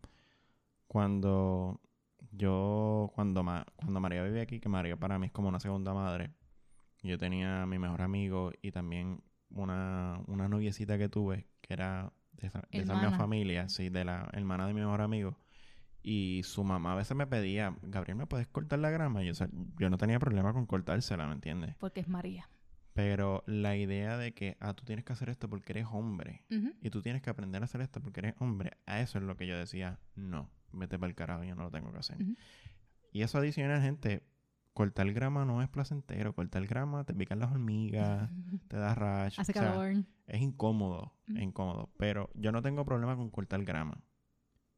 Cuando 0.88 1.80
yo... 2.33 3.11
Cuando, 3.14 3.43
ma- 3.43 3.64
cuando 3.76 4.01
María 4.01 4.22
vivía 4.24 4.43
aquí, 4.43 4.59
que 4.61 4.68
María 4.68 4.97
para 4.97 5.18
mí 5.18 5.26
es 5.26 5.33
como 5.33 5.49
una 5.49 5.61
segunda 5.61 5.95
madre. 5.95 6.33
Yo 7.03 7.18
tenía 7.18 7.62
a 7.62 7.66
mi 7.66 7.78
mejor 7.78 8.03
amigo 8.03 8.53
y 8.62 8.70
también 8.72 9.22
una, 9.51 10.20
una 10.26 10.49
noviecita 10.49 10.99
que 10.99 11.09
tuve, 11.09 11.47
que 11.61 11.74
era 11.74 12.12
de 12.33 12.47
esa, 12.47 12.61
de 12.61 12.78
esa 12.83 12.95
misma 12.95 13.11
familia, 13.18 13.68
sí, 13.68 13.89
de 13.89 14.05
la 14.05 14.28
hermana 14.33 14.66
de 14.66 14.74
mi 14.74 14.80
mejor 14.80 15.01
amigo. 15.01 15.37
Y 16.03 16.43
su 16.45 16.64
mamá 16.64 16.93
a 16.93 16.97
veces 16.97 17.16
me 17.16 17.26
pedía, 17.26 17.76
Gabriel, 17.83 18.16
¿me 18.18 18.26
puedes 18.26 18.49
cortar 18.49 18.78
la 18.80 18.91
grama? 18.91 19.22
Yo, 19.22 19.33
o 19.33 19.35
sea, 19.35 19.49
yo 19.78 19.89
no 19.91 19.99
tenía 19.99 20.18
problema 20.18 20.53
con 20.53 20.66
cortársela, 20.66 21.26
¿me 21.26 21.35
entiendes? 21.35 21.76
Porque 21.78 22.01
es 22.01 22.09
María. 22.09 22.49
Pero 22.93 23.43
la 23.47 23.76
idea 23.76 24.16
de 24.18 24.35
que, 24.35 24.57
ah, 24.61 24.74
tú 24.74 24.85
tienes 24.85 25.05
que 25.05 25.12
hacer 25.12 25.28
esto 25.30 25.49
porque 25.49 25.72
eres 25.72 25.87
hombre. 25.91 26.45
Y 26.80 26.91
tú 26.91 27.03
tienes 27.03 27.22
que 27.22 27.30
aprender 27.30 27.62
a 27.62 27.64
hacer 27.64 27.80
esto 27.80 28.01
porque 28.01 28.20
eres 28.20 28.35
hombre. 28.39 28.72
A 28.87 29.01
eso 29.01 29.18
es 29.18 29.24
lo 29.24 29.37
que 29.37 29.47
yo 29.47 29.57
decía, 29.57 29.99
no, 30.14 30.51
vete 30.72 30.98
para 30.98 31.08
el 31.10 31.14
carajo, 31.14 31.44
yo 31.44 31.54
no 31.54 31.62
lo 31.64 31.70
tengo 31.70 31.92
que 31.92 31.98
hacer. 31.98 32.20
Ujú. 32.22 32.34
Y 33.12 33.22
eso 33.22 33.38
adicional, 33.38 33.80
gente, 33.82 34.26
cortar 34.72 35.12
grama 35.12 35.44
no 35.44 35.62
es 35.62 35.68
placentero. 35.68 36.34
Cortar 36.34 36.66
grama 36.66 37.04
te 37.04 37.14
pican 37.14 37.38
las 37.38 37.50
hormigas, 37.52 38.30
te 38.68 38.76
da 38.76 38.94
rash. 38.94 39.38
Hace 39.38 39.52
o 39.52 39.54
sea, 39.54 39.62
calor. 39.70 40.04
es 40.26 40.40
incómodo, 40.40 41.12
es 41.28 41.42
incómodo. 41.42 41.92
Pero 41.98 42.30
yo 42.34 42.52
no 42.52 42.62
tengo 42.62 42.84
problema 42.84 43.16
con 43.16 43.30
cortar 43.30 43.62
grama. 43.64 44.02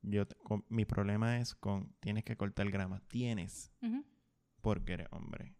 Yo 0.03 0.25
con- 0.43 0.65
mi 0.69 0.85
problema 0.85 1.39
es 1.39 1.55
con 1.55 1.95
tienes 2.01 2.25
que 2.25 2.37
cortar 2.37 2.71
grama. 2.71 3.01
Tienes 3.09 3.73
Ujú. 3.83 4.05
porque 4.61 4.95
eres 4.95 5.09
hombre. 5.13 5.55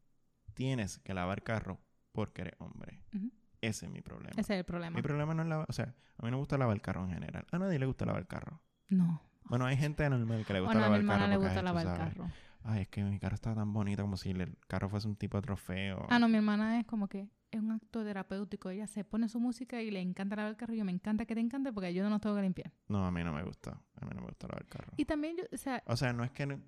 Tienes 0.55 0.99
que 0.99 1.15
lavar 1.15 1.43
carro 1.43 1.81
porque 2.13 2.43
eres 2.43 2.55
hombre. 2.59 3.01
Ujú. 3.15 3.31
Ese 3.61 3.87
es 3.87 3.93
mi 3.93 4.03
problema. 4.03 4.33
Ese 4.33 4.53
es 4.55 4.59
el 4.59 4.65
problema. 4.65 4.95
Mi 4.97 5.01
problema 5.03 5.33
no 5.33 5.43
es 5.43 5.49
lavar, 5.49 5.67
o 5.71 5.73
sea, 5.73 5.87
a 6.19 6.23
mí 6.23 6.31
no 6.31 6.33
me 6.33 6.37
gusta 6.37 6.59
lavar 6.59 6.75
el 6.77 6.83
carro 6.83 7.05
en 7.05 7.15
general. 7.15 7.47
A 7.51 7.59
nadie 7.59 7.79
le 7.79 7.87
gusta 7.87 8.05
lavar 8.05 8.21
el 8.21 8.29
carro. 8.29 8.61
No. 8.91 9.23
Bueno, 9.45 9.67
hay 9.67 9.77
gente 9.77 10.09
normal 10.09 10.45
que 10.47 10.53
le 10.55 10.61
gusta 10.61 10.79
a 10.79 10.81
lavar 10.81 11.01
el 11.01 11.07
carro. 11.07 11.27
le 11.27 11.35
porque, 11.35 11.47
gusta 11.47 11.63
lavar 11.63 11.87
el 11.87 11.93
carro. 11.97 12.31
Ay, 12.63 12.83
es 12.83 12.89
que 12.89 13.03
mi 13.05 13.19
carro 13.19 13.35
está 13.35 13.55
tan 13.55 13.73
bonito 13.73 14.03
como 14.03 14.17
si 14.17 14.31
el 14.31 14.57
carro 14.69 14.89
fuese 14.89 15.07
un 15.07 15.17
tipo 15.17 15.37
de 15.37 15.43
trofeo. 15.43 16.07
Ah, 16.09 16.19
no, 16.19 16.29
mi 16.29 16.37
hermana 16.37 16.81
es 16.81 16.87
como 16.87 17.09
que 17.09 17.29
es 17.51 17.61
un 17.61 17.71
acto 17.73 18.03
terapéutico. 18.03 18.71
Ella 18.71 18.87
se 18.87 19.05
pone 19.05 19.29
su 19.29 19.39
música 19.39 19.83
y 19.83 19.91
le 19.91 20.01
encanta 20.01 20.35
lavar 20.37 20.51
el 20.53 20.57
carro. 20.57 20.73
Y 20.73 20.79
yo 20.79 20.85
me 20.87 20.93
encanta 20.93 21.27
que 21.27 21.35
te 21.35 21.41
encante 21.43 21.73
porque 21.75 21.93
yo 21.93 22.03
no 22.03 22.09
los 22.11 22.21
tengo 22.23 22.37
que 22.37 22.43
limpiar. 22.43 22.73
No, 22.89 23.05
a 23.07 23.11
mí 23.11 23.23
no 23.23 23.33
me 23.35 23.43
gusta. 23.43 23.73
A 23.73 24.05
mí 24.07 24.13
no 24.15 24.23
me 24.23 24.29
gusta 24.29 24.47
lavar 24.49 24.63
el 24.63 24.69
carro. 24.69 24.93
Y 24.97 25.05
también 25.05 25.37
yo, 25.37 25.45
o 25.53 25.57
sea, 25.59 25.83
O 25.87 25.97
sea, 25.97 26.13
no 26.15 26.25
es 26.25 26.31
que... 26.31 26.47
no- 26.47 26.61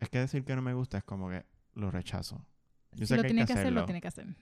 Es 0.00 0.08
que 0.10 0.18
decir 0.18 0.44
que 0.44 0.56
no 0.56 0.62
me 0.62 0.74
gusta 0.74 0.98
es 0.98 1.04
como 1.04 1.28
que 1.30 1.46
lo 1.74 1.90
rechazo. 1.90 2.44
Yo 2.92 3.06
si 3.06 3.06
sé 3.06 3.16
lo 3.16 3.22
que 3.22 3.28
tiene 3.28 3.42
que 3.42 3.46
que 3.46 3.52
hacer, 3.54 3.64
lo 3.72 3.80
hacerlo. 3.80 3.86
tiene 3.86 4.00
que 4.00 4.08
hacer. 4.08 4.36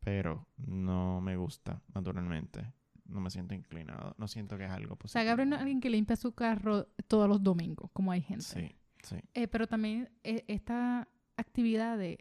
Pero 0.00 0.46
no 0.56 1.20
me 1.20 1.36
gusta, 1.36 1.80
naturalmente. 1.94 2.72
No 3.08 3.20
me 3.20 3.30
siento 3.30 3.54
inclinado. 3.54 4.14
No 4.18 4.28
siento 4.28 4.56
que 4.56 4.64
es 4.66 4.70
algo 4.70 4.94
O 4.94 4.96
positivo. 4.96 5.12
sea, 5.20 5.24
Gabriel 5.24 5.48
no 5.48 5.56
es 5.56 5.60
alguien 5.62 5.80
que 5.80 5.90
limpia 5.90 6.14
su 6.16 6.32
carro 6.32 6.86
todos 7.08 7.28
los 7.28 7.42
domingos, 7.42 7.90
como 7.92 8.12
hay 8.12 8.20
gente. 8.20 8.44
Sí, 8.44 8.70
sí. 9.02 9.16
Eh, 9.34 9.48
pero 9.48 9.66
también 9.66 10.10
eh, 10.22 10.44
estas 10.46 11.06
actividades, 11.36 12.18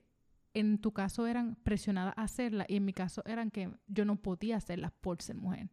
en 0.53 0.79
tu 0.79 0.91
caso 0.91 1.27
eran 1.27 1.55
presionadas 1.63 2.13
a 2.17 2.23
hacerlas 2.23 2.67
y 2.69 2.77
en 2.77 2.85
mi 2.85 2.93
caso 2.93 3.21
eran 3.25 3.51
que 3.51 3.69
yo 3.87 4.05
no 4.05 4.15
podía 4.15 4.57
hacerlas 4.57 4.91
por 5.01 5.21
ser 5.21 5.35
mujer. 5.35 5.69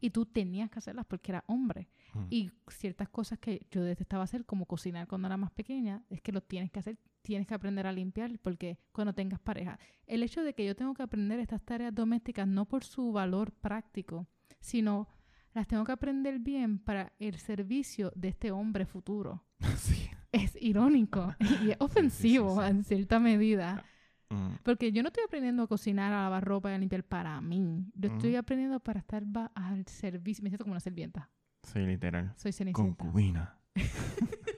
Y 0.00 0.10
tú 0.10 0.24
tenías 0.24 0.70
que 0.70 0.78
hacerlas 0.78 1.04
porque 1.06 1.32
era 1.32 1.44
hombre. 1.46 1.88
Y 2.30 2.50
ciertas 2.68 3.08
cosas 3.08 3.38
que 3.40 3.66
yo 3.70 3.82
detestaba 3.82 4.22
hacer, 4.22 4.46
como 4.46 4.66
cocinar 4.66 5.08
cuando 5.08 5.26
era 5.26 5.36
más 5.36 5.50
pequeña, 5.50 6.02
es 6.08 6.20
que 6.22 6.30
lo 6.32 6.40
tienes 6.42 6.70
que 6.70 6.78
hacer, 6.78 6.96
tienes 7.24 7.46
que 7.48 7.54
aprender 7.54 7.86
a 7.86 7.92
limpiar, 7.92 8.38
porque 8.38 8.78
cuando 8.92 9.14
tengas 9.14 9.40
pareja, 9.40 9.78
el 10.06 10.22
hecho 10.22 10.42
de 10.44 10.54
que 10.54 10.64
yo 10.66 10.76
tengo 10.76 10.92
que 10.94 11.02
aprender 11.02 11.40
estas 11.40 11.62
tareas 11.62 11.94
domésticas 11.94 12.46
no 12.46 12.66
por 12.66 12.84
su 12.84 13.12
valor 13.12 13.50
práctico, 13.50 14.26
sino 14.60 15.08
las 15.54 15.66
tengo 15.66 15.84
que 15.84 15.92
aprender 15.92 16.38
bien 16.38 16.78
para 16.78 17.12
el 17.18 17.38
servicio 17.38 18.12
de 18.14 18.28
este 18.28 18.50
hombre 18.52 18.84
futuro. 18.86 19.42
sí. 19.78 20.08
Es 20.32 20.56
irónico 20.60 21.34
y 21.40 21.70
es 21.70 21.76
ofensivo 21.80 22.60
sí. 22.62 22.68
en 22.68 22.84
cierta 22.84 23.18
medida. 23.18 23.84
Mm, 24.28 24.56
Porque 24.62 24.92
yo 24.92 25.02
no 25.02 25.08
estoy 25.08 25.24
aprendiendo 25.24 25.62
a 25.62 25.66
cocinar, 25.68 26.12
a 26.12 26.22
lavar 26.24 26.44
ropa 26.44 26.70
y 26.70 26.74
a 26.74 26.78
limpiar 26.78 27.04
para 27.04 27.40
mí. 27.40 27.86
Yo 27.94 28.08
estoy 28.10 28.30
Ujú. 28.30 28.38
aprendiendo 28.40 28.80
para 28.80 29.00
estar 29.00 29.22
al 29.54 29.86
servicio. 29.86 30.42
Me 30.42 30.50
siento 30.50 30.64
como 30.64 30.72
una 30.72 30.80
sirvienta. 30.80 31.30
sí, 31.62 31.78
literal. 31.78 32.32
Soy 32.36 32.52
cenicienta. 32.52 32.96
Concubina. 33.04 33.58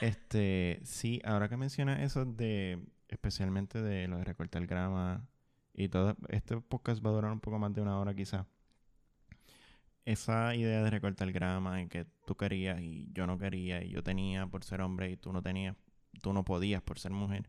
este, 0.00 0.80
sí, 0.84 1.20
ahora 1.24 1.48
que 1.48 1.56
mencionas 1.56 2.00
eso 2.00 2.24
de, 2.24 2.84
especialmente 3.08 3.82
de 3.82 4.08
lo 4.08 4.18
de 4.18 4.24
recortar 4.24 4.66
grama 4.66 5.28
y 5.72 5.88
todo, 5.88 6.16
este 6.28 6.60
podcast 6.60 7.04
va 7.04 7.10
a 7.10 7.14
durar 7.14 7.32
un 7.32 7.40
poco 7.40 7.58
más 7.58 7.72
de 7.72 7.80
una 7.80 7.98
hora 7.98 8.14
quizá. 8.14 8.46
Esa 10.04 10.54
idea 10.54 10.82
de 10.82 10.90
recortar 10.90 11.32
grama 11.32 11.80
en 11.80 11.88
que 11.88 12.06
tú 12.26 12.36
querías 12.36 12.80
y 12.80 13.10
yo 13.12 13.26
no 13.26 13.38
quería 13.38 13.82
y 13.82 13.90
yo 13.90 14.02
tenía 14.02 14.46
por 14.46 14.62
ser 14.62 14.82
hombre 14.82 15.10
y 15.10 15.16
tú 15.16 15.32
no 15.32 15.42
tenías, 15.42 15.76
tú 16.20 16.32
no 16.32 16.44
podías 16.44 16.82
por 16.82 16.98
ser 16.98 17.12
mujer, 17.12 17.48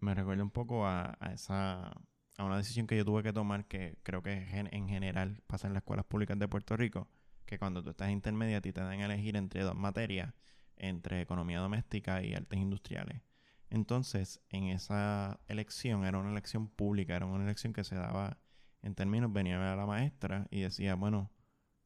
me 0.00 0.14
recuerda 0.14 0.42
un 0.42 0.50
poco 0.50 0.86
a, 0.86 1.16
esa, 1.32 1.92
a 2.36 2.44
una 2.44 2.56
decisión 2.56 2.86
que 2.86 2.96
yo 2.96 3.04
tuve 3.04 3.22
que 3.22 3.32
tomar 3.32 3.66
que 3.66 3.98
creo 4.02 4.22
que 4.22 4.32
en 4.32 4.88
general 4.88 5.40
pasa 5.46 5.68
en 5.68 5.74
las 5.74 5.82
escuelas 5.82 6.04
públicas 6.06 6.38
de 6.38 6.48
Puerto 6.48 6.76
Rico, 6.76 7.08
que 7.46 7.58
cuando 7.58 7.82
tú 7.82 7.90
estás 7.90 8.10
intermedia 8.10 8.58
a 8.58 8.60
te 8.60 8.72
dan 8.72 9.00
a 9.00 9.06
elegir 9.06 9.36
entre 9.36 9.62
dos 9.62 9.74
materias, 9.74 10.34
entre 10.80 11.20
economía 11.20 11.60
doméstica 11.60 12.22
y 12.22 12.34
artes 12.34 12.58
industriales. 12.58 13.22
Entonces, 13.70 14.40
en 14.48 14.64
esa 14.64 15.40
elección, 15.48 16.04
era 16.04 16.18
una 16.18 16.30
elección 16.30 16.68
pública, 16.68 17.16
era 17.16 17.26
una 17.26 17.44
elección 17.44 17.72
que 17.72 17.84
se 17.84 17.96
daba 17.96 18.38
en 18.82 18.94
términos, 18.94 19.32
venía 19.32 19.72
a 19.72 19.76
la 19.76 19.86
maestra 19.86 20.46
y 20.50 20.60
decía, 20.62 20.94
bueno, 20.94 21.30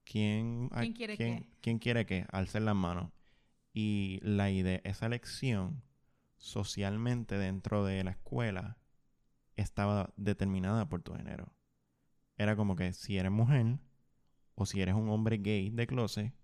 ¿quién, 0.04 0.68
a- 0.72 0.80
¿Quién 0.80 0.92
quiere 0.92 1.16
quién, 1.16 1.38
qué? 1.40 1.46
quién 1.60 1.78
quiere 1.78 2.06
qué? 2.06 2.26
Alcen 2.30 2.64
las 2.66 2.76
manos. 2.76 3.10
Y 3.72 4.20
la 4.22 4.50
idea, 4.50 4.80
esa 4.84 5.06
elección, 5.06 5.82
socialmente 6.36 7.38
dentro 7.38 7.84
de 7.84 8.04
la 8.04 8.12
escuela, 8.12 8.76
estaba 9.56 10.12
determinada 10.16 10.88
por 10.88 11.02
tu 11.02 11.14
género. 11.14 11.52
Era 12.36 12.56
como 12.56 12.76
que 12.76 12.92
si 12.92 13.18
eres 13.18 13.32
mujer 13.32 13.78
o 14.54 14.66
si 14.66 14.80
eres 14.82 14.94
un 14.94 15.08
hombre 15.10 15.38
gay 15.38 15.70
de 15.70 15.86
closet, 15.86 16.34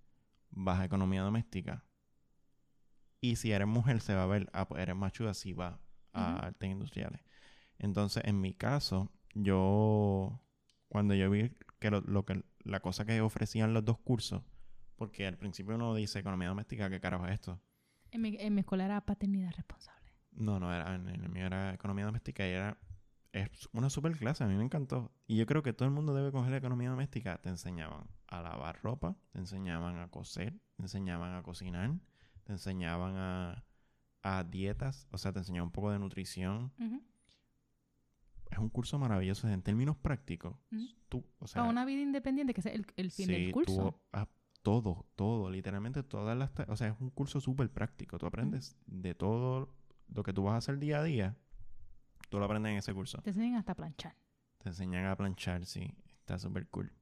vas 0.51 0.81
a 0.81 0.85
economía 0.87 1.23
doméstica. 1.23 1.85
Y 3.21 3.37
si 3.37 3.53
eres 3.53 3.67
mujer, 3.67 4.01
se 4.01 4.15
va 4.15 4.25
a 4.25 4.27
ver, 4.27 4.49
ah, 4.53 4.69
pues 4.69 4.83
eres 4.83 4.97
machuda, 4.97 5.35
si 5.35 5.53
va 5.53 5.81
a 6.13 6.37
artes 6.39 6.71
industriales. 6.71 7.21
Entonces, 7.79 8.23
en 8.27 8.41
mi 8.41 8.55
caso, 8.55 9.13
yo, 9.35 10.41
cuando 10.89 11.15
yo 11.15 11.31
vi 11.31 11.53
que 11.79 11.91
lo, 11.91 12.01
lo 12.03 12.25
que 12.25 12.43
la 12.61 12.81
cosa 12.81 13.05
que 13.05 13.21
ofrecían 13.21 13.75
los 13.75 13.85
dos 13.85 13.99
cursos, 13.99 14.43
porque 14.97 15.27
al 15.27 15.37
principio 15.37 15.75
uno 15.75 15.95
dice 15.95 16.19
economía 16.19 16.49
doméstica, 16.49 16.91
¿qué 16.91 17.01
carajo 17.01 17.27
es 17.27 17.35
esto? 17.35 17.61
En 18.11 18.23
mi, 18.23 18.37
en 18.39 18.55
mi 18.55 18.61
escuela 18.61 18.85
era 18.85 19.05
paternidad 19.05 19.53
responsable. 19.57 20.13
No, 20.33 20.59
no, 20.61 20.73
era, 20.73 20.95
en 20.95 21.33
mío 21.33 21.47
era 21.47 21.75
economía 21.75 22.07
doméstica 22.07 22.47
y 22.47 22.51
era 22.51 22.79
es 23.33 23.69
una 23.73 23.91
super 23.91 24.17
clase, 24.17 24.45
a 24.45 24.47
mí 24.47 24.57
me 24.57 24.65
encantó. 24.65 25.13
Y 25.27 25.37
yo 25.37 25.47
creo 25.47 25.63
que 25.63 25.73
todo 25.73 25.87
el 25.87 25.95
mundo 25.95 26.15
debe 26.15 26.33
coger 26.33 26.55
economía 26.55 26.91
doméstica. 26.91 27.39
Te 27.39 27.49
enseñaban 27.51 28.09
a 28.27 28.43
lavar 28.43 28.81
ropa, 28.83 29.17
te 29.31 29.39
enseñaban 29.39 29.99
a 29.99 30.09
coser, 30.09 30.59
te 30.77 30.83
enseñaban 30.83 31.35
a 31.35 31.43
cocinar, 31.43 31.99
te 32.49 32.55
enseñaban 32.55 33.15
a, 33.17 33.63
a 34.23 34.43
dietas, 34.43 35.07
o 35.11 35.19
sea, 35.19 35.35
te 35.35 35.41
enseñaban 35.41 35.67
un 35.67 35.71
poco 35.71 35.91
de 35.91 35.99
nutrición. 35.99 36.73
Es 38.51 38.57
un 38.57 38.71
curso 38.71 38.99
maravilloso 38.99 39.47
en 39.51 39.61
términos 39.61 39.99
prácticos. 39.99 40.57
Ujú. 40.73 40.87
Tú, 41.11 41.27
o 41.41 41.47
sea, 41.47 41.61
Para 41.61 41.71
una 41.71 41.85
vida 41.85 42.01
independiente, 42.01 42.55
que 42.55 42.63
es 42.63 42.67
el, 42.67 42.87
el 42.97 43.11
fin 43.11 43.27
sí, 43.27 43.33
del 43.33 43.53
curso. 43.53 43.93
tú, 43.93 44.01
ah, 44.15 44.27
todo, 44.63 45.05
todo, 45.15 45.51
literalmente 45.51 46.03
todas 46.03 46.39
las... 46.39 46.51
O 46.69 46.77
sea, 46.77 46.89
es 46.89 46.95
un 47.01 47.11
curso 47.11 47.39
súper 47.39 47.71
práctico. 47.71 48.17
Tú 48.17 48.25
aprendes 48.25 48.79
de 48.87 49.15
todo 49.15 49.75
lo 50.09 50.23
que 50.23 50.33
tú 50.33 50.45
vas 50.45 50.55
a 50.55 50.57
hacer 50.57 50.79
día 50.79 51.01
a 51.01 51.05
día. 51.05 51.37
Tú 52.31 52.39
lo 52.39 52.47
aprendes 52.47 52.73
en 52.73 52.79
ese 52.79 52.95
curso. 52.95 53.21
Te 53.21 53.29
enseñan 53.29 53.57
hasta 53.57 53.75
planchar. 53.75 54.17
Te 54.57 54.71
enseñan 54.71 55.05
a 55.05 55.15
planchar, 55.17 55.67
sí. 55.67 55.95
Está 56.21 56.39
súper 56.39 56.67
cool. 56.69 56.95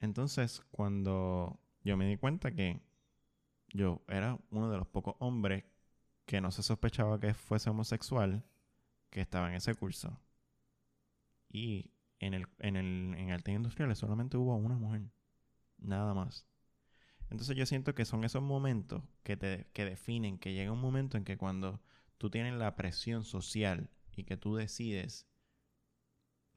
Entonces, 0.00 0.60
cuando 0.70 1.58
yo 1.82 1.96
me 1.96 2.06
di 2.06 2.18
cuenta 2.18 2.50
que 2.52 2.82
yo 3.76 4.02
era 4.08 4.38
uno 4.50 4.70
de 4.70 4.78
los 4.78 4.86
pocos 4.88 5.14
hombres 5.18 5.64
que 6.24 6.40
no 6.40 6.50
se 6.50 6.62
sospechaba 6.62 7.20
que 7.20 7.34
fuese 7.34 7.70
homosexual, 7.70 8.44
que 9.10 9.20
estaba 9.20 9.48
en 9.48 9.54
ese 9.54 9.74
curso. 9.74 10.20
Y 11.48 11.92
en 12.18 12.34
el, 12.34 12.46
en 12.58 12.76
el, 12.76 13.14
en 13.16 13.30
artes 13.30 13.54
industriales 13.54 13.98
solamente 13.98 14.36
hubo 14.36 14.56
una 14.56 14.76
mujer. 14.76 15.02
Nada 15.78 16.14
más. 16.14 16.46
Entonces 17.30 17.56
yo 17.56 17.66
siento 17.66 17.94
que 17.94 18.04
son 18.04 18.24
esos 18.24 18.42
momentos 18.42 19.02
que 19.22 19.36
te 19.36 19.66
que 19.72 19.84
definen, 19.84 20.38
que 20.38 20.52
llega 20.52 20.72
un 20.72 20.80
momento 20.80 21.16
en 21.16 21.24
que 21.24 21.36
cuando 21.36 21.80
tú 22.18 22.30
tienes 22.30 22.54
la 22.54 22.76
presión 22.76 23.24
social 23.24 23.90
y 24.16 24.24
que 24.24 24.36
tú 24.36 24.56
decides 24.56 25.26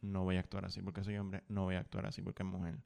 no 0.02 0.24
voy 0.24 0.38
a 0.38 0.40
actuar 0.40 0.66
así 0.66 0.82
porque 0.82 1.04
soy 1.04 1.18
hombre, 1.18 1.44
no 1.50 1.64
voy 1.64 1.76
a 1.76 1.80
actuar 1.80 2.06
así 2.06 2.22
porque 2.22 2.44
es 2.44 2.50
mujer. 2.50 2.80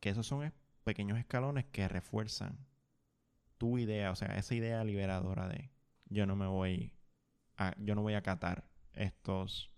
Que 0.00 0.10
esos 0.10 0.26
son 0.26 0.52
pequeños 0.84 1.18
escalones 1.18 1.66
que 1.66 1.88
refuerzan 1.88 2.58
tu 3.58 3.78
idea, 3.78 4.10
o 4.10 4.14
sea, 4.16 4.28
esa 4.36 4.54
idea 4.54 4.82
liberadora 4.84 5.48
de 5.48 5.70
yo 6.06 6.26
no 6.26 6.36
me 6.36 6.46
voy 6.46 6.94
a, 7.56 7.74
yo 7.78 7.94
no 7.94 8.02
voy 8.02 8.14
a 8.14 8.18
acatar 8.18 8.68
estos 8.94 9.70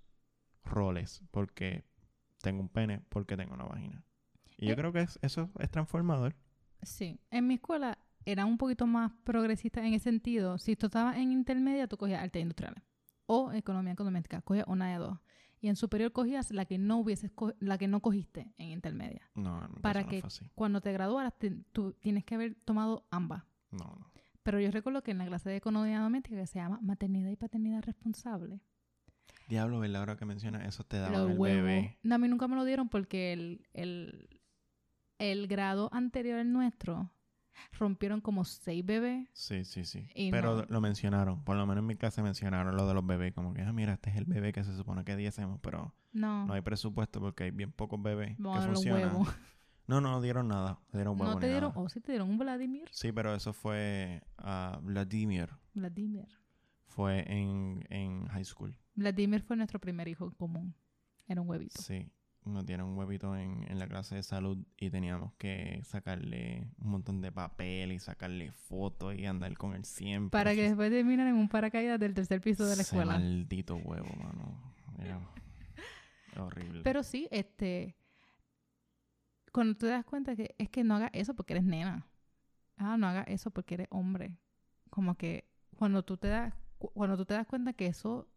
roles 0.65 1.23
porque 1.31 1.85
tengo 2.43 2.61
un 2.61 2.69
pene, 2.69 3.01
porque 3.09 3.37
tengo 3.37 3.55
una 3.55 3.65
vagina. 3.65 4.05
Y 4.57 4.67
yo 4.67 4.73
Eh. 4.73 4.77
creo 4.77 4.93
que 4.93 5.01
es- 5.01 5.19
eso 5.23 5.51
es 5.59 5.71
transformador. 5.71 6.35
Sí. 6.83 7.21
En 7.31 7.47
mi 7.47 7.55
escuela 7.55 7.99
eran 8.25 8.47
un 8.47 8.59
poquito 8.59 8.87
más 8.87 9.13
progresistas 9.25 9.85
en 9.85 9.95
ese 9.95 10.05
sentido. 10.05 10.59
Si 10.59 10.77
tú 10.77 10.87
estabas 10.87 11.17
en 11.17 11.33
intermedia, 11.33 11.87
tú 11.89 11.97
cogías 11.97 12.23
artes 12.23 12.41
industriales. 12.43 12.83
O 13.27 13.53
economía 13.53 13.95
doméstica. 13.95 14.41
Cogías 14.43 14.67
una 14.69 14.91
de 14.93 14.99
dos. 14.99 15.19
Y 15.63 15.69
en 15.69 15.77
superior 15.77 16.13
cogías 16.13 16.51
la 16.53 16.65
que 16.65 16.79
no 16.79 16.99
hubieses 16.99 17.31
la 17.61 17.77
que 17.77 17.87
no 17.87 18.01
cogiste 18.01 18.53
en 18.57 18.71
intermedia. 18.71 19.31
No, 19.35 19.69
mi 19.69 19.81
Para 19.81 20.03
no 20.03 20.09
que- 20.09 20.21
fue 20.21 20.29
así. 20.29 20.51
Cuando 20.55 20.81
te 20.81 20.93
graduaras, 20.93 21.39
te- 21.39 21.51
tú 21.73 21.93
tienes 22.01 22.25
que 22.25 22.35
haber 22.35 22.55
tomado 22.65 23.07
ambas. 23.11 23.45
No, 23.71 23.85
no. 23.85 24.11
Pero 24.43 24.59
yo 24.61 24.71
recuerdo 24.71 25.03
que 25.03 25.11
en 25.11 25.19
la 25.19 25.27
clase 25.27 25.51
de 25.51 25.57
economía 25.57 26.01
doméstica 26.01 26.37
que 26.37 26.47
se 26.47 26.59
llama 26.59 26.79
maternidad 26.83 27.31
y 27.31 27.37
paternidad 27.37 27.83
responsable, 27.83 28.61
Diablo, 29.49 29.81
¿verdad? 29.81 30.01
Ahora 30.01 30.17
que 30.17 30.25
mencionas 30.25 30.67
eso, 30.67 30.85
te 30.85 30.97
daban 30.99 31.13
los 31.23 31.31
el 31.33 31.39
huevos. 31.39 31.63
bebé. 31.65 31.99
No, 32.03 32.15
a 32.15 32.19
mí 32.19 32.29
nunca 32.29 32.47
me 32.49 32.55
lo 32.57 32.65
dieron 32.65 32.89
porque 32.89 33.33
el, 33.33 33.67
el, 33.75 34.41
el 35.19 35.47
grado 35.49 35.89
anterior 35.93 36.39
al 36.39 36.53
nuestro 36.53 37.11
rompieron 37.79 38.21
como 38.21 38.45
seis 38.45 38.85
bebés. 38.87 39.29
Sí, 39.33 39.65
sí, 39.65 39.85
sí. 39.85 40.09
Pero 40.31 40.57
no. 40.57 40.67
lo 40.69 40.81
mencionaron. 40.81 41.43
Por 41.45 41.57
lo 41.57 41.67
menos 41.67 41.83
en 41.83 41.87
mi 41.87 41.97
clase 41.97 42.23
mencionaron 42.23 42.77
lo 42.77 42.87
de 42.87 42.95
los 42.95 43.05
bebés. 43.05 43.33
Como 43.35 43.53
que, 43.53 43.63
ah, 43.63 43.73
mira, 43.73 43.93
este 43.95 44.11
es 44.11 44.17
el 44.17 44.25
bebé 44.25 44.53
que 44.53 44.63
se 44.65 44.75
supone 44.77 45.05
que 45.05 45.17
diésemos, 45.17 45.59
pero 45.61 45.93
No, 46.13 46.47
no 46.47 46.55
hay 46.55 46.61
presupuesto 46.63 47.21
porque 47.21 47.45
hay 47.45 47.51
bien 47.51 47.73
pocos 47.73 48.01
bebés 48.01 48.37
vamos 48.39 48.61
que 48.61 48.67
funcionan. 48.67 49.17
No, 49.91 50.01
no 50.01 50.21
dieron 50.21 50.47
nada. 50.49 50.79
Dieron 50.93 51.21
huevo 51.21 51.35
No 51.35 51.39
te 51.41 51.49
dieron, 51.49 51.73
o 51.75 51.89
sí 51.89 52.01
te 52.01 52.13
dieron 52.13 52.31
un 52.31 52.39
Vladimir. 52.39 52.89
Sí, 52.93 53.11
pero 53.11 53.35
eso 53.35 53.53
fue 53.53 54.23
a 54.39 54.79
Vladimir. 54.83 55.51
Vladimir. 55.75 56.29
Fue 56.87 57.25
en, 57.27 57.85
en 57.91 58.27
high 58.29 58.45
school. 58.45 58.79
Vladimir 58.95 59.43
fue 59.43 59.57
nuestro 59.57 59.81
primer 59.81 60.07
hijo 60.07 60.25
en 60.27 60.31
común. 60.31 60.75
Era 61.27 61.41
un 61.41 61.49
huevito. 61.49 61.81
Sí. 61.83 62.09
nos 62.45 62.65
dieron 62.65 62.89
un 62.91 62.99
huevito 62.99 63.37
en, 63.37 63.65
en 63.69 63.79
la 63.81 63.87
clase 63.89 64.15
de 64.15 64.23
salud 64.23 64.59
y 64.79 64.91
teníamos 64.91 65.33
que 65.39 65.81
sacarle 65.85 66.69
un 66.79 66.91
montón 66.91 67.21
de 67.21 67.31
papel 67.33 67.93
y 67.93 67.99
sacarle 67.99 68.51
fotos 68.53 69.15
y 69.17 69.27
andar 69.27 69.57
con 69.57 69.75
él 69.75 69.85
siempre. 69.85 70.31
Para 70.31 70.55
que 70.55 70.63
después 70.63 70.91
terminen 70.91 71.27
en 71.29 71.35
un 71.35 71.49
paracaídas 71.49 71.99
del 71.99 72.15
tercer 72.15 72.41
piso 72.41 72.65
de 72.65 72.77
la 72.77 72.83
Ese 72.83 72.95
escuela. 72.95 73.13
maldito 73.15 73.75
huevo, 73.77 74.09
mano. 74.23 74.73
Era 74.99 75.21
horrible. 76.45 76.83
Pero 76.83 77.03
sí, 77.03 77.29
este. 77.31 77.97
Cuando 79.53 79.75
te 79.77 79.87
das 79.87 80.05
cuenta 80.05 80.37
que 80.37 80.55
es 80.59 80.69
que 80.71 80.85
no 80.85 80.97
hagas 80.97 81.11
eso 81.13 81.35
porque 81.35 81.55
eres 81.55 81.65
nena. 81.65 82.07
Ah, 82.77 82.97
no 82.97 83.07
hagas 83.07 83.27
eso 83.29 83.51
porque 83.51 83.75
eres 83.75 83.89
hombre. 83.91 84.37
Como 84.91 85.17
que 85.17 85.49
cuando 85.77 86.05
tú 86.05 86.17
te 86.17 86.29
das, 86.29 86.55
cu- 86.79 86.91
cuando 86.93 87.17
tú 87.17 87.25
te 87.25 87.35
das 87.35 87.47
cuenta 87.47 87.73
que 87.73 87.87
eso 87.87 88.29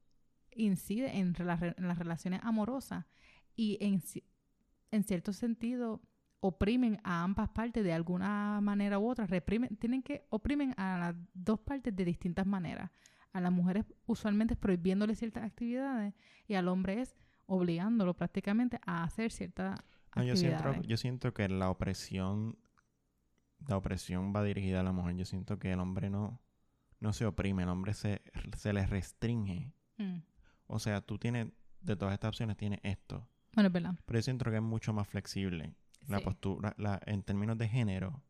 incide 0.51 1.18
en, 1.18 1.34
rela- 1.34 1.74
en 1.78 1.88
las 1.88 1.97
relaciones 1.97 2.39
amorosas 2.43 3.05
y 3.55 3.78
en, 3.82 4.01
en 4.91 5.03
cierto 5.03 5.34
sentido 5.34 6.01
oprimen 6.39 6.99
a 7.03 7.24
ambas 7.24 7.49
partes 7.49 7.84
de 7.84 7.93
alguna 7.93 8.59
manera 8.61 8.99
u 8.99 9.07
otra, 9.09 9.26
reprimen, 9.26 9.78
tienen 9.78 10.03
que 10.03 10.26
oprimen 10.30 10.74
a 10.78 10.97
las 10.97 11.16
dos 11.34 11.59
partes 11.61 11.95
de 11.95 12.03
distintas 12.05 12.45
maneras. 12.45 12.91
A 13.32 13.39
las 13.39 13.51
mujeres 13.51 13.86
usualmente 14.05 14.53
es 14.55 14.59
prohibiéndole 14.59 15.16
ciertas 15.16 15.43
actividades 15.43 16.14
y 16.47 16.55
al 16.55 16.68
hombre 16.68 17.01
es 17.01 17.16
obligándolo 17.45 18.14
prácticamente 18.14 18.80
a 18.86 19.03
hacer 19.03 19.32
ciertas 19.32 19.80
No, 20.16 20.24
yo, 20.24 20.36
siento, 20.36 20.82
yo 20.84 20.97
siento 20.97 21.34
que 21.34 21.49
la 21.49 21.70
opresión, 21.70 22.57
la 23.68 23.78
opresión 23.78 24.34
va 24.36 24.43
dirigida 24.43 24.82
a 24.82 24.84
la 24.84 24.91
mujer. 24.91 25.16
Yo 25.16 25.26
siento 25.26 25.57
que 25.59 25.72
el 25.72 25.80
hombre 25.80 26.09
no, 26.09 26.41
no 26.99 27.14
se 27.14 27.26
oprime, 27.26 27.64
el 27.64 27.70
hombre 27.70 27.93
se, 27.93 28.22
se 28.57 28.74
le 28.74 28.86
restringe. 28.86 29.72
Mm. 29.97 30.20
O 30.68 30.80
sea, 30.80 31.01
tú 31.01 31.18
tienes, 31.18 31.47
de 31.82 31.95
todas 31.95 32.14
estas 32.14 32.30
opciones, 32.30 32.57
tienes 32.57 32.80
esto. 32.84 33.28
Bueno, 33.53 33.68
es 33.68 33.74
verdad. 33.74 33.95
Pero 34.05 34.20
yo 34.20 34.24
siento 34.24 34.49
que 34.49 34.57
es 34.57 34.61
mucho 34.64 34.93
más 34.93 35.07
flexible. 35.07 35.74
La 36.07 36.18
Sí. 36.20 36.24
postura, 36.26 36.74
la, 36.78 36.99
en 37.05 37.24
términos 37.24 37.57
de 37.57 37.68
género, 37.70 38.24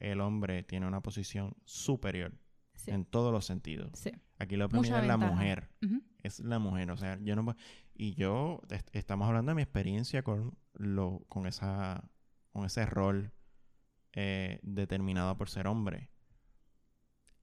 el 0.00 0.20
hombre 0.20 0.62
tiene 0.64 0.86
una 0.86 1.00
posición 1.00 1.54
superior 1.64 2.34
Sí. 2.74 2.90
en 2.90 3.04
todos 3.06 3.32
los 3.32 3.46
sentidos. 3.46 3.90
Sí. 3.94 4.10
Aquí 4.38 4.56
la 4.56 4.66
oprimida 4.66 5.00
es 5.00 5.06
la 5.06 5.16
mujer. 5.16 5.70
Es 6.18 6.40
la 6.40 6.58
mujer. 6.58 6.90
O 6.90 6.96
sea, 6.96 7.18
yo 7.22 7.36
no 7.36 7.44
puedo- 7.44 7.56
Y 8.02 8.14
yo, 8.14 8.60
est- 8.70 8.88
estamos 8.96 9.28
hablando 9.28 9.50
de 9.50 9.54
mi 9.56 9.62
experiencia 9.62 10.22
con 10.24 10.58
lo, 10.74 11.20
con 11.28 11.46
esa, 11.46 12.02
con 12.52 12.64
ese 12.64 12.84
rol 12.84 13.30
eh, 14.12 14.58
determinado 14.64 15.36
por 15.36 15.48
ser 15.48 15.68
hombre. 15.68 16.08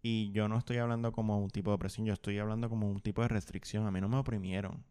Y 0.02 0.32
yo 0.32 0.48
no 0.50 0.58
estoy 0.58 0.78
hablando 0.78 1.12
como 1.14 1.40
un 1.42 1.50
tipo 1.50 1.72
de 1.72 1.76
opresión, 1.76 2.06
yo 2.06 2.14
estoy 2.14 2.40
hablando 2.40 2.68
como 2.70 2.90
un 2.90 3.00
tipo 3.00 3.22
de 3.22 3.28
restricción. 3.30 3.86
A 3.88 3.92
mí 3.92 4.02
no 4.02 4.10
me 4.10 4.18
oprimieron. 4.18 4.84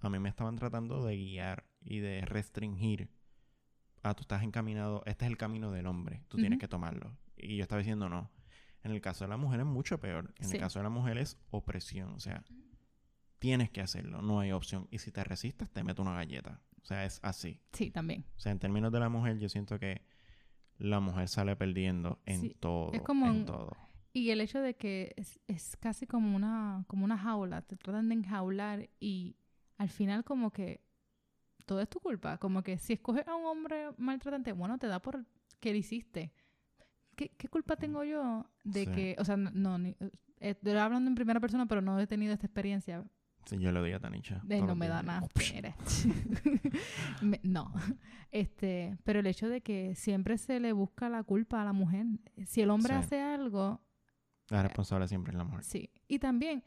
A 0.00 0.10
mí 0.10 0.18
me 0.18 0.28
estaban 0.28 0.56
tratando 0.56 1.04
de 1.04 1.16
guiar 1.16 1.64
y 1.80 1.98
de 2.00 2.22
restringir. 2.22 3.08
Ah, 4.02 4.14
tú 4.14 4.22
estás 4.22 4.42
encaminado, 4.42 5.02
este 5.06 5.24
es 5.24 5.30
el 5.30 5.36
camino 5.36 5.70
del 5.72 5.86
hombre, 5.86 6.22
tú 6.28 6.36
tienes 6.36 6.58
que 6.60 6.68
tomarlo. 6.68 7.16
Y 7.36 7.56
yo 7.56 7.62
estaba 7.62 7.78
diciendo 7.80 8.08
no. 8.08 8.30
En 8.84 8.92
el 8.92 9.00
caso 9.00 9.24
de 9.24 9.28
la 9.28 9.36
mujer 9.36 9.60
es 9.60 9.66
mucho 9.66 9.98
peor. 9.98 10.32
En 10.38 10.48
Sí. 10.48 10.54
el 10.56 10.60
caso 10.62 10.78
de 10.78 10.84
la 10.84 10.90
mujer 10.90 11.18
es 11.18 11.38
opresión. 11.50 12.10
O 12.14 12.20
sea, 12.20 12.44
tienes 13.38 13.70
que 13.70 13.80
hacerlo, 13.80 14.22
no 14.22 14.40
hay 14.40 14.52
opción. 14.52 14.86
Y 14.90 14.98
si 14.98 15.10
te 15.12 15.22
resistas, 15.24 15.70
te 15.70 15.82
meto 15.84 16.02
una 16.02 16.14
galleta. 16.14 16.60
O 16.82 16.84
sea, 16.84 17.04
es 17.04 17.18
así. 17.22 17.60
Sí, 17.72 17.90
también. 17.90 18.24
O 18.36 18.40
sea, 18.40 18.52
en 18.52 18.58
términos 18.58 18.92
de 18.92 19.00
la 19.00 19.08
mujer, 19.08 19.38
yo 19.38 19.48
siento 19.48 19.78
que 19.78 20.02
la 20.78 21.00
mujer 21.00 21.28
sale 21.28 21.56
perdiendo 21.56 22.20
en 22.26 22.40
Sí, 22.42 22.56
todo. 22.60 22.92
es 22.92 23.02
como 23.02 23.26
en 23.26 23.32
un- 23.32 23.46
todo. 23.46 23.72
Y 24.12 24.30
el 24.30 24.40
hecho 24.40 24.60
de 24.60 24.74
que 24.76 25.12
es, 25.16 25.40
es 25.46 25.76
casi 25.76 26.06
como 26.06 26.34
una, 26.34 26.84
como 26.86 27.04
una 27.04 27.18
jaula, 27.18 27.62
te 27.62 27.76
tratan 27.76 28.08
de 28.08 28.14
enjaular 28.14 28.88
y 29.00 29.36
al 29.78 29.88
final 29.90 30.24
como 30.24 30.50
que 30.52 30.80
todo 31.66 31.80
es 31.80 31.88
tu 31.88 32.00
culpa. 32.00 32.38
Como 32.38 32.62
que 32.62 32.78
si 32.78 32.94
escoges 32.94 33.26
a 33.28 33.34
un 33.34 33.44
hombre 33.44 33.90
maltratante, 33.98 34.52
bueno, 34.52 34.78
te 34.78 34.86
da 34.86 35.00
por 35.02 35.26
que 35.60 35.72
lo 35.72 35.76
hiciste. 35.78 36.32
¿Qué, 37.16 37.30
qué 37.36 37.48
culpa 37.48 37.76
tengo 37.76 38.04
yo 38.04 38.46
de 38.64 38.84
Sí. 38.84 38.90
que, 38.92 39.16
o 39.18 39.24
sea, 39.24 39.36
no, 39.36 39.50
no, 39.50 39.78
ni- 39.78 39.96
eh, 40.00 40.10
estoy 40.38 40.72
hablando 40.76 41.08
en 41.08 41.14
primera 41.14 41.40
persona, 41.40 41.66
pero 41.66 41.80
no 41.82 41.98
he 41.98 42.06
tenido 42.06 42.32
esta 42.32 42.46
experiencia. 42.46 43.04
Sí, 43.46 43.58
yo 43.58 43.70
le 43.72 43.78
doy 43.80 43.92
a 43.92 44.00
Tanisha. 44.00 44.42
No 44.44 44.74
me 44.74 44.88
da 44.88 45.02
nada. 45.02 45.26
Me- 47.22 47.40
no. 47.42 47.72
Este, 48.32 48.98
pero 49.04 49.20
el 49.20 49.26
hecho 49.26 49.48
de 49.48 49.60
que 49.62 49.94
siempre 49.94 50.36
se 50.38 50.60
le 50.60 50.72
busca 50.72 51.08
la 51.08 51.22
culpa 51.22 51.62
a 51.62 51.64
la 51.64 51.72
mujer. 51.72 52.06
Si 52.46 52.60
el 52.60 52.70
hombre 52.70 52.94
Sí. 52.94 52.98
hace 52.98 53.20
algo, 53.22 53.80
La 54.50 54.62
responsable 54.62 55.08
siempre 55.08 55.30
es 55.32 55.36
la 55.38 55.44
mujer. 55.44 55.64
sí. 55.64 55.90
Y 56.08 56.18
también, 56.18 56.64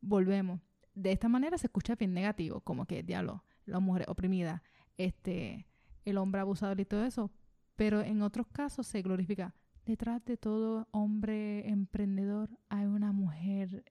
volvemos. 0.00 0.60
De 0.94 1.12
esta 1.12 1.28
manera 1.28 1.56
se 1.58 1.68
escucha 1.68 1.94
bien 1.94 2.12
negativo, 2.12 2.60
como 2.60 2.84
que, 2.86 3.02
diablo, 3.02 3.44
la 3.64 3.78
mujer 3.80 4.04
oprimida, 4.08 4.62
este, 4.98 5.66
el 6.04 6.18
hombre 6.18 6.40
abusador 6.40 6.78
y 6.80 6.84
todo 6.84 7.04
eso. 7.04 7.30
Pero 7.76 8.02
en 8.02 8.20
otros 8.22 8.46
casos 8.48 8.86
se 8.86 9.00
glorifica. 9.00 9.54
Detrás 9.86 10.24
de 10.24 10.36
todo 10.36 10.88
hombre 10.90 11.68
emprendedor 11.68 12.50
hay 12.68 12.84
una 12.86 13.12
mujer, 13.12 13.84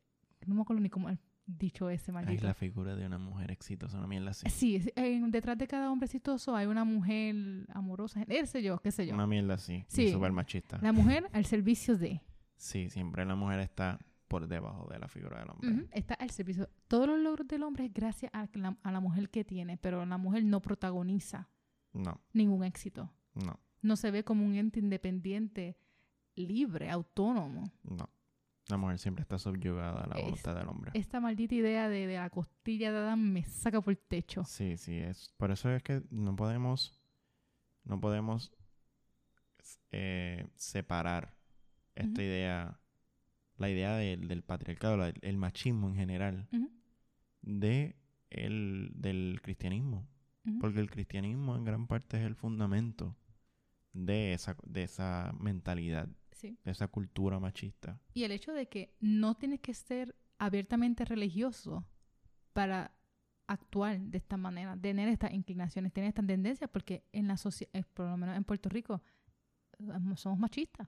no 0.46 0.56
me 0.56 0.62
acuerdo 0.62 0.82
ni 0.82 0.90
cómo 0.90 1.10
el 1.10 1.18
dicho 1.58 1.90
ese 1.90 2.12
maldito. 2.12 2.46
la 2.46 2.54
figura 2.54 2.96
de 2.96 3.06
una 3.06 3.18
mujer 3.18 3.52
exitosa, 3.52 3.98
una 3.98 4.08
mierda 4.08 4.32
así. 4.32 4.50
Sí, 4.50 4.92
detrás 5.30 5.58
de 5.58 5.68
cada 5.68 5.92
hombre 5.92 6.06
exitoso 6.06 6.56
hay 6.56 6.68
una 6.68 6.84
mujer 6.84 7.66
amorosa, 7.74 8.26
qué 8.26 8.46
sé 8.46 8.62
yo, 8.62 8.78
qué 8.80 8.92
sé 8.92 9.08
yo. 9.08 9.14
Una 9.16 9.28
mierda 9.28 9.56
así. 9.56 9.84
Sí. 9.88 10.12
Súper 10.12 10.32
machista. 10.32 10.78
La 10.82 10.92
mujer 10.94 11.28
al 11.34 11.46
servicio 11.46 11.98
de. 11.98 12.22
Sí, 12.56 12.90
siempre 12.90 13.26
la 13.26 13.36
mujer 13.36 13.60
está 13.60 14.00
por 14.28 14.48
debajo 14.48 14.88
de 14.92 15.00
la 15.00 15.08
figura 15.08 15.40
del 15.40 15.50
hombre. 15.50 15.88
Está 15.92 16.14
al 16.16 16.30
servicio. 16.30 16.70
Todos 16.88 17.08
los 17.08 17.20
logros 17.20 17.48
del 17.48 17.64
hombre 17.64 17.86
es 17.86 17.94
gracias 17.94 18.32
a 18.34 18.48
la, 18.54 18.78
a 18.84 18.92
la 18.92 19.00
mujer 19.00 19.30
que 19.30 19.44
tiene, 19.44 19.78
pero 19.78 20.06
la 20.06 20.18
mujer 20.18 20.44
no 20.44 20.62
protagoniza 20.62 21.50
No, 21.94 22.22
ningún 22.34 22.64
éxito. 22.64 23.12
no, 23.34 23.60
No 23.82 23.96
se 23.96 24.12
ve 24.12 24.24
como 24.24 24.46
un 24.46 24.54
ente 24.56 24.80
independiente, 24.80 25.78
libre, 26.36 26.90
autónomo. 26.92 27.72
no. 27.84 28.08
La 28.70 28.78
mujer 28.78 29.00
siempre 29.00 29.24
está 29.24 29.38
subyugada 29.40 30.04
a 30.04 30.08
la 30.08 30.16
Es- 30.16 30.24
voluntad 30.24 30.56
del 30.56 30.68
hombre. 30.68 30.92
Esta 30.94 31.20
maldita 31.20 31.56
idea 31.56 31.90
de, 31.90 32.06
de 32.08 32.16
la 32.18 32.30
costilla 32.30 32.92
de 32.92 33.00
Adán 33.00 33.34
me 33.34 33.44
saca 33.44 33.82
por 33.82 33.92
el 33.92 33.98
techo. 33.98 34.44
Sí, 34.46 34.78
sí, 34.78 34.96
es. 34.98 35.34
Por 35.38 35.50
eso 35.52 35.70
es 35.72 35.82
que 35.84 36.04
no 36.12 36.36
podemos, 36.36 37.02
no 37.84 38.00
podemos 38.00 38.52
eh, 39.92 40.48
separar 40.56 41.34
esta 41.96 42.22
idea, 42.24 42.80
la 43.58 43.70
idea 43.70 43.96
del, 43.96 44.28
del 44.28 44.44
patriarcado, 44.44 44.98
la- 44.98 45.14
el 45.22 45.38
machismo 45.38 45.90
en 45.90 45.96
general, 45.96 46.48
de 47.42 47.96
el, 48.30 48.92
del 48.96 49.40
cristianismo. 49.42 50.08
Porque 50.62 50.80
el 50.80 50.90
cristianismo 50.90 51.56
en 51.56 51.64
gran 51.64 51.86
parte 51.86 52.18
es 52.18 52.24
el 52.26 52.36
fundamento 52.36 53.16
de 53.94 54.34
esa, 54.34 54.56
de 54.66 54.84
esa 54.84 55.32
mentalidad, 55.40 56.10
Sí. 56.40 56.58
esa 56.64 56.88
cultura 56.88 57.38
machista. 57.38 58.00
Y 58.14 58.24
el 58.24 58.32
hecho 58.32 58.54
de 58.54 58.70
que 58.70 58.96
no 59.02 59.36
tienes 59.36 59.60
que 59.60 59.74
ser 59.74 60.16
abiertamente 60.38 61.04
religioso 61.04 61.86
para 62.54 62.96
actuar 63.48 64.00
de 64.00 64.18
esta 64.20 64.38
manera, 64.38 64.78
tener 64.78 65.10
estas 65.10 65.34
inclinaciones, 65.34 65.92
tener 65.92 66.08
estas 66.08 66.26
tendencias, 66.26 66.70
porque 66.70 67.04
en 67.12 67.28
la 67.28 67.36
sociedad, 67.36 67.86
por 67.94 68.08
lo 68.08 68.16
menos 68.16 68.38
en 68.38 68.46
Puerto 68.46 68.70
Rico, 68.70 69.02
eh, 69.80 70.16
somos 70.16 70.40
machistas. 70.40 70.88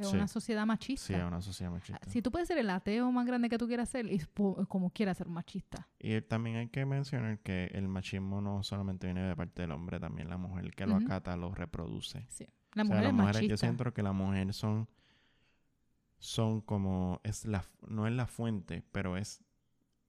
Es 0.00 0.08
Sí. 0.08 0.16
una 0.16 0.26
sociedad 0.28 0.64
machista. 0.66 1.06
Sí, 1.06 1.12
es 1.14 1.22
una 1.22 1.40
sociedad 1.42 1.70
machista. 1.70 2.00
Si 2.10 2.22
tú 2.22 2.30
puedes 2.30 2.48
ser 2.48 2.56
el 2.58 2.70
ateo 2.70 3.12
más 3.12 3.26
grande 3.26 3.48
que 3.50 3.58
tú 3.58 3.66
quieras 3.68 3.88
ser, 3.88 4.10
y 4.10 4.18
po- 4.18 4.66
como 4.66 4.90
quieras 4.90 5.18
ser 5.18 5.28
machista. 5.28 5.86
Y 5.98 6.20
también 6.22 6.56
hay 6.56 6.68
que 6.68 6.86
mencionar 6.86 7.38
que 7.40 7.66
el 7.74 7.86
machismo 7.86 8.40
no 8.40 8.62
solamente 8.62 9.06
viene 9.06 9.22
de 9.22 9.36
parte 9.36 9.62
del 9.62 9.72
hombre, 9.72 10.00
también 10.00 10.28
la 10.30 10.38
mujer 10.38 10.70
que 10.74 10.86
lo 10.86 10.96
acata 10.96 11.36
lo 11.36 11.54
reproduce. 11.54 12.24
Sí. 12.28 12.46
La 12.72 12.82
O 12.82 12.86
sea, 12.86 12.94
mujer 12.96 13.04
es 13.08 13.12
mujeres- 13.12 13.34
machista. 13.36 13.50
yo 13.50 13.56
siento 13.58 13.92
que 13.92 14.02
las 14.02 14.14
mujeres 14.14 14.56
son 14.56 14.88
son 16.18 16.60
como 16.60 17.20
es 17.24 17.44
la 17.46 17.64
no 17.88 18.06
es 18.06 18.12
la 18.12 18.26
fuente, 18.26 18.82
pero 18.92 19.16
es 19.16 19.42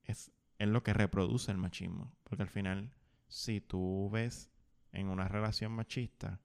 es 0.04 0.30
es 0.58 0.68
lo 0.68 0.82
que 0.82 0.92
reproduce 0.92 1.50
el 1.50 1.58
machismo, 1.58 2.12
porque 2.24 2.42
al 2.42 2.48
final 2.48 2.92
si 3.28 3.60
tú 3.60 4.10
ves 4.12 4.50
en 4.92 5.08
una 5.08 5.26
relación 5.28 5.72
machista, 5.72 6.40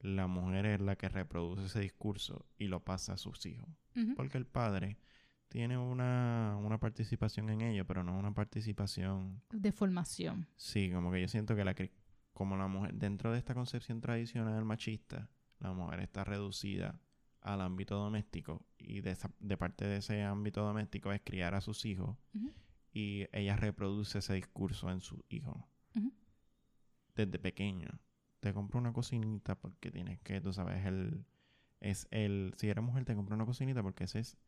la 0.00 0.26
mujer 0.26 0.66
es 0.66 0.80
la 0.80 0.96
que 0.96 1.08
reproduce 1.08 1.66
ese 1.66 1.80
discurso 1.80 2.46
y 2.58 2.66
lo 2.68 2.80
pasa 2.84 3.14
a 3.14 3.16
sus 3.16 3.44
hijos, 3.46 3.68
porque 4.14 4.38
el 4.38 4.46
padre 4.46 4.98
tiene 5.48 5.78
una, 5.78 6.56
una 6.60 6.78
participación 6.78 7.48
en 7.50 7.62
ello, 7.62 7.86
pero 7.86 8.02
no 8.02 8.18
una 8.18 8.34
participación 8.34 9.42
De 9.50 9.72
formación. 9.72 10.46
Sí, 10.56 10.90
como 10.92 11.10
que 11.12 11.20
yo 11.22 11.28
siento 11.28 11.54
que 11.56 11.64
la 11.64 11.74
como 12.32 12.56
la 12.56 12.66
mujer, 12.66 12.94
dentro 12.94 13.32
de 13.32 13.38
esta 13.38 13.54
concepción 13.54 14.00
tradicional 14.00 14.64
machista, 14.64 15.30
la 15.60 15.72
mujer 15.72 16.00
está 16.00 16.22
reducida 16.24 17.00
al 17.40 17.60
ámbito 17.62 17.96
doméstico 17.96 18.66
y 18.76 19.00
de, 19.00 19.12
esa- 19.12 19.32
de 19.40 19.56
parte 19.56 19.86
de 19.86 19.98
ese 19.98 20.22
ámbito 20.22 20.62
doméstico 20.62 21.12
es 21.12 21.22
criar 21.24 21.54
a 21.54 21.60
sus 21.62 21.84
hijos 21.86 22.16
y 22.92 23.26
ella 23.32 23.56
reproduce 23.56 24.18
ese 24.18 24.34
discurso 24.34 24.90
en 24.90 25.00
sus 25.00 25.20
hijos. 25.30 25.56
Desde 27.14 27.38
pequeño. 27.38 27.88
Te 28.46 28.54
compro 28.54 28.78
una 28.78 28.92
cocinita 28.92 29.56
porque 29.56 29.90
tienes 29.90 30.20
que, 30.20 30.40
tú 30.40 30.52
sabes, 30.52 30.86
el 30.86 31.24
es 31.80 32.06
el 32.12 32.54
si 32.56 32.68
eres 32.68 32.84
mujer 32.84 33.04
te 33.04 33.16
compro 33.16 33.34
una 33.34 33.44
cocinita 33.44 33.82
porque 33.82 34.04
ese 34.04 34.20
es 34.20 34.38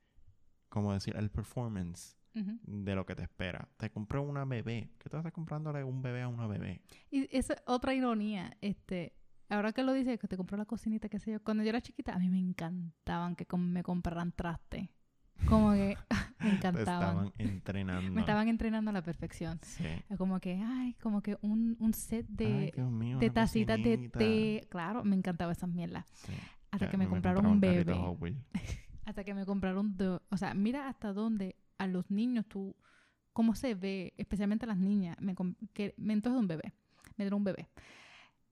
como 0.69 0.93
decir 0.93 1.17
el 1.17 1.33
performance 1.33 2.17
de 2.33 2.95
lo 2.95 3.05
que 3.05 3.17
te 3.17 3.25
espera. 3.25 3.69
Te 3.77 3.91
compró 3.91 4.23
una 4.23 4.45
bebé. 4.45 4.93
¿Qué 5.01 5.09
tú 5.09 5.17
estás 5.17 5.33
comprándole 5.33 5.83
un 5.83 6.01
bebé 6.01 6.23
a 6.23 6.29
una 6.29 6.47
bebé? 6.47 6.81
Y 7.11 7.27
esa 7.37 7.55
es 7.55 7.63
otra 7.67 7.93
ironía, 7.93 8.57
este, 8.61 9.17
ahora 9.49 9.73
que 9.73 9.83
lo 9.83 9.93
dice, 9.93 10.17
que 10.17 10.29
te 10.29 10.37
compró 10.37 10.57
la 10.57 10.65
cocinita, 10.65 11.09
qué 11.09 11.19
sé 11.19 11.33
yo, 11.33 11.43
cuando 11.43 11.65
yo 11.65 11.71
era 11.71 11.81
chiquita, 11.81 12.15
a 12.15 12.21
mí 12.21 12.29
me 12.29 12.39
encantaban 12.39 13.35
que 13.35 13.49
me 13.57 13.83
compraran 13.83 14.31
traste. 14.31 14.93
Como 15.47 15.73
que 15.73 15.97
me 16.41 16.49
Te 16.51 16.57
encantaban. 16.57 16.79
estaban 17.27 17.33
entrenando. 17.39 18.13
Me 18.13 18.21
estaban 18.21 18.49
entrenando 18.49 18.91
a 18.91 18.93
la 18.93 19.03
perfección. 19.03 19.59
Sí. 19.63 19.85
Como 20.17 20.41
que, 20.41 20.61
ay, 20.65 20.95
como 20.95 21.23
que 21.23 21.37
un, 21.43 21.77
un 21.79 21.95
set 21.95 22.27
de, 22.29 22.47
Ay, 22.47 22.71
Dios 22.75 22.91
mío, 22.91 23.19
de 23.19 23.31
tacitas 23.31 23.83
de 23.83 24.09
té. 24.11 24.67
Claro, 24.69 25.05
me 25.05 25.17
encantaba 25.17 25.53
esas 25.53 25.71
mierdas. 25.71 26.07
Sí. 26.15 26.33
Hasta 26.71 26.87
Ya, 26.87 26.91
que 26.91 26.97
me 26.99 27.09
compraron 27.09 27.47
un 27.47 27.61
bebé. 27.61 27.95
Hasta 29.07 29.25
que 29.25 29.33
me 29.33 29.47
compraron... 29.47 29.97
do- 29.97 30.21
o 30.29 30.37
sea, 30.37 30.53
mira 30.53 30.87
hasta 30.89 31.15
dónde 31.15 31.57
a 31.79 31.87
los 31.87 32.11
niños 32.11 32.45
tú... 32.47 32.77
Cómo 33.33 33.55
se 33.55 33.75
ve, 33.75 34.13
especialmente 34.19 34.67
a 34.67 34.69
las 34.69 34.77
niñas. 34.79 35.17
Me, 35.21 35.35
que, 35.73 35.95
me 35.97 36.13
entonces 36.13 36.39
un 36.41 36.49
bebé. 36.49 36.75
Me 37.17 37.25
dieron 37.25 37.39
un 37.39 37.45
bebé. 37.45 37.69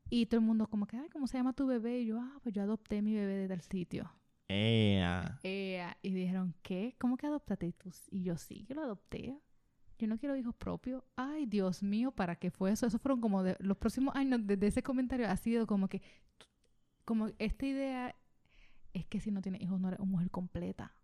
Y 0.09 0.27
todo 0.27 0.41
el 0.41 0.47
mundo 0.47 0.67
como 0.69 0.87
que, 0.87 0.97
ay, 0.97 1.09
¿cómo 1.13 1.27
se 1.27 1.37
llama 1.37 1.53
tu 1.53 1.67
bebé? 1.67 2.01
Y 2.01 2.07
yo, 2.07 2.21
ah, 2.21 2.39
pues 2.43 2.55
yo 2.55 2.63
adopté 2.63 3.03
mi 3.03 3.13
bebé 3.13 3.35
de 3.35 3.49
tal 3.49 3.61
sitio. 3.61 4.11
Ea. 4.49 5.41
Eh, 5.43 5.85
y 6.03 6.11
dijeron, 6.11 6.55
¿qué? 6.63 6.95
¿Cómo 6.99 7.17
que 7.17 7.27
adoptaste 7.27 7.73
tú? 7.73 7.91
Y 8.11 8.23
yo, 8.23 8.37
sí, 8.37 8.65
que 8.65 8.75
lo 8.75 8.83
adopté. 8.83 9.39
Yo 9.99 10.07
no 10.07 10.19
quiero 10.19 10.37
hijos 10.37 10.55
propios. 10.55 11.03
Ay, 11.17 11.47
Dios 11.47 11.83
mío, 11.83 12.13
¿para 12.13 12.37
qué 12.37 12.51
fue 12.51 12.71
eso? 12.71 12.87
Eso 12.87 12.99
fueron 12.99 13.21
como 13.21 13.43
de, 13.43 13.57
los 13.61 13.77
próximos 13.79 14.15
años 14.15 14.41
desde 14.45 14.67
ese 14.67 14.83
comentario 14.83 15.29
ha 15.29 15.37
sido 15.37 15.67
como 15.67 15.89
que, 15.89 16.03
como 17.05 17.29
esta 17.39 17.67
idea 17.67 18.15
es 18.93 19.07
que 19.07 19.21
si 19.21 19.31
no 19.31 19.43
tienes 19.43 19.63
hijos 19.63 19.81
no 19.81 19.89
eres 19.89 20.01
una 20.01 20.11
mujer 20.11 20.31
completa. 20.31 20.95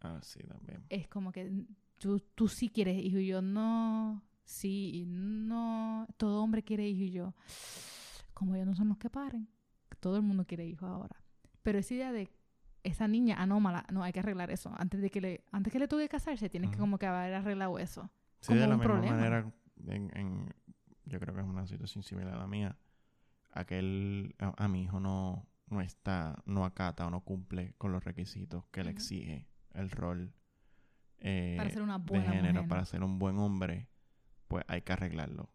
Ah, 0.00 0.18
sí, 0.22 0.40
también. 0.40 0.84
Es 0.88 1.08
como 1.08 1.32
que 1.32 1.64
tú, 1.98 2.20
tú 2.34 2.48
sí 2.48 2.68
quieres 2.68 3.02
hijos 3.02 3.20
y 3.20 3.26
yo 3.26 3.40
no, 3.40 4.22
sí 4.44 4.90
y 4.94 5.06
no. 5.06 6.06
Todo 6.16 6.42
hombre 6.42 6.62
quiere 6.62 6.88
hijos 6.88 7.08
y 7.08 7.10
yo, 7.12 7.34
como 8.34 8.54
ellos 8.54 8.66
no 8.66 8.74
son 8.74 8.88
los 8.88 8.98
que 8.98 9.10
paren. 9.10 9.48
Todo 10.00 10.16
el 10.16 10.22
mundo 10.22 10.44
quiere 10.44 10.66
hijos 10.66 10.88
ahora. 10.88 11.22
Pero 11.62 11.78
esa 11.78 11.94
idea 11.94 12.12
de 12.12 12.28
esa 12.84 13.06
niña 13.08 13.36
anómala, 13.40 13.84
no, 13.92 14.02
hay 14.02 14.12
que 14.12 14.20
arreglar 14.20 14.50
eso. 14.50 14.72
Antes 14.76 15.00
de 15.00 15.10
que 15.10 15.20
le, 15.20 15.44
antes 15.52 15.72
que 15.72 15.78
le 15.78 15.88
tuve 15.88 16.02
que 16.04 16.08
casarse, 16.10 16.48
tienes 16.48 16.70
que 16.70 16.78
como 16.78 16.98
que 16.98 17.06
haber 17.06 17.34
arreglado 17.34 17.78
eso. 17.78 18.10
Sí, 18.40 18.54
de 18.54 18.60
como 18.60 18.68
la 18.70 18.74
un 18.74 18.80
misma 18.80 18.94
problema. 18.94 19.16
manera, 19.16 19.52
en, 19.86 20.10
en- 20.16 20.54
yo 21.04 21.18
creo 21.20 21.34
que 21.34 21.40
es 21.40 21.46
una 21.46 21.66
situación 21.66 22.02
similar 22.04 22.34
a 22.34 22.38
la 22.38 22.46
mía. 22.46 22.76
Aquel, 23.52 24.34
a, 24.38 24.64
a 24.64 24.68
mi 24.68 24.82
hijo 24.84 24.98
no, 25.00 25.46
no 25.68 25.80
está, 25.80 26.42
no 26.46 26.64
acata 26.64 27.06
o 27.06 27.10
no 27.10 27.20
cumple 27.20 27.74
con 27.78 27.92
los 27.92 28.02
requisitos 28.04 28.64
que 28.70 28.82
le 28.84 28.90
exige 28.90 29.46
el 29.74 29.90
rol 29.90 30.32
eh, 31.18 31.54
Para 31.58 31.70
ser 31.70 31.82
una 31.82 31.98
de 31.98 32.20
género, 32.22 32.54
mujer. 32.54 32.68
para 32.68 32.84
ser 32.84 33.02
un 33.02 33.18
buen 33.18 33.38
hombre, 33.38 33.88
pues 34.48 34.64
hay 34.68 34.82
que 34.82 34.92
arreglarlo 34.92 35.50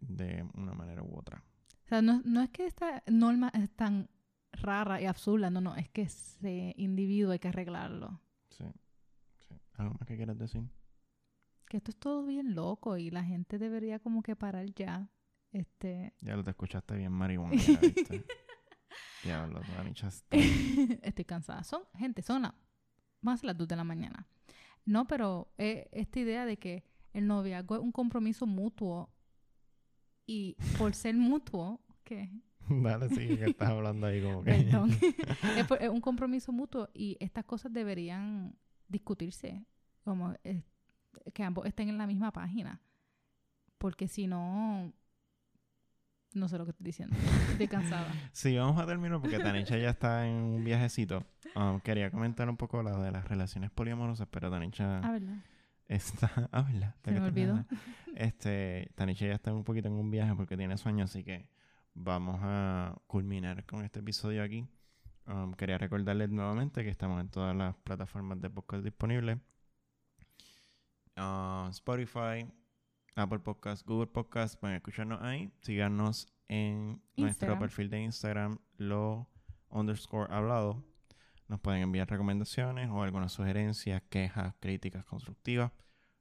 de 0.00 0.46
una 0.54 0.72
manera 0.74 1.02
u 1.02 1.16
otra. 1.16 1.42
O 1.84 1.88
sea, 1.88 2.00
no, 2.02 2.22
no 2.24 2.40
es 2.42 2.50
que 2.50 2.66
esta 2.66 3.02
norma 3.06 3.50
es 3.54 3.70
tan 3.70 4.08
rara 4.52 5.00
y 5.00 5.06
absurda, 5.06 5.50
no, 5.50 5.60
no, 5.60 5.74
es 5.76 5.88
que 5.88 6.02
ese 6.02 6.74
individuo 6.76 7.32
hay 7.32 7.38
que 7.38 7.48
arreglarlo. 7.48 8.20
Sí, 8.50 8.64
sí. 9.48 9.54
¿Algo 9.74 9.94
más 9.98 10.06
que 10.06 10.16
quieras 10.16 10.38
decir? 10.38 10.62
Que 11.68 11.78
esto 11.78 11.90
es 11.90 11.96
todo 11.96 12.24
bien 12.26 12.54
loco 12.54 12.96
y 12.98 13.10
la 13.10 13.24
gente 13.24 13.58
debería 13.58 13.98
como 13.98 14.22
que 14.22 14.36
parar 14.36 14.66
ya. 14.74 15.08
Este, 15.52 16.14
Ya 16.20 16.36
lo 16.36 16.44
te 16.44 16.50
escuchaste 16.50 16.96
bien 16.96 17.12
marihuana, 17.12 17.52
¿viste? 17.80 18.24
Diablo, 19.24 19.60
toda 19.60 19.88
está- 19.88 20.36
estoy 21.06 21.24
cansada. 21.24 21.62
Son, 21.64 21.82
gente, 21.96 22.22
son 22.22 22.42
la- 22.42 22.54
más 23.20 23.42
las 23.44 23.56
2 23.56 23.68
de 23.68 23.76
la 23.76 23.84
mañana. 23.84 24.26
No, 24.84 25.06
pero 25.06 25.52
eh, 25.58 25.88
esta 25.92 26.20
idea 26.20 26.44
de 26.44 26.56
que 26.58 26.84
el 27.12 27.26
noviazgo 27.26 27.76
es 27.76 27.80
un 27.82 27.92
compromiso 27.92 28.46
mutuo 28.46 29.10
y 30.26 30.56
por 30.78 30.94
ser 30.94 31.14
mutuo, 31.14 31.80
¿qué? 32.04 32.30
Dale, 32.82 33.08
sigue 33.10 33.38
que 33.38 33.44
estás 33.50 33.70
hablando 33.70 34.06
ahí 34.06 34.22
como 34.22 34.42
que... 34.42 34.50
Es, 35.58 35.66
por- 35.66 35.82
es 35.82 35.88
un 35.88 36.00
compromiso 36.00 36.52
mutuo 36.52 36.88
y 36.94 37.16
estas 37.20 37.44
cosas 37.44 37.72
deberían 37.72 38.54
discutirse, 38.88 39.64
como 40.04 40.34
eh, 40.44 40.62
que 41.34 41.42
ambos 41.44 41.66
estén 41.66 41.88
en 41.88 41.98
la 41.98 42.06
misma 42.06 42.32
página, 42.32 42.80
porque 43.78 44.06
si 44.08 44.26
no, 44.26 44.92
no 46.34 46.48
sé 46.48 46.56
lo 46.58 46.64
que 46.64 46.70
estoy 46.70 46.84
diciendo. 46.86 47.14
Estoy 47.52 47.68
cansada. 47.68 48.12
Sí, 48.32 48.56
vamos 48.56 48.80
a 48.80 48.86
terminar 48.86 49.20
porque 49.20 49.38
Tanicha 49.38 49.76
ya 49.76 49.90
está 49.90 50.26
en 50.26 50.34
un 50.36 50.64
viajecito. 50.64 51.24
Um, 51.54 51.80
quería 51.80 52.10
comentar 52.10 52.48
un 52.48 52.56
poco 52.56 52.82
lo 52.82 53.02
de 53.02 53.10
las 53.12 53.26
relaciones 53.28 53.70
poliamorosas, 53.70 54.26
pero 54.30 54.50
Tanicha 54.50 55.00
Ah, 55.00 55.12
¿verdad? 55.12 55.36
está... 55.88 56.48
Ah, 56.52 56.62
¿verdad? 56.62 56.94
Se 57.04 57.10
me 57.12 57.20
olvidó. 57.20 57.64
Este, 58.14 58.90
Tanicha 58.94 59.26
ya 59.26 59.34
está 59.34 59.52
un 59.52 59.64
poquito 59.64 59.88
en 59.88 59.94
un 59.94 60.10
viaje 60.10 60.34
porque 60.34 60.56
tiene 60.56 60.76
sueño, 60.78 61.04
así 61.04 61.22
que 61.24 61.48
vamos 61.94 62.38
a 62.42 62.96
culminar 63.06 63.64
con 63.66 63.84
este 63.84 64.00
episodio 64.00 64.42
aquí. 64.42 64.66
Um, 65.26 65.52
quería 65.54 65.78
recordarles 65.78 66.30
nuevamente 66.30 66.82
que 66.82 66.90
estamos 66.90 67.20
en 67.20 67.28
todas 67.28 67.54
las 67.54 67.76
plataformas 67.78 68.40
de 68.40 68.50
podcast 68.50 68.82
disponibles. 68.82 69.38
Ah, 71.16 71.68
Spotify, 71.70 72.50
Apple 73.14 73.40
Podcast, 73.40 73.86
Google 73.86 74.08
Podcast, 74.08 74.58
pueden 74.58 74.76
escucharnos 74.76 75.22
ahí. 75.22 75.52
Síganos 75.60 76.26
en 76.48 77.02
nuestro 77.16 77.58
perfil 77.58 77.90
de 77.90 78.00
Instagram, 78.00 78.58
lo 78.76 79.28
underscore 79.68 80.32
hablado. 80.32 80.82
Nos 81.48 81.60
pueden 81.60 81.82
enviar 81.82 82.08
recomendaciones 82.08 82.88
o 82.90 83.02
algunas 83.02 83.32
sugerencias, 83.32 84.02
quejas, 84.08 84.54
críticas 84.58 85.04
constructivas. 85.04 85.70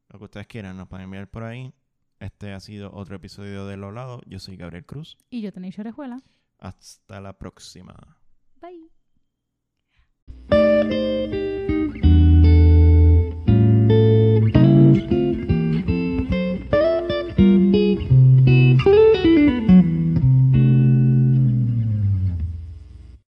Lo 0.09 0.19
que 0.19 0.25
ustedes 0.25 0.47
quieran, 0.47 0.75
nos 0.75 0.87
pueden 0.89 1.05
enviar 1.05 1.29
por 1.29 1.43
ahí. 1.43 1.73
Este 2.21 2.53
ha 2.53 2.59
sido 2.59 2.93
otro 2.93 3.15
episodio 3.15 3.65
de 3.65 3.77
Lo 3.77 3.91
Lado. 3.91 4.21
Yo 4.27 4.37
soy 4.37 4.55
Gabriel 4.55 4.85
Cruz. 4.85 5.17
Y 5.31 5.41
yo 5.41 5.51
tenéis 5.51 5.79
Orejuela. 5.79 6.21
Hasta 6.59 7.19
la 7.19 7.33
próxima. 7.33 7.95
Bye. 8.61 8.91